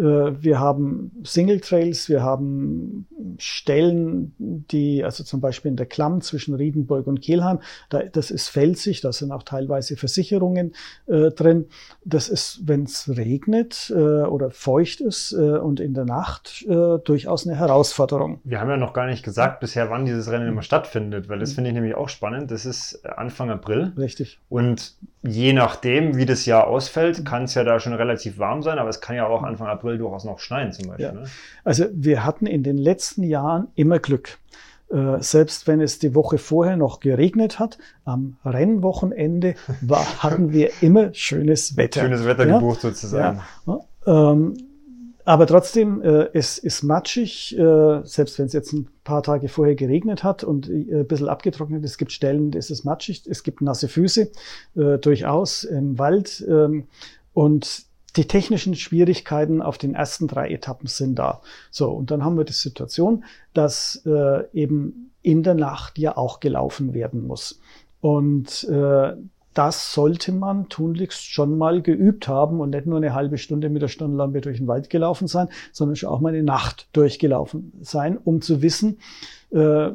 Äh, 0.01 0.43
wir 0.43 0.59
haben 0.59 1.11
Single 1.23 1.59
Trails, 1.59 2.09
wir 2.09 2.23
haben 2.23 3.05
Stellen, 3.37 4.33
die, 4.39 5.03
also 5.03 5.23
zum 5.23 5.41
Beispiel 5.41 5.69
in 5.69 5.77
der 5.77 5.85
Klamm 5.85 6.21
zwischen 6.21 6.55
Riedenburg 6.55 7.05
und 7.05 7.21
Kelheim, 7.21 7.59
da, 7.89 8.03
das 8.03 8.31
ist 8.31 8.47
felsig, 8.47 9.01
da 9.01 9.11
sind 9.11 9.31
auch 9.31 9.43
teilweise 9.43 9.95
Versicherungen 9.95 10.73
äh, 11.05 11.29
drin. 11.29 11.67
Das 12.03 12.29
ist, 12.29 12.61
wenn 12.65 12.83
es 12.83 13.15
regnet 13.15 13.93
äh, 13.95 14.23
oder 14.23 14.49
feucht 14.49 15.01
ist 15.01 15.33
äh, 15.33 15.57
und 15.57 15.79
in 15.79 15.93
der 15.93 16.05
Nacht 16.05 16.65
äh, 16.67 16.97
durchaus 17.03 17.45
eine 17.45 17.55
Herausforderung. 17.57 18.39
Wir 18.43 18.59
haben 18.59 18.69
ja 18.69 18.77
noch 18.77 18.93
gar 18.93 19.05
nicht 19.05 19.23
gesagt 19.23 19.59
bisher, 19.59 19.89
wann 19.89 20.05
dieses 20.05 20.31
Rennen 20.31 20.47
immer 20.47 20.63
stattfindet, 20.63 21.29
weil 21.29 21.39
das 21.39 21.51
mhm. 21.51 21.55
finde 21.55 21.69
ich 21.69 21.73
nämlich 21.75 21.95
auch 21.95 22.09
spannend. 22.09 22.49
Das 22.49 22.65
ist 22.65 23.05
Anfang 23.05 23.51
April. 23.51 23.93
Richtig. 23.97 24.39
Und 24.49 24.95
je 25.21 25.53
nachdem, 25.53 26.17
wie 26.17 26.25
das 26.25 26.45
Jahr 26.45 26.67
ausfällt, 26.67 27.23
kann 27.25 27.43
es 27.43 27.53
ja 27.53 27.63
da 27.63 27.79
schon 27.79 27.93
relativ 27.93 28.39
warm 28.39 28.63
sein, 28.63 28.79
aber 28.79 28.89
es 28.89 29.01
kann 29.01 29.15
ja 29.15 29.27
auch 29.27 29.43
Anfang 29.43 29.67
April 29.67 29.90
durchaus 29.97 30.25
noch 30.25 30.39
schneien 30.39 30.71
zum 30.71 30.87
Beispiel. 30.87 31.05
Ja. 31.05 31.11
Ne? 31.13 31.23
Also 31.63 31.85
wir 31.93 32.25
hatten 32.25 32.45
in 32.45 32.63
den 32.63 32.77
letzten 32.77 33.23
Jahren 33.23 33.67
immer 33.75 33.99
Glück. 33.99 34.37
Äh, 34.91 35.21
selbst 35.21 35.67
wenn 35.67 35.79
es 35.79 35.99
die 35.99 36.15
Woche 36.15 36.37
vorher 36.37 36.75
noch 36.75 36.99
geregnet 36.99 37.59
hat, 37.59 37.77
am 38.03 38.37
Rennwochenende 38.43 39.55
war, 39.81 40.05
hatten 40.23 40.51
wir 40.51 40.71
immer 40.81 41.13
schönes 41.13 41.77
Wetter. 41.77 42.01
Schönes 42.01 42.25
Wetter 42.25 42.47
ja? 42.47 42.59
gebucht 42.59 42.81
sozusagen. 42.81 43.41
Ja. 43.65 43.79
Ähm, 44.05 44.57
aber 45.23 45.45
trotzdem, 45.47 46.01
äh, 46.01 46.29
es 46.33 46.57
ist 46.57 46.83
matschig, 46.83 47.57
äh, 47.57 48.01
selbst 48.03 48.39
wenn 48.39 48.47
es 48.47 48.53
jetzt 48.53 48.73
ein 48.73 48.87
paar 49.03 49.23
Tage 49.23 49.47
vorher 49.47 49.75
geregnet 49.75 50.23
hat 50.23 50.43
und 50.43 50.67
äh, 50.67 51.01
ein 51.01 51.07
bisschen 51.07 51.29
abgetrocknet. 51.29 51.85
Es 51.85 51.97
gibt 51.97 52.11
Stellen, 52.11 52.51
da 52.51 52.59
ist 52.59 52.71
es 52.71 52.83
matschig, 52.83 53.23
es 53.29 53.43
gibt 53.43 53.61
nasse 53.61 53.87
Füße, 53.87 54.31
äh, 54.75 54.97
durchaus 54.97 55.63
im 55.63 55.99
Wald. 55.99 56.43
Ähm, 56.47 56.87
und 57.33 57.85
die 58.18 58.28
technischen 58.28 58.76
Schwierigkeiten 58.76 59.62
auf 59.62 59.78
den 59.78 59.95
ersten 59.95 60.28
drei 60.28 60.49
Etappen 60.49 60.88
sind 60.88 61.16
da. 61.16 61.41
So, 61.70 61.91
und 61.91 62.12
dann 62.12 62.24
haben 62.24 62.38
wir 62.38 62.43
die 62.43 62.53
Situation, 62.53 63.24
dass 63.53 64.01
äh, 64.05 64.45
eben 64.53 65.12
in 65.22 65.43
der 65.43 65.53
Nacht 65.53 65.97
ja 65.97 66.18
auch 66.18 66.39
gelaufen 66.39 66.93
werden 66.93 67.26
muss. 67.26 67.59
Und 68.01 68.64
äh, 68.66 69.14
das 69.53 69.93
sollte 69.93 70.32
man 70.32 70.70
tunlichst 70.70 71.26
schon 71.26 71.57
mal 71.57 71.82
geübt 71.82 72.28
haben 72.28 72.62
und 72.62 72.70
nicht 72.72 72.86
nur 72.86 72.97
eine 72.97 73.14
halbe 73.14 73.38
Stunde 73.38 73.70
mit 73.70 73.82
der 73.82 73.89
Stundenlampe 73.89 74.41
durch 74.41 74.57
den 74.57 74.68
Wald 74.68 74.89
gelaufen 74.89 75.28
sein, 75.28 75.49
sondern 75.72 75.95
schon 75.95 76.09
auch 76.09 76.22
mal 76.22 76.30
eine 76.30 76.43
Nacht 76.43 76.88
durchgelaufen 76.93 77.74
sein, 77.82 78.18
um 78.18 78.41
zu 78.41 78.62
wissen, 78.62 78.99
äh, 79.51 79.89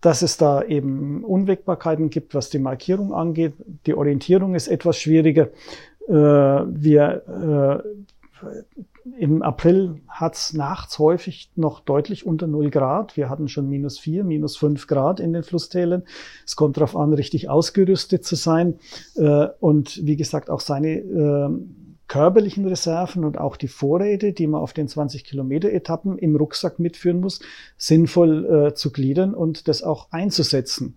dass 0.00 0.22
es 0.22 0.36
da 0.36 0.62
eben 0.62 1.24
Unwägbarkeiten 1.24 2.10
gibt, 2.10 2.34
was 2.34 2.50
die 2.50 2.58
Markierung 2.58 3.12
angeht. 3.12 3.54
Die 3.86 3.94
Orientierung 3.94 4.54
ist 4.54 4.68
etwas 4.68 4.98
schwieriger. 4.98 5.48
Äh, 6.08 6.12
wir 6.12 7.82
äh, 7.84 8.44
im 9.18 9.42
April 9.42 10.00
hat 10.06 10.34
es 10.34 10.52
nachts 10.52 10.98
häufig 10.98 11.50
noch 11.56 11.80
deutlich 11.80 12.24
unter 12.26 12.46
0 12.46 12.70
Grad. 12.70 13.16
Wir 13.16 13.28
hatten 13.28 13.48
schon 13.48 13.68
minus 13.68 13.98
4, 13.98 14.22
minus 14.24 14.56
5 14.56 14.86
Grad 14.86 15.20
in 15.20 15.32
den 15.32 15.42
Flusstälern. 15.42 16.04
Es 16.46 16.56
kommt 16.56 16.76
darauf 16.76 16.96
an, 16.96 17.12
richtig 17.12 17.48
ausgerüstet 17.48 18.24
zu 18.24 18.36
sein. 18.36 18.78
Äh, 19.16 19.48
und 19.60 20.06
wie 20.06 20.16
gesagt, 20.16 20.50
auch 20.50 20.60
seine 20.60 20.98
äh, 20.98 21.48
körperlichen 22.06 22.66
Reserven 22.66 23.24
und 23.24 23.38
auch 23.38 23.56
die 23.56 23.68
Vorräte, 23.68 24.32
die 24.32 24.46
man 24.46 24.62
auf 24.62 24.72
den 24.72 24.88
20 24.88 25.24
Kilometer 25.24 25.70
Etappen 25.70 26.16
im 26.16 26.36
Rucksack 26.36 26.78
mitführen 26.78 27.20
muss, 27.20 27.40
sinnvoll 27.76 28.72
zu 28.74 28.92
gliedern 28.92 29.34
und 29.34 29.68
das 29.68 29.82
auch 29.82 30.10
einzusetzen. 30.10 30.96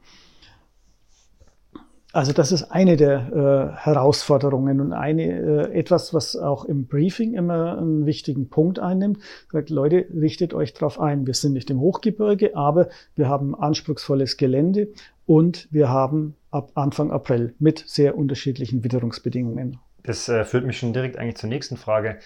Also 2.14 2.34
das 2.34 2.52
ist 2.52 2.64
eine 2.72 2.98
der 2.98 3.74
äh, 3.74 3.78
Herausforderungen 3.78 4.82
und 4.82 4.92
eine 4.92 5.70
äh, 5.70 5.80
etwas, 5.80 6.14
was 6.14 6.36
auch 6.36 6.66
im 6.66 6.88
Briefing 6.88 7.36
immer 7.36 7.78
einen 7.78 8.06
wichtigen 8.06 8.50
Punkt 8.50 8.80
einnimmt. 8.80 9.20
Sagt, 9.52 9.70
Leute, 9.70 10.06
richtet 10.14 10.54
euch 10.54 10.74
darauf 10.74 11.00
ein. 11.00 11.26
Wir 11.26 11.34
sind 11.34 11.54
nicht 11.54 11.70
im 11.70 11.80
Hochgebirge, 11.80 12.56
aber 12.56 12.90
wir 13.16 13.30
haben 13.30 13.56
anspruchsvolles 13.56 14.36
Gelände 14.36 14.90
und 15.26 15.70
wir 15.72 15.90
haben 15.90 16.36
ab 16.50 16.72
Anfang 16.76 17.12
April 17.12 17.56
mit 17.60 17.84
sehr 17.88 18.18
unterschiedlichen 18.18 18.84
Witterungsbedingungen. 18.84 19.78
Das 20.04 20.28
äh, 20.28 20.44
führt 20.44 20.66
mich 20.66 20.78
schon 20.78 20.92
direkt 20.92 21.18
eigentlich 21.18 21.38
zur 21.38 21.50
nächsten 21.50 21.78
Frage. 21.78 22.18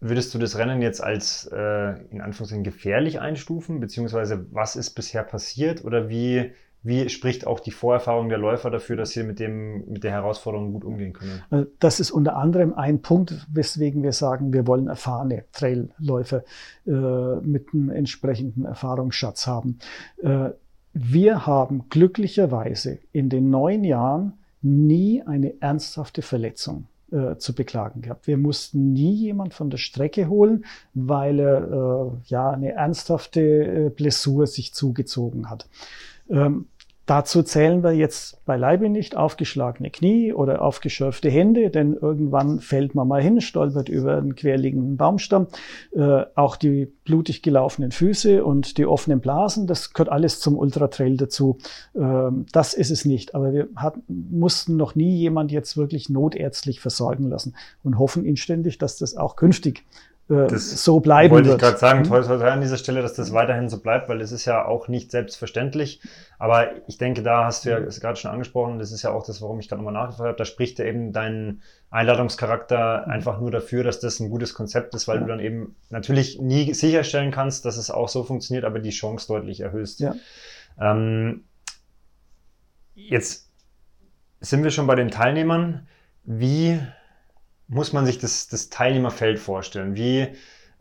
Würdest 0.00 0.34
du 0.34 0.38
das 0.38 0.58
Rennen 0.58 0.82
jetzt 0.82 1.00
als 1.00 1.48
äh, 1.52 1.92
in 2.10 2.20
Anführungszeichen 2.20 2.64
gefährlich 2.64 3.20
einstufen, 3.20 3.78
beziehungsweise 3.78 4.46
was 4.50 4.74
ist 4.74 4.90
bisher 4.94 5.22
passiert 5.22 5.84
oder 5.84 6.08
wie, 6.08 6.50
wie 6.82 7.08
spricht 7.08 7.46
auch 7.46 7.60
die 7.60 7.70
Vorerfahrung 7.70 8.28
der 8.28 8.38
Läufer 8.38 8.70
dafür, 8.70 8.96
dass 8.96 9.10
sie 9.10 9.22
mit, 9.22 9.38
dem, 9.38 9.84
mit 9.88 10.04
der 10.04 10.10
Herausforderung 10.10 10.72
gut 10.72 10.84
umgehen 10.84 11.12
können? 11.12 11.42
Äh, 11.50 11.66
das 11.78 12.00
ist 12.00 12.10
unter 12.10 12.36
anderem 12.36 12.74
ein 12.74 13.02
Punkt, 13.02 13.46
weswegen 13.52 14.02
wir 14.02 14.12
sagen, 14.12 14.52
wir 14.52 14.66
wollen 14.66 14.88
erfahrene 14.88 15.44
Trailläufer 15.52 16.44
äh, 16.86 16.90
mit 16.90 17.68
einem 17.72 17.90
entsprechenden 17.90 18.64
Erfahrungsschatz 18.64 19.46
haben. 19.46 19.78
Äh, 20.22 20.50
wir 20.94 21.46
haben 21.46 21.88
glücklicherweise 21.88 22.98
in 23.12 23.28
den 23.28 23.50
neun 23.50 23.84
Jahren 23.84 24.34
nie 24.60 25.22
eine 25.22 25.60
ernsthafte 25.60 26.22
Verletzung 26.22 26.86
äh, 27.12 27.36
zu 27.36 27.54
beklagen 27.54 28.02
gehabt. 28.02 28.26
Wir 28.26 28.36
mussten 28.36 28.92
nie 28.92 29.14
jemand 29.14 29.54
von 29.54 29.70
der 29.70 29.78
Strecke 29.78 30.28
holen, 30.28 30.64
weil 30.94 31.38
er 31.38 31.62
äh, 31.70 32.10
ja 32.26 32.50
eine 32.50 32.72
ernsthafte 32.72 33.40
äh, 33.40 33.90
Blessur 33.90 34.46
sich 34.46 34.72
zugezogen 34.74 35.50
hat. 35.50 35.68
Ähm, 36.30 36.66
Dazu 37.06 37.42
zählen 37.42 37.82
wir 37.82 37.92
jetzt 37.92 38.44
beileibe 38.44 38.88
nicht 38.88 39.16
aufgeschlagene 39.16 39.90
Knie 39.90 40.32
oder 40.32 40.62
aufgeschürfte 40.62 41.28
Hände, 41.30 41.70
denn 41.70 41.94
irgendwann 41.94 42.60
fällt 42.60 42.94
man 42.94 43.08
mal 43.08 43.20
hin, 43.20 43.40
stolpert 43.40 43.88
über 43.88 44.18
einen 44.18 44.36
querliegenden 44.36 44.96
Baumstamm. 44.96 45.48
Äh, 45.96 46.24
auch 46.36 46.54
die 46.54 46.86
blutig 47.04 47.42
gelaufenen 47.42 47.90
Füße 47.90 48.44
und 48.44 48.78
die 48.78 48.86
offenen 48.86 49.20
Blasen, 49.20 49.66
das 49.66 49.92
gehört 49.92 50.10
alles 50.10 50.38
zum 50.38 50.56
Ultratrail 50.56 51.16
dazu. 51.16 51.58
Ähm, 51.96 52.46
das 52.52 52.72
ist 52.72 52.90
es 52.90 53.04
nicht. 53.04 53.34
Aber 53.34 53.52
wir 53.52 53.68
hat, 53.74 53.94
mussten 54.08 54.76
noch 54.76 54.94
nie 54.94 55.16
jemand 55.16 55.50
jetzt 55.50 55.76
wirklich 55.76 56.08
notärztlich 56.08 56.78
versorgen 56.80 57.28
lassen 57.28 57.56
und 57.82 57.98
hoffen 57.98 58.24
inständig, 58.24 58.78
dass 58.78 58.96
das 58.96 59.16
auch 59.16 59.34
künftig 59.34 59.84
das 60.28 60.84
so 60.84 61.00
bleiben 61.00 61.32
wollte 61.32 61.50
wird. 61.50 61.62
Wollte 61.62 61.74
ich 61.74 61.80
gerade 61.80 61.94
sagen, 61.96 62.04
toll, 62.04 62.24
toll, 62.24 62.38
toll 62.38 62.48
an 62.48 62.60
dieser 62.60 62.78
Stelle, 62.78 63.02
dass 63.02 63.14
das 63.14 63.32
weiterhin 63.32 63.68
so 63.68 63.80
bleibt, 63.80 64.08
weil 64.08 64.20
es 64.20 64.32
ist 64.32 64.44
ja 64.44 64.64
auch 64.64 64.88
nicht 64.88 65.10
selbstverständlich. 65.10 66.00
Aber 66.38 66.70
ich 66.88 66.96
denke, 66.96 67.22
da 67.22 67.44
hast 67.44 67.64
du 67.64 67.70
ja 67.70 67.78
es 67.78 68.00
gerade 68.00 68.16
schon 68.16 68.30
angesprochen, 68.30 68.78
das 68.78 68.92
ist 68.92 69.02
ja 69.02 69.10
auch 69.10 69.26
das, 69.26 69.42
warum 69.42 69.60
ich 69.60 69.68
gerade 69.68 69.82
nochmal 69.82 70.00
nachgefragt 70.00 70.28
habe, 70.28 70.38
da 70.38 70.44
spricht 70.44 70.78
ja 70.78 70.86
eben 70.86 71.12
dein 71.12 71.60
Einladungscharakter 71.90 73.06
einfach 73.08 73.40
nur 73.40 73.50
dafür, 73.50 73.84
dass 73.84 74.00
das 74.00 74.20
ein 74.20 74.30
gutes 74.30 74.54
Konzept 74.54 74.94
ist, 74.94 75.06
weil 75.06 75.16
ja. 75.16 75.22
du 75.22 75.28
dann 75.28 75.40
eben 75.40 75.76
natürlich 75.90 76.40
nie 76.40 76.72
sicherstellen 76.72 77.30
kannst, 77.30 77.64
dass 77.64 77.76
es 77.76 77.90
auch 77.90 78.08
so 78.08 78.22
funktioniert, 78.22 78.64
aber 78.64 78.78
die 78.78 78.90
Chance 78.90 79.28
deutlich 79.28 79.60
erhöhst. 79.60 80.00
Ja. 80.00 80.14
Ähm, 80.80 81.44
jetzt 82.94 83.50
sind 84.40 84.64
wir 84.64 84.70
schon 84.70 84.86
bei 84.86 84.94
den 84.94 85.10
Teilnehmern. 85.10 85.86
Wie 86.24 86.80
muss 87.68 87.92
man 87.92 88.06
sich 88.06 88.18
das, 88.18 88.48
das 88.48 88.68
Teilnehmerfeld 88.68 89.38
vorstellen? 89.38 89.94
Wie, 89.94 90.28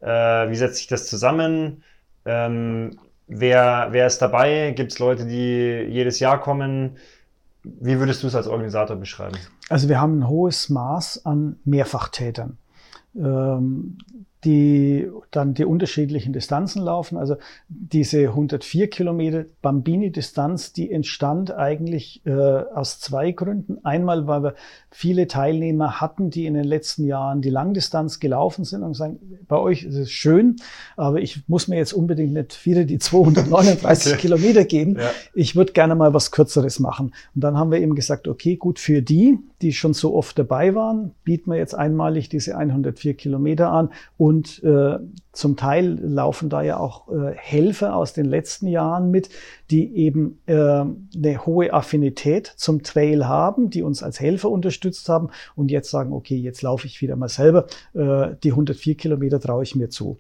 äh, 0.02 0.50
wie 0.50 0.56
setzt 0.56 0.78
sich 0.78 0.88
das 0.88 1.08
zusammen? 1.08 1.84
Ähm, 2.26 3.00
wer, 3.28 3.90
wer 3.92 4.08
ist 4.08 4.20
dabei? 4.20 4.72
Gibt 4.76 4.92
es 4.92 5.00
Leute, 5.00 5.26
die 5.26 5.88
jedes 5.90 6.20
Jahr 6.20 6.40
kommen? 6.40 6.98
Wie 7.64 8.00
würdest 8.00 8.24
du 8.24 8.28
es 8.28 8.36
als 8.36 8.48
Organisator 8.48 8.96
beschreiben? 8.96 9.38
Also 9.70 9.88
wir 9.88 10.02
haben 10.02 10.20
ein 10.20 10.28
hohes 10.28 10.70
Maß 10.70 11.26
an 11.26 11.58
Mehrfachtätern. 11.64 12.58
Ähm, 13.16 13.98
die 14.44 15.08
dann 15.30 15.54
die 15.54 15.66
unterschiedlichen 15.66 16.34
Distanzen 16.34 16.82
laufen. 16.82 17.18
Also 17.18 17.36
diese 17.68 18.30
104 18.30 18.90
Kilometer 18.90 19.46
Bambini-Distanz, 19.62 20.74
die 20.74 20.92
entstand 20.92 21.54
eigentlich 21.54 22.26
äh, 22.26 22.32
aus 22.32 23.00
zwei 23.00 23.32
Gründen. 23.32 23.78
Einmal, 23.84 24.26
weil 24.26 24.44
wir 24.44 24.56
viele 24.90 25.28
Teilnehmer 25.28 26.02
hatten, 26.02 26.32
die 26.32 26.48
in 26.48 26.56
den 26.56 26.64
letzten 26.64 27.06
Jahren 27.06 27.42
die 27.42 27.52
Langdistanz 27.52 28.20
gelaufen 28.20 28.66
sind 28.66 28.82
und 28.82 28.96
sagen, 28.96 29.20
bei 29.48 29.58
euch 29.58 29.84
ist 29.84 29.96
es 29.96 30.12
schön, 30.12 30.56
aber 30.98 31.22
ich 31.22 31.48
muss 31.48 31.68
mir 31.68 31.78
jetzt 31.78 31.94
unbedingt 31.94 32.34
nicht 32.34 32.66
wieder 32.66 32.84
die 32.84 32.98
239 32.98 34.18
Kilometer 34.18 34.66
geben. 34.66 34.98
Ja. 34.98 35.12
Ich 35.36 35.56
würde 35.56 35.74
gerne 35.74 35.94
mal 35.94 36.14
was 36.16 36.32
Kürzeres 36.32 36.80
machen. 36.80 37.14
Und 37.36 37.44
dann 37.44 37.58
haben 37.58 37.72
wir 37.72 37.80
eben 37.80 37.96
gesagt, 37.96 38.28
okay, 38.28 38.56
gut, 38.56 38.80
für 38.80 39.04
die, 39.04 39.38
die 39.62 39.74
schon 39.74 39.94
so 39.94 40.16
oft 40.16 40.38
dabei 40.38 40.76
waren, 40.76 41.14
bieten 41.24 41.52
wir 41.52 41.58
jetzt 41.58 41.76
einmalig 41.76 42.30
diese 42.30 42.58
104 42.58 43.14
Kilometer 43.14 43.72
an 43.72 43.90
und 44.18 44.64
äh, 44.64 44.98
zum 45.32 45.56
Teil 45.56 46.00
laufen 46.02 46.50
da 46.50 46.62
ja 46.62 46.78
auch 46.78 47.10
äh, 47.10 47.34
Helfer 47.36 47.96
aus 47.96 48.14
den 48.14 48.26
letzten 48.26 48.68
Jahren 48.68 49.12
mit, 49.12 49.30
die 49.70 49.96
eben 49.96 50.40
äh, 50.46 50.54
eine 50.54 51.46
hohe 51.46 51.74
Affinität 51.74 52.48
zum 52.48 52.84
Trail 52.84 53.28
haben, 53.28 53.70
die 53.70 53.84
uns 53.84 54.04
als 54.04 54.20
Helfer 54.20 54.50
unterstützt 54.50 55.08
haben 55.10 55.30
und 55.56 55.72
jetzt 55.72 55.90
sagen, 55.90 56.12
okay, 56.12 56.36
jetzt 56.36 56.62
laufe 56.62 56.88
ich 56.88 57.02
wieder 57.02 57.16
mal 57.16 57.30
selber, 57.30 57.68
äh, 57.94 58.36
die 58.44 58.52
104 58.52 58.96
Kilometer 58.96 59.40
traue 59.40 59.64
ich 59.64 59.76
mir 59.76 59.90
zu. 59.90 60.20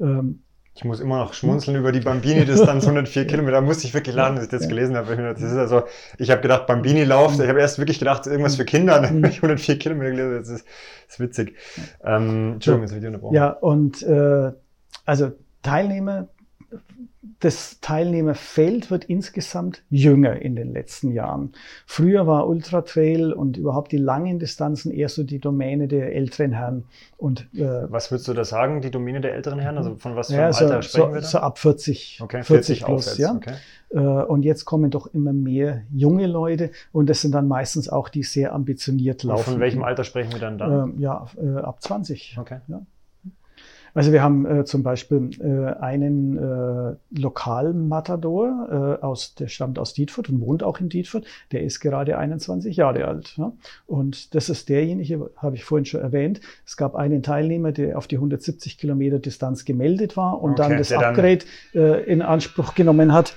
Ähm, 0.00 0.40
ich 0.78 0.84
muss 0.84 1.00
immer 1.00 1.18
noch 1.18 1.34
schmunzeln 1.34 1.76
über 1.76 1.90
die 1.90 1.98
Bambini-Distanz 1.98 2.84
104 2.84 3.26
Kilometer. 3.26 3.56
Da 3.56 3.60
musste 3.60 3.88
ich 3.88 3.94
wirklich 3.94 4.14
lachen, 4.14 4.36
als 4.36 4.44
ich 4.44 4.50
das 4.50 4.68
gelesen 4.68 4.96
habe. 4.96 5.16
Das 5.16 5.42
ist 5.42 5.56
also, 5.56 5.82
ich 6.18 6.30
habe 6.30 6.40
gedacht, 6.40 6.68
Bambini-Lauf. 6.68 7.32
Ich 7.40 7.48
habe 7.48 7.58
erst 7.58 7.78
wirklich 7.78 7.98
gedacht, 7.98 8.28
irgendwas 8.28 8.54
für 8.54 8.64
Kinder. 8.64 9.00
Dann 9.00 9.16
habe 9.16 9.28
ich 9.28 9.38
104 9.38 9.76
Kilometer 9.76 10.12
gelesen. 10.12 10.36
Das 10.38 10.48
ist, 10.48 10.66
das 11.06 11.14
ist 11.14 11.20
witzig. 11.20 11.56
Ähm, 12.04 12.52
Entschuldigung, 12.54 12.88
habe 12.90 13.00
ich 13.00 13.06
unterbrochen. 13.06 13.34
Ja, 13.34 13.48
und 13.50 14.04
äh, 14.04 14.52
also 15.04 15.32
Teilnehmer 15.64 16.28
das 17.40 17.80
Teilnehmerfeld 17.80 18.90
wird 18.90 19.04
insgesamt 19.04 19.82
jünger 19.90 20.40
in 20.40 20.56
den 20.56 20.72
letzten 20.72 21.12
Jahren. 21.12 21.52
Früher 21.86 22.26
war 22.26 22.48
Ultra 22.48 22.82
Trail 22.82 23.32
und 23.32 23.56
überhaupt 23.56 23.92
die 23.92 23.98
langen 23.98 24.38
Distanzen 24.38 24.92
eher 24.92 25.08
so 25.08 25.22
die 25.22 25.38
Domäne 25.38 25.88
der 25.88 26.14
älteren 26.14 26.52
Herren. 26.52 26.84
Und, 27.16 27.48
äh, 27.54 27.90
was 27.90 28.10
würdest 28.10 28.28
du 28.28 28.34
da 28.34 28.44
sagen, 28.44 28.80
die 28.80 28.90
Domäne 28.90 29.20
der 29.20 29.34
älteren 29.34 29.58
Herren? 29.58 29.78
Also 29.78 29.96
von 29.96 30.16
was 30.16 30.28
für 30.28 30.36
ja, 30.36 30.52
so, 30.52 30.64
Alter 30.64 30.82
sprechen 30.82 31.08
so, 31.08 31.14
wir 31.14 31.20
da? 31.20 31.26
So 31.26 31.38
ab 31.38 31.58
40, 31.58 32.20
okay, 32.22 32.42
40, 32.42 32.46
40 32.78 32.84
plus, 32.84 33.08
aufwärts, 33.08 33.18
ja. 33.18 33.34
Okay. 33.34 33.54
Äh, 33.90 33.98
und 33.98 34.44
jetzt 34.44 34.64
kommen 34.64 34.90
doch 34.90 35.06
immer 35.06 35.32
mehr 35.32 35.82
junge 35.92 36.26
Leute 36.26 36.70
und 36.92 37.08
das 37.08 37.20
sind 37.20 37.32
dann 37.32 37.48
meistens 37.48 37.88
auch 37.88 38.08
die 38.08 38.22
sehr 38.22 38.52
ambitioniert 38.54 39.22
laufen. 39.22 39.38
Und 39.38 39.52
von 39.54 39.60
welchem 39.60 39.82
Alter 39.82 40.04
sprechen 40.04 40.32
wir 40.32 40.40
dann 40.40 40.58
da? 40.58 40.84
Äh, 40.84 41.00
ja, 41.00 41.26
äh, 41.36 41.58
ab 41.58 41.82
20. 41.82 42.36
Okay. 42.38 42.60
Ja. 42.68 42.82
Also 43.94 44.12
wir 44.12 44.22
haben 44.22 44.46
äh, 44.46 44.64
zum 44.64 44.82
Beispiel 44.82 45.30
äh, 45.40 45.80
einen 45.80 46.36
äh, 46.36 46.96
Lokalmatador, 47.18 48.98
äh, 49.00 49.04
aus, 49.04 49.34
der 49.34 49.48
stammt 49.48 49.78
aus 49.78 49.94
Dietfurt 49.94 50.28
und 50.28 50.40
wohnt 50.40 50.62
auch 50.62 50.80
in 50.80 50.88
Dietfurt. 50.88 51.26
Der 51.52 51.62
ist 51.62 51.80
gerade 51.80 52.18
21 52.18 52.76
Jahre 52.76 53.06
alt. 53.06 53.34
Ja? 53.36 53.52
Und 53.86 54.34
das 54.34 54.48
ist 54.48 54.68
derjenige, 54.68 55.30
habe 55.36 55.56
ich 55.56 55.64
vorhin 55.64 55.84
schon 55.84 56.00
erwähnt. 56.00 56.40
Es 56.66 56.76
gab 56.76 56.94
einen 56.94 57.22
Teilnehmer, 57.22 57.72
der 57.72 57.98
auf 57.98 58.06
die 58.06 58.16
170 58.16 58.78
Kilometer 58.78 59.18
Distanz 59.18 59.64
gemeldet 59.64 60.16
war 60.16 60.40
und 60.40 60.52
okay, 60.52 60.68
dann 60.68 60.78
das 60.78 60.92
Upgrade 60.92 61.44
äh, 61.74 62.04
in 62.04 62.22
Anspruch 62.22 62.74
genommen 62.74 63.12
hat. 63.12 63.34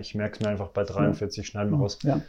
Ich 0.00 0.14
merke 0.14 0.34
es 0.34 0.40
mir 0.40 0.48
einfach 0.48 0.68
bei 0.68 0.84
43, 0.84 1.46
schneiden 1.46 1.72
wir 1.72 1.78
raus. 1.78 1.98
Ja, 2.02 2.20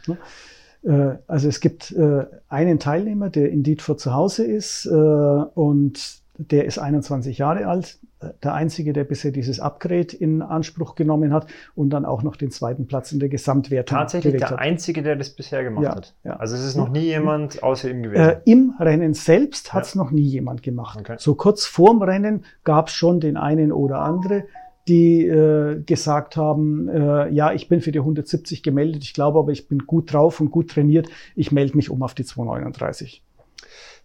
äh, 0.84 1.18
also 1.26 1.48
es 1.48 1.60
gibt 1.60 1.92
äh, 1.92 2.26
einen 2.48 2.78
Teilnehmer, 2.78 3.30
der 3.30 3.50
in 3.50 3.62
Dietfurt 3.62 4.00
zu 4.00 4.14
Hause 4.14 4.44
ist 4.44 4.86
äh, 4.86 4.90
und 4.90 6.24
der 6.38 6.66
ist 6.66 6.78
21 6.78 7.38
Jahre 7.38 7.66
alt, 7.66 7.98
der 8.42 8.54
einzige, 8.54 8.92
der 8.92 9.04
bisher 9.04 9.30
dieses 9.30 9.60
Upgrade 9.60 10.16
in 10.16 10.42
Anspruch 10.42 10.94
genommen 10.94 11.32
hat 11.32 11.46
und 11.74 11.90
dann 11.90 12.04
auch 12.04 12.22
noch 12.22 12.36
den 12.36 12.50
zweiten 12.50 12.86
Platz 12.86 13.12
in 13.12 13.20
der 13.20 13.28
Gesamtwertung. 13.28 13.98
Tatsächlich 13.98 14.36
der 14.36 14.50
hat. 14.50 14.58
einzige, 14.58 15.02
der 15.02 15.16
das 15.16 15.30
bisher 15.30 15.62
gemacht 15.62 15.84
ja, 15.84 15.94
hat. 15.94 16.14
Ja. 16.24 16.36
Also 16.36 16.56
es 16.56 16.64
ist 16.64 16.76
noch 16.76 16.88
nie 16.88 17.00
jemand 17.00 17.62
außer 17.62 17.90
ihm 17.90 18.02
gewesen. 18.02 18.22
Äh, 18.22 18.40
Im 18.44 18.74
Rennen 18.78 19.14
selbst 19.14 19.72
hat 19.72 19.84
es 19.84 19.94
ja. 19.94 20.02
noch 20.02 20.10
nie 20.10 20.22
jemand 20.22 20.62
gemacht. 20.62 20.98
Okay. 20.98 21.16
So 21.18 21.34
kurz 21.34 21.66
vorm 21.66 22.02
Rennen 22.02 22.44
gab 22.64 22.88
es 22.88 22.94
schon 22.94 23.20
den 23.20 23.36
einen 23.36 23.70
oder 23.72 24.00
andere, 24.00 24.44
die 24.88 25.26
äh, 25.26 25.82
gesagt 25.82 26.36
haben, 26.36 26.88
äh, 26.88 27.28
ja, 27.30 27.52
ich 27.52 27.68
bin 27.68 27.80
für 27.80 27.92
die 27.92 27.98
170 27.98 28.62
gemeldet, 28.62 29.02
ich 29.04 29.14
glaube 29.14 29.38
aber, 29.38 29.52
ich 29.52 29.68
bin 29.68 29.80
gut 29.80 30.12
drauf 30.12 30.40
und 30.40 30.50
gut 30.50 30.70
trainiert, 30.70 31.08
ich 31.34 31.52
melde 31.52 31.76
mich 31.76 31.90
um 31.90 32.02
auf 32.02 32.14
die 32.14 32.24
239. 32.24 33.22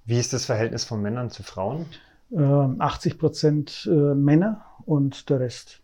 Wie 0.06 0.20
ist 0.20 0.34
das 0.34 0.46
Verhältnis 0.46 0.84
von 0.84 1.02
Männern 1.02 1.30
zu 1.30 1.44
Frauen? 1.44 1.86
Äh, 2.32 2.38
80 2.40 3.20
Prozent 3.20 3.90
Männer 3.92 4.66
und 4.86 5.30
der 5.30 5.42
Rest. 5.42 5.82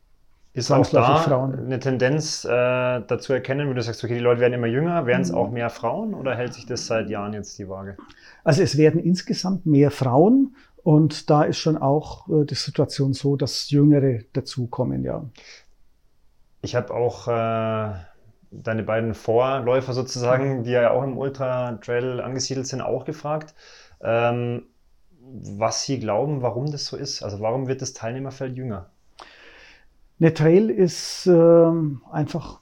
Ist 0.58 0.72
auch 0.72 0.88
da 0.90 1.18
Frauen. 1.18 1.54
eine 1.54 1.80
Tendenz 1.80 2.44
äh, 2.44 2.50
dazu 2.50 3.32
erkennen, 3.32 3.70
wo 3.70 3.74
du 3.74 3.84
sagst, 3.84 4.04
okay, 4.04 4.16
die 4.16 4.20
Leute 4.20 4.42
werden 4.42 4.54
immer 4.54 4.66
jünger, 4.66 5.06
werden 5.06 5.22
es 5.22 5.32
mhm. 5.32 5.38
auch 5.38 5.52
mehr 5.52 5.70
Frauen 5.70 6.16
oder 6.16 6.34
hält 6.34 6.56
sich 6.56 6.66
das 6.66 6.88
seit 6.88 7.12
Jahren 7.12 7.34
jetzt 7.34 7.60
die 7.60 7.70
Waage? 7.70 7.96
Also 8.44 8.64
es 8.64 8.76
werden 8.76 9.00
insgesamt 9.00 9.68
mehr 9.68 9.92
Frauen 9.92 10.56
und 10.88 11.30
da 11.30 11.44
ist 11.44 11.58
schon 11.58 11.76
auch 11.76 12.30
äh, 12.30 12.46
die 12.46 12.56
Situation 12.56 13.12
so, 13.12 13.36
dass 13.36 13.70
Jüngere 13.72 14.20
dazukommen, 14.32 15.04
ja. 15.04 15.26
Ich 16.62 16.78
habe 16.78 16.94
auch 16.94 17.28
äh, 17.28 17.94
deine 18.52 18.84
beiden 18.84 19.14
Vorläufer 19.14 19.92
sozusagen, 19.92 20.64
die 20.64 20.72
ja 20.72 20.92
auch 20.92 21.04
im 21.04 21.18
Ultra 21.18 21.74
Trail 21.82 22.22
angesiedelt 22.22 22.68
sind, 22.68 22.80
auch 22.80 23.04
gefragt, 23.04 23.54
ähm, 24.00 24.68
was 25.20 25.84
sie 25.84 26.00
glauben, 26.00 26.42
warum 26.42 26.72
das 26.72 26.86
so 26.86 26.96
ist. 26.96 27.22
Also 27.22 27.42
warum 27.42 27.68
wird 27.68 27.82
das 27.82 27.92
Teilnehmerfeld 27.92 28.56
jünger? 28.56 28.90
Eine 30.22 30.34
Trail 30.34 30.70
ist 30.70 31.28
äh, 31.28 31.72
einfach 32.14 32.62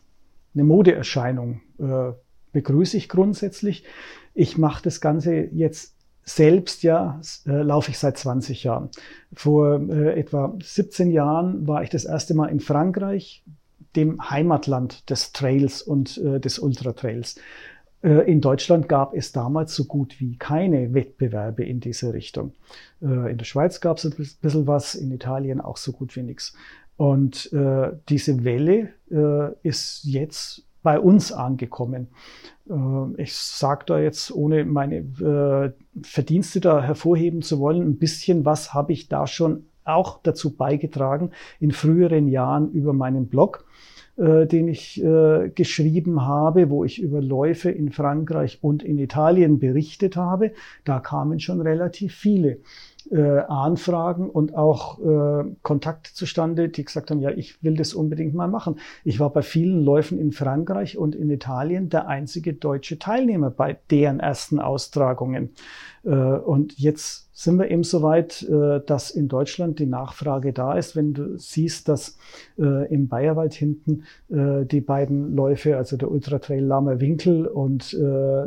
eine 0.55 0.63
Modeerscheinung. 0.63 1.61
Äh, 1.78 2.13
begrüße 2.53 2.97
ich 2.97 3.07
grundsätzlich. 3.07 3.84
Ich 4.34 4.57
mache 4.57 4.82
das 4.82 4.99
Ganze 4.99 5.36
jetzt 5.36 5.95
selbst 6.26 6.82
ja, 6.84 7.21
äh, 7.45 7.61
laufe 7.61 7.91
ich 7.91 7.99
seit 7.99 8.17
20 8.17 8.63
Jahren. 8.63 8.89
Vor 9.34 9.80
äh, 9.89 10.19
etwa 10.19 10.55
17 10.59 11.11
Jahren 11.11 11.67
war 11.67 11.84
ich 11.84 11.89
das 11.89 12.05
erste 12.05 12.34
Mal 12.34 12.47
in 12.47 12.59
Frankreich, 12.59 13.43
dem 13.95 14.30
Heimatland 14.30 15.09
des 15.09 15.32
Trails 15.32 15.82
und 15.82 16.17
äh, 16.17 16.39
des 16.39 16.59
Ultratrails. 16.59 17.36
Äh, 18.01 18.30
in 18.30 18.41
Deutschland 18.41 18.89
gab 18.89 19.15
es 19.15 19.32
damals 19.32 19.76
so 19.76 19.86
gut 19.86 20.19
wie 20.19 20.38
keine 20.38 20.93
Wettbewerbe 20.93 21.63
in 21.63 21.80
diese 21.80 22.13
Richtung. 22.13 22.53
Äh, 23.01 23.32
in 23.32 23.38
der 23.38 23.45
Schweiz 23.45 23.80
gab 23.80 23.97
es 23.97 24.05
ein 24.05 24.15
bisschen 24.41 24.67
was, 24.67 24.95
in 24.95 25.11
Italien 25.11 25.61
auch 25.61 25.78
so 25.78 25.91
gut 25.91 26.15
wie 26.15 26.23
nichts. 26.23 26.53
Und 26.97 27.51
äh, 27.53 27.91
diese 28.09 28.43
Welle 28.45 28.93
ist 29.61 30.03
jetzt 30.03 30.64
bei 30.86 31.00
uns 31.00 31.32
angekommen. 31.32 32.10
Äh, 32.70 33.22
ich 33.22 33.34
sage 33.34 33.86
da 33.88 34.00
jetzt, 34.00 34.32
ohne 34.32 34.64
meine 34.64 34.98
äh, 34.98 35.74
Verdienste 36.04 36.62
da 36.62 36.82
hervorheben 36.82 37.42
zu 37.42 37.60
wollen, 37.60 37.82
ein 37.82 37.98
bisschen 37.98 38.46
was 38.46 38.74
habe 38.74 38.94
ich 38.94 39.10
da 39.10 39.26
schon 39.26 39.66
auch 39.84 40.20
dazu 40.22 40.56
beigetragen 40.56 41.32
in 41.60 41.72
früheren 41.72 42.28
Jahren 42.28 42.72
über 42.72 42.94
meinen 42.94 43.30
Blog, 43.30 43.66
äh, 44.18 44.46
den 44.46 44.68
ich 44.68 45.04
geschrieben 45.56 46.22
habe, 46.22 46.70
wo 46.70 46.86
ich 46.86 47.02
über 47.02 47.20
Läufe 47.22 47.72
in 47.72 47.92
Frankreich 47.92 48.60
und 48.62 48.84
in 48.84 49.00
Italien 49.00 49.58
berichtet 49.58 50.16
habe. 50.16 50.54
Da 50.84 51.00
kamen 51.00 51.40
schon 51.40 51.62
relativ 51.62 52.14
viele 52.14 52.60
äh, 53.12 53.39
Anfragen 53.39 54.30
und 54.30 54.56
auch 54.56 54.99
äh, 54.99 55.45
Kontakte 55.62 56.14
zustande, 56.14 56.70
die 56.70 56.84
gesagt 56.84 57.12
haben, 57.12 57.22
ja, 57.22 57.32
ich 57.32 57.64
will 57.64 57.76
das 57.76 57.93
unbedingt 57.93 58.34
mal 58.34 58.47
machen. 58.47 58.80
Ich 59.03 59.20
war 59.20 59.32
bei 59.32 59.41
vielen 59.41 59.84
Läufen 59.84 60.20
in 60.20 60.32
Frankreich 60.32 60.97
und 60.97 61.16
in 61.16 61.30
Italien 61.30 61.89
der 61.89 62.08
einzige 62.08 62.53
deutsche 62.53 62.99
Teilnehmer 62.99 63.49
bei 63.51 63.78
deren 63.89 64.20
ersten 64.20 64.60
Austragungen. 64.60 65.51
Äh, 66.03 66.10
und 66.10 66.78
jetzt 66.80 67.30
sind 67.34 67.60
wir 67.60 67.70
eben 67.70 67.84
so 67.84 68.01
weit, 68.01 68.43
äh, 68.43 68.80
dass 68.86 69.12
in 69.12 69.28
Deutschland 69.28 69.80
die 69.80 69.86
Nachfrage 69.86 70.53
da 70.53 70.78
ist. 70.78 70.95
Wenn 70.95 71.14
du 71.14 71.38
siehst, 71.38 71.89
dass 71.89 72.18
äh, 72.58 72.91
im 72.93 73.08
Bayerwald 73.08 73.53
hinten 73.53 74.03
äh, 74.30 74.66
die 74.66 74.82
beiden 74.82 75.36
Läufe, 75.36 75.78
also 75.78 75.97
der 75.97 76.10
Ultra 76.10 76.39
Trail 76.39 76.64
Lamer 76.64 77.01
Winkel 77.01 77.45
und 77.45 77.93
äh, 77.93 78.45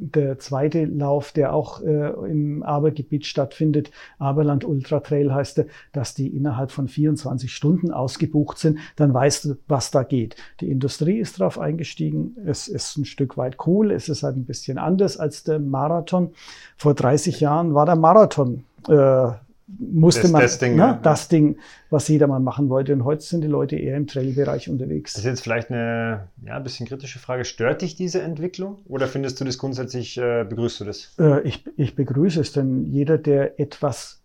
der 0.00 0.38
zweite 0.38 0.86
Lauf, 0.86 1.32
der 1.32 1.52
auch 1.52 1.82
äh, 1.82 2.10
im 2.30 2.62
Abergebiet 2.62 3.26
stattfindet, 3.26 3.90
Aberland 4.18 4.64
Ultra 4.64 5.00
Trail 5.00 5.32
heißt 5.32 5.58
er, 5.58 5.66
dass 5.92 6.14
die 6.14 6.28
innerhalb 6.28 6.70
von 6.70 6.88
24 6.88 7.52
Stunden 7.52 7.92
ausgebucht 7.92 8.58
sind, 8.58 8.78
dann 8.96 9.12
weißt 9.12 9.44
du, 9.44 9.56
was 9.68 9.90
da 9.90 10.02
geht. 10.02 10.36
Die 10.60 10.70
Industrie 10.70 11.18
ist 11.18 11.38
darauf 11.38 11.58
eingestiegen. 11.58 12.36
Es 12.46 12.66
ist 12.66 12.96
ein 12.96 13.04
Stück 13.04 13.36
weit 13.36 13.58
cool. 13.66 13.90
Es 13.92 14.08
ist 14.08 14.22
halt 14.22 14.36
ein 14.36 14.46
bisschen 14.46 14.78
anders 14.78 15.18
als 15.18 15.44
der 15.44 15.58
Marathon. 15.58 16.30
Vor 16.76 16.94
30 16.94 17.40
Jahren 17.40 17.74
war 17.74 17.84
der 17.84 17.96
Marathon 17.96 18.64
äh, 18.88 19.32
musste 19.78 20.22
das, 20.22 20.30
man 20.30 20.42
das 20.42 20.58
Ding, 20.58 20.76
ne, 20.76 20.98
das 21.02 21.28
Ding, 21.28 21.56
was 21.90 22.08
jeder 22.08 22.26
mal 22.26 22.40
machen 22.40 22.68
wollte. 22.68 22.92
Und 22.92 23.04
heute 23.04 23.22
sind 23.22 23.42
die 23.42 23.48
Leute 23.48 23.76
eher 23.76 23.96
im 23.96 24.06
Trail-Bereich 24.06 24.68
unterwegs. 24.68 25.14
Das 25.14 25.22
ist 25.22 25.26
jetzt 25.26 25.40
vielleicht 25.42 25.70
eine 25.70 26.28
ja, 26.44 26.56
ein 26.56 26.62
bisschen 26.62 26.86
kritische 26.86 27.18
Frage. 27.18 27.44
Stört 27.44 27.82
dich 27.82 27.96
diese 27.96 28.22
Entwicklung 28.22 28.78
oder 28.86 29.06
findest 29.06 29.40
du 29.40 29.44
das 29.44 29.58
grundsätzlich, 29.58 30.18
äh, 30.18 30.44
begrüßt 30.48 30.80
du 30.80 30.84
das? 30.84 31.14
Äh, 31.18 31.40
ich, 31.42 31.64
ich 31.76 31.94
begrüße 31.94 32.40
es, 32.40 32.52
denn 32.52 32.90
jeder, 32.90 33.18
der 33.18 33.60
etwas 33.60 34.19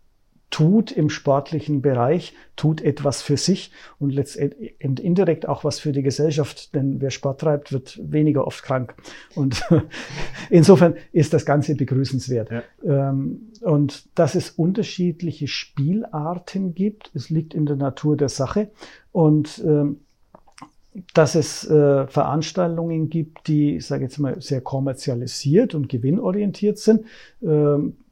tut 0.50 0.92
im 0.92 1.10
sportlichen 1.10 1.82
Bereich, 1.82 2.34
tut 2.54 2.80
etwas 2.80 3.20
für 3.20 3.36
sich 3.36 3.72
und 3.98 4.10
letztendlich 4.10 4.76
indirekt 4.78 5.48
auch 5.48 5.64
was 5.64 5.80
für 5.80 5.92
die 5.92 6.02
Gesellschaft, 6.02 6.74
denn 6.74 7.00
wer 7.00 7.10
Sport 7.10 7.40
treibt, 7.40 7.72
wird 7.72 8.00
weniger 8.02 8.46
oft 8.46 8.62
krank. 8.62 8.94
Und 9.34 9.62
insofern 10.50 10.94
ist 11.12 11.32
das 11.34 11.44
Ganze 11.44 11.74
begrüßenswert. 11.74 12.50
Ja. 12.50 12.62
Ähm, 12.84 13.50
und 13.60 14.08
dass 14.18 14.34
es 14.34 14.50
unterschiedliche 14.50 15.48
Spielarten 15.48 16.74
gibt, 16.74 17.10
es 17.14 17.28
liegt 17.28 17.52
in 17.52 17.66
der 17.66 17.76
Natur 17.76 18.16
der 18.16 18.28
Sache. 18.28 18.70
Und 19.12 19.62
ähm, 19.66 20.00
dass 21.14 21.34
es 21.34 21.68
äh, 21.68 22.06
Veranstaltungen 22.06 23.10
gibt, 23.10 23.48
die, 23.48 23.76
ich 23.76 23.86
sage 23.86 24.04
jetzt 24.04 24.18
mal, 24.18 24.40
sehr 24.40 24.60
kommerzialisiert 24.60 25.74
und 25.74 25.88
gewinnorientiert 25.88 26.78
sind. 26.78 27.04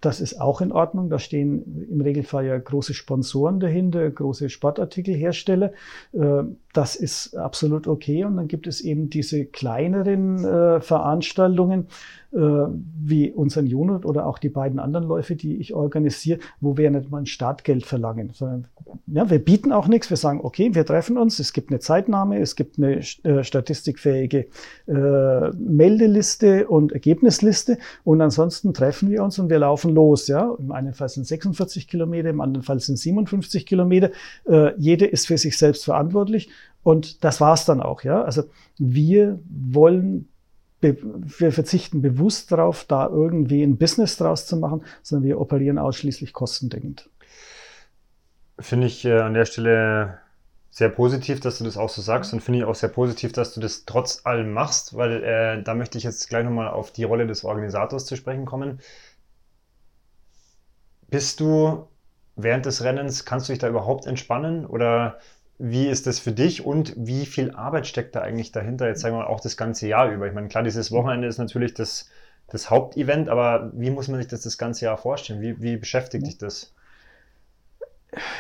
Das 0.05 0.21
ist 0.21 0.39
auch 0.39 0.61
in 0.61 0.71
Ordnung. 0.71 1.09
Da 1.09 1.19
stehen 1.19 1.89
im 1.91 2.01
Regelfall 2.03 2.45
ja 2.45 2.59
große 2.59 2.93
Sponsoren 2.93 3.59
dahinter, 3.59 4.11
große 4.11 4.51
Sportartikelhersteller. 4.51 5.73
Äh, 6.13 6.43
das 6.75 6.97
ist 6.97 7.37
absolut 7.37 7.87
okay. 7.87 8.25
Und 8.25 8.37
dann 8.37 8.49
gibt 8.49 8.67
es 8.67 8.83
eben 8.83 9.09
diese 9.09 9.47
kleineren 9.47 10.45
äh, 10.45 10.81
Veranstaltungen, 10.81 11.87
äh, 12.35 12.39
wie 12.39 13.31
unseren 13.31 13.73
Unit 13.73 14.05
oder 14.05 14.27
auch 14.27 14.39
die 14.39 14.49
beiden 14.49 14.81
anderen 14.81 15.07
Läufe, 15.07 15.37
die 15.37 15.57
ich 15.57 15.73
organisiere, 15.73 16.41
wo 16.61 16.77
wir 16.77 16.91
nicht 16.91 17.09
mal 17.11 17.19
ein 17.19 17.27
Startgeld 17.27 17.87
verlangen, 17.87 18.31
sondern 18.33 18.67
ja, 19.07 19.31
wir 19.31 19.39
bieten 19.39 19.73
auch 19.73 19.87
nichts. 19.87 20.11
Wir 20.11 20.17
sagen, 20.17 20.41
okay, 20.43 20.75
wir 20.75 20.85
treffen 20.85 21.17
uns, 21.17 21.39
es 21.39 21.53
gibt 21.53 21.71
eine 21.71 21.79
Zeitnahme, 21.79 22.41
es 22.41 22.57
gibt 22.57 22.77
eine 22.77 22.97
äh, 22.97 23.45
statistikfähige 23.45 24.47
äh, 24.89 25.51
Meldeliste 25.51 26.67
und 26.67 26.93
Ergebnisliste 26.93 27.79
und 28.03 28.21
ansonsten 28.21 28.75
treffen 28.75 29.11
wir 29.11 29.23
uns 29.23 29.39
und 29.39 29.49
wir 29.49 29.61
laufen 29.61 29.94
los. 29.95 30.29
Ja, 30.29 30.55
im 30.59 30.73
einen 30.73 30.95
Fall 30.95 31.09
sind 31.09 31.27
46 31.27 31.89
Kilometer, 31.89 32.31
im 32.31 32.41
anderen 32.41 32.65
Fall 32.65 32.81
sind 32.81 32.99
57 32.99 33.67
Kilometer. 33.67 34.11
Äh, 34.49 34.73
jede 34.79 35.07
ist 35.07 35.27
für 35.27 35.39
sich 35.39 35.57
selbst 35.57 35.85
verantwortlich 35.85 36.51
und 36.83 37.25
das 37.25 37.41
war's 37.41 37.65
dann 37.65 37.81
auch. 37.81 38.03
Ja, 38.03 38.23
also 38.23 38.45
wir 38.79 39.41
wollen 39.49 40.29
wir 41.39 41.51
verzichten 41.51 42.03
bewusst 42.03 42.53
darauf, 42.53 42.85
da 42.85 43.09
irgendwie 43.09 43.63
ein 43.63 43.79
Business 43.79 44.19
draus 44.19 44.47
zu 44.47 44.59
machen, 44.59 44.85
sondern 45.03 45.27
wir 45.27 45.41
operieren 45.41 45.79
ausschließlich 45.79 46.35
kostendeckend. 46.35 47.09
Finde 48.59 48.87
ich 48.87 49.05
äh, 49.05 49.21
an 49.21 49.33
der 49.35 49.47
Stelle 49.47 50.19
sehr 50.71 50.89
positiv, 50.89 51.41
dass 51.41 51.59
du 51.59 51.65
das 51.65 51.77
auch 51.77 51.89
so 51.89 52.03
sagst 52.03 52.33
und 52.33 52.41
finde 52.41 52.59
ich 52.61 52.65
auch 52.65 52.75
sehr 52.75 52.89
positiv, 52.89 53.33
dass 53.33 53.55
du 53.55 53.61
das 53.61 53.85
trotz 53.85 54.23
allem 54.25 54.53
machst, 54.53 54.97
weil 54.97 55.23
äh, 55.23 55.63
da 55.63 55.75
möchte 55.75 55.99
ich 55.99 56.05
jetzt 56.05 56.29
gleich 56.29 56.45
nochmal 56.45 56.69
auf 56.69 56.91
die 56.91 57.05
Rolle 57.05 57.27
des 57.27 57.45
Organisators 57.45 58.07
zu 58.07 58.17
sprechen 58.17 58.45
kommen. 58.45 58.81
Bist 61.15 61.39
du 61.39 61.87
während 62.35 62.67
des 62.67 62.83
Rennens, 62.83 63.25
kannst 63.25 63.49
du 63.49 63.53
dich 63.53 63.61
da 63.61 63.69
überhaupt 63.69 64.05
entspannen 64.05 64.67
oder 64.67 65.21
wie 65.59 65.87
ist 65.87 66.09
das 66.09 66.19
für 66.19 66.33
dich 66.33 66.67
und 66.67 66.93
wie 66.97 67.25
viel 67.25 67.53
Arbeit 67.53 67.87
steckt 67.87 68.17
da 68.17 68.21
eigentlich 68.21 68.51
dahinter, 68.51 68.89
jetzt 68.89 69.03
sagen 69.03 69.15
wir 69.15 69.21
mal 69.21 69.29
auch 69.29 69.39
das 69.39 69.57
ganze 69.57 69.87
Jahr 69.87 70.11
über? 70.11 70.27
Ich 70.27 70.33
meine, 70.33 70.49
klar, 70.49 70.65
dieses 70.65 70.91
Wochenende 70.91 71.29
ist 71.29 71.39
natürlich 71.39 71.73
das, 71.73 72.11
das 72.49 72.69
Hauptevent, 72.69 73.29
aber 73.29 73.71
wie 73.75 73.91
muss 73.91 74.09
man 74.09 74.19
sich 74.19 74.27
das 74.27 74.41
das 74.41 74.59
ganze 74.59 74.87
Jahr 74.87 74.97
vorstellen? 74.97 75.41
Wie, 75.41 75.62
wie 75.62 75.77
beschäftigt 75.77 76.27
dich 76.27 76.37
das? 76.37 76.75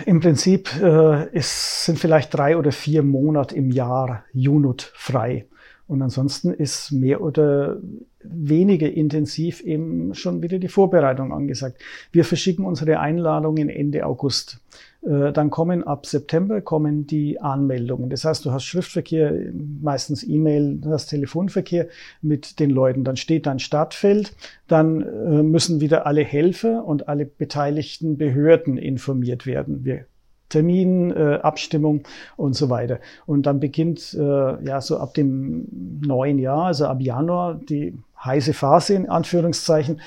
Im 0.04 0.18
Prinzip 0.18 0.68
äh, 0.82 1.28
ist, 1.28 1.84
sind 1.84 2.00
vielleicht 2.00 2.34
drei 2.34 2.56
oder 2.56 2.72
vier 2.72 3.04
Monate 3.04 3.54
im 3.54 3.70
Jahr 3.70 4.24
Unit 4.34 4.90
frei. 4.96 5.46
Und 5.86 6.02
ansonsten 6.02 6.52
ist 6.52 6.90
mehr 6.90 7.20
oder 7.20 7.76
weniger 8.24 8.90
intensiv 8.90 9.60
eben 9.62 10.14
schon 10.14 10.42
wieder 10.42 10.58
die 10.58 10.68
Vorbereitung 10.68 11.32
angesagt. 11.32 11.80
Wir 12.12 12.24
verschicken 12.24 12.64
unsere 12.64 13.00
Einladungen 13.00 13.68
Ende 13.68 14.06
August. 14.06 14.60
Äh, 15.02 15.32
dann 15.32 15.50
kommen 15.50 15.84
ab 15.84 16.06
September 16.06 16.60
kommen 16.60 17.06
die 17.06 17.40
Anmeldungen. 17.40 18.10
Das 18.10 18.24
heißt, 18.24 18.44
du 18.44 18.52
hast 18.52 18.64
Schriftverkehr, 18.64 19.34
meistens 19.80 20.22
E-Mail, 20.22 20.78
du 20.80 20.90
hast 20.90 21.06
Telefonverkehr 21.06 21.88
mit 22.22 22.58
den 22.60 22.70
Leuten. 22.70 23.04
Dann 23.04 23.16
steht 23.16 23.46
dein 23.46 23.58
Startfeld. 23.58 24.34
Dann 24.68 25.02
äh, 25.02 25.42
müssen 25.42 25.80
wieder 25.80 26.06
alle 26.06 26.22
Helfer 26.22 26.84
und 26.84 27.08
alle 27.08 27.26
beteiligten 27.26 28.16
Behörden 28.16 28.78
informiert 28.78 29.46
werden. 29.46 29.84
Wir 29.84 30.06
Termin, 30.54 31.10
äh, 31.10 31.40
Abstimmung 31.42 32.02
und 32.36 32.54
so 32.54 32.70
weiter. 32.70 33.00
Und 33.26 33.46
dann 33.46 33.58
beginnt 33.58 34.14
äh, 34.14 34.64
ja 34.64 34.80
so 34.80 34.98
ab 34.98 35.14
dem 35.14 36.00
neuen 36.00 36.38
Jahr, 36.38 36.66
also 36.66 36.86
ab 36.86 37.00
Januar, 37.00 37.54
die 37.54 37.94
heiße 38.24 38.54
Phase 38.54 38.94
in 38.94 39.08
Anführungszeichen. 39.08 40.00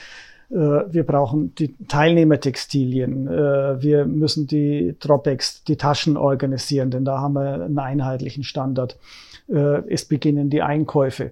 Äh, 0.49 0.55
wir 0.55 1.03
brauchen 1.05 1.53
die 1.55 1.75
Teilnehmertextilien. 1.87 3.27
Äh, 3.27 3.81
wir 3.81 4.05
müssen 4.05 4.47
die 4.47 4.95
Dropex, 4.99 5.63
die 5.63 5.75
Taschen 5.75 6.17
organisieren, 6.17 6.91
denn 6.91 7.05
da 7.05 7.19
haben 7.19 7.33
wir 7.33 7.65
einen 7.65 7.79
einheitlichen 7.79 8.43
Standard. 8.43 8.97
Äh, 9.49 9.81
es 9.89 10.05
beginnen 10.05 10.49
die 10.49 10.61
Einkäufe. 10.61 11.31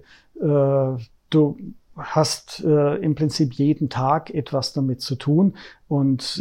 Du 1.30 1.56
hast 1.96 2.60
im 2.60 3.14
Prinzip 3.14 3.54
jeden 3.54 3.88
Tag 3.88 4.28
etwas 4.28 4.74
damit 4.74 5.00
zu 5.00 5.16
tun 5.16 5.54
und 5.88 6.38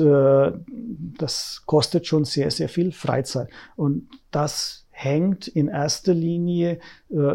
das 1.17 1.63
kostet 1.65 2.07
schon 2.07 2.25
sehr, 2.25 2.51
sehr 2.51 2.67
viel 2.67 2.91
Freizeit. 2.91 3.47
Und 3.77 4.09
das 4.31 4.85
hängt 4.91 5.47
in 5.47 5.69
erster 5.69 6.13
Linie 6.13 6.79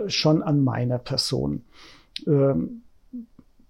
schon 0.08 0.42
an 0.42 0.62
meiner 0.62 0.98
Person. 0.98 1.62
Ähm, 2.26 2.82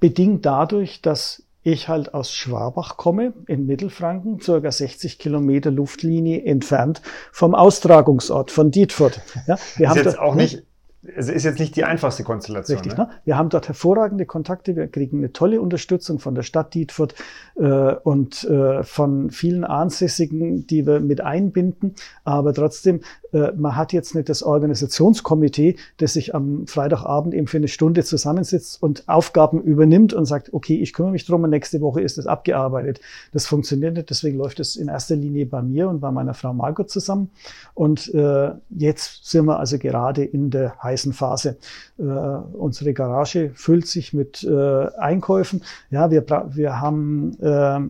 bedingt 0.00 0.46
dadurch, 0.46 1.02
dass 1.02 1.44
ich 1.62 1.88
halt 1.88 2.14
aus 2.14 2.32
Schwabach 2.32 2.96
komme, 2.96 3.34
in 3.46 3.66
Mittelfranken, 3.66 4.40
circa 4.40 4.72
60 4.72 5.18
Kilometer 5.18 5.70
Luftlinie 5.70 6.42
entfernt 6.44 7.02
vom 7.32 7.54
Austragungsort 7.54 8.50
von 8.50 8.70
Dietfurt. 8.70 9.20
Ja, 9.46 9.58
wir 9.76 9.86
ist 9.86 9.90
haben 9.90 9.96
jetzt 9.98 10.18
auch 10.18 10.34
nicht 10.34 10.64
es 11.02 11.28
ist 11.28 11.44
jetzt 11.44 11.58
nicht 11.58 11.76
die 11.76 11.84
einfachste 11.84 12.24
Konstellation. 12.24 12.78
Richtig, 12.78 12.98
ne? 12.98 13.04
ne? 13.04 13.10
Wir 13.24 13.38
haben 13.38 13.48
dort 13.48 13.68
hervorragende 13.68 14.26
Kontakte, 14.26 14.76
wir 14.76 14.86
kriegen 14.86 15.18
eine 15.18 15.32
tolle 15.32 15.60
Unterstützung 15.60 16.18
von 16.18 16.34
der 16.34 16.42
Stadt 16.42 16.74
Dietfurt 16.74 17.14
äh, 17.56 17.94
und 17.94 18.44
äh, 18.44 18.82
von 18.82 19.30
vielen 19.30 19.64
Ansässigen, 19.64 20.66
die 20.66 20.86
wir 20.86 21.00
mit 21.00 21.22
einbinden. 21.22 21.94
Aber 22.24 22.52
trotzdem, 22.52 23.00
äh, 23.32 23.52
man 23.52 23.76
hat 23.76 23.94
jetzt 23.94 24.14
nicht 24.14 24.28
das 24.28 24.42
Organisationskomitee, 24.42 25.76
das 25.96 26.12
sich 26.12 26.34
am 26.34 26.66
Freitagabend 26.66 27.32
eben 27.32 27.46
für 27.46 27.56
eine 27.56 27.68
Stunde 27.68 28.04
zusammensitzt 28.04 28.82
und 28.82 29.08
Aufgaben 29.08 29.62
übernimmt 29.62 30.12
und 30.12 30.26
sagt, 30.26 30.52
okay, 30.52 30.82
ich 30.82 30.92
kümmere 30.92 31.12
mich 31.12 31.24
drum 31.24 31.42
und 31.44 31.50
nächste 31.50 31.80
Woche 31.80 32.02
ist 32.02 32.18
es 32.18 32.26
abgearbeitet. 32.26 33.00
Das 33.32 33.46
funktioniert 33.46 33.94
nicht, 33.94 34.10
deswegen 34.10 34.36
läuft 34.36 34.60
es 34.60 34.76
in 34.76 34.88
erster 34.88 35.16
Linie 35.16 35.46
bei 35.46 35.62
mir 35.62 35.88
und 35.88 36.00
bei 36.00 36.10
meiner 36.10 36.34
Frau 36.34 36.52
Margot 36.52 36.90
zusammen. 36.90 37.30
Und 37.72 38.12
äh, 38.12 38.50
jetzt 38.68 39.30
sind 39.30 39.46
wir 39.46 39.58
also 39.58 39.78
gerade 39.78 40.24
in 40.24 40.50
der 40.50 40.74
heißen 40.90 41.12
Phase. 41.12 41.56
Äh, 41.98 42.02
unsere 42.02 42.92
Garage 42.92 43.50
füllt 43.54 43.86
sich 43.86 44.12
mit 44.12 44.44
äh, 44.44 44.86
Einkäufen. 44.98 45.62
Ja, 45.90 46.10
wir, 46.10 46.26
wir 46.26 46.80
haben, 46.80 47.38
äh, 47.40 47.80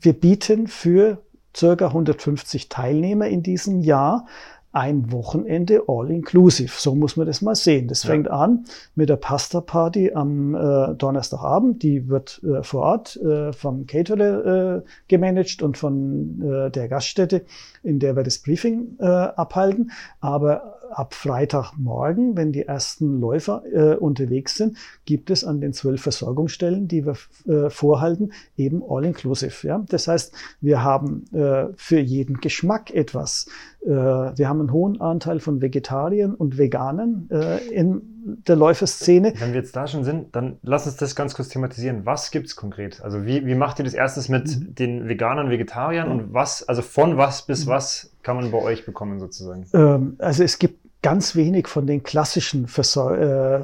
wir 0.00 0.12
bieten 0.12 0.66
für 0.66 1.18
circa 1.56 1.86
150 1.86 2.68
Teilnehmer 2.68 3.28
in 3.28 3.42
diesem 3.42 3.80
Jahr 3.80 4.26
ein 4.74 5.12
Wochenende 5.12 5.84
all-inclusive. 5.86 6.72
So 6.76 6.96
muss 6.96 7.16
man 7.16 7.28
das 7.28 7.42
mal 7.42 7.54
sehen. 7.54 7.86
Das 7.86 8.04
fängt 8.04 8.26
ja. 8.26 8.32
an 8.32 8.64
mit 8.96 9.08
der 9.08 9.16
Pasta-Party 9.16 10.12
am 10.14 10.56
äh, 10.56 10.94
Donnerstagabend. 10.96 11.84
Die 11.84 12.08
wird 12.08 12.42
äh, 12.42 12.64
vor 12.64 12.82
Ort 12.82 13.16
äh, 13.18 13.52
vom 13.52 13.86
Caterer 13.86 14.78
äh, 14.78 14.82
gemanagt 15.06 15.62
und 15.62 15.78
von 15.78 16.42
äh, 16.42 16.70
der 16.72 16.88
Gaststätte, 16.88 17.44
in 17.84 17.98
der 17.98 18.16
wir 18.16 18.22
das 18.22 18.38
Briefing 18.38 18.96
äh, 18.98 19.04
abhalten. 19.04 19.92
Aber 20.20 20.80
ab 20.90 21.14
Freitagmorgen, 21.14 22.36
wenn 22.36 22.52
die 22.52 22.62
ersten 22.62 23.20
Läufer 23.20 23.62
äh, 23.72 23.96
unterwegs 23.96 24.56
sind, 24.56 24.76
gibt 25.04 25.30
es 25.30 25.44
an 25.44 25.60
den 25.60 25.72
zwölf 25.72 26.02
Versorgungsstellen, 26.02 26.88
die 26.88 27.04
wir 27.04 27.16
äh, 27.46 27.70
vorhalten, 27.70 28.32
eben 28.56 28.82
all-inclusive. 28.88 29.66
Ja? 29.66 29.84
Das 29.88 30.08
heißt, 30.08 30.34
wir 30.60 30.82
haben 30.82 31.24
äh, 31.32 31.66
für 31.76 31.98
jeden 31.98 32.40
Geschmack 32.40 32.92
etwas. 32.94 33.46
Äh, 33.84 33.90
wir 33.90 34.48
haben 34.48 34.60
einen 34.60 34.72
hohen 34.72 35.00
Anteil 35.00 35.40
von 35.40 35.60
Vegetariern 35.60 36.34
und 36.34 36.58
Veganern 36.58 37.28
äh, 37.30 37.58
in 37.68 38.13
der 38.24 38.56
Läuferszene. 38.56 39.34
Wenn 39.38 39.52
wir 39.52 39.60
jetzt 39.60 39.76
da 39.76 39.86
schon 39.86 40.02
sind, 40.02 40.34
dann 40.34 40.58
lass 40.62 40.86
uns 40.86 40.96
das 40.96 41.14
ganz 41.14 41.34
kurz 41.34 41.48
thematisieren. 41.48 42.06
Was 42.06 42.30
gibt 42.30 42.46
es 42.46 42.56
konkret? 42.56 43.02
Also 43.02 43.26
wie, 43.26 43.46
wie 43.46 43.54
macht 43.54 43.78
ihr 43.78 43.84
das 43.84 43.94
erstens 43.94 44.28
mit 44.28 44.46
mhm. 44.46 44.74
den 44.74 45.08
Veganern, 45.08 45.50
Vegetariern 45.50 46.08
mhm. 46.08 46.14
und 46.14 46.34
was, 46.34 46.66
also 46.66 46.82
von 46.82 47.16
was 47.16 47.42
bis 47.42 47.66
mhm. 47.66 47.70
was 47.70 48.10
kann 48.22 48.36
man 48.36 48.50
bei 48.50 48.58
euch 48.58 48.86
bekommen 48.86 49.20
sozusagen? 49.20 49.66
Ähm, 49.74 50.16
also 50.18 50.42
es 50.42 50.58
gibt 50.58 50.80
ganz 51.02 51.36
wenig 51.36 51.68
von 51.68 51.86
den 51.86 52.02
klassischen 52.02 52.66
Versor 52.66 53.18
äh, 53.18 53.60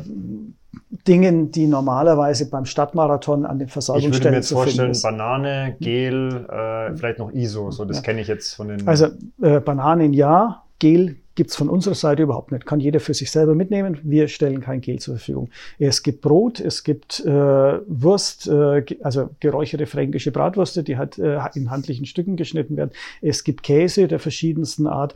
Dingen, 1.09 1.51
die 1.51 1.67
normalerweise 1.67 2.51
beim 2.51 2.67
Stadtmarathon 2.67 3.47
an 3.47 3.59
den 3.59 3.69
Versorgungsstellen 3.69 4.13
Ich 4.13 4.19
würde 4.21 4.31
mir 4.31 4.37
jetzt 4.37 4.53
vorstellen, 4.53 4.97
Banane, 5.03 5.77
Gel, 5.81 6.47
äh, 6.51 6.97
vielleicht 6.97 7.19
noch 7.19 7.33
ISO, 7.33 7.71
so 7.71 7.87
das 7.87 7.99
ja. 7.99 8.03
kenne 8.03 8.21
ich 8.21 8.29
jetzt 8.29 8.55
von 8.55 8.69
den... 8.69 8.87
Also 8.87 9.07
äh, 9.41 9.61
Bananen 9.61 10.13
ja, 10.13 10.65
Gel 10.79 11.17
gibt 11.35 11.51
es 11.51 11.57
von 11.57 11.69
unserer 11.69 11.95
Seite 11.95 12.23
überhaupt 12.23 12.53
nicht. 12.53 12.67
Kann 12.67 12.81
jeder 12.81 13.01
für 13.01 13.15
sich 13.15 13.31
selber 13.31 13.55
mitnehmen. 13.55 13.99
Wir 14.03 14.29
stellen 14.29 14.61
kein 14.61 14.81
Gel 14.81 14.99
zur 14.99 15.17
Verfügung. 15.17 15.51
Es 15.79 16.03
gibt 16.03 16.21
Brot, 16.21 16.61
es 16.61 16.85
gibt 16.85 17.21
äh, 17.21 17.31
Wurst, 17.31 18.49
äh, 18.49 18.85
also 19.03 19.31
geräucherte 19.41 19.87
fränkische 19.87 20.33
Bratwürste, 20.33 20.83
die 20.83 20.97
halt 20.97 21.19
äh, 21.19 21.39
in 21.55 21.71
handlichen 21.71 22.07
Stücken 22.07 22.37
geschnitten 22.37 22.77
werden. 22.77 22.91
Es 23.23 23.45
gibt 23.45 23.63
Käse 23.63 24.09
der 24.09 24.19
verschiedensten 24.19 24.87
Art. 24.87 25.15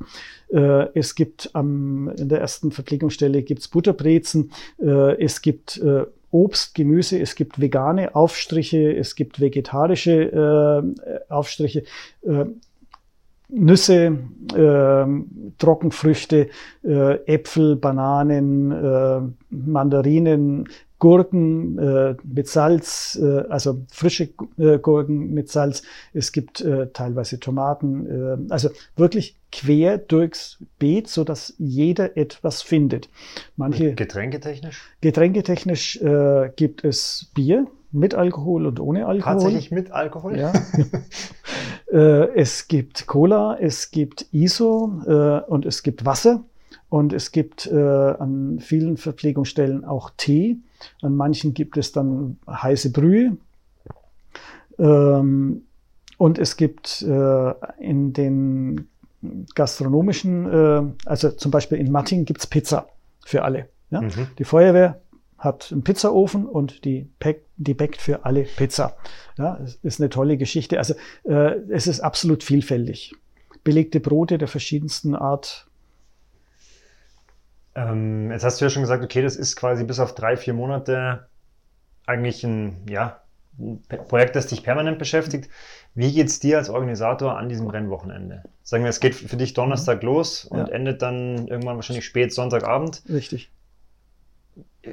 Äh, 0.48 0.86
es 0.94 1.14
gibt 1.14 1.50
ähm, 1.54 2.12
in 2.16 2.28
der 2.28 2.40
ersten 2.40 2.70
Verpflegungsstelle 2.70 3.42
gibt's 3.42 3.68
Butterbrezen. 3.68 4.52
Äh, 4.78 5.22
es 5.22 5.42
gibt 5.42 5.78
äh, 5.78 6.04
Obst, 6.30 6.74
Gemüse, 6.74 7.20
es 7.20 7.36
gibt 7.36 7.60
vegane 7.60 8.16
Aufstriche, 8.16 8.92
es 8.96 9.14
gibt 9.14 9.40
vegetarische 9.40 10.92
äh, 10.92 11.32
Aufstriche. 11.32 11.84
Äh, 12.22 12.46
Nüsse, 13.48 14.18
äh, 14.54 15.04
Trockenfrüchte, 15.58 16.48
äh, 16.82 17.14
Äpfel, 17.26 17.76
Bananen, 17.76 18.72
äh, 18.72 19.20
Mandarinen, 19.50 20.68
Gurken 20.98 21.78
äh, 21.78 22.14
mit 22.24 22.48
Salz, 22.48 23.18
äh, 23.20 23.40
also 23.50 23.84
frische 23.90 24.30
äh, 24.56 24.78
Gurken 24.78 25.34
mit 25.34 25.50
Salz. 25.50 25.82
Es 26.14 26.32
gibt 26.32 26.62
äh, 26.62 26.86
teilweise 26.94 27.38
Tomaten, 27.38 28.06
äh, 28.48 28.52
also 28.52 28.70
wirklich 28.96 29.36
quer 29.52 29.98
durchs 29.98 30.64
Beet, 30.78 31.08
so 31.08 31.24
dass 31.24 31.54
jeder 31.58 32.16
etwas 32.16 32.62
findet. 32.62 33.10
Manche 33.56 33.94
Getränketechnisch? 33.94 34.80
Getränketechnisch 35.02 36.00
äh, 36.00 36.50
gibt 36.56 36.84
es 36.84 37.30
Bier 37.34 37.66
mit 37.94 38.14
Alkohol 38.14 38.66
und 38.66 38.80
ohne 38.80 39.06
Alkohol. 39.06 39.34
Tatsächlich 39.34 39.70
mit 39.70 39.90
Alkohol? 39.90 40.38
Ja. 40.38 40.52
äh, 41.92 42.34
es 42.34 42.68
gibt 42.68 43.06
Cola, 43.06 43.56
es 43.60 43.90
gibt 43.90 44.26
ISO 44.32 45.00
äh, 45.06 45.50
und 45.50 45.64
es 45.66 45.82
gibt 45.82 46.04
Wasser. 46.04 46.44
Und 46.88 47.12
es 47.12 47.32
gibt 47.32 47.66
äh, 47.66 47.76
an 47.76 48.60
vielen 48.60 48.96
Verpflegungsstellen 48.96 49.84
auch 49.84 50.10
Tee. 50.16 50.58
An 51.02 51.16
manchen 51.16 51.52
gibt 51.52 51.76
es 51.76 51.90
dann 51.90 52.38
heiße 52.48 52.92
Brühe. 52.92 53.36
Ähm, 54.78 55.62
und 56.18 56.38
es 56.38 56.56
gibt 56.56 57.02
äh, 57.02 57.54
in 57.78 58.12
den 58.12 58.88
gastronomischen, 59.54 60.46
äh, 60.46 60.82
also 61.06 61.30
zum 61.30 61.50
Beispiel 61.50 61.78
in 61.78 61.90
Matting 61.90 62.24
gibt 62.24 62.40
es 62.40 62.46
Pizza 62.46 62.86
für 63.24 63.42
alle. 63.42 63.68
Ja? 63.90 64.02
Mhm. 64.02 64.28
Die 64.38 64.44
Feuerwehr 64.44 65.00
hat 65.44 65.70
einen 65.70 65.84
Pizzaofen 65.84 66.46
und 66.46 66.84
die, 66.84 67.08
pack, 67.20 67.36
die 67.56 67.74
backt 67.74 68.00
für 68.00 68.24
alle 68.24 68.42
Pizza. 68.42 68.96
Ja, 69.36 69.60
ist 69.82 70.00
eine 70.00 70.10
tolle 70.10 70.36
Geschichte. 70.36 70.78
Also 70.78 70.94
äh, 71.24 71.56
es 71.70 71.86
ist 71.86 72.00
absolut 72.00 72.42
vielfältig. 72.42 73.14
Belegte 73.62 74.00
Brote 74.00 74.38
der 74.38 74.48
verschiedensten 74.48 75.14
Art. 75.14 75.66
Ähm, 77.74 78.30
jetzt 78.30 78.44
hast 78.44 78.60
du 78.60 78.64
ja 78.64 78.70
schon 78.70 78.82
gesagt, 78.82 79.04
okay, 79.04 79.22
das 79.22 79.36
ist 79.36 79.56
quasi 79.56 79.84
bis 79.84 80.00
auf 80.00 80.14
drei, 80.14 80.36
vier 80.36 80.54
Monate 80.54 81.28
eigentlich 82.06 82.44
ein, 82.44 82.86
ja, 82.88 83.20
Projekt, 84.08 84.34
das 84.34 84.48
dich 84.48 84.64
permanent 84.64 84.98
beschäftigt. 84.98 85.48
Wie 85.94 86.12
geht 86.12 86.26
es 86.26 86.40
dir 86.40 86.58
als 86.58 86.70
Organisator 86.70 87.38
an 87.38 87.48
diesem 87.48 87.68
Rennwochenende? 87.68 88.42
Sagen 88.62 88.82
wir, 88.82 88.90
es 88.90 88.98
geht 88.98 89.14
für 89.14 89.36
dich 89.36 89.54
Donnerstag 89.54 90.02
los 90.02 90.44
und 90.44 90.58
ja. 90.58 90.68
endet 90.68 91.02
dann 91.02 91.46
irgendwann 91.46 91.76
wahrscheinlich 91.76 92.04
spät 92.04 92.32
Sonntagabend. 92.32 93.02
Richtig. 93.08 93.50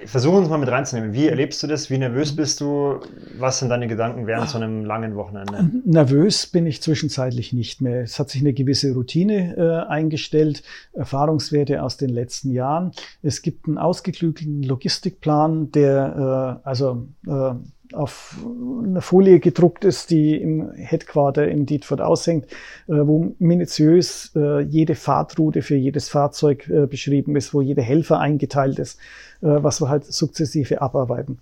Versuch 0.05 0.33
uns 0.33 0.47
mal 0.47 0.57
mit 0.57 0.69
reinzunehmen. 0.69 1.13
Wie 1.13 1.27
erlebst 1.27 1.61
du 1.63 1.67
das? 1.67 1.89
Wie 1.89 1.97
nervös 1.97 2.35
bist 2.35 2.61
du? 2.61 2.99
Was 3.37 3.59
sind 3.59 3.69
deine 3.69 3.87
Gedanken 3.87 4.25
während 4.25 4.49
so 4.49 4.57
einem 4.57 4.85
langen 4.85 5.15
Wochenende? 5.15 5.69
Nervös 5.85 6.47
bin 6.47 6.65
ich 6.65 6.81
zwischenzeitlich 6.81 7.51
nicht 7.51 7.81
mehr. 7.81 8.01
Es 8.01 8.17
hat 8.17 8.29
sich 8.29 8.41
eine 8.41 8.53
gewisse 8.53 8.93
Routine 8.93 9.55
äh, 9.57 9.89
eingestellt, 9.89 10.63
Erfahrungswerte 10.93 11.83
aus 11.83 11.97
den 11.97 12.09
letzten 12.09 12.51
Jahren. 12.51 12.91
Es 13.21 13.41
gibt 13.41 13.67
einen 13.67 13.77
ausgeklügelten 13.77 14.63
Logistikplan, 14.63 15.71
der 15.71 16.61
äh, 16.63 16.67
also 16.67 17.07
äh, 17.27 17.55
auf 17.93 18.37
einer 18.83 19.01
Folie 19.01 19.39
gedruckt 19.39 19.85
ist, 19.85 20.09
die 20.09 20.35
im 20.35 20.71
Headquarter 20.73 21.47
in 21.47 21.65
Dietfurt 21.65 22.01
aushängt, 22.01 22.45
äh, 22.87 22.93
wo 22.93 23.33
minutiös 23.39 24.31
äh, 24.35 24.61
jede 24.61 24.95
Fahrtroute 24.95 25.61
für 25.61 25.75
jedes 25.75 26.09
Fahrzeug 26.09 26.69
äh, 26.69 26.87
beschrieben 26.87 27.35
ist, 27.35 27.53
wo 27.53 27.61
jeder 27.61 27.81
Helfer 27.81 28.19
eingeteilt 28.19 28.79
ist, 28.79 28.99
was 29.41 29.81
wir 29.81 29.89
halt 29.89 30.05
sukzessive 30.05 30.81
abarbeiten. 30.81 31.39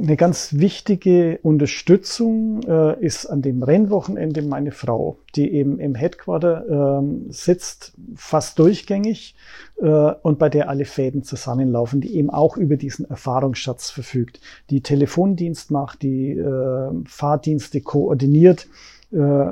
Eine 0.00 0.16
ganz 0.16 0.54
wichtige 0.54 1.40
Unterstützung 1.42 2.62
äh, 2.62 3.04
ist 3.04 3.26
an 3.26 3.42
dem 3.42 3.64
Rennwochenende 3.64 4.42
meine 4.42 4.70
Frau, 4.70 5.18
die 5.34 5.52
eben 5.52 5.80
im 5.80 5.96
Headquarter 5.96 7.02
äh, 7.02 7.32
sitzt, 7.32 7.94
fast 8.14 8.60
durchgängig 8.60 9.34
äh, 9.78 10.12
und 10.22 10.38
bei 10.38 10.50
der 10.50 10.68
alle 10.68 10.84
Fäden 10.84 11.24
zusammenlaufen, 11.24 12.00
die 12.00 12.14
eben 12.14 12.30
auch 12.30 12.56
über 12.56 12.76
diesen 12.76 13.10
Erfahrungsschatz 13.10 13.90
verfügt, 13.90 14.40
die 14.70 14.82
Telefondienst 14.82 15.72
macht, 15.72 16.02
die 16.02 16.30
äh, 16.30 16.90
Fahrdienste 17.04 17.80
koordiniert, 17.80 18.68
äh, 19.10 19.46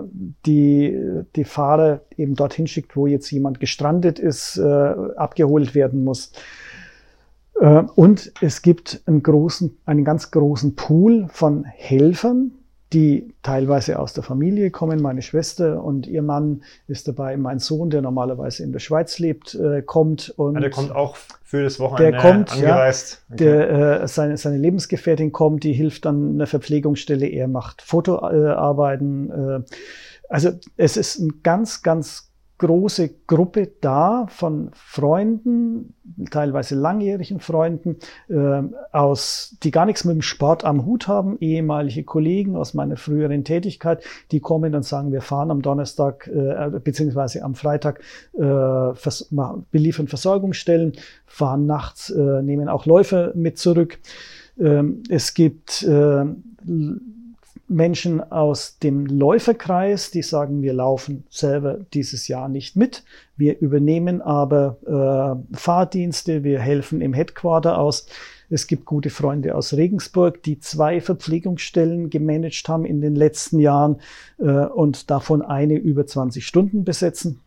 die 0.47 0.97
die 1.35 1.45
Fahrer 1.45 2.03
eben 2.17 2.37
dorthin 2.37 2.69
schickt, 2.69 2.95
wo 2.95 3.09
jetzt 3.09 3.33
jemand 3.33 3.59
gestrandet 3.59 4.21
ist, 4.21 4.59
äh, 4.59 4.63
abgeholt 4.63 5.75
werden 5.75 6.05
muss. 6.05 6.31
Äh, 7.61 7.83
und 7.95 8.33
es 8.41 8.63
gibt 8.63 9.03
einen 9.07 9.23
großen, 9.23 9.77
einen 9.87 10.05
ganz 10.05 10.31
großen 10.31 10.75
Pool 10.75 11.29
von 11.31 11.65
Helfern, 11.65 12.53
die 12.93 13.35
teilweise 13.43 13.99
aus 13.99 14.13
der 14.13 14.23
Familie 14.23 14.71
kommen. 14.71 15.03
Meine 15.03 15.21
Schwester 15.21 15.83
und 15.83 16.07
ihr 16.07 16.23
Mann 16.23 16.63
ist 16.87 17.09
dabei. 17.09 17.37
Mein 17.37 17.59
Sohn, 17.59 17.91
der 17.91 18.01
normalerweise 18.01 18.63
in 18.63 18.73
der 18.73 18.79
Schweiz 18.79 19.19
lebt, 19.19 19.55
äh, 19.55 19.83
kommt. 19.83 20.33
Und 20.37 20.55
ja, 20.55 20.61
der 20.61 20.71
kommt 20.71 20.95
auch 20.95 21.17
für 21.43 21.65
das 21.65 21.81
Wochenende 21.81 22.13
der 22.13 22.21
kommt, 22.21 22.53
angereist. 22.53 23.25
Ja, 23.29 23.35
okay. 23.35 23.45
der, 23.45 24.03
äh, 24.03 24.09
seine, 24.09 24.37
seine 24.37 24.59
Lebensgefährtin 24.59 25.33
kommt, 25.33 25.65
die 25.65 25.73
hilft 25.73 26.07
an 26.07 26.35
einer 26.35 26.47
Verpflegungsstelle. 26.47 27.27
Er 27.27 27.49
macht 27.49 27.83
Fotoarbeiten. 27.83 29.31
Äh, 29.31 29.61
also 30.29 30.51
es 30.77 30.97
ist 30.97 31.19
ein 31.19 31.41
ganz, 31.43 31.83
ganz 31.83 32.26
große 32.59 33.11
Gruppe 33.27 33.71
da 33.81 34.27
von 34.29 34.71
Freunden, 34.73 35.95
teilweise 36.31 36.75
langjährigen 36.75 37.41
Freunden, 37.41 37.97
äh, 38.29 38.63
aus, 38.93 39.57
die 39.63 39.71
gar 39.71 39.85
nichts 39.85 40.05
mit 40.05 40.15
dem 40.15 40.23
Sport 40.23 40.65
am 40.65 40.87
Hut 40.87 41.07
haben, 41.07 41.37
ehemalige 41.41 42.05
Kollegen 42.05 42.57
aus 42.57 42.73
meiner 42.73 42.97
früheren 42.97 43.45
Tätigkeit, 43.45 44.03
die 44.31 44.41
kommen 44.41 44.75
und 44.75 44.85
sagen, 44.85 45.13
wir 45.13 45.21
fahren 45.21 45.51
am 45.51 45.61
Donnerstag 45.61 46.29
äh, 46.29 46.71
beziehungsweise 46.83 47.43
am 47.43 47.55
Freitag, 47.55 48.01
äh, 48.35 48.95
vers 48.95 49.29
beliefern 49.71 50.09
Versorgungsstellen, 50.09 50.93
fahren 51.27 51.67
nachts, 51.67 52.11
äh, 52.11 52.43
nehmen 52.43 52.69
auch 52.69 52.87
Läufer 52.87 53.33
mit 53.35 53.59
zurück. 53.59 53.99
Ähm, 54.59 55.03
es 55.11 55.35
gibt 55.35 55.83
äh, 55.83 56.25
Menschen 57.69 58.21
aus 58.21 58.79
dem 58.79 59.07
Läuferkreis, 59.07 60.11
die 60.11 60.23
sagen, 60.23 60.63
wir 60.63 60.73
laufen 60.73 61.25
selber 61.31 61.79
dieses 61.95 62.29
Jahr 62.29 62.49
nicht 62.49 62.77
mit. 62.77 63.05
Wir 63.37 63.59
übernehmen 63.59 64.23
aber 64.23 65.43
äh, 65.53 65.57
Fahrdienste, 65.57 66.45
wir 66.45 66.61
helfen 66.61 67.01
im 67.01 67.13
Headquarter 67.13 67.79
aus. 67.79 68.07
Es 68.49 68.69
gibt 68.69 68.85
gute 68.85 69.11
Freunde 69.11 69.57
aus 69.57 69.73
Regensburg, 69.73 70.43
die 70.45 70.61
zwei 70.61 71.01
Verpflegungsstellen 71.01 72.11
gemanagt 72.11 72.69
haben 72.69 72.85
in 72.85 73.01
den 73.01 73.17
letzten 73.17 73.59
Jahren 73.59 74.01
äh, 74.39 74.45
und 74.45 75.11
davon 75.11 75.43
eine 75.43 75.77
über 75.77 76.07
20 76.07 76.47
Stunden 76.47 76.85
besetzen. 76.85 77.41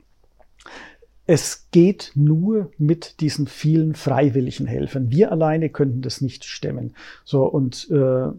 Es 1.26 1.68
geht 1.72 2.12
nur 2.16 2.72
mit 2.78 3.22
diesen 3.22 3.48
vielen 3.48 3.94
freiwilligen 3.94 4.66
Helfern. 4.66 5.12
Wir 5.12 5.32
alleine 5.32 5.70
könnten 5.70 6.02
das 6.02 6.22
nicht 6.22 6.44
stemmen. 6.44 6.96
So 7.24 7.46
und 7.46 7.90
äh, 7.92 8.30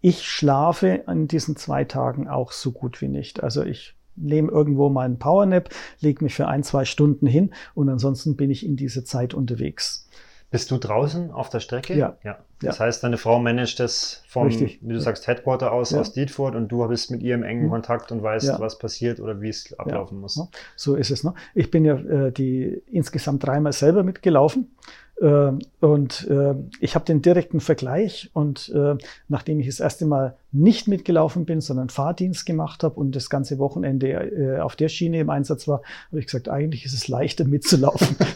ich 0.00 0.28
schlafe 0.28 1.02
an 1.06 1.28
diesen 1.28 1.56
zwei 1.56 1.84
Tagen 1.84 2.28
auch 2.28 2.52
so 2.52 2.72
gut 2.72 3.00
wie 3.00 3.08
nicht. 3.08 3.42
Also 3.42 3.62
ich 3.62 3.94
nehme 4.16 4.50
irgendwo 4.50 4.88
meinen 4.88 5.18
Powernap, 5.18 5.70
lege 6.00 6.24
mich 6.24 6.34
für 6.34 6.48
ein, 6.48 6.62
zwei 6.62 6.84
Stunden 6.84 7.26
hin 7.26 7.52
und 7.74 7.88
ansonsten 7.88 8.36
bin 8.36 8.50
ich 8.50 8.64
in 8.64 8.76
dieser 8.76 9.04
Zeit 9.04 9.34
unterwegs. 9.34 10.08
Bist 10.50 10.70
du 10.72 10.78
draußen 10.78 11.30
auf 11.30 11.48
der 11.48 11.60
Strecke? 11.60 11.94
Ja. 11.96 12.16
ja. 12.24 12.38
Das 12.60 12.78
ja. 12.78 12.86
heißt, 12.86 13.04
deine 13.04 13.18
Frau 13.18 13.38
managt 13.38 13.78
das 13.78 14.24
vom, 14.26 14.48
Richtig. 14.48 14.80
wie 14.82 14.92
du 14.92 15.00
sagst, 15.00 15.26
Headquarter 15.28 15.72
aus, 15.72 15.92
ja. 15.92 16.00
aus 16.00 16.12
Dietfurt 16.12 16.56
und 16.56 16.68
du 16.68 16.86
bist 16.88 17.10
mit 17.10 17.22
ihr 17.22 17.34
im 17.34 17.44
engen 17.44 17.66
mhm. 17.66 17.70
Kontakt 17.70 18.10
und 18.10 18.22
weißt, 18.22 18.58
was 18.58 18.78
passiert 18.78 19.20
oder 19.20 19.40
wie 19.40 19.48
es 19.48 19.72
ablaufen 19.78 20.20
muss. 20.20 20.40
So 20.74 20.96
ist 20.96 21.10
es. 21.10 21.22
Ne? 21.22 21.34
Ich 21.54 21.70
bin 21.70 21.84
ja 21.84 21.94
äh, 21.94 22.32
die 22.32 22.82
insgesamt 22.90 23.46
dreimal 23.46 23.72
selber 23.72 24.02
mitgelaufen. 24.02 24.74
Äh, 25.20 25.52
und 25.80 26.28
äh, 26.28 26.54
ich 26.80 26.94
habe 26.94 27.04
den 27.04 27.22
direkten 27.22 27.60
Vergleich 27.60 28.30
und 28.32 28.72
äh, 28.74 28.96
nachdem 29.28 29.60
ich 29.60 29.66
das 29.66 29.78
erste 29.78 30.06
Mal 30.06 30.36
nicht 30.50 30.88
mitgelaufen 30.88 31.44
bin, 31.44 31.60
sondern 31.60 31.90
Fahrdienst 31.90 32.44
gemacht 32.44 32.82
habe 32.82 32.94
und 32.98 33.14
das 33.14 33.30
ganze 33.30 33.58
Wochenende 33.58 34.08
äh, 34.08 34.60
auf 34.60 34.76
der 34.76 34.88
Schiene 34.88 35.20
im 35.20 35.30
Einsatz 35.30 35.68
war, 35.68 35.82
habe 36.08 36.20
ich 36.20 36.26
gesagt, 36.26 36.48
eigentlich 36.48 36.84
ist 36.86 36.94
es 36.94 37.06
leichter 37.06 37.44
mitzulaufen. 37.44 38.16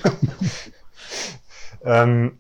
ähm, 1.85 2.39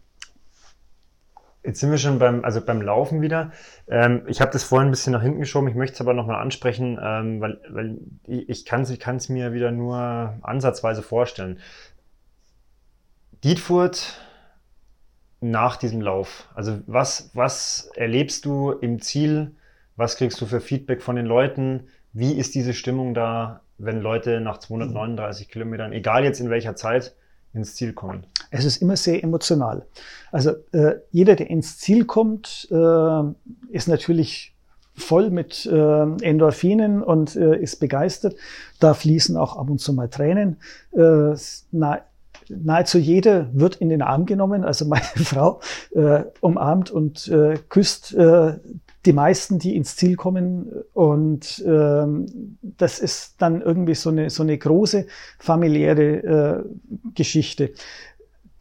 Jetzt 1.64 1.80
sind 1.80 1.90
wir 1.90 1.96
schon 1.96 2.18
beim, 2.18 2.44
also 2.44 2.60
beim 2.60 2.82
Laufen 2.82 3.22
wieder. 3.22 3.50
Ähm, 3.88 4.24
ich 4.26 4.42
habe 4.42 4.52
das 4.52 4.64
vorhin 4.64 4.88
ein 4.88 4.90
bisschen 4.90 5.14
nach 5.14 5.22
hinten 5.22 5.40
geschoben, 5.40 5.66
ich 5.66 5.74
möchte 5.74 5.94
es 5.94 6.00
aber 6.02 6.12
nochmal 6.12 6.42
ansprechen, 6.42 6.98
ähm, 7.02 7.40
weil, 7.40 7.58
weil 7.70 7.98
ich 8.26 8.66
kann 8.66 8.82
es 8.82 9.28
mir 9.30 9.54
wieder 9.54 9.70
nur 9.70 9.96
ansatzweise 10.42 11.00
vorstellen. 11.00 11.58
Dietfurt 13.42 14.20
nach 15.40 15.76
diesem 15.76 16.02
Lauf? 16.02 16.48
Also 16.54 16.80
was, 16.86 17.30
was 17.32 17.90
erlebst 17.94 18.44
du 18.44 18.72
im 18.72 19.00
Ziel? 19.00 19.52
Was 19.96 20.16
kriegst 20.16 20.40
du 20.40 20.46
für 20.46 20.60
Feedback 20.60 21.02
von 21.02 21.16
den 21.16 21.26
Leuten? 21.26 21.88
Wie 22.12 22.32
ist 22.32 22.54
diese 22.54 22.74
Stimmung 22.74 23.14
da, 23.14 23.62
wenn 23.78 24.00
Leute 24.00 24.40
nach 24.40 24.58
239 24.58 25.48
Kilometern, 25.48 25.92
egal 25.92 26.24
jetzt 26.24 26.40
in 26.40 26.50
welcher 26.50 26.76
Zeit, 26.76 27.14
ins 27.54 27.74
Ziel 27.74 27.92
kommen? 27.92 28.26
Es 28.50 28.64
ist 28.64 28.82
immer 28.82 28.96
sehr 28.96 29.22
emotional. 29.22 29.86
Also 30.32 30.52
äh, 30.72 30.96
jeder, 31.10 31.36
der 31.36 31.50
ins 31.50 31.78
Ziel 31.78 32.04
kommt, 32.04 32.68
äh, 32.70 33.22
ist 33.70 33.88
natürlich 33.88 34.54
voll 34.96 35.30
mit 35.30 35.66
äh, 35.66 36.02
Endorphinen 36.22 37.02
und 37.02 37.36
äh, 37.36 37.56
ist 37.60 37.80
begeistert. 37.80 38.36
Da 38.78 38.94
fließen 38.94 39.36
auch 39.36 39.56
ab 39.56 39.68
und 39.68 39.80
zu 39.80 39.92
mal 39.92 40.08
Tränen. 40.08 40.58
Äh, 40.92 41.34
na, 41.72 42.00
nahezu 42.48 42.98
jeder 42.98 43.48
wird 43.52 43.76
in 43.76 43.88
den 43.88 44.02
Arm 44.02 44.26
genommen. 44.26 44.64
Also 44.64 44.84
meine 44.84 45.02
Frau 45.16 45.60
äh, 45.94 46.24
umarmt 46.40 46.90
und 46.90 47.28
äh, 47.28 47.58
küsst 47.68 48.14
äh, 48.14 48.54
die 49.06 49.12
meisten, 49.12 49.58
die 49.58 49.76
ins 49.76 49.96
Ziel 49.96 50.16
kommen. 50.16 50.70
Und 50.92 51.62
ähm, 51.66 52.58
das 52.62 52.98
ist 52.98 53.40
dann 53.40 53.60
irgendwie 53.60 53.94
so 53.94 54.10
eine, 54.10 54.30
so 54.30 54.42
eine 54.42 54.56
große 54.56 55.06
familiäre 55.38 56.02
äh, 56.02 56.64
Geschichte. 57.14 57.72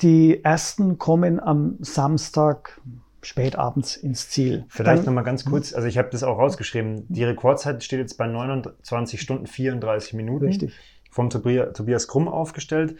Die 0.01 0.43
ersten 0.43 0.97
kommen 0.97 1.39
am 1.39 1.77
Samstag 1.79 2.81
spätabends 3.21 3.95
ins 3.95 4.29
Ziel. 4.29 4.65
Vielleicht 4.67 5.05
nochmal 5.05 5.23
ganz 5.23 5.45
kurz, 5.45 5.73
also 5.73 5.87
ich 5.87 5.97
habe 5.97 6.09
das 6.11 6.23
auch 6.23 6.37
rausgeschrieben, 6.37 7.05
die 7.07 7.23
Rekordzeit 7.23 7.81
steht 7.83 7.99
jetzt 7.99 8.17
bei 8.17 8.27
29 8.27 9.21
Stunden 9.21 9.47
34 9.47 10.13
Minuten. 10.13 10.45
Richtig. 10.45 10.73
Vom 11.09 11.29
Tobias 11.29 12.07
Krumm 12.07 12.27
aufgestellt. 12.27 12.97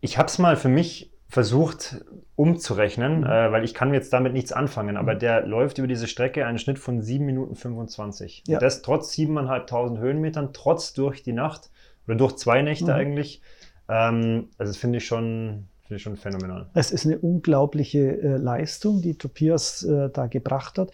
Ich 0.00 0.18
habe 0.18 0.28
es 0.28 0.38
mal 0.38 0.56
für 0.56 0.68
mich 0.68 1.13
versucht 1.28 2.04
umzurechnen, 2.36 3.20
mhm. 3.20 3.26
äh, 3.26 3.52
weil 3.52 3.64
ich 3.64 3.74
kann 3.74 3.92
jetzt 3.94 4.12
damit 4.12 4.32
nichts 4.32 4.52
anfangen, 4.52 4.96
aber 4.96 5.14
mhm. 5.14 5.18
der 5.20 5.46
läuft 5.46 5.78
über 5.78 5.88
diese 5.88 6.06
Strecke 6.06 6.46
einen 6.46 6.58
Schnitt 6.58 6.78
von 6.78 7.00
7 7.02 7.24
Minuten 7.24 7.54
25. 7.54 8.44
Ja. 8.46 8.58
Das 8.58 8.82
trotz 8.82 9.12
7.500 9.14 9.98
Höhenmetern, 9.98 10.50
trotz 10.52 10.92
durch 10.92 11.22
die 11.22 11.32
Nacht 11.32 11.70
oder 12.06 12.16
durch 12.16 12.36
zwei 12.36 12.62
Nächte 12.62 12.86
mhm. 12.86 12.90
eigentlich. 12.90 13.42
Ähm, 13.88 14.48
also 14.58 14.70
das 14.70 14.76
finde 14.76 14.98
ich 14.98 15.06
schon 15.06 15.66
Finde 15.84 15.96
ich 15.96 16.02
schon 16.02 16.16
phänomenal. 16.16 16.70
Es 16.72 16.90
ist 16.90 17.04
eine 17.04 17.18
unglaubliche 17.18 18.22
äh, 18.22 18.36
Leistung, 18.38 19.02
die 19.02 19.18
Tobias 19.18 19.82
äh, 19.82 20.08
da 20.08 20.28
gebracht 20.28 20.78
hat. 20.78 20.92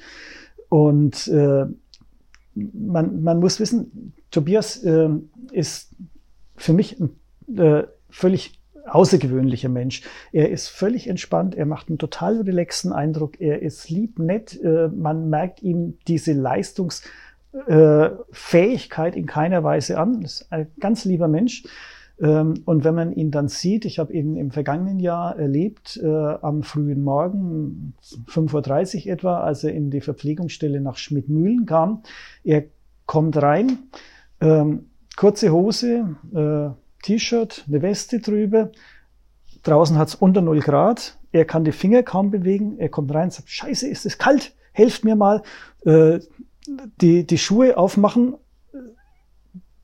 Und 0.68 1.28
äh, 1.28 1.66
man, 2.54 3.22
man 3.22 3.38
muss 3.38 3.60
wissen, 3.60 4.14
Tobias 4.32 4.82
äh, 4.82 5.10
ist 5.52 5.94
für 6.56 6.72
mich 6.72 6.98
ein 6.98 7.56
äh, 7.56 7.84
völlig 8.08 8.59
außergewöhnlicher 8.94 9.68
Mensch. 9.68 10.02
Er 10.32 10.50
ist 10.50 10.68
völlig 10.68 11.08
entspannt, 11.08 11.54
er 11.54 11.66
macht 11.66 11.88
einen 11.88 11.98
total 11.98 12.40
relaxten 12.40 12.92
Eindruck, 12.92 13.40
er 13.40 13.62
ist 13.62 13.90
lieb, 13.90 14.18
nett, 14.18 14.60
äh, 14.62 14.88
man 14.88 15.30
merkt 15.30 15.62
ihm 15.62 15.98
diese 16.08 16.32
Leistungsfähigkeit 16.32 19.16
in 19.16 19.26
keiner 19.26 19.62
Weise 19.64 19.98
an. 19.98 20.20
Das 20.20 20.40
ist 20.40 20.52
ein 20.52 20.68
ganz 20.78 21.04
lieber 21.04 21.28
Mensch. 21.28 21.64
Ähm, 22.20 22.62
und 22.66 22.84
wenn 22.84 22.94
man 22.94 23.12
ihn 23.12 23.30
dann 23.30 23.48
sieht, 23.48 23.84
ich 23.84 23.98
habe 23.98 24.12
ihn 24.12 24.36
im 24.36 24.50
vergangenen 24.50 25.00
Jahr 25.00 25.38
erlebt, 25.38 25.98
äh, 26.02 26.06
am 26.06 26.62
frühen 26.62 27.02
Morgen, 27.02 27.94
5.30 28.28 29.06
Uhr 29.06 29.12
etwa, 29.12 29.40
als 29.40 29.64
er 29.64 29.72
in 29.72 29.90
die 29.90 30.02
Verpflegungsstelle 30.02 30.80
nach 30.80 30.98
Schmidtmühlen 30.98 31.64
kam. 31.64 32.02
Er 32.44 32.64
kommt 33.06 33.40
rein, 33.40 33.78
ähm, 34.40 34.90
kurze 35.16 35.50
Hose, 35.50 36.16
äh, 36.34 36.70
T-Shirt, 37.02 37.64
eine 37.68 37.82
Weste 37.82 38.20
drüber. 38.20 38.70
Draußen 39.62 39.98
hat 39.98 40.08
es 40.08 40.14
unter 40.14 40.40
0 40.40 40.60
Grad. 40.60 41.18
Er 41.32 41.44
kann 41.44 41.64
die 41.64 41.72
Finger 41.72 42.02
kaum 42.02 42.30
bewegen. 42.30 42.78
Er 42.78 42.88
kommt 42.88 43.12
rein 43.12 43.24
und 43.24 43.32
sagt, 43.32 43.50
scheiße, 43.50 43.88
ist 43.88 44.06
es 44.06 44.18
kalt, 44.18 44.54
helft 44.72 45.04
mir 45.04 45.16
mal. 45.16 45.42
Äh, 45.84 46.20
die, 47.00 47.26
die 47.26 47.38
Schuhe 47.38 47.76
aufmachen, 47.76 48.34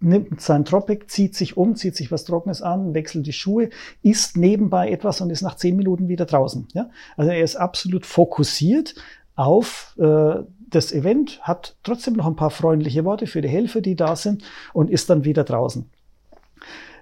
nimmt 0.01 0.41
sein 0.41 0.65
Tropic, 0.65 1.07
zieht 1.09 1.35
sich 1.35 1.57
um, 1.57 1.75
zieht 1.75 1.97
sich 1.97 2.13
was 2.13 2.25
Trockenes 2.25 2.63
an, 2.63 2.95
wechselt 2.95 3.27
die 3.27 3.33
Schuhe, 3.33 3.71
isst 4.03 4.37
nebenbei 4.37 4.91
etwas 4.91 5.21
und 5.21 5.31
ist 5.31 5.43
nach 5.43 5.57
zehn 5.57 5.77
Minuten 5.77 6.09
wieder 6.09 6.27
draußen. 6.27 6.69
Ja? 6.75 6.91
Also 7.17 7.31
er 7.31 7.43
ist 7.43 7.57
absolut 7.57 8.07
fokussiert 8.07 8.95
auf 9.35 9.95
äh, 9.99 10.43
das 10.69 10.93
Event, 10.93 11.41
hat 11.43 11.77
trotzdem 11.83 12.15
noch 12.15 12.27
ein 12.27 12.37
paar 12.37 12.51
freundliche 12.51 13.05
Worte 13.05 13.27
für 13.27 13.41
die 13.41 13.49
Helfer, 13.49 13.81
die 13.81 13.95
da 13.95 14.17
sind 14.17 14.43
und 14.73 14.91
ist 14.91 15.11
dann 15.11 15.25
wieder 15.25 15.45
draußen. 15.45 15.91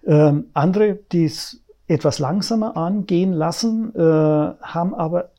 Ähm, 0.07 0.47
andere, 0.53 0.99
die 1.13 1.25
es 1.25 1.61
etwas 1.87 2.19
langsamer 2.19 2.77
angehen 2.77 3.33
lassen, 3.33 3.95
äh, 3.95 4.01
haben 4.01 4.95
aber 4.95 5.31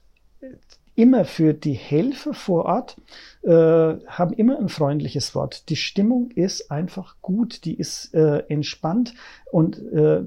immer 0.95 1.26
für 1.26 1.53
die 1.53 1.74
Helfer 1.74 2.34
vor 2.34 2.66
Ort, 2.66 2.97
äh, 3.43 3.49
haben 3.49 4.34
immer 4.34 4.57
ein 4.57 4.70
freundliches 4.70 5.36
Wort. 5.36 5.70
Die 5.70 5.76
Stimmung 5.76 6.32
ist 6.32 6.72
einfach 6.72 7.16
gut, 7.22 7.66
die 7.66 7.76
ist 7.76 8.13
äh, 8.13 8.43
entspannt 8.47 9.13
und 9.51 9.78
äh, 9.91 10.24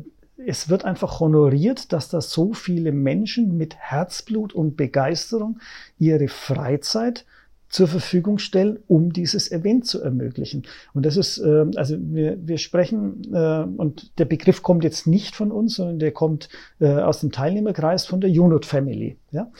es 0.47 0.68
wird 0.68 0.84
einfach 0.84 1.18
honoriert, 1.18 1.93
dass 1.93 2.11
da 2.11 2.20
so 2.20 2.53
viele 2.53 2.93
Menschen 2.93 3.57
mit 3.57 3.76
Herzblut 3.76 4.53
und 4.53 4.76
Begeisterung 4.76 5.59
ihre 5.99 6.28
Freizeit 6.28 7.24
zur 7.69 7.89
Verfügung 7.89 8.39
stellen, 8.39 8.79
um 8.87 9.12
dieses 9.12 9.51
Event 9.53 9.87
zu 9.87 10.01
ermöglichen. 10.01 10.62
Und 10.95 11.05
das 11.05 11.16
ist, 11.16 11.39
äh, 11.39 11.66
also 11.77 11.97
wir, 11.99 12.39
wir 12.47 12.59
sprechen, 12.59 13.23
äh, 13.33 13.64
und 13.77 14.19
der 14.19 14.25
Begriff 14.25 14.62
kommt 14.62 14.85
jetzt 14.85 15.07
nicht 15.07 15.37
von 15.37 15.53
uns, 15.53 15.77
sondern 15.77 15.99
der 15.99 16.12
kommt 16.12 16.49
äh, 16.81 16.89
aus 16.89 17.21
dem 17.21 17.33
Teilnehmerkreis 17.33 18.07
von 18.07 18.21
der 18.21 18.31
Unit 18.31 18.64
Family. 18.64 19.19
Ja? 19.31 19.51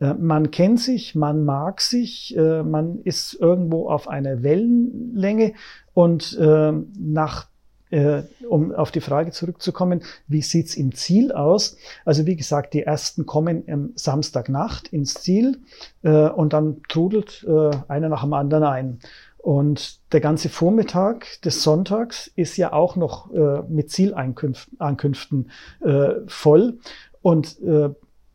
Äh, 0.00 0.14
man 0.14 0.50
kennt 0.50 0.80
sich, 0.80 1.14
man 1.14 1.44
mag 1.44 1.80
sich, 1.80 2.36
äh, 2.36 2.62
man 2.62 3.00
ist 3.02 3.34
irgendwo 3.34 3.88
auf 3.88 4.08
einer 4.08 4.42
Wellenlänge 4.42 5.54
und 5.94 6.38
äh, 6.38 6.72
nach 6.98 7.48
äh, 7.90 8.22
um 8.48 8.74
auf 8.74 8.90
die 8.90 9.00
Frage 9.00 9.30
zurückzukommen, 9.30 10.02
wie 10.26 10.42
sieht's 10.42 10.76
im 10.76 10.94
Ziel 10.94 11.32
aus? 11.32 11.76
Also 12.04 12.26
wie 12.26 12.36
gesagt, 12.36 12.74
die 12.74 12.82
ersten 12.82 13.26
kommen 13.26 13.64
am 13.68 13.90
Samstagnacht 13.94 14.88
ins 14.88 15.14
Ziel 15.14 15.58
äh, 16.02 16.28
und 16.28 16.52
dann 16.52 16.82
trudelt 16.88 17.46
äh, 17.48 17.70
einer 17.88 18.08
nach 18.08 18.22
dem 18.22 18.32
anderen 18.32 18.64
ein. 18.64 18.98
Und 19.38 20.00
der 20.12 20.20
ganze 20.20 20.48
Vormittag 20.48 21.40
des 21.42 21.62
Sonntags 21.62 22.30
ist 22.34 22.56
ja 22.56 22.72
auch 22.72 22.96
noch 22.96 23.32
äh, 23.32 23.62
mit 23.68 23.90
Zielankünften 23.90 25.50
äh, 25.80 26.08
voll. 26.26 26.78
Und 27.22 27.60
äh, 27.62 27.90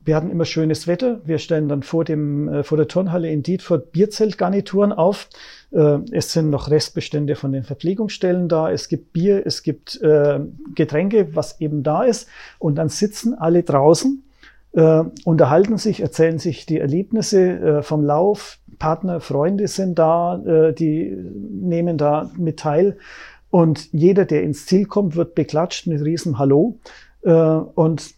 wir 0.06 0.16
hatten 0.16 0.32
immer 0.32 0.46
schönes 0.46 0.88
Wetter. 0.88 1.22
Wir 1.26 1.38
stellen 1.38 1.70
dann 1.70 1.84
vor, 1.84 2.04
dem, 2.04 2.48
äh, 2.48 2.64
vor 2.64 2.78
der 2.78 2.88
Turnhalle 2.88 3.30
in 3.32 3.44
Dietfurt 3.44 3.92
Bierzeltgarnituren 3.92 4.92
auf. 4.92 5.30
Äh, 5.74 6.00
es 6.12 6.32
sind 6.32 6.50
noch 6.50 6.70
Restbestände 6.70 7.36
von 7.36 7.52
den 7.52 7.64
Verpflegungsstellen 7.64 8.48
da. 8.48 8.72
Es 8.72 8.88
gibt 8.88 9.14
Bier, 9.14 9.46
es 9.46 9.64
gibt 9.64 10.02
äh, 10.02 10.40
Getränke, 10.76 11.36
was 11.36 11.60
eben 11.60 11.84
da 11.84 12.04
ist. 12.04 12.28
Und 12.60 12.76
dann 12.76 12.90
sitzen 12.90 13.34
alle 13.34 13.64
draußen, 13.64 14.24
äh, 14.74 15.04
unterhalten 15.26 15.78
sich, 15.78 16.02
erzählen 16.02 16.40
sich 16.40 16.66
die 16.66 16.80
Erlebnisse 16.80 17.82
vom 17.84 18.04
Lauf. 18.04 18.60
Partner, 18.80 19.20
Freunde 19.20 19.68
sind 19.68 20.00
da, 20.00 20.72
die 20.78 21.16
nehmen 21.16 21.98
da 21.98 22.32
mit 22.38 22.60
teil. 22.60 22.98
Und 23.50 23.94
jeder, 23.94 24.26
der 24.26 24.42
ins 24.42 24.66
Ziel 24.66 24.86
kommt, 24.86 25.16
wird 25.16 25.36
beklatscht 25.36 25.86
mit 25.86 26.04
riesen 26.04 26.40
Hallo. 26.40 26.80
Und 27.22 28.16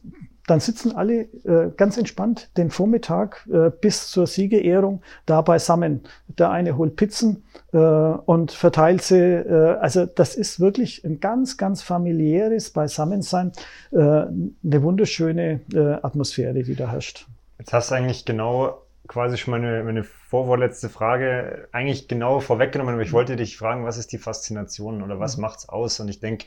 dann 0.47 0.59
sitzen 0.59 0.95
alle 0.95 1.21
äh, 1.43 1.71
ganz 1.75 1.97
entspannt 1.97 2.49
den 2.57 2.69
Vormittag 2.69 3.47
äh, 3.51 3.69
bis 3.69 4.09
zur 4.09 4.27
Siegerehrung 4.27 5.01
da 5.25 5.41
beisammen. 5.41 6.01
Der 6.27 6.51
eine 6.51 6.77
holt 6.77 6.95
Pizzen 6.95 7.43
äh, 7.73 7.77
und 7.77 8.51
verteilt 8.51 9.01
sie. 9.01 9.17
Äh, 9.17 9.77
also 9.79 10.05
das 10.05 10.35
ist 10.35 10.59
wirklich 10.59 11.03
ein 11.03 11.19
ganz, 11.19 11.57
ganz 11.57 11.81
familiäres 11.81 12.69
Beisammensein. 12.69 13.51
Äh, 13.91 13.97
eine 13.97 14.51
wunderschöne 14.63 15.61
äh, 15.73 15.93
Atmosphäre, 16.01 16.63
die 16.63 16.75
da 16.75 16.91
herrscht. 16.91 17.27
Jetzt 17.57 17.73
hast 17.73 17.91
du 17.91 17.95
eigentlich 17.95 18.25
genau 18.25 18.81
quasi 19.07 19.37
schon 19.37 19.51
meine, 19.51 19.83
meine 19.83 20.03
vorvorletzte 20.35 20.89
Frage 20.89 21.69
eigentlich 21.71 22.09
genau 22.09 22.41
vorweggenommen, 22.41 22.95
aber 22.95 23.03
ich 23.03 23.13
wollte 23.13 23.37
dich 23.37 23.55
fragen, 23.55 23.85
was 23.85 23.97
ist 23.97 24.11
die 24.11 24.17
Faszination 24.17 25.01
oder 25.01 25.17
was 25.17 25.37
mhm. 25.37 25.43
macht's 25.43 25.69
aus? 25.69 26.01
Und 26.01 26.09
ich 26.09 26.19
denke, 26.19 26.45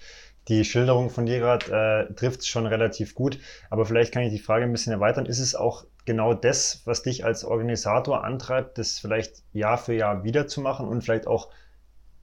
die 0.48 0.62
Schilderung 0.66 1.08
von 1.08 1.24
dir 1.24 1.38
gerade 1.38 2.08
äh, 2.10 2.14
trifft 2.14 2.40
es 2.40 2.48
schon 2.48 2.66
relativ 2.66 3.14
gut. 3.14 3.38
Aber 3.70 3.86
vielleicht 3.86 4.12
kann 4.12 4.24
ich 4.24 4.30
die 4.30 4.38
Frage 4.38 4.64
ein 4.64 4.72
bisschen 4.72 4.92
erweitern. 4.92 5.24
Ist 5.24 5.38
es 5.38 5.54
auch 5.54 5.86
genau 6.04 6.34
das, 6.34 6.82
was 6.84 7.02
dich 7.02 7.24
als 7.24 7.46
Organisator 7.46 8.24
antreibt, 8.24 8.76
das 8.76 8.98
vielleicht 8.98 9.42
Jahr 9.54 9.78
für 9.78 9.94
Jahr 9.94 10.22
wiederzumachen 10.22 10.86
und 10.86 11.02
vielleicht 11.02 11.26
auch, 11.26 11.48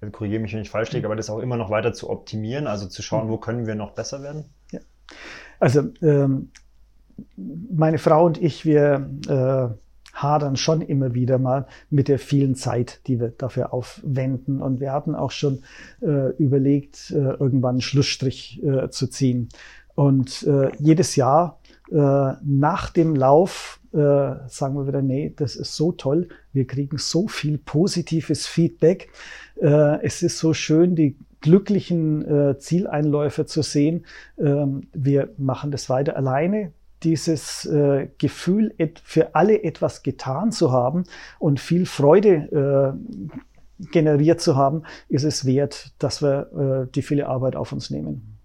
also 0.02 0.12
korrigiere 0.12 0.44
mich, 0.44 0.54
wenn 0.54 0.62
ich 0.62 0.70
falsch 0.70 0.92
liege, 0.92 1.08
mhm. 1.08 1.14
aber 1.14 1.16
das 1.16 1.32
auch 1.32 1.40
immer 1.40 1.58
noch 1.58 1.72
weiter 1.72 1.94
zu 1.94 2.12
optimieren, 2.12 2.68
also 2.68 2.88
zu 2.88 3.02
schauen, 3.02 3.26
mhm. 3.26 3.32
wo 3.32 3.38
können 3.38 3.66
wir 3.66 3.74
noch 3.74 3.94
besser 3.96 4.22
werden? 4.22 4.46
Ja. 4.72 4.82
Also 5.60 5.92
ähm, 6.04 6.52
meine 7.36 7.98
Frau 7.98 8.24
und 8.24 8.40
ich, 8.40 8.66
wir 8.66 9.10
äh, 9.28 9.85
hadern 10.16 10.56
schon 10.56 10.82
immer 10.82 11.14
wieder 11.14 11.38
mal 11.38 11.68
mit 11.90 12.08
der 12.08 12.18
vielen 12.18 12.56
Zeit, 12.56 13.02
die 13.06 13.20
wir 13.20 13.30
dafür 13.30 13.74
aufwenden. 13.74 14.62
Und 14.62 14.80
wir 14.80 14.94
hatten 14.94 15.14
auch 15.14 15.32
schon 15.32 15.60
äh, 16.02 16.30
überlegt, 16.38 17.12
äh, 17.12 17.16
irgendwann 17.16 17.76
einen 17.76 17.82
Schlussstrich 17.82 18.64
äh, 18.64 18.90
zu 18.90 19.08
ziehen. 19.08 19.50
Und 19.94 20.44
äh, 20.44 20.72
jedes 20.80 21.16
Jahr 21.16 21.60
äh, 21.92 21.96
nach 22.44 22.90
dem 22.90 23.16
Lauf 23.16 23.80
äh, 23.94 23.98
sagen 23.98 24.76
wir 24.76 24.88
wieder, 24.88 25.02
nee, 25.02 25.34
das 25.36 25.56
ist 25.56 25.76
so 25.76 25.92
toll. 25.92 26.30
Wir 26.54 26.66
kriegen 26.66 26.98
so 26.98 27.28
viel 27.28 27.58
positives 27.58 28.48
Feedback. 28.48 29.10
es 29.58 30.22
ist 30.22 30.40
so 30.40 30.54
schön, 30.54 30.96
die 30.96 31.16
glücklichen 31.40 32.58
Zieleinläufe 32.60 33.46
zu 33.46 33.62
sehen. 33.62 34.06
Ähm, 34.38 34.88
wir 34.94 35.30
machen 35.38 35.72
das 35.72 35.90
weiter 35.90 36.18
alleine 36.18 36.74
dieses 37.04 37.66
äh, 37.66 38.10
Gefühl, 38.18 38.74
für 39.04 39.36
alle 39.36 39.64
etwas 39.64 40.04
getan 40.04 40.52
zu 40.52 40.72
haben 40.72 41.04
und 41.40 41.60
viel 41.60 41.86
Freude 41.86 42.96
äh, 43.00 43.86
generiert 43.92 44.42
zu 44.42 44.56
haben, 44.56 44.84
ist 45.10 45.24
es 45.24 45.46
wert, 45.46 45.94
dass 46.00 46.22
wir 46.22 46.86
äh, 46.88 46.92
die 46.94 47.02
viele 47.02 47.28
Arbeit 47.28 47.56
auf 47.56 47.72
uns 47.72 47.90
nehmen. 47.90 48.40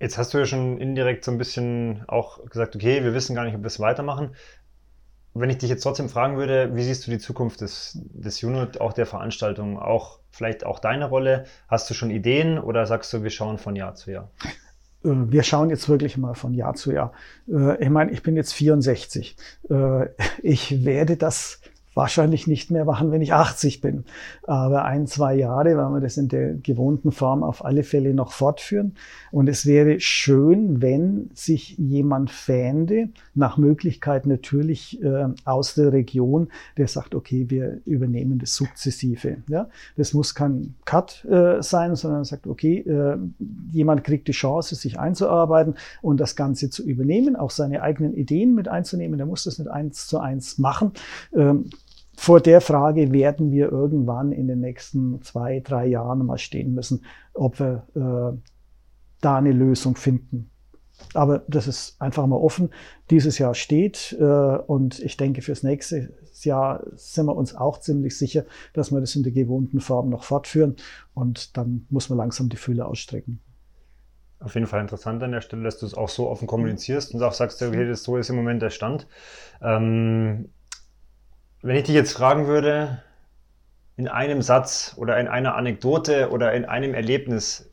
Jetzt 0.00 0.16
hast 0.16 0.32
du 0.32 0.38
ja 0.38 0.46
schon 0.46 0.78
indirekt 0.78 1.24
so 1.24 1.32
ein 1.32 1.38
bisschen 1.38 2.04
auch 2.06 2.44
gesagt, 2.48 2.76
okay, 2.76 3.02
wir 3.02 3.14
wissen 3.14 3.34
gar 3.34 3.44
nicht, 3.44 3.54
ob 3.54 3.62
wir 3.62 3.66
es 3.66 3.80
weitermachen. 3.80 4.36
Wenn 5.34 5.50
ich 5.50 5.58
dich 5.58 5.70
jetzt 5.70 5.82
trotzdem 5.82 6.08
fragen 6.08 6.36
würde, 6.36 6.74
wie 6.74 6.82
siehst 6.82 7.06
du 7.06 7.10
die 7.10 7.18
Zukunft 7.18 7.60
des, 7.60 7.98
des 8.02 8.42
Unit, 8.42 8.80
auch 8.80 8.92
der 8.92 9.06
Veranstaltung, 9.06 9.78
auch 9.78 10.20
vielleicht 10.30 10.64
auch 10.64 10.78
deine 10.78 11.08
Rolle? 11.08 11.44
Hast 11.68 11.90
du 11.90 11.94
schon 11.94 12.10
Ideen 12.10 12.58
oder 12.58 12.86
sagst 12.86 13.12
du, 13.12 13.22
wir 13.22 13.30
schauen 13.30 13.58
von 13.58 13.76
Jahr 13.76 13.94
zu 13.94 14.10
Jahr? 14.12 14.30
Äh, 15.04 15.08
wir 15.10 15.42
schauen 15.42 15.70
jetzt 15.70 15.88
wirklich 15.88 16.16
mal 16.16 16.34
von 16.34 16.54
Jahr 16.54 16.74
zu 16.74 16.92
Jahr. 16.92 17.12
Äh, 17.48 17.82
ich 17.82 17.90
meine, 17.90 18.10
ich 18.10 18.22
bin 18.22 18.36
jetzt 18.36 18.52
64. 18.52 19.36
Äh, 19.70 20.06
ich 20.42 20.84
werde 20.84 21.16
das 21.16 21.60
wahrscheinlich 21.98 22.46
nicht 22.46 22.70
mehr 22.70 22.84
machen, 22.84 23.10
wenn 23.10 23.22
ich 23.22 23.34
80 23.34 23.80
bin. 23.80 24.04
Aber 24.44 24.84
ein, 24.84 25.08
zwei 25.08 25.34
Jahre 25.34 25.76
werden 25.76 25.92
wir 25.92 26.00
das 26.00 26.16
in 26.16 26.28
der 26.28 26.54
gewohnten 26.54 27.10
Form 27.10 27.42
auf 27.42 27.64
alle 27.64 27.82
Fälle 27.82 28.14
noch 28.14 28.30
fortführen. 28.30 28.94
Und 29.32 29.48
es 29.48 29.66
wäre 29.66 29.98
schön, 29.98 30.80
wenn 30.80 31.28
sich 31.34 31.76
jemand 31.76 32.30
fände, 32.30 33.08
nach 33.34 33.56
Möglichkeit 33.56 34.26
natürlich 34.26 35.02
äh, 35.02 35.26
aus 35.44 35.74
der 35.74 35.92
Region, 35.92 36.48
der 36.76 36.86
sagt, 36.86 37.16
okay, 37.16 37.46
wir 37.48 37.80
übernehmen 37.84 38.38
das 38.38 38.54
sukzessive. 38.54 39.38
Ja? 39.48 39.68
Das 39.96 40.14
muss 40.14 40.36
kein 40.36 40.76
Cut 40.84 41.24
äh, 41.24 41.60
sein, 41.62 41.96
sondern 41.96 42.24
sagt, 42.24 42.46
okay, 42.46 42.78
äh, 42.78 43.18
jemand 43.72 44.04
kriegt 44.04 44.28
die 44.28 44.32
Chance, 44.32 44.76
sich 44.76 45.00
einzuarbeiten 45.00 45.74
und 46.00 46.20
das 46.20 46.36
Ganze 46.36 46.70
zu 46.70 46.84
übernehmen, 46.84 47.34
auch 47.34 47.50
seine 47.50 47.82
eigenen 47.82 48.14
Ideen 48.14 48.54
mit 48.54 48.68
einzunehmen. 48.68 49.18
Der 49.18 49.26
muss 49.26 49.42
das 49.42 49.58
nicht 49.58 49.68
eins 49.68 50.06
zu 50.06 50.20
eins 50.20 50.58
machen. 50.58 50.92
Ähm, 51.34 51.64
vor 52.18 52.40
der 52.40 52.60
Frage 52.60 53.12
werden 53.12 53.52
wir 53.52 53.70
irgendwann 53.70 54.32
in 54.32 54.48
den 54.48 54.58
nächsten 54.58 55.22
zwei, 55.22 55.60
drei 55.60 55.86
Jahren 55.86 56.26
mal 56.26 56.36
stehen 56.36 56.74
müssen, 56.74 57.04
ob 57.32 57.60
wir 57.60 57.86
äh, 57.94 58.36
da 59.20 59.36
eine 59.36 59.52
Lösung 59.52 59.94
finden. 59.94 60.50
Aber 61.14 61.44
das 61.46 61.68
ist 61.68 62.02
einfach 62.02 62.26
mal 62.26 62.36
offen. 62.36 62.70
Dieses 63.10 63.38
Jahr 63.38 63.54
steht 63.54 64.16
äh, 64.18 64.24
und 64.24 64.98
ich 64.98 65.16
denke, 65.16 65.42
fürs 65.42 65.62
nächste 65.62 66.12
Jahr 66.42 66.82
sind 66.96 67.26
wir 67.26 67.36
uns 67.36 67.54
auch 67.54 67.78
ziemlich 67.78 68.18
sicher, 68.18 68.44
dass 68.72 68.90
wir 68.90 68.98
das 68.98 69.14
in 69.14 69.22
der 69.22 69.32
gewohnten 69.32 69.78
Form 69.78 70.08
noch 70.10 70.24
fortführen 70.24 70.74
und 71.14 71.56
dann 71.56 71.86
muss 71.88 72.08
man 72.08 72.18
langsam 72.18 72.48
die 72.48 72.56
Fühler 72.56 72.88
ausstrecken. 72.88 73.38
Auf 74.40 74.54
jeden 74.54 74.66
Fall 74.66 74.80
interessant 74.80 75.22
an 75.22 75.30
der 75.30 75.40
Stelle, 75.40 75.62
dass 75.62 75.78
du 75.78 75.86
es 75.86 75.94
auch 75.94 76.08
so 76.08 76.28
offen 76.28 76.48
kommunizierst 76.48 77.14
und 77.14 77.22
auch 77.22 77.32
sagst, 77.32 77.62
okay, 77.62 77.86
das 77.86 78.02
so 78.02 78.16
ist 78.16 78.28
im 78.28 78.34
Moment 78.34 78.60
der 78.60 78.70
Stand. 78.70 79.06
Ähm, 79.62 80.48
wenn 81.62 81.76
ich 81.76 81.84
dich 81.84 81.94
jetzt 81.94 82.12
fragen 82.12 82.46
würde, 82.46 83.02
in 83.96 84.08
einem 84.08 84.42
Satz 84.42 84.94
oder 84.96 85.18
in 85.18 85.26
einer 85.26 85.56
Anekdote 85.56 86.30
oder 86.30 86.52
in 86.54 86.64
einem 86.64 86.94
Erlebnis, 86.94 87.70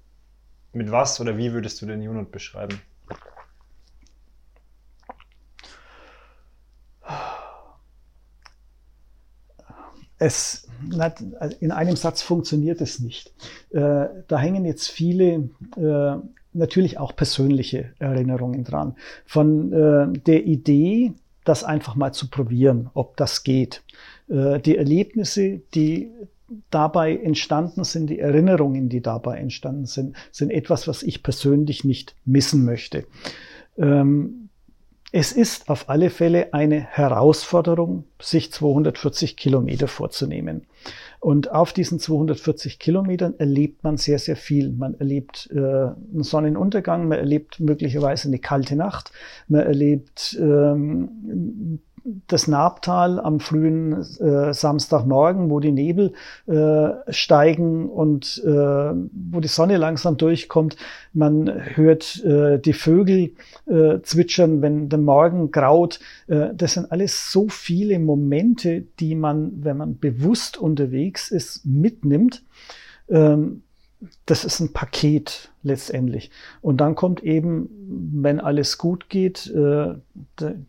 mit 0.73 0.91
was 0.91 1.21
oder 1.21 1.37
wie 1.37 1.53
würdest 1.53 1.81
du 1.81 1.85
den 1.85 2.01
Unit 2.01 2.31
beschreiben? 2.31 2.81
Es, 10.17 10.67
in 11.59 11.71
einem 11.71 11.95
Satz 11.95 12.21
funktioniert 12.21 12.81
es 12.81 12.99
nicht. 12.99 13.33
Äh, 13.69 14.07
da 14.27 14.39
hängen 14.39 14.65
jetzt 14.65 14.87
viele, 14.87 15.49
äh, 15.77 16.15
natürlich 16.53 16.97
auch 16.97 17.15
persönliche 17.15 17.93
Erinnerungen 17.99 18.63
dran. 18.63 18.95
Von 19.25 19.71
äh, 19.73 20.19
der 20.19 20.45
Idee, 20.45 21.13
das 21.45 21.63
einfach 21.63 21.95
mal 21.95 22.11
zu 22.11 22.29
probieren, 22.29 22.89
ob 22.93 23.15
das 23.15 23.43
geht. 23.43 23.83
Äh, 24.27 24.59
die 24.59 24.77
Erlebnisse, 24.77 25.61
die 25.73 26.09
dabei 26.69 27.15
entstanden 27.15 27.83
sind, 27.83 28.09
die 28.09 28.19
Erinnerungen, 28.19 28.89
die 28.89 29.01
dabei 29.01 29.37
entstanden 29.37 29.85
sind, 29.85 30.15
sind 30.31 30.51
etwas, 30.51 30.87
was 30.87 31.01
ich 31.03 31.23
persönlich 31.23 31.83
nicht 31.83 32.15
missen 32.25 32.65
möchte. 32.65 33.05
Ähm, 33.77 34.44
es 35.17 35.31
ist 35.31 35.69
auf 35.69 35.87
alle 35.87 36.09
Fälle 36.09 36.53
eine 36.53 36.77
Herausforderung, 36.77 38.03
sich 38.21 38.51
240 38.51 39.37
Kilometer 39.37 39.87
vorzunehmen. 39.87 40.67
Und 41.21 41.51
auf 41.51 41.71
diesen 41.71 41.99
240 41.99 42.79
Kilometern 42.79 43.33
erlebt 43.37 43.81
man 43.85 43.95
sehr, 43.95 44.19
sehr 44.19 44.35
viel. 44.35 44.73
Man 44.73 44.99
erlebt 44.99 45.49
äh, 45.53 45.57
einen 45.57 46.23
Sonnenuntergang, 46.23 47.07
man 47.07 47.17
erlebt 47.17 47.61
möglicherweise 47.61 48.27
eine 48.27 48.39
kalte 48.39 48.75
Nacht, 48.75 49.13
man 49.47 49.61
erlebt 49.61 50.37
ähm, 50.37 51.79
das 52.27 52.47
Nabtal 52.47 53.19
am 53.19 53.39
frühen 53.39 53.93
äh, 54.19 54.53
Samstagmorgen, 54.53 55.49
wo 55.49 55.59
die 55.59 55.71
Nebel 55.71 56.13
äh, 56.45 56.89
steigen 57.11 57.89
und 57.89 58.43
äh, 58.45 58.49
wo 58.49 59.39
die 59.39 59.47
Sonne 59.47 59.77
langsam 59.77 60.15
durchkommt. 60.17 60.77
Man 61.13 61.51
hört 61.75 62.23
äh, 62.23 62.59
die 62.59 62.73
Vögel 62.73 63.31
äh, 63.65 64.01
zwitschern, 64.03 64.61
wenn 64.61 64.89
der 64.89 64.99
Morgen 64.99 65.49
graut. 65.49 65.99
Äh, 66.27 66.49
das 66.53 66.73
sind 66.73 66.91
alles 66.91 67.31
so 67.31 67.49
viele 67.49 67.97
Momente, 67.97 68.83
die 68.99 69.15
man, 69.15 69.63
wenn 69.63 69.77
man 69.77 69.97
bewusst 69.97 70.57
unterwegs 70.57 71.31
ist, 71.31 71.65
mitnimmt. 71.65 72.43
Ähm, 73.09 73.63
das 74.25 74.45
ist 74.45 74.59
ein 74.59 74.73
Paket 74.73 75.49
letztendlich. 75.65 76.31
Und 76.61 76.77
dann 76.77 76.95
kommt 76.95 77.23
eben, 77.23 77.69
wenn 78.13 78.39
alles 78.39 78.77
gut 78.77 79.09
geht, 79.09 79.47
äh, 79.47 79.95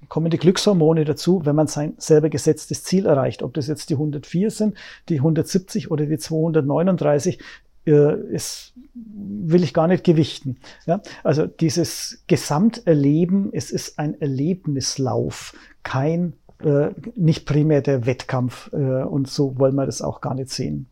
kommen 0.08 0.30
die 0.30 0.38
Glückshormone 0.38 1.04
dazu, 1.04 1.42
wenn 1.44 1.54
man 1.54 1.68
sein 1.68 1.94
selber 1.98 2.28
gesetztes 2.28 2.82
Ziel 2.82 3.06
erreicht. 3.06 3.42
Ob 3.42 3.54
das 3.54 3.68
jetzt 3.68 3.90
die 3.90 3.94
104 3.94 4.50
sind, 4.50 4.76
die 5.08 5.18
170 5.18 5.90
oder 5.90 6.06
die 6.06 6.18
239, 6.18 7.38
äh, 7.86 8.20
ist, 8.32 8.72
will 8.94 9.62
ich 9.62 9.72
gar 9.72 9.86
nicht 9.86 10.02
gewichten. 10.02 10.58
Ja? 10.86 11.00
Also 11.22 11.46
dieses 11.46 12.24
Gesamterleben, 12.26 13.50
es 13.52 13.70
ist 13.70 13.98
ein 13.98 14.20
Erlebnislauf, 14.20 15.54
kein, 15.82 16.32
äh, 16.64 16.88
nicht 17.14 17.46
primär 17.46 17.82
der 17.82 18.06
Wettkampf. 18.06 18.72
Äh, 18.72 18.76
und 18.76 19.28
so 19.28 19.58
wollen 19.58 19.76
wir 19.76 19.86
das 19.86 20.02
auch 20.02 20.20
gar 20.20 20.34
nicht 20.34 20.50
sehen. 20.50 20.86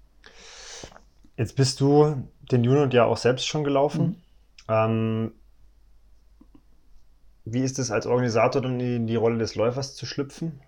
Jetzt 1.37 1.57
bist 1.57 1.81
du 1.81 2.15
den 2.51 2.67
Unit 2.69 2.95
ja 2.95 3.05
auch 3.05 3.17
selbst 3.17 3.47
schon 3.47 3.65
gelaufen. 3.65 4.05
Mhm. 4.07 4.17
Ähm, 4.69 5.33
wie 7.45 7.63
ist 7.63 7.79
es 7.79 7.91
als 7.91 8.07
Organisator 8.07 8.63
dann 8.63 8.81
in 8.81 9.07
die 9.07 9.17
Rolle 9.17 9.39
des 9.39 9.55
Läufers 9.55 9.95
zu 9.95 10.07
schlüpfen? 10.07 10.61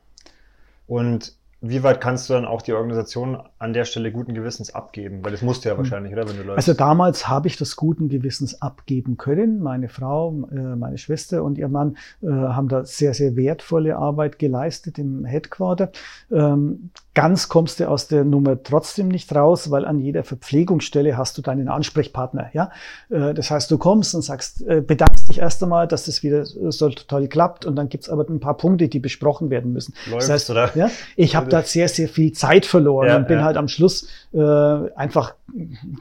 Und 0.86 1.34
wie 1.68 1.82
weit 1.82 2.00
kannst 2.00 2.28
du 2.28 2.34
dann 2.34 2.44
auch 2.44 2.62
die 2.62 2.72
Organisation 2.72 3.38
an 3.58 3.72
der 3.72 3.84
Stelle 3.84 4.12
guten 4.12 4.34
Gewissens 4.34 4.74
abgeben? 4.74 5.24
Weil 5.24 5.32
das 5.32 5.42
musst 5.42 5.64
du 5.64 5.68
ja 5.68 5.74
hm. 5.74 5.78
wahrscheinlich, 5.78 6.12
oder? 6.12 6.28
Wenn 6.28 6.36
du 6.36 6.42
läufst. 6.42 6.68
Also 6.68 6.78
damals 6.78 7.28
habe 7.28 7.48
ich 7.48 7.56
das 7.56 7.76
guten 7.76 8.08
Gewissens 8.08 8.60
abgeben 8.62 9.16
können. 9.16 9.62
Meine 9.62 9.88
Frau, 9.88 10.48
äh, 10.50 10.76
meine 10.76 10.98
Schwester 10.98 11.42
und 11.42 11.58
ihr 11.58 11.68
Mann 11.68 11.96
äh, 12.22 12.28
haben 12.28 12.68
da 12.68 12.84
sehr, 12.84 13.14
sehr 13.14 13.36
wertvolle 13.36 13.96
Arbeit 13.96 14.38
geleistet 14.38 14.98
im 14.98 15.24
Headquarter. 15.24 15.90
Ähm, 16.30 16.90
ganz 17.14 17.48
kommst 17.48 17.80
du 17.80 17.88
aus 17.88 18.08
der 18.08 18.24
Nummer 18.24 18.62
trotzdem 18.62 19.08
nicht 19.08 19.34
raus, 19.34 19.70
weil 19.70 19.84
an 19.84 20.00
jeder 20.00 20.24
Verpflegungsstelle 20.24 21.16
hast 21.16 21.38
du 21.38 21.42
deinen 21.42 21.68
Ansprechpartner. 21.68 22.50
Ja, 22.52 22.70
äh, 23.10 23.34
das 23.34 23.50
heißt, 23.50 23.70
du 23.70 23.78
kommst 23.78 24.14
und 24.14 24.22
sagst, 24.22 24.64
bedankst 24.66 25.28
dich 25.28 25.38
erst 25.38 25.62
einmal, 25.62 25.86
dass 25.88 26.04
das 26.04 26.22
wieder 26.22 26.44
so 26.44 26.88
toll 26.88 27.28
klappt, 27.28 27.66
und 27.66 27.76
dann 27.76 27.88
gibt's 27.88 28.08
aber 28.08 28.28
ein 28.28 28.40
paar 28.40 28.56
Punkte, 28.56 28.88
die 28.88 28.98
besprochen 28.98 29.50
werden 29.50 29.72
müssen. 29.72 29.94
Läufst, 30.10 30.28
das 30.28 30.34
heißt, 30.34 30.50
oder? 30.50 30.70
Ja, 30.76 30.90
ich 31.16 31.36
habe 31.36 31.48
da 31.56 31.62
sehr, 31.62 31.88
sehr 31.88 32.08
viel 32.08 32.32
Zeit 32.32 32.66
verloren 32.66 33.08
ja, 33.08 33.16
und 33.16 33.28
bin 33.28 33.38
ja. 33.38 33.44
halt 33.44 33.56
am 33.56 33.68
Schluss 33.68 34.08
äh, 34.32 34.40
einfach 34.40 35.34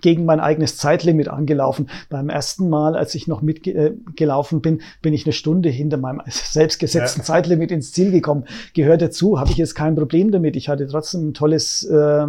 gegen 0.01 0.26
mein 0.26 0.39
eigenes 0.39 0.78
Zeitlimit 0.78 1.28
angelaufen. 1.28 1.89
Beim 2.10 2.30
ersten 2.30 2.70
Mal, 2.70 2.95
als 2.95 3.16
ich 3.16 3.28
noch 3.28 3.41
mitgelaufen 3.41 4.60
äh, 4.60 4.62
bin, 4.62 4.82
bin 5.01 5.14
ich 5.14 5.26
eine 5.26 5.34
Stunde 5.34 5.70
hinter 5.70 5.97
meinem 5.97 6.22
selbstgesetzten 6.28 7.22
ja. 7.22 7.26
Zeitlimit 7.26 7.72
ins 7.72 7.91
Ziel 7.91 8.12
gekommen. 8.12 8.45
Gehört 8.74 9.01
dazu, 9.01 9.39
habe 9.39 9.51
ich 9.51 9.58
jetzt 9.58 9.76
kein 9.76 9.95
Problem 9.95 10.32
damit. 10.32 10.56
Ich 10.56 10.70
hatte 10.70 10.88
trotzdem 10.88 11.30
ein 11.30 11.34
tolles 11.34 11.84
äh, 11.84 11.95
äh 11.95 12.28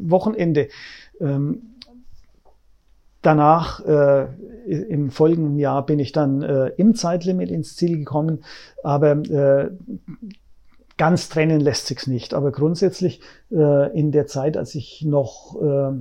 Wochenende. 0.00 0.68
Ähm, 1.20 1.62
Danach, 3.24 3.82
äh, 3.86 4.26
im 4.66 5.10
folgenden 5.10 5.58
Jahr, 5.58 5.86
bin 5.86 5.98
ich 5.98 6.12
dann 6.12 6.42
äh, 6.42 6.72
im 6.76 6.94
Zeitlimit 6.94 7.50
ins 7.50 7.74
Ziel 7.74 7.96
gekommen. 7.96 8.44
Aber 8.82 9.12
äh, 9.12 9.70
Ganz 10.96 11.28
trennen 11.28 11.60
lässt 11.60 11.88
sich's 11.88 12.06
nicht, 12.06 12.34
aber 12.34 12.52
grundsätzlich 12.52 13.20
äh, 13.50 13.98
in 13.98 14.12
der 14.12 14.28
Zeit, 14.28 14.56
als 14.56 14.76
ich 14.76 15.02
noch 15.02 15.60
äh, 15.60 15.92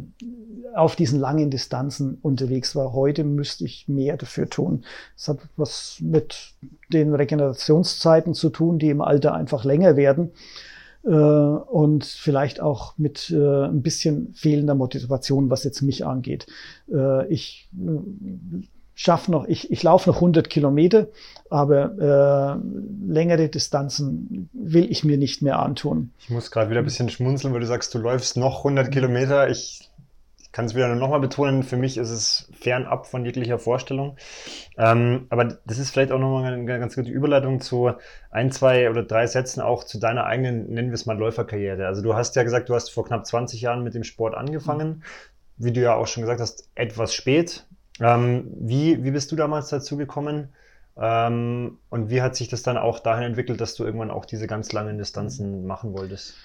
auf 0.76 0.96
diesen 0.96 1.20
langen 1.20 1.50
Distanzen 1.50 2.20
unterwegs 2.22 2.76
war, 2.76 2.94
heute 2.94 3.24
müsste 3.24 3.66
ich 3.66 3.88
mehr 3.88 4.18
dafür 4.18 4.50
tun. 4.50 4.86
Das 5.18 5.30
hat 5.30 5.40
was 5.56 5.98
mit 6.00 6.54
den 6.92 7.16
Regenerationszeiten 7.16 8.36
zu 8.36 8.50
tun, 8.50 8.78
die 8.78 8.90
im 8.90 9.02
Alter 9.02 9.34
einfach 9.34 9.66
länger 9.66 9.96
werden 9.96 10.32
äh, 11.04 11.10
und 11.10 12.06
vielleicht 12.06 12.62
auch 12.62 12.98
mit 12.98 13.32
äh, 13.32 13.66
ein 13.66 13.82
bisschen 13.82 14.34
fehlender 14.36 14.76
Motivation, 14.76 15.50
was 15.50 15.64
jetzt 15.64 15.82
mich 15.82 16.06
angeht. 16.06 16.48
Äh, 16.92 17.28
ich 17.28 17.68
schaffe 18.96 19.32
noch, 19.32 19.46
ich, 19.48 19.72
ich 19.72 19.84
laufe 19.84 20.10
noch 20.10 20.18
100 20.18 20.50
Kilometer, 20.50 21.08
aber 21.50 22.60
äh, 22.60 23.12
längere 23.12 23.50
Distanzen 23.50 24.50
will 24.54 24.92
ich 24.92 25.04
mir 25.04 25.18
nicht 25.18 25.42
mehr 25.42 25.60
antun. 25.60 26.12
Ich 26.20 26.30
muss 26.30 26.52
gerade 26.52 26.70
wieder 26.70 26.82
ein 26.82 26.86
bisschen 26.86 27.10
schmunzeln, 27.10 27.54
weil 27.54 27.62
du 27.62 27.68
sagst, 27.68 27.94
du 27.94 28.00
läufst 28.00 28.38
noch 28.38 28.60
100 28.60 28.92
Kilometer. 28.92 29.50
Ich, 29.50 29.90
kann 30.54 30.66
es 30.66 30.76
wieder 30.76 30.88
nur 30.88 30.98
nochmal 30.98 31.20
betonen, 31.20 31.64
für 31.64 31.78
mich 31.78 31.98
ist 31.98 32.12
es 32.12 32.48
fernab 32.54 33.08
von 33.08 33.26
jeglicher 33.26 33.58
Vorstellung. 33.58 34.16
Ähm, 34.78 35.26
aber 35.30 35.58
das 35.66 35.80
ist 35.80 35.90
vielleicht 35.90 36.12
auch 36.12 36.20
nochmal 36.20 36.54
eine 36.54 36.64
ganz 36.64 36.96
gute 36.96 37.10
Überleitung 37.10 37.60
zu 37.60 37.92
ein, 38.30 38.52
zwei 38.52 38.90
oder 38.90 39.04
drei 39.04 39.26
Sätzen 39.26 39.62
auch 39.62 39.84
zu 39.84 40.00
deiner 40.00 40.26
eigenen, 40.26 40.70
nennen 40.70 40.90
wir 40.90 40.96
es 40.96 41.08
mal, 41.08 41.18
Läuferkarriere. 41.18 41.88
Also 41.88 42.04
du 42.04 42.14
hast 42.14 42.36
ja 42.36 42.44
gesagt, 42.44 42.70
du 42.70 42.76
hast 42.76 42.92
vor 42.92 43.04
knapp 43.04 43.26
20 43.26 43.62
Jahren 43.62 43.84
mit 43.84 43.96
dem 43.96 44.04
Sport 44.04 44.36
angefangen. 44.36 45.04
Wie 45.58 45.74
du 45.74 45.82
ja 45.82 45.96
auch 45.96 46.08
schon 46.08 46.22
gesagt 46.22 46.40
hast, 46.40 46.70
etwas 46.76 47.16
spät, 47.16 47.66
ähm, 48.00 48.52
wie, 48.60 49.04
wie 49.04 49.12
bist 49.12 49.32
du 49.32 49.36
damals 49.36 49.70
dazu 49.70 49.98
gekommen? 49.98 50.50
Ähm, 50.98 51.78
und 51.90 52.10
wie 52.10 52.22
hat 52.22 52.36
sich 52.36 52.50
das 52.50 52.64
dann 52.64 52.78
auch 52.78 53.00
dahin 53.00 53.24
entwickelt, 53.24 53.60
dass 53.62 53.76
du 53.76 53.84
irgendwann 53.84 54.12
auch 54.12 54.26
diese 54.26 54.48
ganz 54.48 54.72
langen 54.72 54.98
Distanzen 54.98 55.66
machen 55.66 55.94
wolltest? 55.94 56.36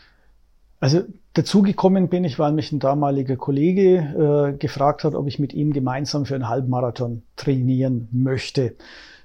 Also 0.80 1.02
dazugekommen 1.34 2.08
bin 2.08 2.24
ich, 2.24 2.38
weil 2.38 2.52
mich 2.52 2.70
ein 2.70 2.78
damaliger 2.78 3.36
Kollege 3.36 4.52
äh, 4.54 4.56
gefragt 4.56 5.04
hat, 5.04 5.14
ob 5.14 5.26
ich 5.26 5.38
mit 5.38 5.52
ihm 5.52 5.72
gemeinsam 5.72 6.24
für 6.24 6.36
einen 6.36 6.48
Halbmarathon 6.48 7.22
trainieren 7.36 8.08
möchte. 8.12 8.76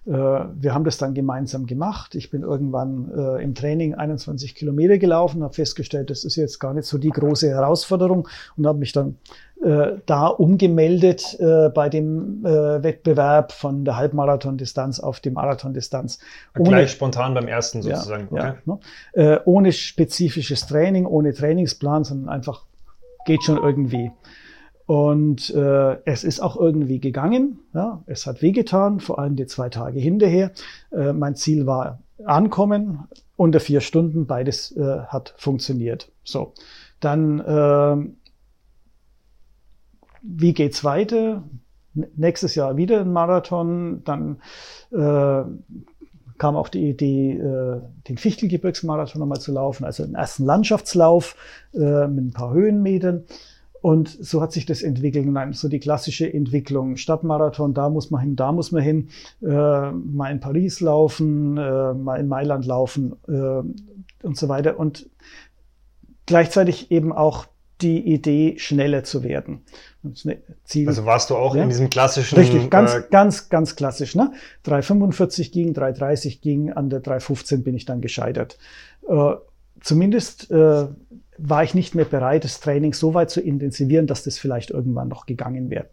Äh, 0.05 0.11
wir 0.11 0.73
haben 0.73 0.83
das 0.83 0.97
dann 0.97 1.13
gemeinsam 1.13 1.67
gemacht. 1.67 2.15
Ich 2.15 2.31
bin 2.31 2.41
irgendwann 2.41 3.11
äh, 3.15 3.43
im 3.43 3.53
Training 3.53 3.93
21 3.93 4.55
Kilometer 4.55 4.97
gelaufen, 4.97 5.43
habe 5.43 5.53
festgestellt, 5.53 6.09
das 6.09 6.23
ist 6.23 6.35
jetzt 6.35 6.59
gar 6.59 6.73
nicht 6.73 6.87
so 6.87 6.97
die 6.97 7.09
große 7.09 7.49
Herausforderung 7.49 8.27
und 8.57 8.65
habe 8.65 8.79
mich 8.79 8.91
dann 8.91 9.17
äh, 9.63 9.99
da 10.05 10.27
umgemeldet 10.27 11.37
äh, 11.39 11.69
bei 11.69 11.89
dem 11.89 12.45
äh, 12.45 12.83
Wettbewerb 12.83 13.51
von 13.51 13.85
der 13.85 13.97
Halbmarathon-Distanz 13.97 14.99
auf 14.99 15.19
die 15.19 15.29
Marathon-Distanz. 15.29 16.19
Gleich 16.53 16.91
spontan 16.91 17.33
beim 17.33 17.47
ersten 17.47 17.81
sozusagen. 17.81 18.27
Ja, 18.35 18.55
okay. 18.55 18.57
ja, 18.65 18.73
ne? 19.23 19.33
äh, 19.35 19.39
ohne 19.45 19.71
spezifisches 19.71 20.67
Training, 20.67 21.05
ohne 21.05 21.33
Trainingsplan, 21.33 22.03
sondern 22.03 22.29
einfach 22.29 22.65
geht 23.25 23.43
schon 23.43 23.57
irgendwie. 23.57 24.11
Und 24.85 25.49
äh, 25.55 25.97
es 26.05 26.23
ist 26.23 26.41
auch 26.41 26.57
irgendwie 26.57 26.99
gegangen. 26.99 27.59
Ja, 27.73 28.03
es 28.05 28.27
hat 28.27 28.41
wehgetan, 28.41 28.99
vor 28.99 29.19
allem 29.19 29.35
die 29.35 29.45
zwei 29.45 29.69
Tage 29.69 29.99
hinterher. 29.99 30.51
Äh, 30.91 31.13
mein 31.13 31.35
Ziel 31.35 31.65
war 31.65 31.99
ankommen, 32.25 33.07
unter 33.37 33.59
vier 33.59 33.81
Stunden, 33.81 34.27
beides 34.27 34.75
äh, 34.75 34.99
hat 35.07 35.33
funktioniert. 35.37 36.11
So, 36.23 36.53
dann 36.99 37.39
äh, 37.39 38.22
wie 40.23 40.53
geht's 40.53 40.83
weiter? 40.83 41.43
Nächstes 41.93 42.55
Jahr 42.55 42.75
wieder 42.75 43.01
ein 43.01 43.13
Marathon, 43.13 44.03
dann 44.03 44.37
äh, 44.91 45.43
kam 46.39 46.55
auch 46.55 46.69
die 46.69 46.89
Idee, 46.89 47.33
äh, 47.33 47.81
den 48.07 48.17
Fichtelgebirgsmarathon 48.17 49.19
nochmal 49.19 49.39
zu 49.39 49.51
laufen, 49.51 49.85
also 49.85 50.03
einen 50.03 50.15
ersten 50.15 50.45
Landschaftslauf 50.45 51.35
äh, 51.73 52.07
mit 52.07 52.25
ein 52.25 52.33
paar 52.33 52.53
Höhenmetern. 52.53 53.25
Und 53.81 54.07
so 54.07 54.41
hat 54.41 54.53
sich 54.53 54.65
das 54.65 54.81
entwickelt. 54.81 55.25
Nein, 55.25 55.51
so 55.51 55.67
die 55.67 55.81
klassische 55.81 56.33
Entwicklung. 56.33 56.95
Stadtmarathon, 56.95 57.73
da 57.73 57.89
muss 57.89 58.11
man 58.11 58.21
hin, 58.21 58.35
da 58.37 58.53
muss 58.53 58.71
man 58.71 58.81
hin. 58.81 59.09
Äh, 59.41 59.91
mal 59.91 60.31
in 60.31 60.39
Paris 60.39 60.79
laufen, 60.79 61.57
äh, 61.57 61.93
mal 61.93 62.17
in 62.17 62.29
Mailand 62.29 62.65
laufen 62.65 63.13
äh, 63.27 64.25
und 64.25 64.37
so 64.37 64.47
weiter. 64.47 64.79
Und 64.79 65.09
gleichzeitig 66.25 66.91
eben 66.91 67.11
auch 67.11 67.45
die 67.83 67.99
Idee, 67.99 68.55
schneller 68.57 69.03
zu 69.03 69.23
werden. 69.23 69.61
Ziel, 70.63 70.87
also 70.87 71.05
warst 71.05 71.29
du 71.29 71.35
auch 71.35 71.55
ja? 71.55 71.63
in 71.63 71.69
diesem 71.69 71.89
klassischen. 71.89 72.37
Richtig, 72.37 72.69
ganz, 72.69 72.93
äh, 72.93 73.03
ganz, 73.09 73.49
ganz 73.49 73.75
klassisch. 73.75 74.15
Ne? 74.15 74.31
3,45 74.65 75.51
ging, 75.51 75.73
3,30 75.73 76.41
ging, 76.41 76.71
an 76.71 76.89
der 76.89 77.03
3,15 77.03 77.63
bin 77.63 77.75
ich 77.75 77.85
dann 77.85 78.01
gescheitert. 78.01 78.57
Äh, 79.07 79.33
zumindest 79.81 80.51
äh, 80.51 80.87
war 81.37 81.63
ich 81.63 81.73
nicht 81.73 81.95
mehr 81.95 82.05
bereit, 82.05 82.43
das 82.43 82.59
Training 82.59 82.93
so 82.93 83.13
weit 83.13 83.29
zu 83.29 83.41
intensivieren, 83.41 84.07
dass 84.07 84.23
das 84.23 84.37
vielleicht 84.37 84.71
irgendwann 84.71 85.07
noch 85.07 85.25
gegangen 85.25 85.69
wäre. 85.69 85.89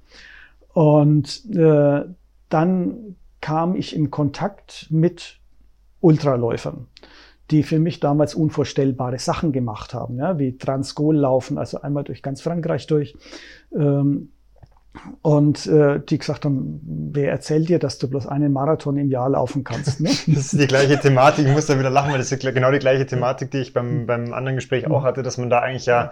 Und 0.73 1.45
äh, 1.55 2.05
dann 2.49 3.17
kam 3.41 3.77
ich 3.77 3.95
in 3.95 4.11
Kontakt 4.11 4.87
mit 4.91 5.39
Ultraläufern 6.01 6.87
die 7.51 7.63
für 7.63 7.79
mich 7.79 8.01
damals 8.01 8.35
unvorstellbare 8.35 9.19
Sachen 9.19 9.53
gemacht 9.53 9.95
haben, 9.95 10.19
ja, 10.19 10.39
wie 10.39 10.57
Transgol 10.57 11.17
laufen, 11.17 11.59
also 11.59 11.81
einmal 11.81 12.05
durch 12.05 12.23
ganz 12.23 12.41
Frankreich 12.41 12.87
durch, 12.87 13.17
ähm, 13.75 14.31
Und 15.23 15.67
äh, 15.67 16.01
die 16.01 16.19
gesagt 16.19 16.45
haben, 16.45 16.81
wer 17.13 17.31
erzählt 17.31 17.69
dir, 17.69 17.79
dass 17.79 17.99
du 17.99 18.09
bloß 18.09 18.27
einen 18.27 18.53
Marathon 18.53 18.97
im 18.97 19.09
Jahr 19.09 19.31
laufen 19.31 19.63
kannst? 19.63 20.01
Ne? 20.01 20.09
das 20.27 20.53
ist 20.53 20.61
die 20.61 20.67
gleiche 20.67 20.99
Thematik, 20.99 21.47
ich 21.47 21.53
muss 21.53 21.67
da 21.67 21.79
wieder 21.79 21.91
lachen, 21.91 22.11
weil 22.11 22.19
das 22.19 22.33
ist 22.33 22.41
genau 22.41 22.73
die 22.73 22.81
gleiche 22.81 23.07
Thematik, 23.07 23.53
die 23.53 23.59
ich 23.59 23.73
beim, 23.73 24.07
beim 24.07 24.33
anderen 24.33 24.57
Gespräch 24.57 24.91
auch 24.91 25.05
hatte, 25.05 25.23
dass 25.23 25.39
man 25.39 25.49
da 25.49 25.61
eigentlich 25.61 25.87
ja 25.87 26.11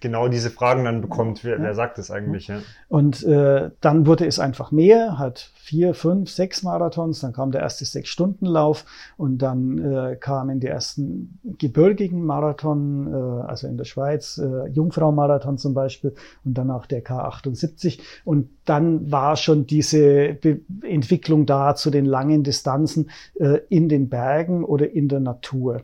genau 0.00 0.28
diese 0.28 0.50
Fragen 0.50 0.84
dann 0.84 1.00
bekommt. 1.00 1.42
Wer, 1.42 1.56
ja. 1.56 1.62
wer 1.62 1.74
sagt 1.74 1.96
das 1.96 2.10
eigentlich? 2.10 2.48
Ja? 2.48 2.58
Und 2.88 3.22
äh, 3.24 3.70
dann 3.80 4.06
wurde 4.06 4.26
es 4.26 4.38
einfach 4.38 4.72
mehr, 4.72 5.18
hat 5.18 5.50
vier, 5.54 5.94
fünf, 5.94 6.28
sechs 6.28 6.62
Marathons, 6.62 7.20
dann 7.20 7.32
kam 7.32 7.50
der 7.50 7.62
erste 7.62 7.84
Sechs-Stunden-Lauf 7.84 8.84
und 9.16 9.38
dann 9.38 9.78
äh, 9.78 10.16
kamen 10.16 10.60
die 10.60 10.66
ersten 10.66 11.38
gebirgigen 11.58 12.24
Marathon, 12.24 13.06
äh, 13.06 13.46
also 13.48 13.68
in 13.68 13.78
der 13.78 13.84
Schweiz, 13.84 14.36
äh, 14.36 14.68
Jungfrau-Marathon 14.68 15.56
zum 15.56 15.72
Beispiel 15.72 16.14
und 16.44 16.58
dann 16.58 16.70
auch 16.70 16.86
der 16.86 17.04
K78 17.04 18.00
und 18.24 18.50
dann 18.64 19.10
war 19.10 19.36
schon 19.36 19.66
diese 19.66 20.34
Be 20.34 20.60
Entwicklung 20.82 21.46
da 21.46 21.74
zu 21.74 21.90
den 21.90 22.04
langen 22.04 22.42
Distanzen 22.42 23.10
äh, 23.38 23.60
in 23.68 23.88
den 23.88 24.08
Bergen 24.08 24.64
oder 24.64 24.90
in 24.90 25.08
der 25.08 25.20
Natur. 25.20 25.82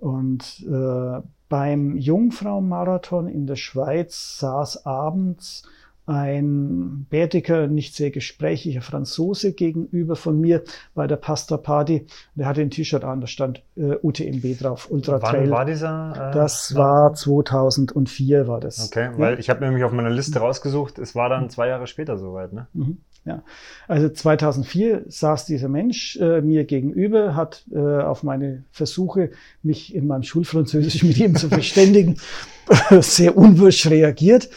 Und 0.00 0.64
äh, 0.68 1.20
beim 1.48 1.96
Jungfrau-Marathon 1.96 3.28
in 3.28 3.46
der 3.46 3.56
Schweiz 3.56 4.38
saß 4.38 4.86
abends 4.86 5.62
ein 6.06 7.06
bärtiger, 7.10 7.66
nicht 7.66 7.96
sehr 7.96 8.10
gesprächiger 8.10 8.80
Franzose 8.80 9.52
gegenüber 9.52 10.14
von 10.14 10.40
mir 10.40 10.62
bei 10.94 11.08
der 11.08 11.16
Pasta 11.16 11.56
Party. 11.56 12.06
Der 12.36 12.46
hatte 12.46 12.60
ein 12.60 12.70
T-Shirt 12.70 13.02
an, 13.02 13.20
da 13.20 13.26
stand 13.26 13.62
äh, 13.76 13.96
UTMB 14.00 14.56
drauf, 14.58 14.88
Ultra 14.88 15.20
Wann 15.20 15.32
Trail. 15.32 15.50
war 15.50 15.64
dieser? 15.64 16.30
Äh, 16.30 16.34
das 16.34 16.76
war 16.76 17.12
2004 17.12 18.46
war 18.46 18.60
das. 18.60 18.86
Okay, 18.86 19.10
ja. 19.12 19.18
weil 19.18 19.40
ich 19.40 19.50
habe 19.50 19.64
nämlich 19.64 19.82
auf 19.82 19.92
meiner 19.92 20.10
Liste 20.10 20.38
rausgesucht, 20.38 20.98
es 21.00 21.16
war 21.16 21.28
dann 21.28 21.50
zwei 21.50 21.66
Jahre 21.68 21.88
später 21.88 22.16
soweit, 22.16 22.52
ne? 22.52 22.68
Mhm. 22.72 22.98
Ja, 23.26 23.42
also 23.88 24.08
2004 24.08 25.06
saß 25.08 25.46
dieser 25.46 25.68
Mensch 25.68 26.16
äh, 26.16 26.40
mir 26.42 26.64
gegenüber, 26.64 27.34
hat 27.34 27.64
äh, 27.72 27.78
auf 27.78 28.22
meine 28.22 28.62
Versuche, 28.70 29.30
mich 29.64 29.96
in 29.96 30.06
meinem 30.06 30.22
Schulfranzösisch 30.22 31.02
mit 31.02 31.18
ihm 31.18 31.34
zu 31.34 31.48
verständigen, 31.48 32.18
sehr 33.00 33.36
unwirsch 33.36 33.88
reagiert. 33.88 34.48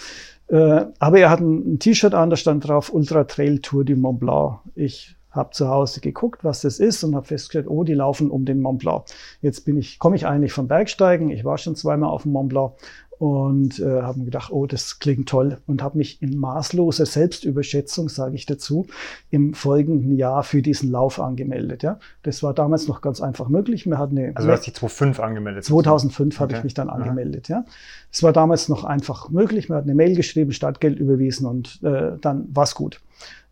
Äh, 0.50 0.86
aber 1.00 1.20
er 1.20 1.32
hat 1.32 1.40
ein, 1.40 1.74
ein 1.74 1.80
T-Shirt 1.80 2.14
an, 2.14 2.30
da 2.30 2.36
stand 2.36 2.68
drauf 2.68 2.94
Ultra 2.94 3.24
Trail 3.24 3.58
Tour 3.58 3.84
du 3.84 3.96
Mont 3.96 4.20
Blanc. 4.20 4.60
Ich 4.76 5.16
habe 5.32 5.50
zu 5.50 5.68
Hause 5.68 6.00
geguckt, 6.00 6.44
was 6.44 6.62
das 6.62 6.80
ist 6.80 7.04
und 7.04 7.16
habe 7.16 7.26
festgestellt, 7.26 7.68
oh, 7.68 7.84
die 7.84 7.96
laufen 7.96 8.30
um 8.30 8.46
den 8.46 8.62
Mont 8.62 8.80
Blanc. 8.80 9.06
Jetzt 9.42 9.66
bin 9.66 9.78
ich, 9.78 9.98
komme 9.98 10.16
ich 10.16 10.28
eigentlich 10.28 10.54
vom 10.54 10.68
Bergsteigen. 10.68 11.32
Ich 11.32 11.44
war 11.44 11.58
schon 11.58 11.76
zweimal 11.76 12.12
auf 12.12 12.22
dem 12.22 12.34
Mont 12.34 12.50
Blanc 12.50 12.74
und 13.20 13.80
äh, 13.80 14.02
habe 14.02 14.20
mir 14.20 14.26
gedacht, 14.26 14.50
oh, 14.50 14.66
das 14.66 15.00
klingt 15.00 15.28
toll 15.28 15.58
und 15.68 15.84
habe 15.84 15.98
mich 15.98 16.22
in 16.22 16.38
maßloser 16.38 17.06
Selbstüberschätzung, 17.06 18.08
sage 18.08 18.36
ich 18.36 18.46
dazu, 18.46 18.88
im 19.30 19.54
folgenden 19.54 20.16
Jahr 20.16 20.44
für 20.44 20.62
diesen 20.62 20.90
Lauf 20.90 21.20
angemeldet. 21.20 21.84
Ja, 21.84 22.00
das 22.24 22.44
war 22.44 22.54
damals 22.54 22.88
noch 22.88 23.02
ganz 23.02 23.20
einfach 23.20 23.50
möglich. 23.50 23.86
Wir 23.86 23.98
hatten 23.98 24.18
eine 24.18 24.32
also 24.36 24.48
du 24.48 24.54
hast 24.54 24.66
dich 24.66 24.74
2005 24.74 25.20
angemeldet. 25.20 25.66
2005 25.66 26.34
okay. 26.34 26.42
habe 26.42 26.54
ich 26.58 26.64
mich 26.64 26.74
dann 26.74 26.90
angemeldet. 26.90 27.50
Ja, 27.50 27.66
es 28.10 28.24
war 28.24 28.32
damals 28.32 28.70
noch 28.70 28.86
einfach 28.86 29.30
möglich. 29.30 29.68
Wir 29.68 29.76
hatten 29.76 29.90
eine 29.90 29.96
Mail 29.96 30.16
geschrieben, 30.16 30.54
Startgeld 30.54 30.98
überwiesen 30.98 31.46
und 31.46 31.84
äh, 31.84 32.14
dann 32.22 32.48
war's 32.54 32.74
gut. 32.74 33.02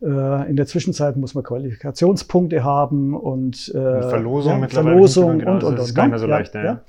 Äh, 0.02 0.50
in 0.50 0.56
der 0.56 0.68
Zwischenzeit 0.68 1.18
muss 1.18 1.36
man 1.36 1.44
Qualifikationspunkte 1.44 2.64
haben 2.64 3.14
und, 3.14 3.68
äh, 3.70 3.74
Verlosung 3.74 4.54
ja, 4.54 4.58
mittlerweile. 4.60 4.96
Verlosung 4.96 5.40
genau, 5.40 5.52
und, 5.52 5.64
und, 5.64 5.70
und. 5.72 5.80
Das 5.80 5.88
ist 5.88 5.94
gar 5.94 6.04
nicht 6.04 6.12
mehr 6.12 6.20
so 6.20 6.28
leicht. 6.28 6.56
Ja, 6.56 6.64
ja. 6.64 6.82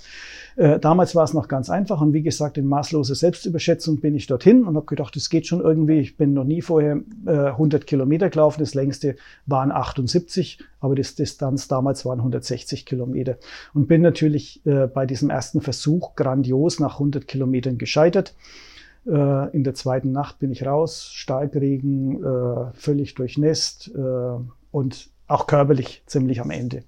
Äh, 0.59 0.81
damals 0.81 1.15
war 1.15 1.23
es 1.23 1.35
noch 1.35 1.47
ganz 1.47 1.71
einfach 1.71 2.01
und 2.01 2.13
wie 2.13 2.23
gesagt, 2.23 2.59
in 2.59 2.67
maßloser 2.67 3.15
Selbstüberschätzung 3.15 4.01
bin 4.01 4.17
ich 4.17 4.27
dorthin 4.27 4.65
und 4.65 4.75
habe 4.75 4.87
gedacht, 4.87 5.15
es 5.17 5.31
geht 5.31 5.47
schon 5.47 5.61
irgendwie. 5.61 6.01
Ich 6.01 6.17
bin 6.17 6.35
noch 6.35 6.43
nie 6.43 6.63
vorher 6.63 7.01
äh, 7.27 7.31
100 7.31 7.87
Kilometer 7.87 8.29
gelaufen. 8.29 8.59
Das 8.59 8.75
längste 8.75 9.15
waren 9.47 9.71
78, 9.71 10.59
aber 10.81 10.97
die 10.97 11.03
Distanz 11.03 11.69
damals 11.69 12.05
waren 12.05 12.19
160 12.19 12.87
Kilometer. 12.87 13.37
Und 13.73 13.87
bin 13.87 14.03
natürlich 14.03 14.61
äh, 14.67 14.89
bei 14.89 15.07
diesem 15.07 15.31
ersten 15.31 15.61
Versuch 15.61 16.17
grandios 16.17 16.81
nach 16.81 16.95
100 16.95 17.29
Kilometern 17.29 17.79
gescheitert. 17.79 18.35
Äh, 19.07 19.57
in 19.57 19.63
der 19.63 19.75
zweiten 19.75 20.11
Nacht 20.11 20.41
bin 20.41 20.51
ich 20.51 20.67
raus, 20.67 21.13
Starkregen, 21.13 22.17
äh, 22.25 22.73
völlig 22.73 23.15
durchnässt 23.15 23.93
und 24.73 25.11
auch 25.29 25.47
körperlich 25.47 26.03
ziemlich 26.07 26.41
am 26.41 26.51
Ende. 26.51 26.83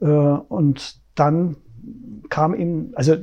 Und 0.00 0.98
dann 1.14 1.56
kam 2.28 2.54
ihm, 2.54 2.92
also 2.94 3.16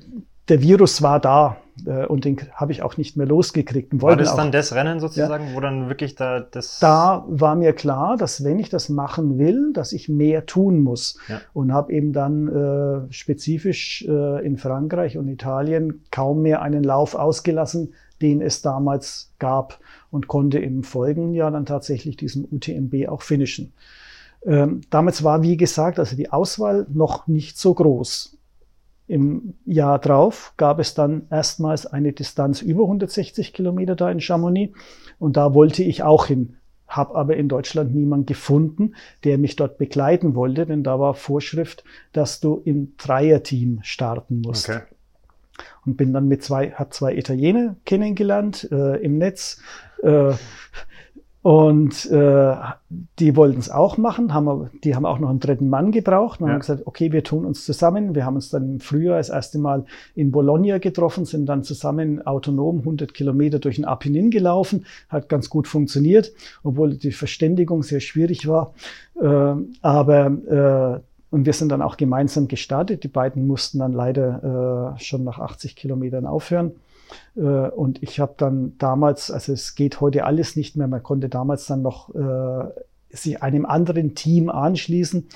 der 0.49 0.61
Virus 0.61 1.01
war 1.01 1.19
da 1.19 1.57
äh, 1.85 2.05
und 2.05 2.25
den 2.25 2.37
habe 2.53 2.71
ich 2.71 2.83
auch 2.83 2.97
nicht 2.97 3.15
mehr 3.15 3.25
losgekriegt. 3.25 4.01
War 4.01 4.15
das 4.15 4.29
auch, 4.29 4.37
dann 4.37 4.51
das 4.51 4.73
Rennen 4.73 4.99
sozusagen, 4.99 5.47
ja, 5.47 5.55
wo 5.55 5.59
dann 5.59 5.87
wirklich 5.87 6.15
da 6.15 6.39
das... 6.39 6.79
Da 6.79 7.23
war 7.27 7.55
mir 7.55 7.73
klar, 7.73 8.17
dass 8.17 8.43
wenn 8.43 8.59
ich 8.59 8.69
das 8.69 8.89
machen 8.89 9.37
will, 9.37 9.71
dass 9.73 9.93
ich 9.93 10.09
mehr 10.09 10.45
tun 10.45 10.79
muss. 10.81 11.17
Ja. 11.27 11.41
Und 11.53 11.71
habe 11.71 11.93
eben 11.93 12.11
dann 12.13 12.47
äh, 12.47 13.13
spezifisch 13.13 14.05
äh, 14.07 14.45
in 14.45 14.57
Frankreich 14.57 15.17
und 15.17 15.27
Italien 15.27 16.03
kaum 16.11 16.41
mehr 16.41 16.61
einen 16.61 16.83
Lauf 16.83 17.15
ausgelassen, 17.15 17.93
den 18.21 18.41
es 18.41 18.61
damals 18.61 19.33
gab 19.39 19.79
und 20.11 20.27
konnte 20.27 20.59
im 20.59 20.83
folgenden 20.83 21.33
Jahr 21.33 21.51
dann 21.51 21.65
tatsächlich 21.65 22.17
diesen 22.17 22.45
UTMB 22.51 23.07
auch 23.07 23.21
finishen. 23.21 23.73
Ähm, 24.45 24.81
damals 24.89 25.23
war, 25.23 25.43
wie 25.43 25.57
gesagt, 25.57 25.99
also 25.99 26.15
die 26.15 26.31
Auswahl 26.31 26.87
noch 26.91 27.27
nicht 27.27 27.57
so 27.57 27.73
groß. 27.73 28.37
Im 29.11 29.55
Jahr 29.65 29.99
drauf 29.99 30.53
gab 30.55 30.79
es 30.79 30.93
dann 30.93 31.23
erstmals 31.29 31.85
eine 31.85 32.13
Distanz 32.13 32.61
über 32.61 32.83
160 32.83 33.51
Kilometer 33.51 33.97
da 33.97 34.09
in 34.09 34.21
Chamonix 34.21 34.73
und 35.19 35.35
da 35.35 35.53
wollte 35.53 35.83
ich 35.83 36.01
auch 36.01 36.27
hin, 36.27 36.55
habe 36.87 37.15
aber 37.15 37.35
in 37.35 37.49
Deutschland 37.49 37.93
niemand 37.93 38.25
gefunden, 38.25 38.95
der 39.25 39.37
mich 39.37 39.57
dort 39.57 39.77
begleiten 39.77 40.33
wollte, 40.33 40.65
denn 40.65 40.83
da 40.83 40.97
war 40.97 41.13
Vorschrift, 41.13 41.83
dass 42.13 42.39
du 42.39 42.61
im 42.63 42.93
Dreierteam 42.95 43.79
starten 43.83 44.39
musst. 44.39 44.69
Okay. 44.69 44.83
Und 45.85 45.97
bin 45.97 46.13
dann 46.13 46.29
mit 46.29 46.41
zwei, 46.41 46.71
habe 46.71 46.91
zwei 46.91 47.13
Italiener 47.13 47.75
kennengelernt 47.83 48.69
äh, 48.71 48.95
im 49.03 49.17
Netz. 49.17 49.61
Äh, 50.03 50.35
und 51.43 52.05
äh, 52.11 52.55
die 53.17 53.35
wollten 53.35 53.59
es 53.59 53.71
auch 53.71 53.97
machen, 53.97 54.31
haben 54.31 54.69
die 54.83 54.95
haben 54.95 55.07
auch 55.07 55.17
noch 55.17 55.29
einen 55.29 55.39
dritten 55.39 55.69
Mann 55.69 55.91
gebraucht 55.91 56.39
und 56.39 56.47
ja. 56.47 56.53
haben 56.53 56.59
gesagt, 56.59 56.83
okay, 56.85 57.11
wir 57.11 57.23
tun 57.23 57.45
uns 57.45 57.65
zusammen. 57.65 58.13
Wir 58.13 58.25
haben 58.25 58.35
uns 58.35 58.49
dann 58.49 58.73
im 58.73 58.79
Frühjahr 58.79 59.17
das 59.17 59.29
erste 59.29 59.57
Mal 59.57 59.85
in 60.13 60.31
Bologna 60.31 60.77
getroffen, 60.77 61.25
sind 61.25 61.47
dann 61.47 61.63
zusammen 61.63 62.21
autonom 62.27 62.79
100 62.79 63.15
Kilometer 63.15 63.57
durch 63.57 63.77
den 63.77 63.85
Apennin 63.85 64.29
gelaufen. 64.29 64.85
Hat 65.09 65.29
ganz 65.29 65.49
gut 65.49 65.67
funktioniert, 65.67 66.31
obwohl 66.63 66.93
die 66.93 67.11
Verständigung 67.11 67.81
sehr 67.81 68.01
schwierig 68.01 68.47
war. 68.47 68.75
Äh, 69.19 69.55
aber 69.81 71.01
äh, 71.01 71.01
und 71.31 71.45
wir 71.45 71.53
sind 71.53 71.69
dann 71.69 71.81
auch 71.81 71.97
gemeinsam 71.97 72.49
gestartet. 72.49 73.03
Die 73.03 73.07
beiden 73.07 73.47
mussten 73.47 73.79
dann 73.79 73.93
leider 73.93 74.95
äh, 74.95 75.03
schon 75.03 75.23
nach 75.23 75.39
80 75.39 75.75
Kilometern 75.75 76.27
aufhören. 76.27 76.73
Äh, 77.35 77.41
und 77.41 78.01
ich 78.03 78.19
habe 78.19 78.33
dann 78.37 78.77
damals, 78.77 79.31
also 79.31 79.53
es 79.53 79.75
geht 79.75 80.01
heute 80.01 80.25
alles 80.25 80.55
nicht 80.55 80.75
mehr, 80.75 80.87
man 80.87 81.03
konnte 81.03 81.29
damals 81.29 81.65
dann 81.65 81.81
noch 81.81 82.13
äh, 82.15 82.69
sich 83.09 83.41
einem 83.41 83.65
anderen 83.65 84.15
Team 84.15 84.49
anschließen. 84.49 85.27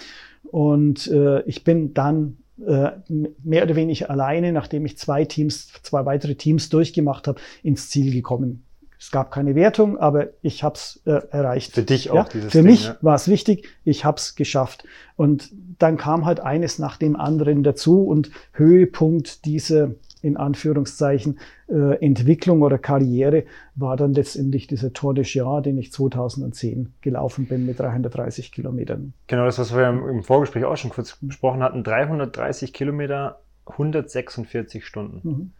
Und 0.52 1.07
äh, 1.07 1.41
ich 1.41 1.64
bin 1.64 1.93
dann 1.93 2.38
äh, 2.65 2.91
mehr 3.43 3.64
oder 3.64 3.76
weniger 3.76 4.10
alleine, 4.10 4.52
nachdem 4.53 4.85
ich 4.85 4.97
zwei 4.97 5.26
Teams, 5.26 5.72
zwei 5.84 6.06
weitere 6.06 6.35
Teams 6.35 6.69
durchgemacht 6.69 7.27
habe, 7.27 7.39
ins 7.64 7.89
Ziel 7.89 8.14
gekommen. 8.14 8.64
Es 8.97 9.11
gab 9.11 9.30
keine 9.30 9.56
Wertung, 9.56 9.97
aber 9.97 10.30
ich 10.41 10.64
habe 10.64 10.76
es 10.76 11.02
äh, 11.06 11.11
erreicht. 11.30 11.73
Für 11.73 11.84
dich 11.84 12.10
auch 12.11 12.15
ja? 12.15 12.27
dieses 12.34 12.52
Für 12.52 12.60
Ding, 12.60 12.68
mich 12.68 12.85
ja? 12.85 12.97
war 13.02 13.15
es 13.15 13.27
wichtig, 13.27 13.68
ich 13.84 14.06
habe 14.06 14.18
es 14.18 14.35
geschafft. 14.35 14.85
Und 15.15 15.52
dann 15.77 15.97
kam 15.97 16.26
halt 16.26 16.39
eines 16.39 16.80
nach 16.80 16.97
dem 16.97 17.15
anderen 17.15 17.64
dazu 17.64 18.03
und 18.03 18.31
Höhepunkt 18.53 19.45
dieser 19.45 19.91
in 20.26 20.38
Anführungszeichen 20.38 21.39
äh, 21.68 22.03
Entwicklung 22.03 22.64
oder 22.64 22.77
Karriere 22.77 23.45
war 23.76 23.95
dann 23.95 24.14
letztendlich 24.14 24.68
dieser 24.68 24.91
Tour 24.91 25.14
de 25.14 25.23
Chien, 25.23 25.61
den 25.64 25.77
ich 25.77 25.91
2010 25.91 26.93
gelaufen 27.02 27.45
bin 27.45 27.65
mit 27.65 27.80
330 27.80 28.52
Kilometern. 28.52 29.14
Genau 29.27 29.45
das, 29.45 29.60
was 29.60 29.76
wir 29.76 29.88
im 29.88 30.23
Vorgespräch 30.23 30.65
auch 30.65 30.77
schon 30.77 30.91
kurz 30.91 31.18
besprochen 31.22 31.61
hatten. 31.61 31.84
330 31.84 32.73
Kilometer, 32.73 33.39
146 33.68 34.85
Stunden. 34.85 35.22
Mhm. 35.23 35.52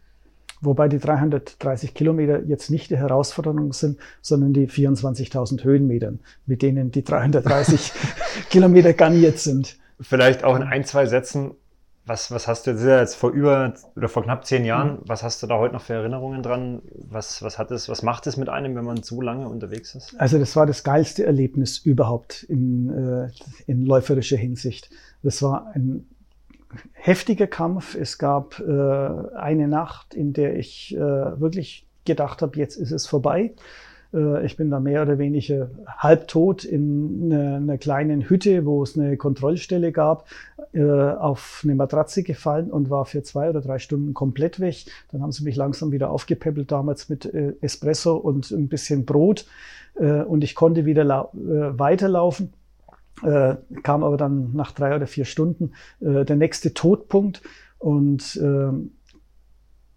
Wobei 0.60 0.88
die 0.88 0.98
330 0.98 1.94
Kilometer 1.94 2.42
jetzt 2.44 2.70
nicht 2.70 2.90
die 2.90 2.96
Herausforderung 2.96 3.72
sind, 3.72 3.98
sondern 4.22 4.52
die 4.52 4.68
24.000 4.68 5.62
Höhenmetern, 5.62 6.18
mit 6.46 6.62
denen 6.62 6.90
die 6.90 7.04
330 7.04 7.92
Kilometer 8.50 8.94
garniert 8.94 9.38
sind. 9.38 9.76
Vielleicht 10.00 10.44
auch 10.44 10.56
in 10.56 10.62
ein, 10.62 10.84
zwei 10.84 11.06
Sätzen 11.06 11.52
was, 12.06 12.30
was 12.30 12.46
hast 12.46 12.66
du 12.66 12.70
jetzt, 12.70 12.84
jetzt 12.84 13.16
vor 13.16 13.30
über 13.30 13.74
oder 13.96 14.08
vor 14.08 14.22
knapp 14.22 14.46
zehn 14.46 14.64
Jahren, 14.64 14.92
mhm. 14.92 14.98
was 15.06 15.24
hast 15.24 15.42
du 15.42 15.48
da 15.48 15.58
heute 15.58 15.74
noch 15.74 15.82
für 15.82 15.94
Erinnerungen 15.94 16.42
dran? 16.42 16.80
Was, 16.94 17.42
was 17.42 17.58
hat 17.58 17.72
es, 17.72 17.88
was 17.88 18.02
macht 18.02 18.28
es 18.28 18.36
mit 18.36 18.48
einem, 18.48 18.76
wenn 18.76 18.84
man 18.84 19.02
so 19.02 19.20
lange 19.20 19.48
unterwegs 19.48 19.94
ist? 19.96 20.18
Also 20.18 20.38
das 20.38 20.54
war 20.54 20.66
das 20.66 20.84
geilste 20.84 21.26
Erlebnis 21.26 21.78
überhaupt 21.78 22.44
in, 22.44 22.90
äh, 22.90 23.30
in 23.66 23.84
läuferischer 23.84 24.36
Hinsicht. 24.36 24.88
Das 25.24 25.42
war 25.42 25.72
ein 25.74 26.06
heftiger 26.92 27.48
Kampf. 27.48 27.96
Es 27.96 28.18
gab 28.18 28.60
äh, 28.60 29.36
eine 29.36 29.66
Nacht, 29.66 30.14
in 30.14 30.32
der 30.32 30.56
ich 30.56 30.94
äh, 30.94 31.00
wirklich 31.00 31.86
gedacht 32.04 32.40
habe, 32.40 32.56
jetzt 32.56 32.76
ist 32.76 32.92
es 32.92 33.06
vorbei. 33.06 33.52
Äh, 34.12 34.44
ich 34.44 34.56
bin 34.56 34.70
da 34.70 34.80
mehr 34.80 35.02
oder 35.02 35.18
weniger 35.18 35.70
halbtot 35.86 36.64
in 36.64 37.32
einer 37.32 37.78
kleinen 37.78 38.28
Hütte, 38.28 38.64
wo 38.64 38.82
es 38.82 38.98
eine 38.98 39.16
Kontrollstelle 39.16 39.92
gab, 39.92 40.26
äh, 40.72 40.82
auf 40.82 41.62
eine 41.64 41.74
Matratze 41.74 42.22
gefallen 42.22 42.70
und 42.70 42.90
war 42.90 43.04
für 43.04 43.22
zwei 43.22 43.50
oder 43.50 43.60
drei 43.60 43.78
Stunden 43.78 44.14
komplett 44.14 44.60
weg. 44.60 44.86
Dann 45.12 45.22
haben 45.22 45.32
sie 45.32 45.44
mich 45.44 45.56
langsam 45.56 45.92
wieder 45.92 46.10
aufgepäppelt, 46.10 46.70
damals 46.70 47.08
mit 47.08 47.26
äh, 47.26 47.54
Espresso 47.60 48.16
und 48.16 48.50
ein 48.50 48.68
bisschen 48.68 49.04
Brot. 49.04 49.46
Und 49.98 50.44
ich 50.44 50.54
konnte 50.54 50.84
wieder 50.84 51.30
weiterlaufen. 51.32 52.52
kam 53.22 54.04
aber 54.04 54.18
dann 54.18 54.50
nach 54.52 54.72
drei 54.72 54.94
oder 54.94 55.06
vier 55.06 55.24
Stunden 55.24 55.72
der 56.00 56.36
nächste 56.36 56.74
Todpunkt. 56.74 57.40
Und 57.78 58.38
ähm, 58.42 58.90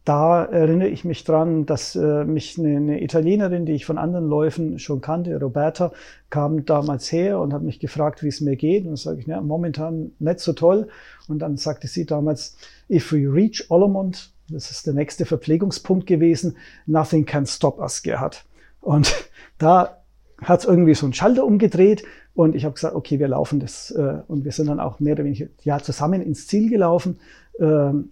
da 0.10 0.44
erinnere 0.44 0.88
ich 0.88 1.06
mich 1.06 1.24
dran, 1.24 1.68
dass 1.68 1.96
äh, 1.96 2.26
mich 2.26 2.58
eine, 2.58 2.78
eine, 2.78 3.04
Italienerin, 3.04 3.68
die 3.68 3.74
ich 3.74 3.86
von 3.86 4.00
anderen 4.00 4.28
Läufen 4.28 4.80
schon 4.80 5.02
kannte, 5.02 5.40
Roberta, 5.40 5.92
kam 6.32 6.66
damals 6.66 7.12
her 7.12 7.40
und 7.40 7.54
hat 7.54 7.62
mich 7.62 7.80
gefragt, 7.80 8.24
wie 8.24 8.30
es 8.30 8.42
mir 8.42 8.56
geht. 8.56 8.88
Und 8.88 8.98
sage 8.98 9.20
ich, 9.20 9.28
ja, 9.28 9.40
momentan 9.40 10.14
nicht 10.18 10.40
so 10.40 10.54
toll. 10.54 10.88
Und 11.28 11.44
dann 11.44 11.58
sagte 11.58 11.86
sie 11.86 12.08
damals, 12.08 12.58
if 12.90 13.14
we 13.14 13.32
reach 13.32 13.70
Olomont, 13.70 14.34
das 14.50 14.72
ist 14.72 14.88
der 14.88 14.96
nächste 14.96 15.28
Verpflegungspunkt 15.28 16.08
gewesen, 16.08 16.58
nothing 16.88 17.28
can 17.28 17.46
stop 17.46 17.78
us, 17.78 18.02
Gerhard. 18.02 18.46
Und 18.82 19.14
da 19.60 20.02
hat 20.42 20.62
es 20.62 20.66
irgendwie 20.66 20.96
so 20.96 21.06
einen 21.06 21.14
Schalter 21.14 21.46
umgedreht 21.46 22.04
und 22.40 22.56
ich 22.56 22.64
habe 22.64 22.74
gesagt, 22.74 22.96
okay, 22.96 23.20
wir 23.20 23.28
laufen 23.28 23.60
das. 23.60 23.92
Äh, 23.92 24.22
und 24.30 24.46
wir 24.46 24.54
sind 24.54 24.68
dann 24.68 24.80
auch 24.80 25.02
mehr 25.02 25.12
oder 25.12 25.26
weniger 25.26 25.48
ja, 25.64 25.78
zusammen 25.80 26.22
ins 26.22 26.48
Ziel 26.48 26.70
gelaufen. 26.70 27.20
Ähm, 27.60 28.12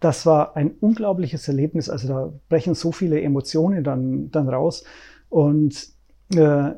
das 0.00 0.26
war 0.26 0.56
ein 0.56 0.72
unglaubliches 0.80 1.46
Erlebnis. 1.46 1.88
Also 1.88 2.08
da 2.08 2.32
brechen 2.48 2.74
so 2.74 2.90
viele 2.90 3.22
Emotionen 3.22 3.84
dann, 3.84 4.32
dann 4.32 4.48
raus. 4.48 4.82
Und 5.28 5.90
äh, 6.34 6.72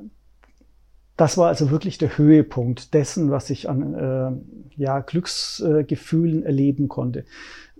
das 1.16 1.39
war 1.39 1.48
also 1.48 1.70
wirklich 1.70 1.97
der 1.97 2.19
Höhepunkt 2.19 2.93
dessen, 2.93 3.31
was 3.31 3.48
ich 3.48 3.66
an 3.66 3.94
äh, 3.94 4.77
ja, 4.77 5.01
Glücksgefühlen 5.01 6.43
erleben 6.43 6.89
konnte. 6.89 7.24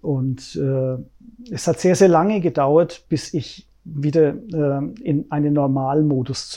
Und 0.01 0.59
es 1.51 1.67
hat 1.67 1.79
sehr, 1.79 1.95
sehr 1.95 2.09
lange 2.09 2.41
gedauert, 2.41 3.05
bis 3.09 3.35
ich 3.35 3.69
wieder 3.85 4.35
in 5.03 5.27
einen 5.31 5.55
Normalmodus 5.55 6.51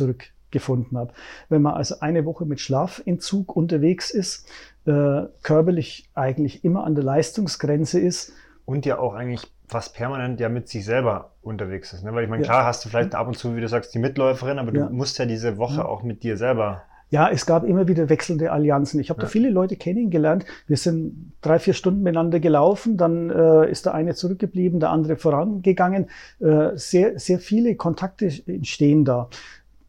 zurückgefunden 0.48 0.98
habe. 0.98 1.14
Wenn 1.50 1.62
man 1.62 1.74
also 1.74 2.00
eine 2.00 2.26
Woche 2.26 2.46
mit 2.46 2.60
Schlafentzug 2.60 3.56
unterwegs 3.56 4.12
ist, 4.12 4.48
äh, 4.86 5.24
körperlich 5.44 6.10
eigentlich 6.14 6.64
immer 6.64 6.84
an 6.84 6.96
der 6.96 7.04
Leistungsgrenze 7.04 8.00
ist. 8.00 8.34
Und 8.66 8.86
ja 8.86 9.00
auch 9.00 9.14
eigentlich 9.14 9.52
fast 9.68 9.96
permanent 9.96 10.40
ja 10.40 10.50
mit 10.50 10.70
sich 10.70 10.86
selber 10.86 11.32
unterwegs 11.42 11.94
ist. 11.94 12.04
Ne? 12.04 12.14
Weil 12.14 12.24
ich 12.24 12.30
meine, 12.30 12.44
ja. 12.44 12.50
klar 12.50 12.66
hast 12.66 12.86
du 12.86 12.90
vielleicht 12.90 13.16
ab 13.16 13.28
und 13.28 13.38
zu, 13.38 13.56
wie 13.56 13.62
du 13.62 13.68
sagst, 13.68 13.94
die 13.94 14.00
Mitläuferin, 14.00 14.60
aber 14.60 14.74
ja. 14.74 14.88
du 14.88 14.94
musst 14.94 15.18
ja 15.18 15.26
diese 15.26 15.58
Woche 15.58 15.78
ja. 15.78 15.86
auch 15.86 16.04
mit 16.04 16.24
dir 16.24 16.38
selber 16.38 16.84
ja, 17.10 17.30
es 17.30 17.46
gab 17.46 17.64
immer 17.64 17.88
wieder 17.88 18.10
wechselnde 18.10 18.52
Allianzen. 18.52 19.00
Ich 19.00 19.10
habe 19.10 19.20
ja. 19.22 19.26
da 19.26 19.30
viele 19.30 19.50
Leute 19.50 19.78
kennengelernt. 19.78 20.46
Wir 20.68 20.76
sind 20.76 21.32
drei, 21.42 21.58
vier 21.58 21.74
Stunden 21.74 22.04
miteinander 22.04 22.40
gelaufen, 22.42 22.98
dann 22.98 23.30
äh, 23.30 23.72
ist 23.72 23.86
der 23.86 23.94
eine 23.94 24.14
zurückgeblieben, 24.14 24.82
der 24.82 24.90
andere 24.90 25.16
vorangegangen. 25.16 26.10
Äh, 26.40 26.76
sehr, 26.76 27.18
sehr 27.18 27.40
viele 27.40 27.76
Kontakte 27.76 28.30
entstehen 28.46 29.06
da 29.06 29.30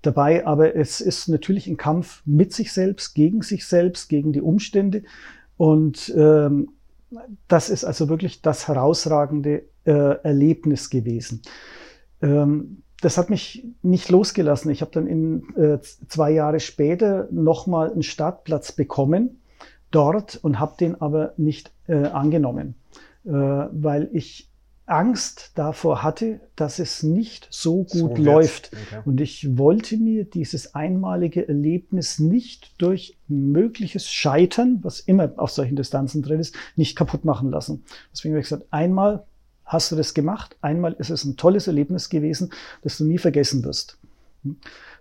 dabei, 0.03 0.47
aber 0.47 0.77
es 0.77 1.01
ist 1.01 1.29
natürlich 1.29 1.67
ein 1.67 1.77
Kampf 1.77 2.23
mit 2.25 2.53
sich 2.53 2.73
selbst, 2.73 3.15
gegen 3.15 3.43
sich 3.43 3.67
selbst, 3.67 4.09
gegen 4.09 4.33
die 4.33 4.41
Umstände. 4.41 5.03
Und 5.57 6.13
ähm, 6.17 6.71
das 7.49 7.71
ist 7.71 7.85
also 7.85 8.09
wirklich 8.09 8.43
das 8.43 8.69
herausragende 8.69 9.65
äh, 9.85 10.23
Erlebnis 10.23 10.91
gewesen. 10.91 11.43
Ähm, 12.23 12.83
das 13.01 13.17
hat 13.17 13.31
mich 13.31 13.65
nicht 13.83 14.09
losgelassen. 14.09 14.71
Ich 14.71 14.81
habe 14.81 14.91
dann 14.93 15.07
in 15.07 15.55
äh, 15.57 15.79
zwei 16.09 16.31
Jahre 16.33 16.61
später 16.61 17.29
nochmal 17.31 17.93
einen 17.93 18.03
Startplatz 18.03 18.73
bekommen 18.73 19.41
dort 19.91 20.37
und 20.37 20.59
habe 20.59 20.77
den 20.79 21.01
aber 21.01 21.33
nicht 21.37 21.73
äh, 21.87 21.95
angenommen, 21.95 22.75
äh, 23.25 23.31
weil 23.31 24.11
ich 24.13 24.48
Angst 24.89 25.53
davor 25.55 26.03
hatte, 26.03 26.41
dass 26.57 26.79
es 26.79 27.03
nicht 27.03 27.47
so 27.51 27.85
gut 27.85 28.17
so 28.17 28.23
läuft. 28.23 28.71
Okay. 28.73 29.03
Und 29.05 29.21
ich 29.21 29.59
wollte 29.59 29.97
mir 29.97 30.25
dieses 30.25 30.75
einmalige 30.75 31.47
Erlebnis 31.47 32.19
nicht 32.19 32.81
durch 32.81 33.17
mögliches 33.29 34.11
Scheitern, 34.11 34.79
was 34.83 35.01
immer 35.01 35.33
auf 35.37 35.51
solchen 35.51 35.77
Distanzen 35.77 36.23
drin 36.23 36.41
ist, 36.41 36.55
nicht 36.77 36.97
kaputt 36.97 37.25
machen 37.25 37.51
lassen. 37.51 37.85
Deswegen 38.13 38.35
habe 38.35 38.41
ich 38.41 38.49
gesagt, 38.49 38.67
einmal 38.71 39.25
hast 39.65 39.93
du 39.93 39.97
das 39.97 40.15
gemacht, 40.15 40.57
einmal 40.63 40.95
ist 40.95 41.11
es 41.11 41.25
ein 41.25 41.37
tolles 41.37 41.67
Erlebnis 41.67 42.09
gewesen, 42.09 42.51
das 42.83 42.99
du 42.99 43.05
nie 43.05 43.19
vergessen 43.19 43.65
wirst. 43.65 43.99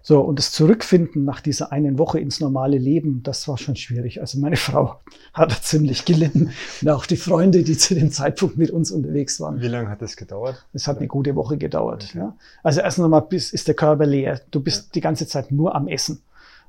So, 0.02 0.22
und 0.22 0.40
das 0.40 0.52
Zurückfinden 0.52 1.26
nach 1.26 1.42
dieser 1.42 1.72
einen 1.72 1.98
Woche 1.98 2.20
ins 2.20 2.40
normale 2.40 2.78
Leben, 2.78 3.24
das 3.24 3.48
war 3.48 3.58
schon 3.58 3.76
schwierig. 3.76 4.22
Also 4.22 4.40
meine 4.40 4.56
Frau 4.58 5.02
hat 5.34 5.52
ziemlich 5.64 6.06
gelitten 6.06 6.52
und 6.82 6.90
auch 6.90 7.06
die 7.06 7.18
Freunde, 7.18 7.64
die 7.64 7.78
zu 7.78 7.94
dem 7.94 8.12
Zeitpunkt 8.12 8.58
mit 8.58 8.72
uns 8.72 8.92
unterwegs 8.92 9.40
waren. 9.40 9.62
Wie 9.62 9.68
lange 9.68 9.90
hat 9.90 10.02
das 10.02 10.16
gedauert? 10.16 10.66
Es 10.74 10.88
hat 10.88 10.98
eine 10.98 11.08
gute 11.08 11.36
Woche 11.36 11.58
gedauert. 11.58 12.08
Okay. 12.10 12.20
Ja. 12.20 12.38
Also 12.64 12.82
erst 12.82 13.00
einmal 13.00 13.22
bis, 13.24 13.52
ist 13.52 13.68
der 13.68 13.76
Körper 13.76 14.06
leer. 14.06 14.42
Du 14.52 14.62
bist 14.62 14.86
ja. 14.86 14.90
die 14.96 15.02
ganze 15.02 15.28
Zeit 15.28 15.52
nur 15.52 15.76
am 15.76 15.88
Essen. 15.88 16.22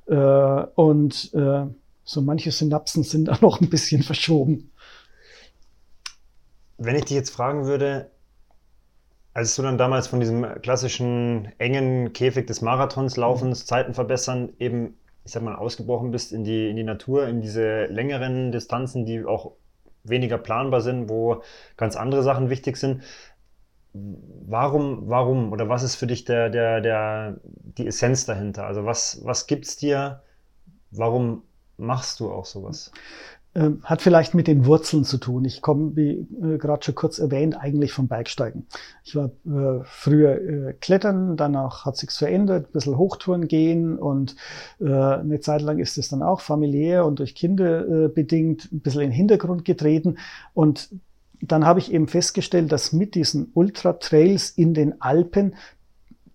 Äh, 0.06 0.14
und 0.14 1.32
äh, 1.34 1.66
so 2.04 2.22
manche 2.22 2.50
Synapsen 2.50 3.02
sind 3.02 3.26
da 3.26 3.38
noch 3.40 3.60
ein 3.60 3.70
bisschen 3.70 4.02
verschoben. 4.02 4.70
Wenn 6.76 6.96
ich 6.96 7.06
dich 7.06 7.16
jetzt 7.16 7.30
fragen 7.30 7.66
würde, 7.66 8.10
als 9.38 9.54
du 9.54 9.62
dann 9.62 9.78
damals 9.78 10.08
von 10.08 10.18
diesem 10.18 10.44
klassischen 10.62 11.52
engen 11.58 12.12
Käfig 12.12 12.48
des 12.48 12.60
Marathonslaufens, 12.60 13.66
Zeiten 13.66 13.94
verbessern, 13.94 14.52
eben, 14.58 14.96
ich 15.24 15.30
sag 15.30 15.44
mal, 15.44 15.54
ausgebrochen 15.54 16.10
bist 16.10 16.32
in 16.32 16.42
die, 16.42 16.68
in 16.68 16.74
die 16.74 16.82
Natur, 16.82 17.28
in 17.28 17.40
diese 17.40 17.84
längeren 17.84 18.50
Distanzen, 18.50 19.06
die 19.06 19.24
auch 19.24 19.52
weniger 20.02 20.38
planbar 20.38 20.80
sind, 20.80 21.08
wo 21.08 21.44
ganz 21.76 21.94
andere 21.94 22.24
Sachen 22.24 22.50
wichtig 22.50 22.78
sind. 22.78 23.04
Warum, 23.92 25.08
warum 25.08 25.52
oder 25.52 25.68
was 25.68 25.84
ist 25.84 25.94
für 25.94 26.08
dich 26.08 26.24
der, 26.24 26.50
der, 26.50 26.80
der, 26.80 27.36
die 27.44 27.86
Essenz 27.86 28.26
dahinter? 28.26 28.66
Also 28.66 28.86
was, 28.86 29.20
was 29.22 29.46
gibt's 29.46 29.76
dir? 29.76 30.20
Warum 30.90 31.44
machst 31.76 32.18
du 32.18 32.32
auch 32.32 32.44
sowas? 32.44 32.90
Ähm, 33.54 33.80
hat 33.82 34.02
vielleicht 34.02 34.34
mit 34.34 34.46
den 34.46 34.66
Wurzeln 34.66 35.04
zu 35.04 35.16
tun. 35.16 35.44
Ich 35.46 35.62
komme, 35.62 35.96
wie 35.96 36.28
äh, 36.42 36.58
gerade 36.58 36.84
schon 36.84 36.94
kurz 36.94 37.18
erwähnt, 37.18 37.58
eigentlich 37.58 37.92
vom 37.92 38.06
Bergsteigen. 38.06 38.66
Ich 39.04 39.16
war 39.16 39.30
äh, 39.46 39.80
früher 39.84 40.40
äh, 40.40 40.72
Klettern, 40.74 41.36
danach 41.38 41.86
hat 41.86 41.96
sich's 41.96 42.18
verändert, 42.18 42.68
ein 42.68 42.72
bisschen 42.72 42.98
Hochtouren 42.98 43.48
gehen 43.48 43.98
und 43.98 44.36
äh, 44.80 44.84
eine 44.84 45.40
Zeit 45.40 45.62
lang 45.62 45.78
ist 45.78 45.96
es 45.96 46.10
dann 46.10 46.22
auch 46.22 46.40
familiär 46.40 47.06
und 47.06 47.20
durch 47.20 47.34
Kinder 47.34 47.88
äh, 47.88 48.08
bedingt 48.08 48.70
ein 48.70 48.80
bisschen 48.80 49.00
in 49.00 49.10
den 49.10 49.16
Hintergrund 49.16 49.64
getreten. 49.64 50.18
Und 50.52 50.90
dann 51.40 51.64
habe 51.64 51.80
ich 51.80 51.92
eben 51.92 52.06
festgestellt, 52.06 52.70
dass 52.70 52.92
mit 52.92 53.14
diesen 53.14 53.50
Ultra-Trails 53.54 54.50
in 54.50 54.74
den 54.74 55.00
Alpen 55.00 55.54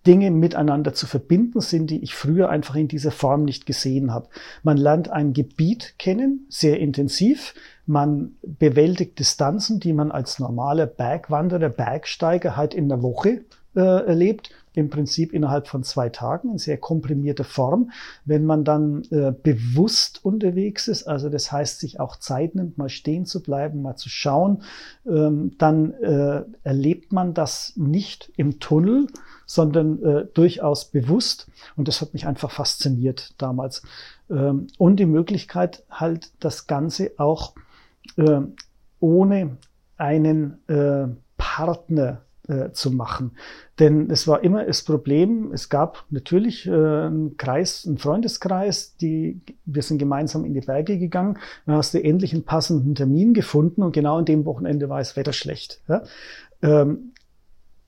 Dinge 0.06 0.30
miteinander 0.30 0.92
zu 0.94 1.06
verbinden 1.06 1.60
sind, 1.60 1.90
die 1.90 2.02
ich 2.02 2.14
früher 2.14 2.50
einfach 2.50 2.76
in 2.76 2.88
dieser 2.88 3.10
Form 3.10 3.44
nicht 3.44 3.66
gesehen 3.66 4.12
habe. 4.12 4.28
Man 4.62 4.76
lernt 4.76 5.10
ein 5.10 5.32
Gebiet 5.32 5.94
kennen, 5.98 6.46
sehr 6.48 6.78
intensiv. 6.78 7.54
Man 7.86 8.36
bewältigt 8.42 9.18
Distanzen, 9.18 9.80
die 9.80 9.92
man 9.92 10.10
als 10.10 10.38
normaler 10.38 10.86
Bergwanderer, 10.86 11.68
Bergsteiger 11.68 12.56
halt 12.56 12.74
in 12.74 12.88
der 12.88 13.02
Woche 13.02 13.44
äh, 13.74 13.80
erlebt. 13.80 14.50
Im 14.74 14.90
Prinzip 14.90 15.32
innerhalb 15.32 15.68
von 15.68 15.84
zwei 15.84 16.08
Tagen 16.08 16.50
in 16.50 16.58
sehr 16.58 16.78
komprimierter 16.78 17.44
Form. 17.44 17.90
Wenn 18.24 18.44
man 18.44 18.64
dann 18.64 19.02
äh, 19.10 19.32
bewusst 19.32 20.24
unterwegs 20.24 20.88
ist, 20.88 21.04
also 21.04 21.28
das 21.28 21.52
heißt, 21.52 21.80
sich 21.80 22.00
auch 22.00 22.16
Zeit 22.16 22.54
nimmt, 22.54 22.76
mal 22.76 22.88
stehen 22.88 23.24
zu 23.24 23.42
bleiben, 23.42 23.82
mal 23.82 23.96
zu 23.96 24.08
schauen, 24.08 24.62
ähm, 25.06 25.52
dann 25.58 25.94
äh, 25.94 26.42
erlebt 26.62 27.12
man 27.12 27.34
das 27.34 27.72
nicht 27.76 28.32
im 28.36 28.58
Tunnel, 28.58 29.06
sondern 29.46 30.02
äh, 30.02 30.26
durchaus 30.34 30.90
bewusst. 30.90 31.48
Und 31.76 31.88
das 31.88 32.00
hat 32.00 32.12
mich 32.12 32.26
einfach 32.26 32.50
fasziniert 32.50 33.34
damals. 33.38 33.82
Ähm, 34.30 34.66
und 34.78 34.96
die 34.96 35.06
Möglichkeit, 35.06 35.84
halt 35.90 36.32
das 36.40 36.66
Ganze 36.66 37.12
auch 37.18 37.54
äh, 38.16 38.40
ohne 39.00 39.56
einen 39.96 40.58
äh, 40.68 41.06
Partner 41.36 42.23
äh, 42.48 42.70
zu 42.72 42.90
machen. 42.90 43.32
Denn 43.78 44.10
es 44.10 44.28
war 44.28 44.44
immer 44.44 44.64
das 44.64 44.82
Problem, 44.82 45.52
es 45.52 45.68
gab 45.68 46.04
natürlich 46.10 46.66
äh, 46.66 46.70
einen 46.70 47.36
Kreis, 47.36 47.86
einen 47.86 47.98
Freundeskreis, 47.98 48.96
die, 48.96 49.40
wir 49.64 49.82
sind 49.82 49.98
gemeinsam 49.98 50.44
in 50.44 50.54
die 50.54 50.60
Berge 50.60 50.98
gegangen, 50.98 51.38
dann 51.66 51.76
hast 51.76 51.94
du 51.94 52.02
endlich 52.02 52.32
einen 52.32 52.44
passenden 52.44 52.94
Termin 52.94 53.34
gefunden 53.34 53.82
und 53.82 53.92
genau 53.92 54.18
an 54.18 54.26
dem 54.26 54.44
Wochenende 54.44 54.88
war 54.88 55.00
es 55.00 55.16
Wetter 55.16 55.32
schlecht. 55.32 55.80
Ja? 55.88 56.02
Ähm, 56.62 57.13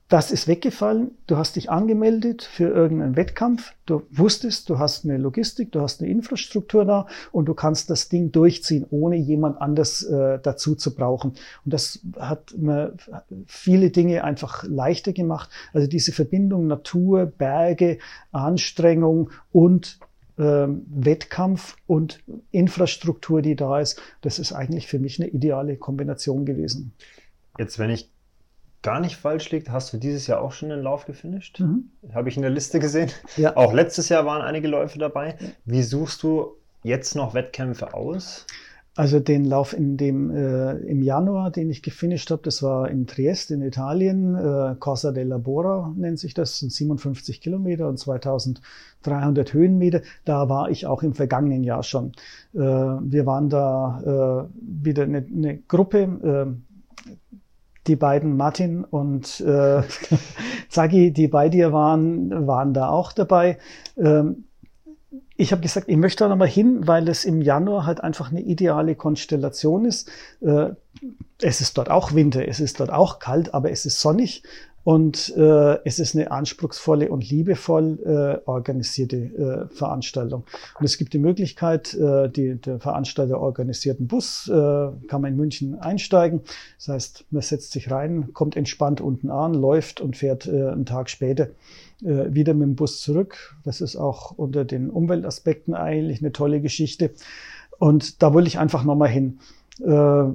das 0.09 0.31
ist 0.31 0.47
weggefallen. 0.47 1.11
Du 1.27 1.35
hast 1.35 1.57
dich 1.57 1.69
angemeldet 1.69 2.43
für 2.43 2.69
irgendeinen 2.69 3.17
Wettkampf. 3.17 3.73
Du 3.85 4.03
wusstest, 4.09 4.69
du 4.69 4.79
hast 4.79 5.03
eine 5.03 5.17
Logistik, 5.17 5.73
du 5.73 5.81
hast 5.81 6.01
eine 6.01 6.09
Infrastruktur 6.09 6.85
da 6.85 7.07
und 7.33 7.45
du 7.45 7.53
kannst 7.53 7.89
das 7.89 8.07
Ding 8.07 8.31
durchziehen, 8.31 8.85
ohne 8.89 9.17
jemand 9.17 9.59
anders 9.59 10.03
äh, 10.03 10.39
dazu 10.41 10.75
zu 10.75 10.95
brauchen. 10.95 11.31
Und 11.65 11.73
das 11.73 11.99
hat 12.17 12.55
mir 12.57 12.93
viele 13.47 13.89
Dinge 13.89 14.23
einfach 14.23 14.63
leichter 14.63 15.11
gemacht. 15.11 15.49
Also 15.73 15.87
diese 15.87 16.13
Verbindung 16.13 16.67
Natur, 16.67 17.25
Berge, 17.25 17.97
Anstrengung 18.31 19.31
und 19.51 19.99
ähm, 20.37 20.85
Wettkampf 20.89 21.75
und 21.85 22.23
Infrastruktur, 22.51 23.41
die 23.41 23.57
da 23.57 23.81
ist, 23.81 24.01
das 24.21 24.39
ist 24.39 24.53
eigentlich 24.53 24.87
für 24.87 24.99
mich 24.99 25.19
eine 25.19 25.29
ideale 25.29 25.75
Kombination 25.75 26.45
gewesen. 26.45 26.93
Jetzt, 27.57 27.77
wenn 27.79 27.89
ich 27.89 28.09
gar 28.81 28.99
nicht 28.99 29.17
falsch 29.17 29.51
liegt, 29.51 29.69
hast 29.69 29.91
du 29.93 29.97
dieses 29.97 30.27
Jahr 30.27 30.41
auch 30.41 30.51
schon 30.51 30.71
einen 30.71 30.83
Lauf 30.83 31.05
gefinisht? 31.05 31.59
Mhm. 31.59 31.91
Habe 32.13 32.29
ich 32.29 32.35
in 32.35 32.41
der 32.41 32.51
Liste 32.51 32.79
gesehen. 32.79 33.11
Ja. 33.35 33.55
Auch 33.57 33.73
letztes 33.73 34.09
Jahr 34.09 34.25
waren 34.25 34.41
einige 34.41 34.67
Läufe 34.67 34.99
dabei. 34.99 35.35
Wie 35.65 35.83
suchst 35.83 36.23
du 36.23 36.55
jetzt 36.83 37.15
noch 37.15 37.33
Wettkämpfe 37.33 37.93
aus? 37.93 38.45
Also 38.97 39.19
den 39.19 39.45
Lauf 39.45 39.73
in 39.73 39.95
dem 39.95 40.31
äh, 40.31 40.71
im 40.77 41.03
Januar, 41.03 41.51
den 41.51 41.69
ich 41.69 41.83
gefinisht 41.83 42.31
habe, 42.31 42.41
das 42.41 42.63
war 42.63 42.89
in 42.89 43.05
Triest 43.05 43.51
in 43.51 43.61
Italien, 43.61 44.33
äh, 44.33 44.75
Corsa 44.79 45.11
della 45.11 45.37
Bora 45.37 45.93
nennt 45.95 46.17
sich 46.17 46.33
das, 46.33 46.57
sind 46.57 46.71
57 46.71 47.39
Kilometer 47.39 47.87
und 47.89 47.99
2300 47.99 49.53
Höhenmeter. 49.53 50.01
Da 50.25 50.49
war 50.49 50.71
ich 50.71 50.87
auch 50.87 51.03
im 51.03 51.13
vergangenen 51.13 51.63
Jahr 51.63 51.83
schon. 51.83 52.13
Äh, 52.55 52.59
wir 52.59 53.27
waren 53.27 53.49
da 53.49 54.47
äh, 54.49 54.57
wieder 54.61 55.03
eine, 55.03 55.19
eine 55.19 55.57
Gruppe, 55.59 55.99
äh, 55.99 57.13
die 57.87 57.95
beiden 57.95 58.37
Martin 58.37 58.83
und 58.83 59.39
äh, 59.41 59.81
Zagi, 60.69 61.11
die 61.11 61.27
bei 61.27 61.49
dir 61.49 61.73
waren, 61.73 62.47
waren 62.47 62.73
da 62.73 62.89
auch 62.89 63.11
dabei. 63.11 63.57
Ähm, 63.97 64.45
ich 65.35 65.51
habe 65.51 65.61
gesagt, 65.61 65.87
ich 65.87 65.97
möchte 65.97 66.23
da 66.23 66.29
nochmal 66.29 66.47
hin, 66.47 66.87
weil 66.87 67.07
es 67.07 67.23
im 67.23 67.41
Januar 67.41 67.85
halt 67.85 68.03
einfach 68.03 68.31
eine 68.31 68.41
ideale 68.41 68.95
Konstellation 68.95 69.85
ist. 69.85 70.09
Äh, 70.41 70.69
es 71.41 71.61
ist 71.61 71.77
dort 71.77 71.89
auch 71.89 72.13
Winter, 72.13 72.47
es 72.47 72.59
ist 72.59 72.79
dort 72.79 72.91
auch 72.91 73.19
kalt, 73.19 73.53
aber 73.53 73.71
es 73.71 73.85
ist 73.85 74.01
sonnig 74.01 74.43
und 74.87 75.35
äh, 75.35 75.79
es 75.83 75.99
ist 75.99 76.15
eine 76.15 76.31
anspruchsvolle 76.31 77.09
und 77.09 77.29
liebevoll 77.29 77.99
äh, 78.05 78.49
organisierte 78.49 79.17
äh, 79.17 79.75
Veranstaltung. 79.75 80.45
Und 80.79 80.85
es 80.85 80.97
gibt 80.97 81.11
die 81.11 81.19
Möglichkeit, 81.19 81.93
äh, 81.93 82.29
die, 82.29 82.55
der 82.55 82.79
Veranstalter 82.79 83.41
organisierten 83.41 84.07
Bus, 84.07 84.47
äh, 84.47 84.53
kann 84.53 85.21
man 85.21 85.33
in 85.33 85.35
München 85.35 85.77
einsteigen. 85.77 86.39
Das 86.77 86.87
heißt, 86.87 87.25
man 87.31 87.41
setzt 87.41 87.73
sich 87.73 87.91
rein, 87.91 88.31
kommt 88.31 88.55
entspannt 88.55 89.01
unten 89.01 89.29
an, 89.29 89.53
läuft 89.53 89.99
und 89.99 90.15
fährt 90.15 90.47
äh, 90.47 90.69
einen 90.69 90.85
Tag 90.85 91.09
später 91.09 91.49
äh, 92.01 92.33
wieder 92.33 92.53
mit 92.53 92.69
dem 92.69 92.75
Bus 92.75 93.01
zurück. 93.01 93.57
Das 93.65 93.81
ist 93.81 93.97
auch 93.97 94.31
unter 94.37 94.63
den 94.63 94.89
Umweltaspekten 94.89 95.73
eigentlich 95.73 96.21
eine 96.21 96.31
tolle 96.31 96.61
Geschichte. 96.61 97.11
Und 97.77 98.23
da 98.23 98.33
wollte 98.33 98.47
ich 98.47 98.57
einfach 98.57 98.85
nochmal 98.85 99.09
hin. 99.09 99.39
Äh, 99.83 100.29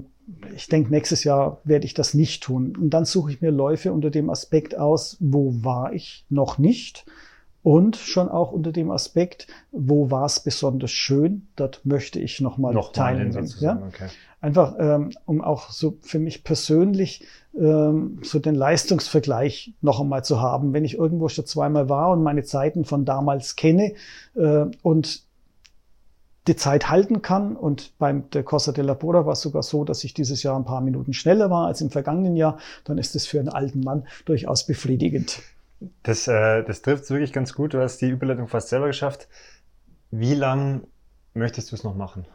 ich 0.54 0.68
denke, 0.68 0.90
nächstes 0.90 1.24
Jahr 1.24 1.60
werde 1.64 1.86
ich 1.86 1.94
das 1.94 2.14
nicht 2.14 2.42
tun. 2.42 2.76
Und 2.76 2.90
dann 2.90 3.04
suche 3.04 3.32
ich 3.32 3.40
mir 3.40 3.50
Läufe 3.50 3.92
unter 3.92 4.10
dem 4.10 4.30
Aspekt 4.30 4.76
aus, 4.76 5.16
wo 5.20 5.52
war 5.62 5.92
ich 5.92 6.24
noch 6.28 6.58
nicht? 6.58 7.04
Und 7.62 7.96
schon 7.96 8.28
auch 8.28 8.50
unter 8.50 8.72
dem 8.72 8.90
Aspekt, 8.90 9.46
wo 9.70 10.10
war 10.10 10.26
es 10.26 10.40
besonders 10.40 10.90
schön? 10.90 11.46
Dort 11.54 11.86
möchte 11.86 12.18
ich 12.18 12.40
nochmal 12.40 12.74
noch 12.74 12.92
teilnehmen. 12.92 13.52
Ja? 13.60 13.80
Okay. 13.86 14.08
Einfach, 14.40 14.74
ähm, 14.80 15.12
um 15.26 15.40
auch 15.40 15.70
so 15.70 15.98
für 16.00 16.18
mich 16.18 16.42
persönlich 16.42 17.24
ähm, 17.56 18.18
so 18.22 18.40
den 18.40 18.56
Leistungsvergleich 18.56 19.74
noch 19.80 20.00
einmal 20.00 20.24
zu 20.24 20.40
haben. 20.40 20.72
Wenn 20.72 20.84
ich 20.84 20.98
irgendwo 20.98 21.28
schon 21.28 21.46
zweimal 21.46 21.88
war 21.88 22.10
und 22.10 22.24
meine 22.24 22.42
Zeiten 22.42 22.84
von 22.84 23.04
damals 23.04 23.54
kenne 23.54 23.92
äh, 24.34 24.64
und 24.82 25.22
die 26.46 26.56
Zeit 26.56 26.88
halten 26.88 27.22
kann. 27.22 27.56
Und 27.56 27.96
beim 27.98 28.28
der 28.30 28.42
Costa 28.42 28.72
della 28.72 28.94
Bora 28.94 29.26
war 29.26 29.32
es 29.32 29.40
sogar 29.40 29.62
so, 29.62 29.84
dass 29.84 30.04
ich 30.04 30.14
dieses 30.14 30.42
Jahr 30.42 30.56
ein 30.56 30.64
paar 30.64 30.80
Minuten 30.80 31.12
schneller 31.12 31.50
war 31.50 31.66
als 31.66 31.80
im 31.80 31.90
vergangenen 31.90 32.36
Jahr. 32.36 32.58
Dann 32.84 32.98
ist 32.98 33.14
es 33.14 33.26
für 33.26 33.38
einen 33.38 33.48
alten 33.48 33.80
Mann 33.80 34.06
durchaus 34.24 34.66
befriedigend. 34.66 35.40
Das, 36.02 36.28
äh, 36.28 36.62
das 36.64 36.82
trifft 36.82 37.10
wirklich 37.10 37.32
ganz 37.32 37.54
gut. 37.54 37.74
Du 37.74 37.80
hast 37.80 37.98
die 37.98 38.08
Überleitung 38.08 38.48
fast 38.48 38.68
selber 38.68 38.86
geschafft. 38.86 39.28
Wie 40.10 40.34
lang 40.34 40.82
möchtest 41.34 41.72
du 41.72 41.76
es 41.76 41.84
noch 41.84 41.94
machen? 41.94 42.26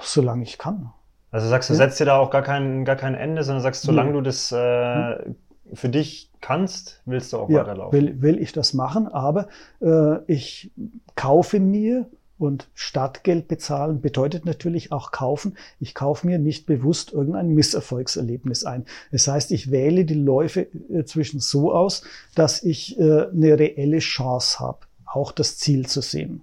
Solange 0.00 0.42
ich 0.42 0.58
kann. 0.58 0.92
Also 1.30 1.48
sagst 1.48 1.68
du, 1.68 1.74
ja. 1.74 1.78
setzt 1.78 2.00
dir 2.00 2.06
da 2.06 2.18
auch 2.18 2.30
gar 2.30 2.42
kein, 2.42 2.84
gar 2.84 2.96
kein 2.96 3.14
Ende, 3.14 3.42
sondern 3.42 3.62
sagst, 3.62 3.82
solange 3.82 4.10
ja. 4.10 4.14
du 4.16 4.20
das 4.22 4.50
äh, 4.52 5.32
für 5.74 5.88
dich 5.88 6.30
kannst, 6.40 7.02
willst 7.04 7.32
du 7.32 7.38
auch 7.38 7.50
ja, 7.50 7.60
weiterlaufen. 7.60 7.92
Will, 7.92 8.22
will 8.22 8.38
ich 8.38 8.52
das 8.52 8.72
machen, 8.72 9.08
aber 9.08 9.48
äh, 9.80 10.22
ich 10.26 10.70
kaufe 11.14 11.60
mir 11.60 12.06
und 12.38 12.68
Startgeld 12.74 13.48
bezahlen 13.48 14.00
bedeutet 14.00 14.44
natürlich 14.44 14.92
auch 14.92 15.10
kaufen. 15.10 15.56
Ich 15.80 15.94
kaufe 15.94 16.26
mir 16.26 16.38
nicht 16.38 16.66
bewusst 16.66 17.12
irgendein 17.12 17.48
Misserfolgserlebnis 17.48 18.64
ein. 18.64 18.84
Das 19.10 19.26
heißt, 19.26 19.50
ich 19.52 19.70
wähle 19.70 20.04
die 20.04 20.14
Läufe 20.14 20.68
äh, 20.90 21.04
zwischen 21.04 21.40
so 21.40 21.72
aus, 21.72 22.02
dass 22.34 22.62
ich 22.62 22.98
äh, 22.98 23.26
eine 23.26 23.58
reelle 23.58 23.98
Chance 23.98 24.60
habe, 24.60 24.80
auch 25.04 25.32
das 25.32 25.58
Ziel 25.58 25.86
zu 25.86 26.00
sehen. 26.00 26.42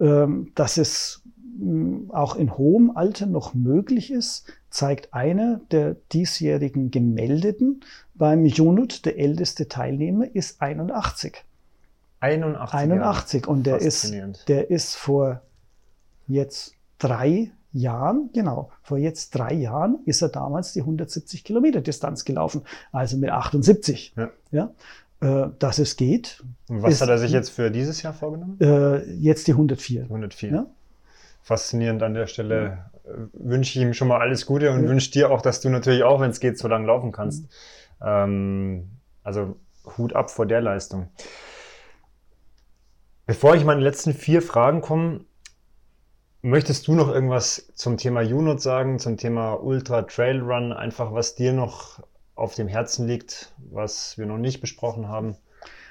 Ähm, 0.00 0.52
dass 0.54 0.76
es 0.76 1.22
hm, 1.58 2.10
auch 2.10 2.36
in 2.36 2.56
hohem 2.56 2.90
Alter 2.96 3.26
noch 3.26 3.54
möglich 3.54 4.10
ist, 4.10 4.44
zeigt 4.70 5.14
einer 5.14 5.60
der 5.70 5.96
diesjährigen 6.12 6.90
Gemeldeten 6.90 7.80
beim 8.14 8.44
Junut, 8.44 9.06
der 9.06 9.18
älteste 9.18 9.68
Teilnehmer, 9.68 10.34
ist 10.34 10.60
81. 10.60 11.44
81. 12.20 12.74
81. 12.74 13.46
Und 13.46 13.64
der 13.64 13.78
ist, 13.78 14.12
der 14.48 14.70
ist 14.70 14.96
vor 14.96 15.42
jetzt 16.26 16.74
drei 16.98 17.52
Jahren, 17.72 18.30
genau, 18.32 18.70
vor 18.82 18.98
jetzt 18.98 19.30
drei 19.30 19.52
Jahren 19.52 20.00
ist 20.04 20.22
er 20.22 20.28
damals 20.28 20.72
die 20.72 20.80
170 20.80 21.44
Kilometer 21.44 21.80
Distanz 21.80 22.24
gelaufen, 22.24 22.62
also 22.92 23.16
mit 23.18 23.30
78. 23.30 24.14
Ja. 24.16 24.30
ja 24.50 24.70
äh, 25.20 25.48
dass 25.58 25.78
es 25.78 25.96
geht. 25.96 26.42
Und 26.68 26.82
was 26.82 26.94
ist, 26.94 27.00
hat 27.00 27.08
er 27.08 27.18
sich 27.18 27.32
jetzt 27.32 27.50
für 27.50 27.70
dieses 27.70 28.02
Jahr 28.02 28.12
vorgenommen? 28.12 28.56
Äh, 28.60 29.04
jetzt 29.14 29.46
die 29.48 29.52
104. 29.52 30.04
104. 30.04 30.50
Ja? 30.50 30.66
Faszinierend 31.42 32.02
an 32.02 32.14
der 32.14 32.26
Stelle. 32.26 32.64
Ja. 33.04 33.12
Äh, 33.12 33.16
wünsche 33.32 33.78
ich 33.78 33.84
ihm 33.84 33.94
schon 33.94 34.08
mal 34.08 34.20
alles 34.20 34.46
Gute 34.46 34.70
und 34.70 34.86
wünsche 34.86 35.10
dir 35.10 35.30
auch, 35.30 35.42
dass 35.42 35.60
du 35.60 35.70
natürlich 35.70 36.02
auch, 36.02 36.20
wenn 36.20 36.30
es 36.30 36.40
geht, 36.40 36.58
so 36.58 36.68
lange 36.68 36.86
laufen 36.86 37.10
kannst. 37.10 37.42
Mhm. 37.42 37.48
Ähm, 38.06 38.88
also 39.24 39.56
Hut 39.96 40.14
ab 40.14 40.30
vor 40.30 40.46
der 40.46 40.60
Leistung. 40.60 41.08
Bevor 43.28 43.54
ich 43.54 43.62
meine 43.66 43.82
letzten 43.82 44.14
vier 44.14 44.40
Fragen 44.40 44.80
komme, 44.80 45.20
möchtest 46.40 46.88
du 46.88 46.94
noch 46.94 47.12
irgendwas 47.12 47.70
zum 47.74 47.98
Thema 47.98 48.22
Unit 48.22 48.62
sagen, 48.62 48.98
zum 48.98 49.18
Thema 49.18 49.52
Ultra 49.52 50.00
Trail 50.00 50.40
Run, 50.40 50.72
einfach 50.72 51.12
was 51.12 51.34
dir 51.34 51.52
noch 51.52 52.02
auf 52.36 52.54
dem 52.54 52.68
Herzen 52.68 53.06
liegt, 53.06 53.52
was 53.70 54.16
wir 54.16 54.24
noch 54.24 54.38
nicht 54.38 54.62
besprochen 54.62 55.08
haben? 55.08 55.36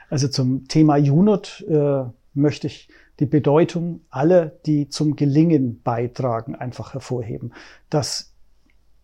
Also 0.10 0.28
zum 0.30 0.68
Thema 0.68 0.96
Unit 0.96 1.64
äh, 1.70 2.06
möchte 2.34 2.66
ich 2.66 2.90
die 3.20 3.28
Bedeutung 3.28 4.02
aller, 4.10 4.48
die 4.66 4.90
zum 4.90 5.16
Gelingen 5.16 5.84
beitragen, 5.84 6.56
einfach 6.56 6.96
hervorheben. 6.96 7.54
Das 7.92 8.34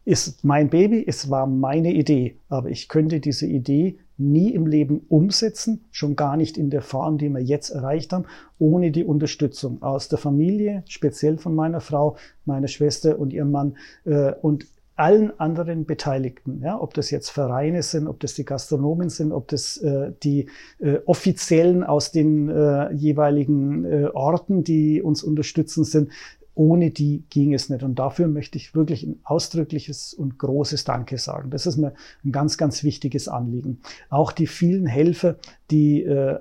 ist 0.06 0.44
mein 0.44 0.72
Baby, 0.72 1.06
es 1.06 1.30
war 1.30 1.46
meine 1.46 1.94
Idee, 1.94 2.40
aber 2.50 2.70
ich 2.70 2.90
könnte 2.90 3.20
diese 3.20 3.46
Idee 3.46 4.00
nie 4.18 4.54
im 4.54 4.68
Leben 4.68 5.02
umsetzen, 5.10 5.86
schon 5.92 6.16
gar 6.16 6.38
nicht 6.38 6.58
in 6.58 6.70
der 6.70 6.82
Form, 6.82 7.18
die 7.18 7.30
wir 7.30 7.42
jetzt 7.42 7.70
erreicht 7.70 8.14
haben, 8.14 8.26
ohne 8.60 8.92
die 8.92 9.04
Unterstützung 9.04 9.82
aus 9.82 10.08
der 10.08 10.20
Familie, 10.20 10.84
speziell 10.88 11.38
von 11.38 11.56
meiner 11.56 11.82
Frau, 11.82 12.18
meiner 12.46 12.68
Schwester 12.68 13.18
und 13.20 13.34
ihrem 13.34 13.52
Mann 13.52 13.78
äh, 14.06 14.34
und 14.42 14.68
allen 14.96 15.38
anderen 15.40 15.86
Beteiligten, 15.86 16.62
ja, 16.62 16.80
ob 16.80 16.94
das 16.94 17.10
jetzt 17.10 17.30
Vereine 17.30 17.82
sind, 17.82 18.08
ob 18.08 18.20
das 18.20 18.36
die 18.36 18.46
Gastronomen 18.46 19.10
sind, 19.10 19.32
ob 19.32 19.48
das 19.48 19.78
äh, 19.78 20.12
die 20.22 20.50
äh, 20.80 21.00
Offiziellen 21.06 21.84
aus 21.84 22.12
den 22.12 22.48
äh, 22.50 22.92
jeweiligen 22.94 23.86
äh, 23.86 24.06
Orten, 24.14 24.64
die 24.64 25.02
uns 25.02 25.24
unterstützen 25.24 25.84
sind, 25.84 26.12
ohne 26.56 26.92
die 26.92 27.24
ging 27.30 27.54
es 27.54 27.70
nicht. 27.70 27.84
Und 27.84 28.00
dafür 28.00 28.28
möchte 28.28 28.58
ich 28.58 28.76
wirklich 28.76 29.04
ein 29.04 29.20
ausdrückliches 29.24 30.14
und 30.14 30.38
großes 30.38 30.84
Danke 30.84 31.18
sagen. 31.18 31.50
Das 31.50 31.66
ist 31.66 31.78
mir 31.78 31.94
ein 32.24 32.32
ganz, 32.32 32.58
ganz 32.58 32.84
wichtiges 32.84 33.28
Anliegen. 33.28 33.80
Auch 34.10 34.32
die 34.32 34.48
vielen 34.48 34.86
Helfer, 34.86 35.36
die 35.72 36.04
äh, 36.04 36.38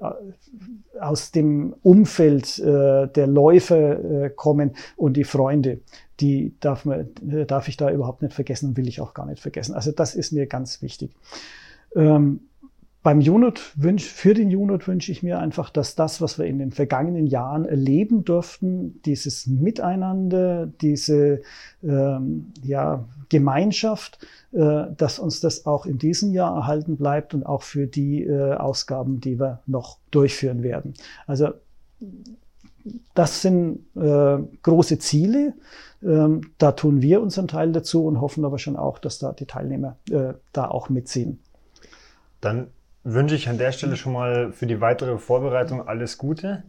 aus 1.00 1.30
dem 1.32 1.74
Umfeld 1.82 2.58
äh, 2.58 3.08
der 3.08 3.26
Läufer 3.26 4.24
äh, 4.24 4.30
kommen 4.30 4.72
und 4.96 5.16
die 5.16 5.24
Freunde, 5.24 5.80
die 6.20 6.54
darf, 6.60 6.84
man, 6.84 7.08
darf 7.46 7.68
ich 7.68 7.76
da 7.76 7.90
überhaupt 7.90 8.22
nicht 8.22 8.34
vergessen 8.34 8.70
und 8.70 8.76
will 8.76 8.88
ich 8.88 9.00
auch 9.00 9.14
gar 9.14 9.26
nicht 9.26 9.40
vergessen. 9.40 9.74
Also 9.74 9.92
das 9.92 10.14
ist 10.14 10.32
mir 10.32 10.46
ganz 10.46 10.82
wichtig. 10.82 11.14
Ähm, 11.96 12.40
beim 13.02 13.18
Unit 13.18 13.72
wünsch, 13.74 14.04
für 14.04 14.32
den 14.32 14.54
Unit 14.54 14.86
wünsche 14.86 15.10
ich 15.10 15.22
mir 15.22 15.40
einfach, 15.40 15.70
dass 15.70 15.96
das, 15.96 16.20
was 16.20 16.38
wir 16.38 16.46
in 16.46 16.58
den 16.58 16.70
vergangenen 16.70 17.26
Jahren 17.26 17.64
erleben 17.64 18.24
durften, 18.24 19.00
dieses 19.04 19.46
Miteinander, 19.48 20.66
diese 20.66 21.42
ähm, 21.82 22.52
ja, 22.62 23.04
Gemeinschaft, 23.28 24.24
äh, 24.52 24.84
dass 24.96 25.18
uns 25.18 25.40
das 25.40 25.66
auch 25.66 25.84
in 25.84 25.98
diesem 25.98 26.32
Jahr 26.32 26.54
erhalten 26.54 26.96
bleibt 26.96 27.34
und 27.34 27.44
auch 27.44 27.62
für 27.62 27.88
die 27.88 28.22
äh, 28.22 28.54
Ausgaben, 28.54 29.20
die 29.20 29.40
wir 29.40 29.60
noch 29.66 29.98
durchführen 30.12 30.62
werden. 30.62 30.94
Also 31.26 31.48
das 33.14 33.42
sind 33.42 33.80
äh, 33.96 34.38
große 34.62 34.98
Ziele. 34.98 35.54
Ähm, 36.02 36.52
da 36.58 36.72
tun 36.72 37.02
wir 37.02 37.20
unseren 37.20 37.48
Teil 37.48 37.72
dazu 37.72 38.06
und 38.06 38.20
hoffen 38.20 38.44
aber 38.44 38.58
schon 38.58 38.76
auch, 38.76 38.98
dass 38.98 39.18
da 39.18 39.32
die 39.32 39.46
Teilnehmer 39.46 39.96
äh, 40.10 40.34
da 40.52 40.68
auch 40.68 40.88
mitziehen. 40.88 41.40
Dann 42.40 42.68
wünsche 43.04 43.34
ich 43.34 43.48
an 43.48 43.58
der 43.58 43.72
Stelle 43.72 43.96
schon 43.96 44.12
mal 44.12 44.52
für 44.52 44.66
die 44.66 44.80
weitere 44.80 45.18
Vorbereitung 45.18 45.86
alles 45.86 46.18
Gute. 46.18 46.64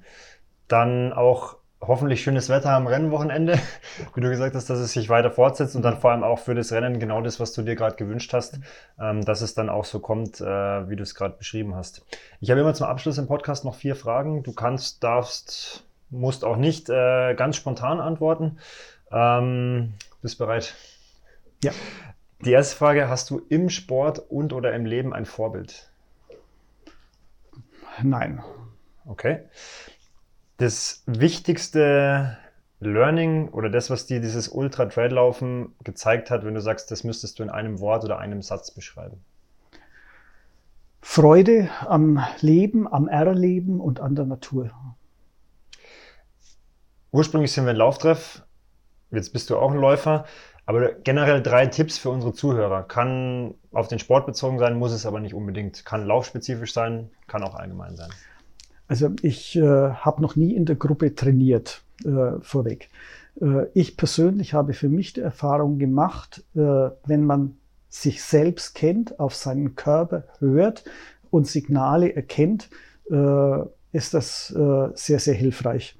Dann 0.67 1.13
auch 1.13 1.57
hoffentlich 1.87 2.23
schönes 2.23 2.49
Wetter 2.49 2.71
am 2.71 2.87
Rennwochenende, 2.87 3.59
wie 4.15 4.21
du 4.21 4.29
gesagt 4.29 4.55
hast, 4.55 4.69
dass 4.69 4.79
es 4.79 4.93
sich 4.93 5.09
weiter 5.09 5.31
fortsetzt 5.31 5.75
und 5.75 5.81
dann 5.83 5.97
vor 5.97 6.11
allem 6.11 6.23
auch 6.23 6.39
für 6.39 6.55
das 6.55 6.71
Rennen 6.71 6.99
genau 6.99 7.21
das, 7.21 7.39
was 7.39 7.53
du 7.53 7.61
dir 7.61 7.75
gerade 7.75 7.95
gewünscht 7.95 8.33
hast, 8.33 8.59
ähm, 8.99 9.23
dass 9.23 9.41
es 9.41 9.53
dann 9.53 9.69
auch 9.69 9.85
so 9.85 9.99
kommt, 9.99 10.39
äh, 10.41 10.89
wie 10.89 10.95
du 10.95 11.03
es 11.03 11.15
gerade 11.15 11.37
beschrieben 11.37 11.75
hast. 11.75 12.05
Ich 12.39 12.49
habe 12.49 12.61
immer 12.61 12.73
zum 12.73 12.87
Abschluss 12.87 13.17
im 13.17 13.27
Podcast 13.27 13.65
noch 13.65 13.75
vier 13.75 13.95
Fragen. 13.95 14.43
Du 14.43 14.53
kannst, 14.53 15.03
darfst, 15.03 15.83
musst 16.09 16.45
auch 16.45 16.57
nicht 16.57 16.89
äh, 16.89 17.33
ganz 17.35 17.57
spontan 17.57 17.99
antworten. 17.99 18.57
Ähm, 19.11 19.93
bist 20.21 20.37
bereit? 20.37 20.73
Ja. 21.63 21.71
Die 22.43 22.51
erste 22.51 22.75
Frage, 22.75 23.07
hast 23.07 23.29
du 23.29 23.41
im 23.49 23.69
Sport 23.69 24.19
und 24.19 24.53
oder 24.53 24.73
im 24.73 24.85
Leben 24.85 25.13
ein 25.13 25.25
Vorbild? 25.25 25.92
Nein. 28.01 28.41
Okay. 29.05 29.43
Das 30.57 31.03
wichtigste 31.05 32.37
Learning 32.79 33.49
oder 33.49 33.69
das, 33.69 33.89
was 33.89 34.05
dir 34.05 34.19
dieses 34.19 34.47
Ultra-Trail-Laufen 34.47 35.73
gezeigt 35.83 36.29
hat, 36.29 36.45
wenn 36.45 36.53
du 36.53 36.61
sagst, 36.61 36.91
das 36.91 37.03
müsstest 37.03 37.39
du 37.39 37.43
in 37.43 37.49
einem 37.49 37.79
Wort 37.79 38.03
oder 38.03 38.19
einem 38.19 38.41
Satz 38.41 38.71
beschreiben? 38.71 39.23
Freude 41.01 41.69
am 41.81 42.23
Leben, 42.39 42.87
am 42.87 43.07
Erleben 43.07 43.79
und 43.79 43.99
an 43.99 44.15
der 44.15 44.25
Natur. 44.25 44.71
Ursprünglich 47.11 47.51
sind 47.51 47.65
wir 47.65 47.71
ein 47.71 47.77
Lauftreff, 47.77 48.43
jetzt 49.11 49.33
bist 49.33 49.49
du 49.49 49.57
auch 49.57 49.71
ein 49.71 49.79
Läufer, 49.79 50.25
aber 50.65 50.93
generell 50.93 51.41
drei 51.41 51.67
Tipps 51.67 51.97
für 51.97 52.09
unsere 52.09 52.33
Zuhörer. 52.33 52.83
Kann 52.83 53.55
auf 53.71 53.87
den 53.87 53.99
Sport 53.99 54.25
bezogen 54.25 54.59
sein, 54.59 54.77
muss 54.77 54.93
es 54.93 55.05
aber 55.05 55.19
nicht 55.19 55.33
unbedingt. 55.33 55.85
Kann 55.85 56.05
laufspezifisch 56.05 56.73
sein, 56.73 57.09
kann 57.27 57.43
auch 57.43 57.55
allgemein 57.55 57.95
sein. 57.95 58.09
Also 58.87 59.09
ich 59.21 59.55
äh, 59.55 59.61
habe 59.61 60.21
noch 60.21 60.35
nie 60.35 60.53
in 60.53 60.65
der 60.65 60.75
Gruppe 60.75 61.15
trainiert, 61.15 61.81
äh, 62.05 62.39
vorweg. 62.41 62.89
Äh, 63.41 63.65
ich 63.73 63.97
persönlich 63.97 64.53
habe 64.53 64.73
für 64.73 64.89
mich 64.89 65.13
die 65.13 65.21
Erfahrung 65.21 65.79
gemacht, 65.79 66.43
äh, 66.55 66.59
wenn 66.59 67.25
man 67.25 67.57
sich 67.89 68.23
selbst 68.23 68.75
kennt, 68.75 69.19
auf 69.19 69.35
seinen 69.35 69.75
Körper 69.75 70.23
hört 70.39 70.83
und 71.29 71.47
Signale 71.47 72.15
erkennt, 72.15 72.69
äh, 73.09 73.59
ist 73.91 74.13
das 74.13 74.51
äh, 74.51 74.89
sehr, 74.95 75.19
sehr 75.19 75.35
hilfreich. 75.35 75.95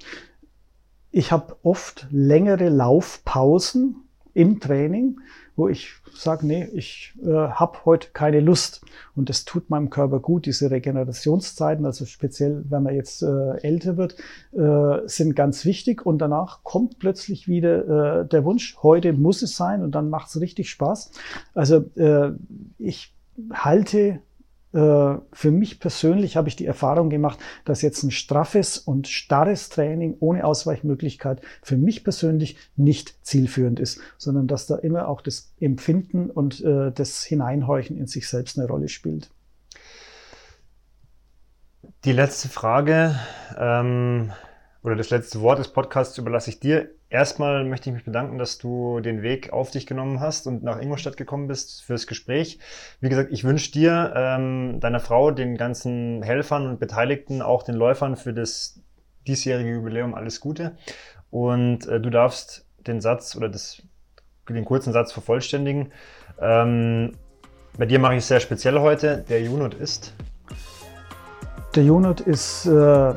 Ich 1.12 1.32
habe 1.32 1.56
oft 1.62 2.08
längere 2.10 2.70
Laufpausen 2.70 4.03
im 4.34 4.60
Training, 4.60 5.20
wo 5.56 5.68
ich 5.68 5.92
sage, 6.14 6.46
nee, 6.46 6.68
ich 6.74 7.14
äh, 7.24 7.30
habe 7.30 7.86
heute 7.86 8.10
keine 8.14 8.40
Lust. 8.40 8.82
Und 9.16 9.30
das 9.30 9.46
tut 9.46 9.70
meinem 9.70 9.90
Körper 9.90 10.20
gut. 10.20 10.46
Diese 10.46 10.72
Regenerationszeiten, 10.72 11.86
also 11.86 12.06
speziell, 12.06 12.64
wenn 12.70 12.84
man 12.84 12.96
jetzt 12.96 13.22
äh, 13.22 13.58
älter 13.62 13.98
wird, 13.98 14.16
äh, 14.54 15.08
sind 15.08 15.36
ganz 15.36 15.66
wichtig. 15.66 16.06
Und 16.06 16.20
danach 16.20 16.64
kommt 16.64 17.00
plötzlich 17.00 17.48
wieder 17.48 18.22
äh, 18.22 18.28
der 18.28 18.44
Wunsch, 18.44 18.78
heute 18.82 19.14
muss 19.14 19.42
es 19.42 19.56
sein 19.56 19.84
und 19.84 19.94
dann 19.94 20.10
macht 20.10 20.30
es 20.30 20.42
richtig 20.42 20.70
Spaß. 20.70 21.12
Also 21.54 21.86
äh, 21.96 22.32
ich 22.80 23.14
halte 23.52 24.20
für 24.74 25.52
mich 25.52 25.80
persönlich 25.80 26.36
habe 26.36 26.50
ich 26.50 26.56
die 26.56 26.66
Erfahrung 26.66 27.12
gemacht, 27.12 27.38
dass 27.64 27.84
jetzt 27.84 28.02
ein 28.02 28.10
straffes 28.10 28.80
und 28.80 29.08
starres 29.08 29.70
Training 29.70 30.18
ohne 30.20 30.46
Ausweichmöglichkeit 30.46 31.42
für 31.62 31.78
mich 31.78 32.04
persönlich 32.04 32.58
nicht 32.76 33.24
zielführend 33.24 33.80
ist, 33.80 34.00
sondern 34.18 34.48
dass 34.48 34.66
da 34.66 34.76
immer 34.78 35.08
auch 35.08 35.22
das 35.22 35.54
Empfinden 35.60 36.32
und 36.32 36.64
äh, 36.64 36.92
das 36.92 37.24
Hineinhorchen 37.24 37.98
in 37.98 38.08
sich 38.08 38.28
selbst 38.28 38.58
eine 38.58 38.68
Rolle 38.68 38.90
spielt. 38.90 39.30
Die 42.06 42.12
letzte 42.12 42.50
Frage 42.50 43.16
ähm, 43.58 44.32
oder 44.82 44.96
das 44.96 45.12
letzte 45.12 45.42
Wort 45.42 45.60
des 45.60 45.68
Podcasts 45.68 46.18
überlasse 46.18 46.50
ich 46.50 46.60
dir. 46.60 46.90
Erstmal 47.14 47.64
möchte 47.64 47.92
ich 47.92 47.94
mich 47.94 48.06
bedanken, 48.06 48.40
dass 48.40 48.58
du 48.58 49.00
den 49.00 49.22
Weg 49.22 49.54
auf 49.54 49.70
dich 49.70 49.86
genommen 49.86 50.20
hast 50.20 50.48
und 50.48 50.64
nach 50.64 50.82
Ingolstadt 50.82 51.16
gekommen 51.16 51.46
bist 51.48 51.84
fürs 51.84 52.08
Gespräch. 52.08 52.58
Wie 53.02 53.10
gesagt, 53.10 53.32
ich 53.32 53.44
wünsche 53.44 53.72
dir, 53.72 54.14
ähm, 54.16 54.80
deiner 54.80 55.00
Frau, 55.00 55.30
den 55.30 55.56
ganzen 55.56 56.24
Helfern 56.24 56.66
und 56.66 56.80
Beteiligten, 56.80 57.44
auch 57.44 57.62
den 57.62 57.76
Läufern 57.76 58.16
für 58.16 58.34
das 58.34 58.80
diesjährige 59.28 59.74
Jubiläum 59.74 60.16
alles 60.16 60.42
Gute. 60.42 60.76
Und 61.30 61.86
äh, 61.86 62.02
du 62.02 62.10
darfst 62.10 62.66
den 62.88 63.00
Satz 63.00 63.36
oder 63.36 63.48
das, 63.48 63.84
den 64.50 64.66
kurzen 64.66 64.92
Satz 64.92 65.12
vervollständigen. 65.12 65.92
Ähm, 66.42 67.12
bei 67.78 67.86
dir 67.86 68.00
mache 68.00 68.14
ich 68.14 68.22
es 68.22 68.28
sehr 68.28 68.40
speziell 68.40 68.80
heute. 68.80 69.24
Der 69.30 69.44
Junot 69.44 69.76
ist. 69.76 70.16
Der 71.76 71.84
Junot 71.84 72.22
ist 72.22 72.66
äh, 72.66 73.14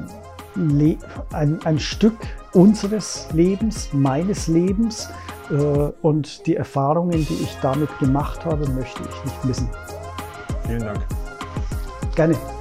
ein, 1.32 1.60
ein 1.64 1.78
Stück 1.78 2.18
unseres 2.56 3.28
Lebens, 3.32 3.90
meines 3.92 4.48
Lebens. 4.48 5.08
Äh, 5.50 5.54
und 5.54 6.46
die 6.46 6.56
Erfahrungen, 6.56 7.24
die 7.26 7.42
ich 7.42 7.56
damit 7.62 7.90
gemacht 7.98 8.44
habe, 8.44 8.68
möchte 8.70 9.02
ich 9.02 9.24
nicht 9.24 9.44
missen. 9.44 9.70
Vielen 10.66 10.80
Dank. 10.80 11.06
Gerne. 12.16 12.55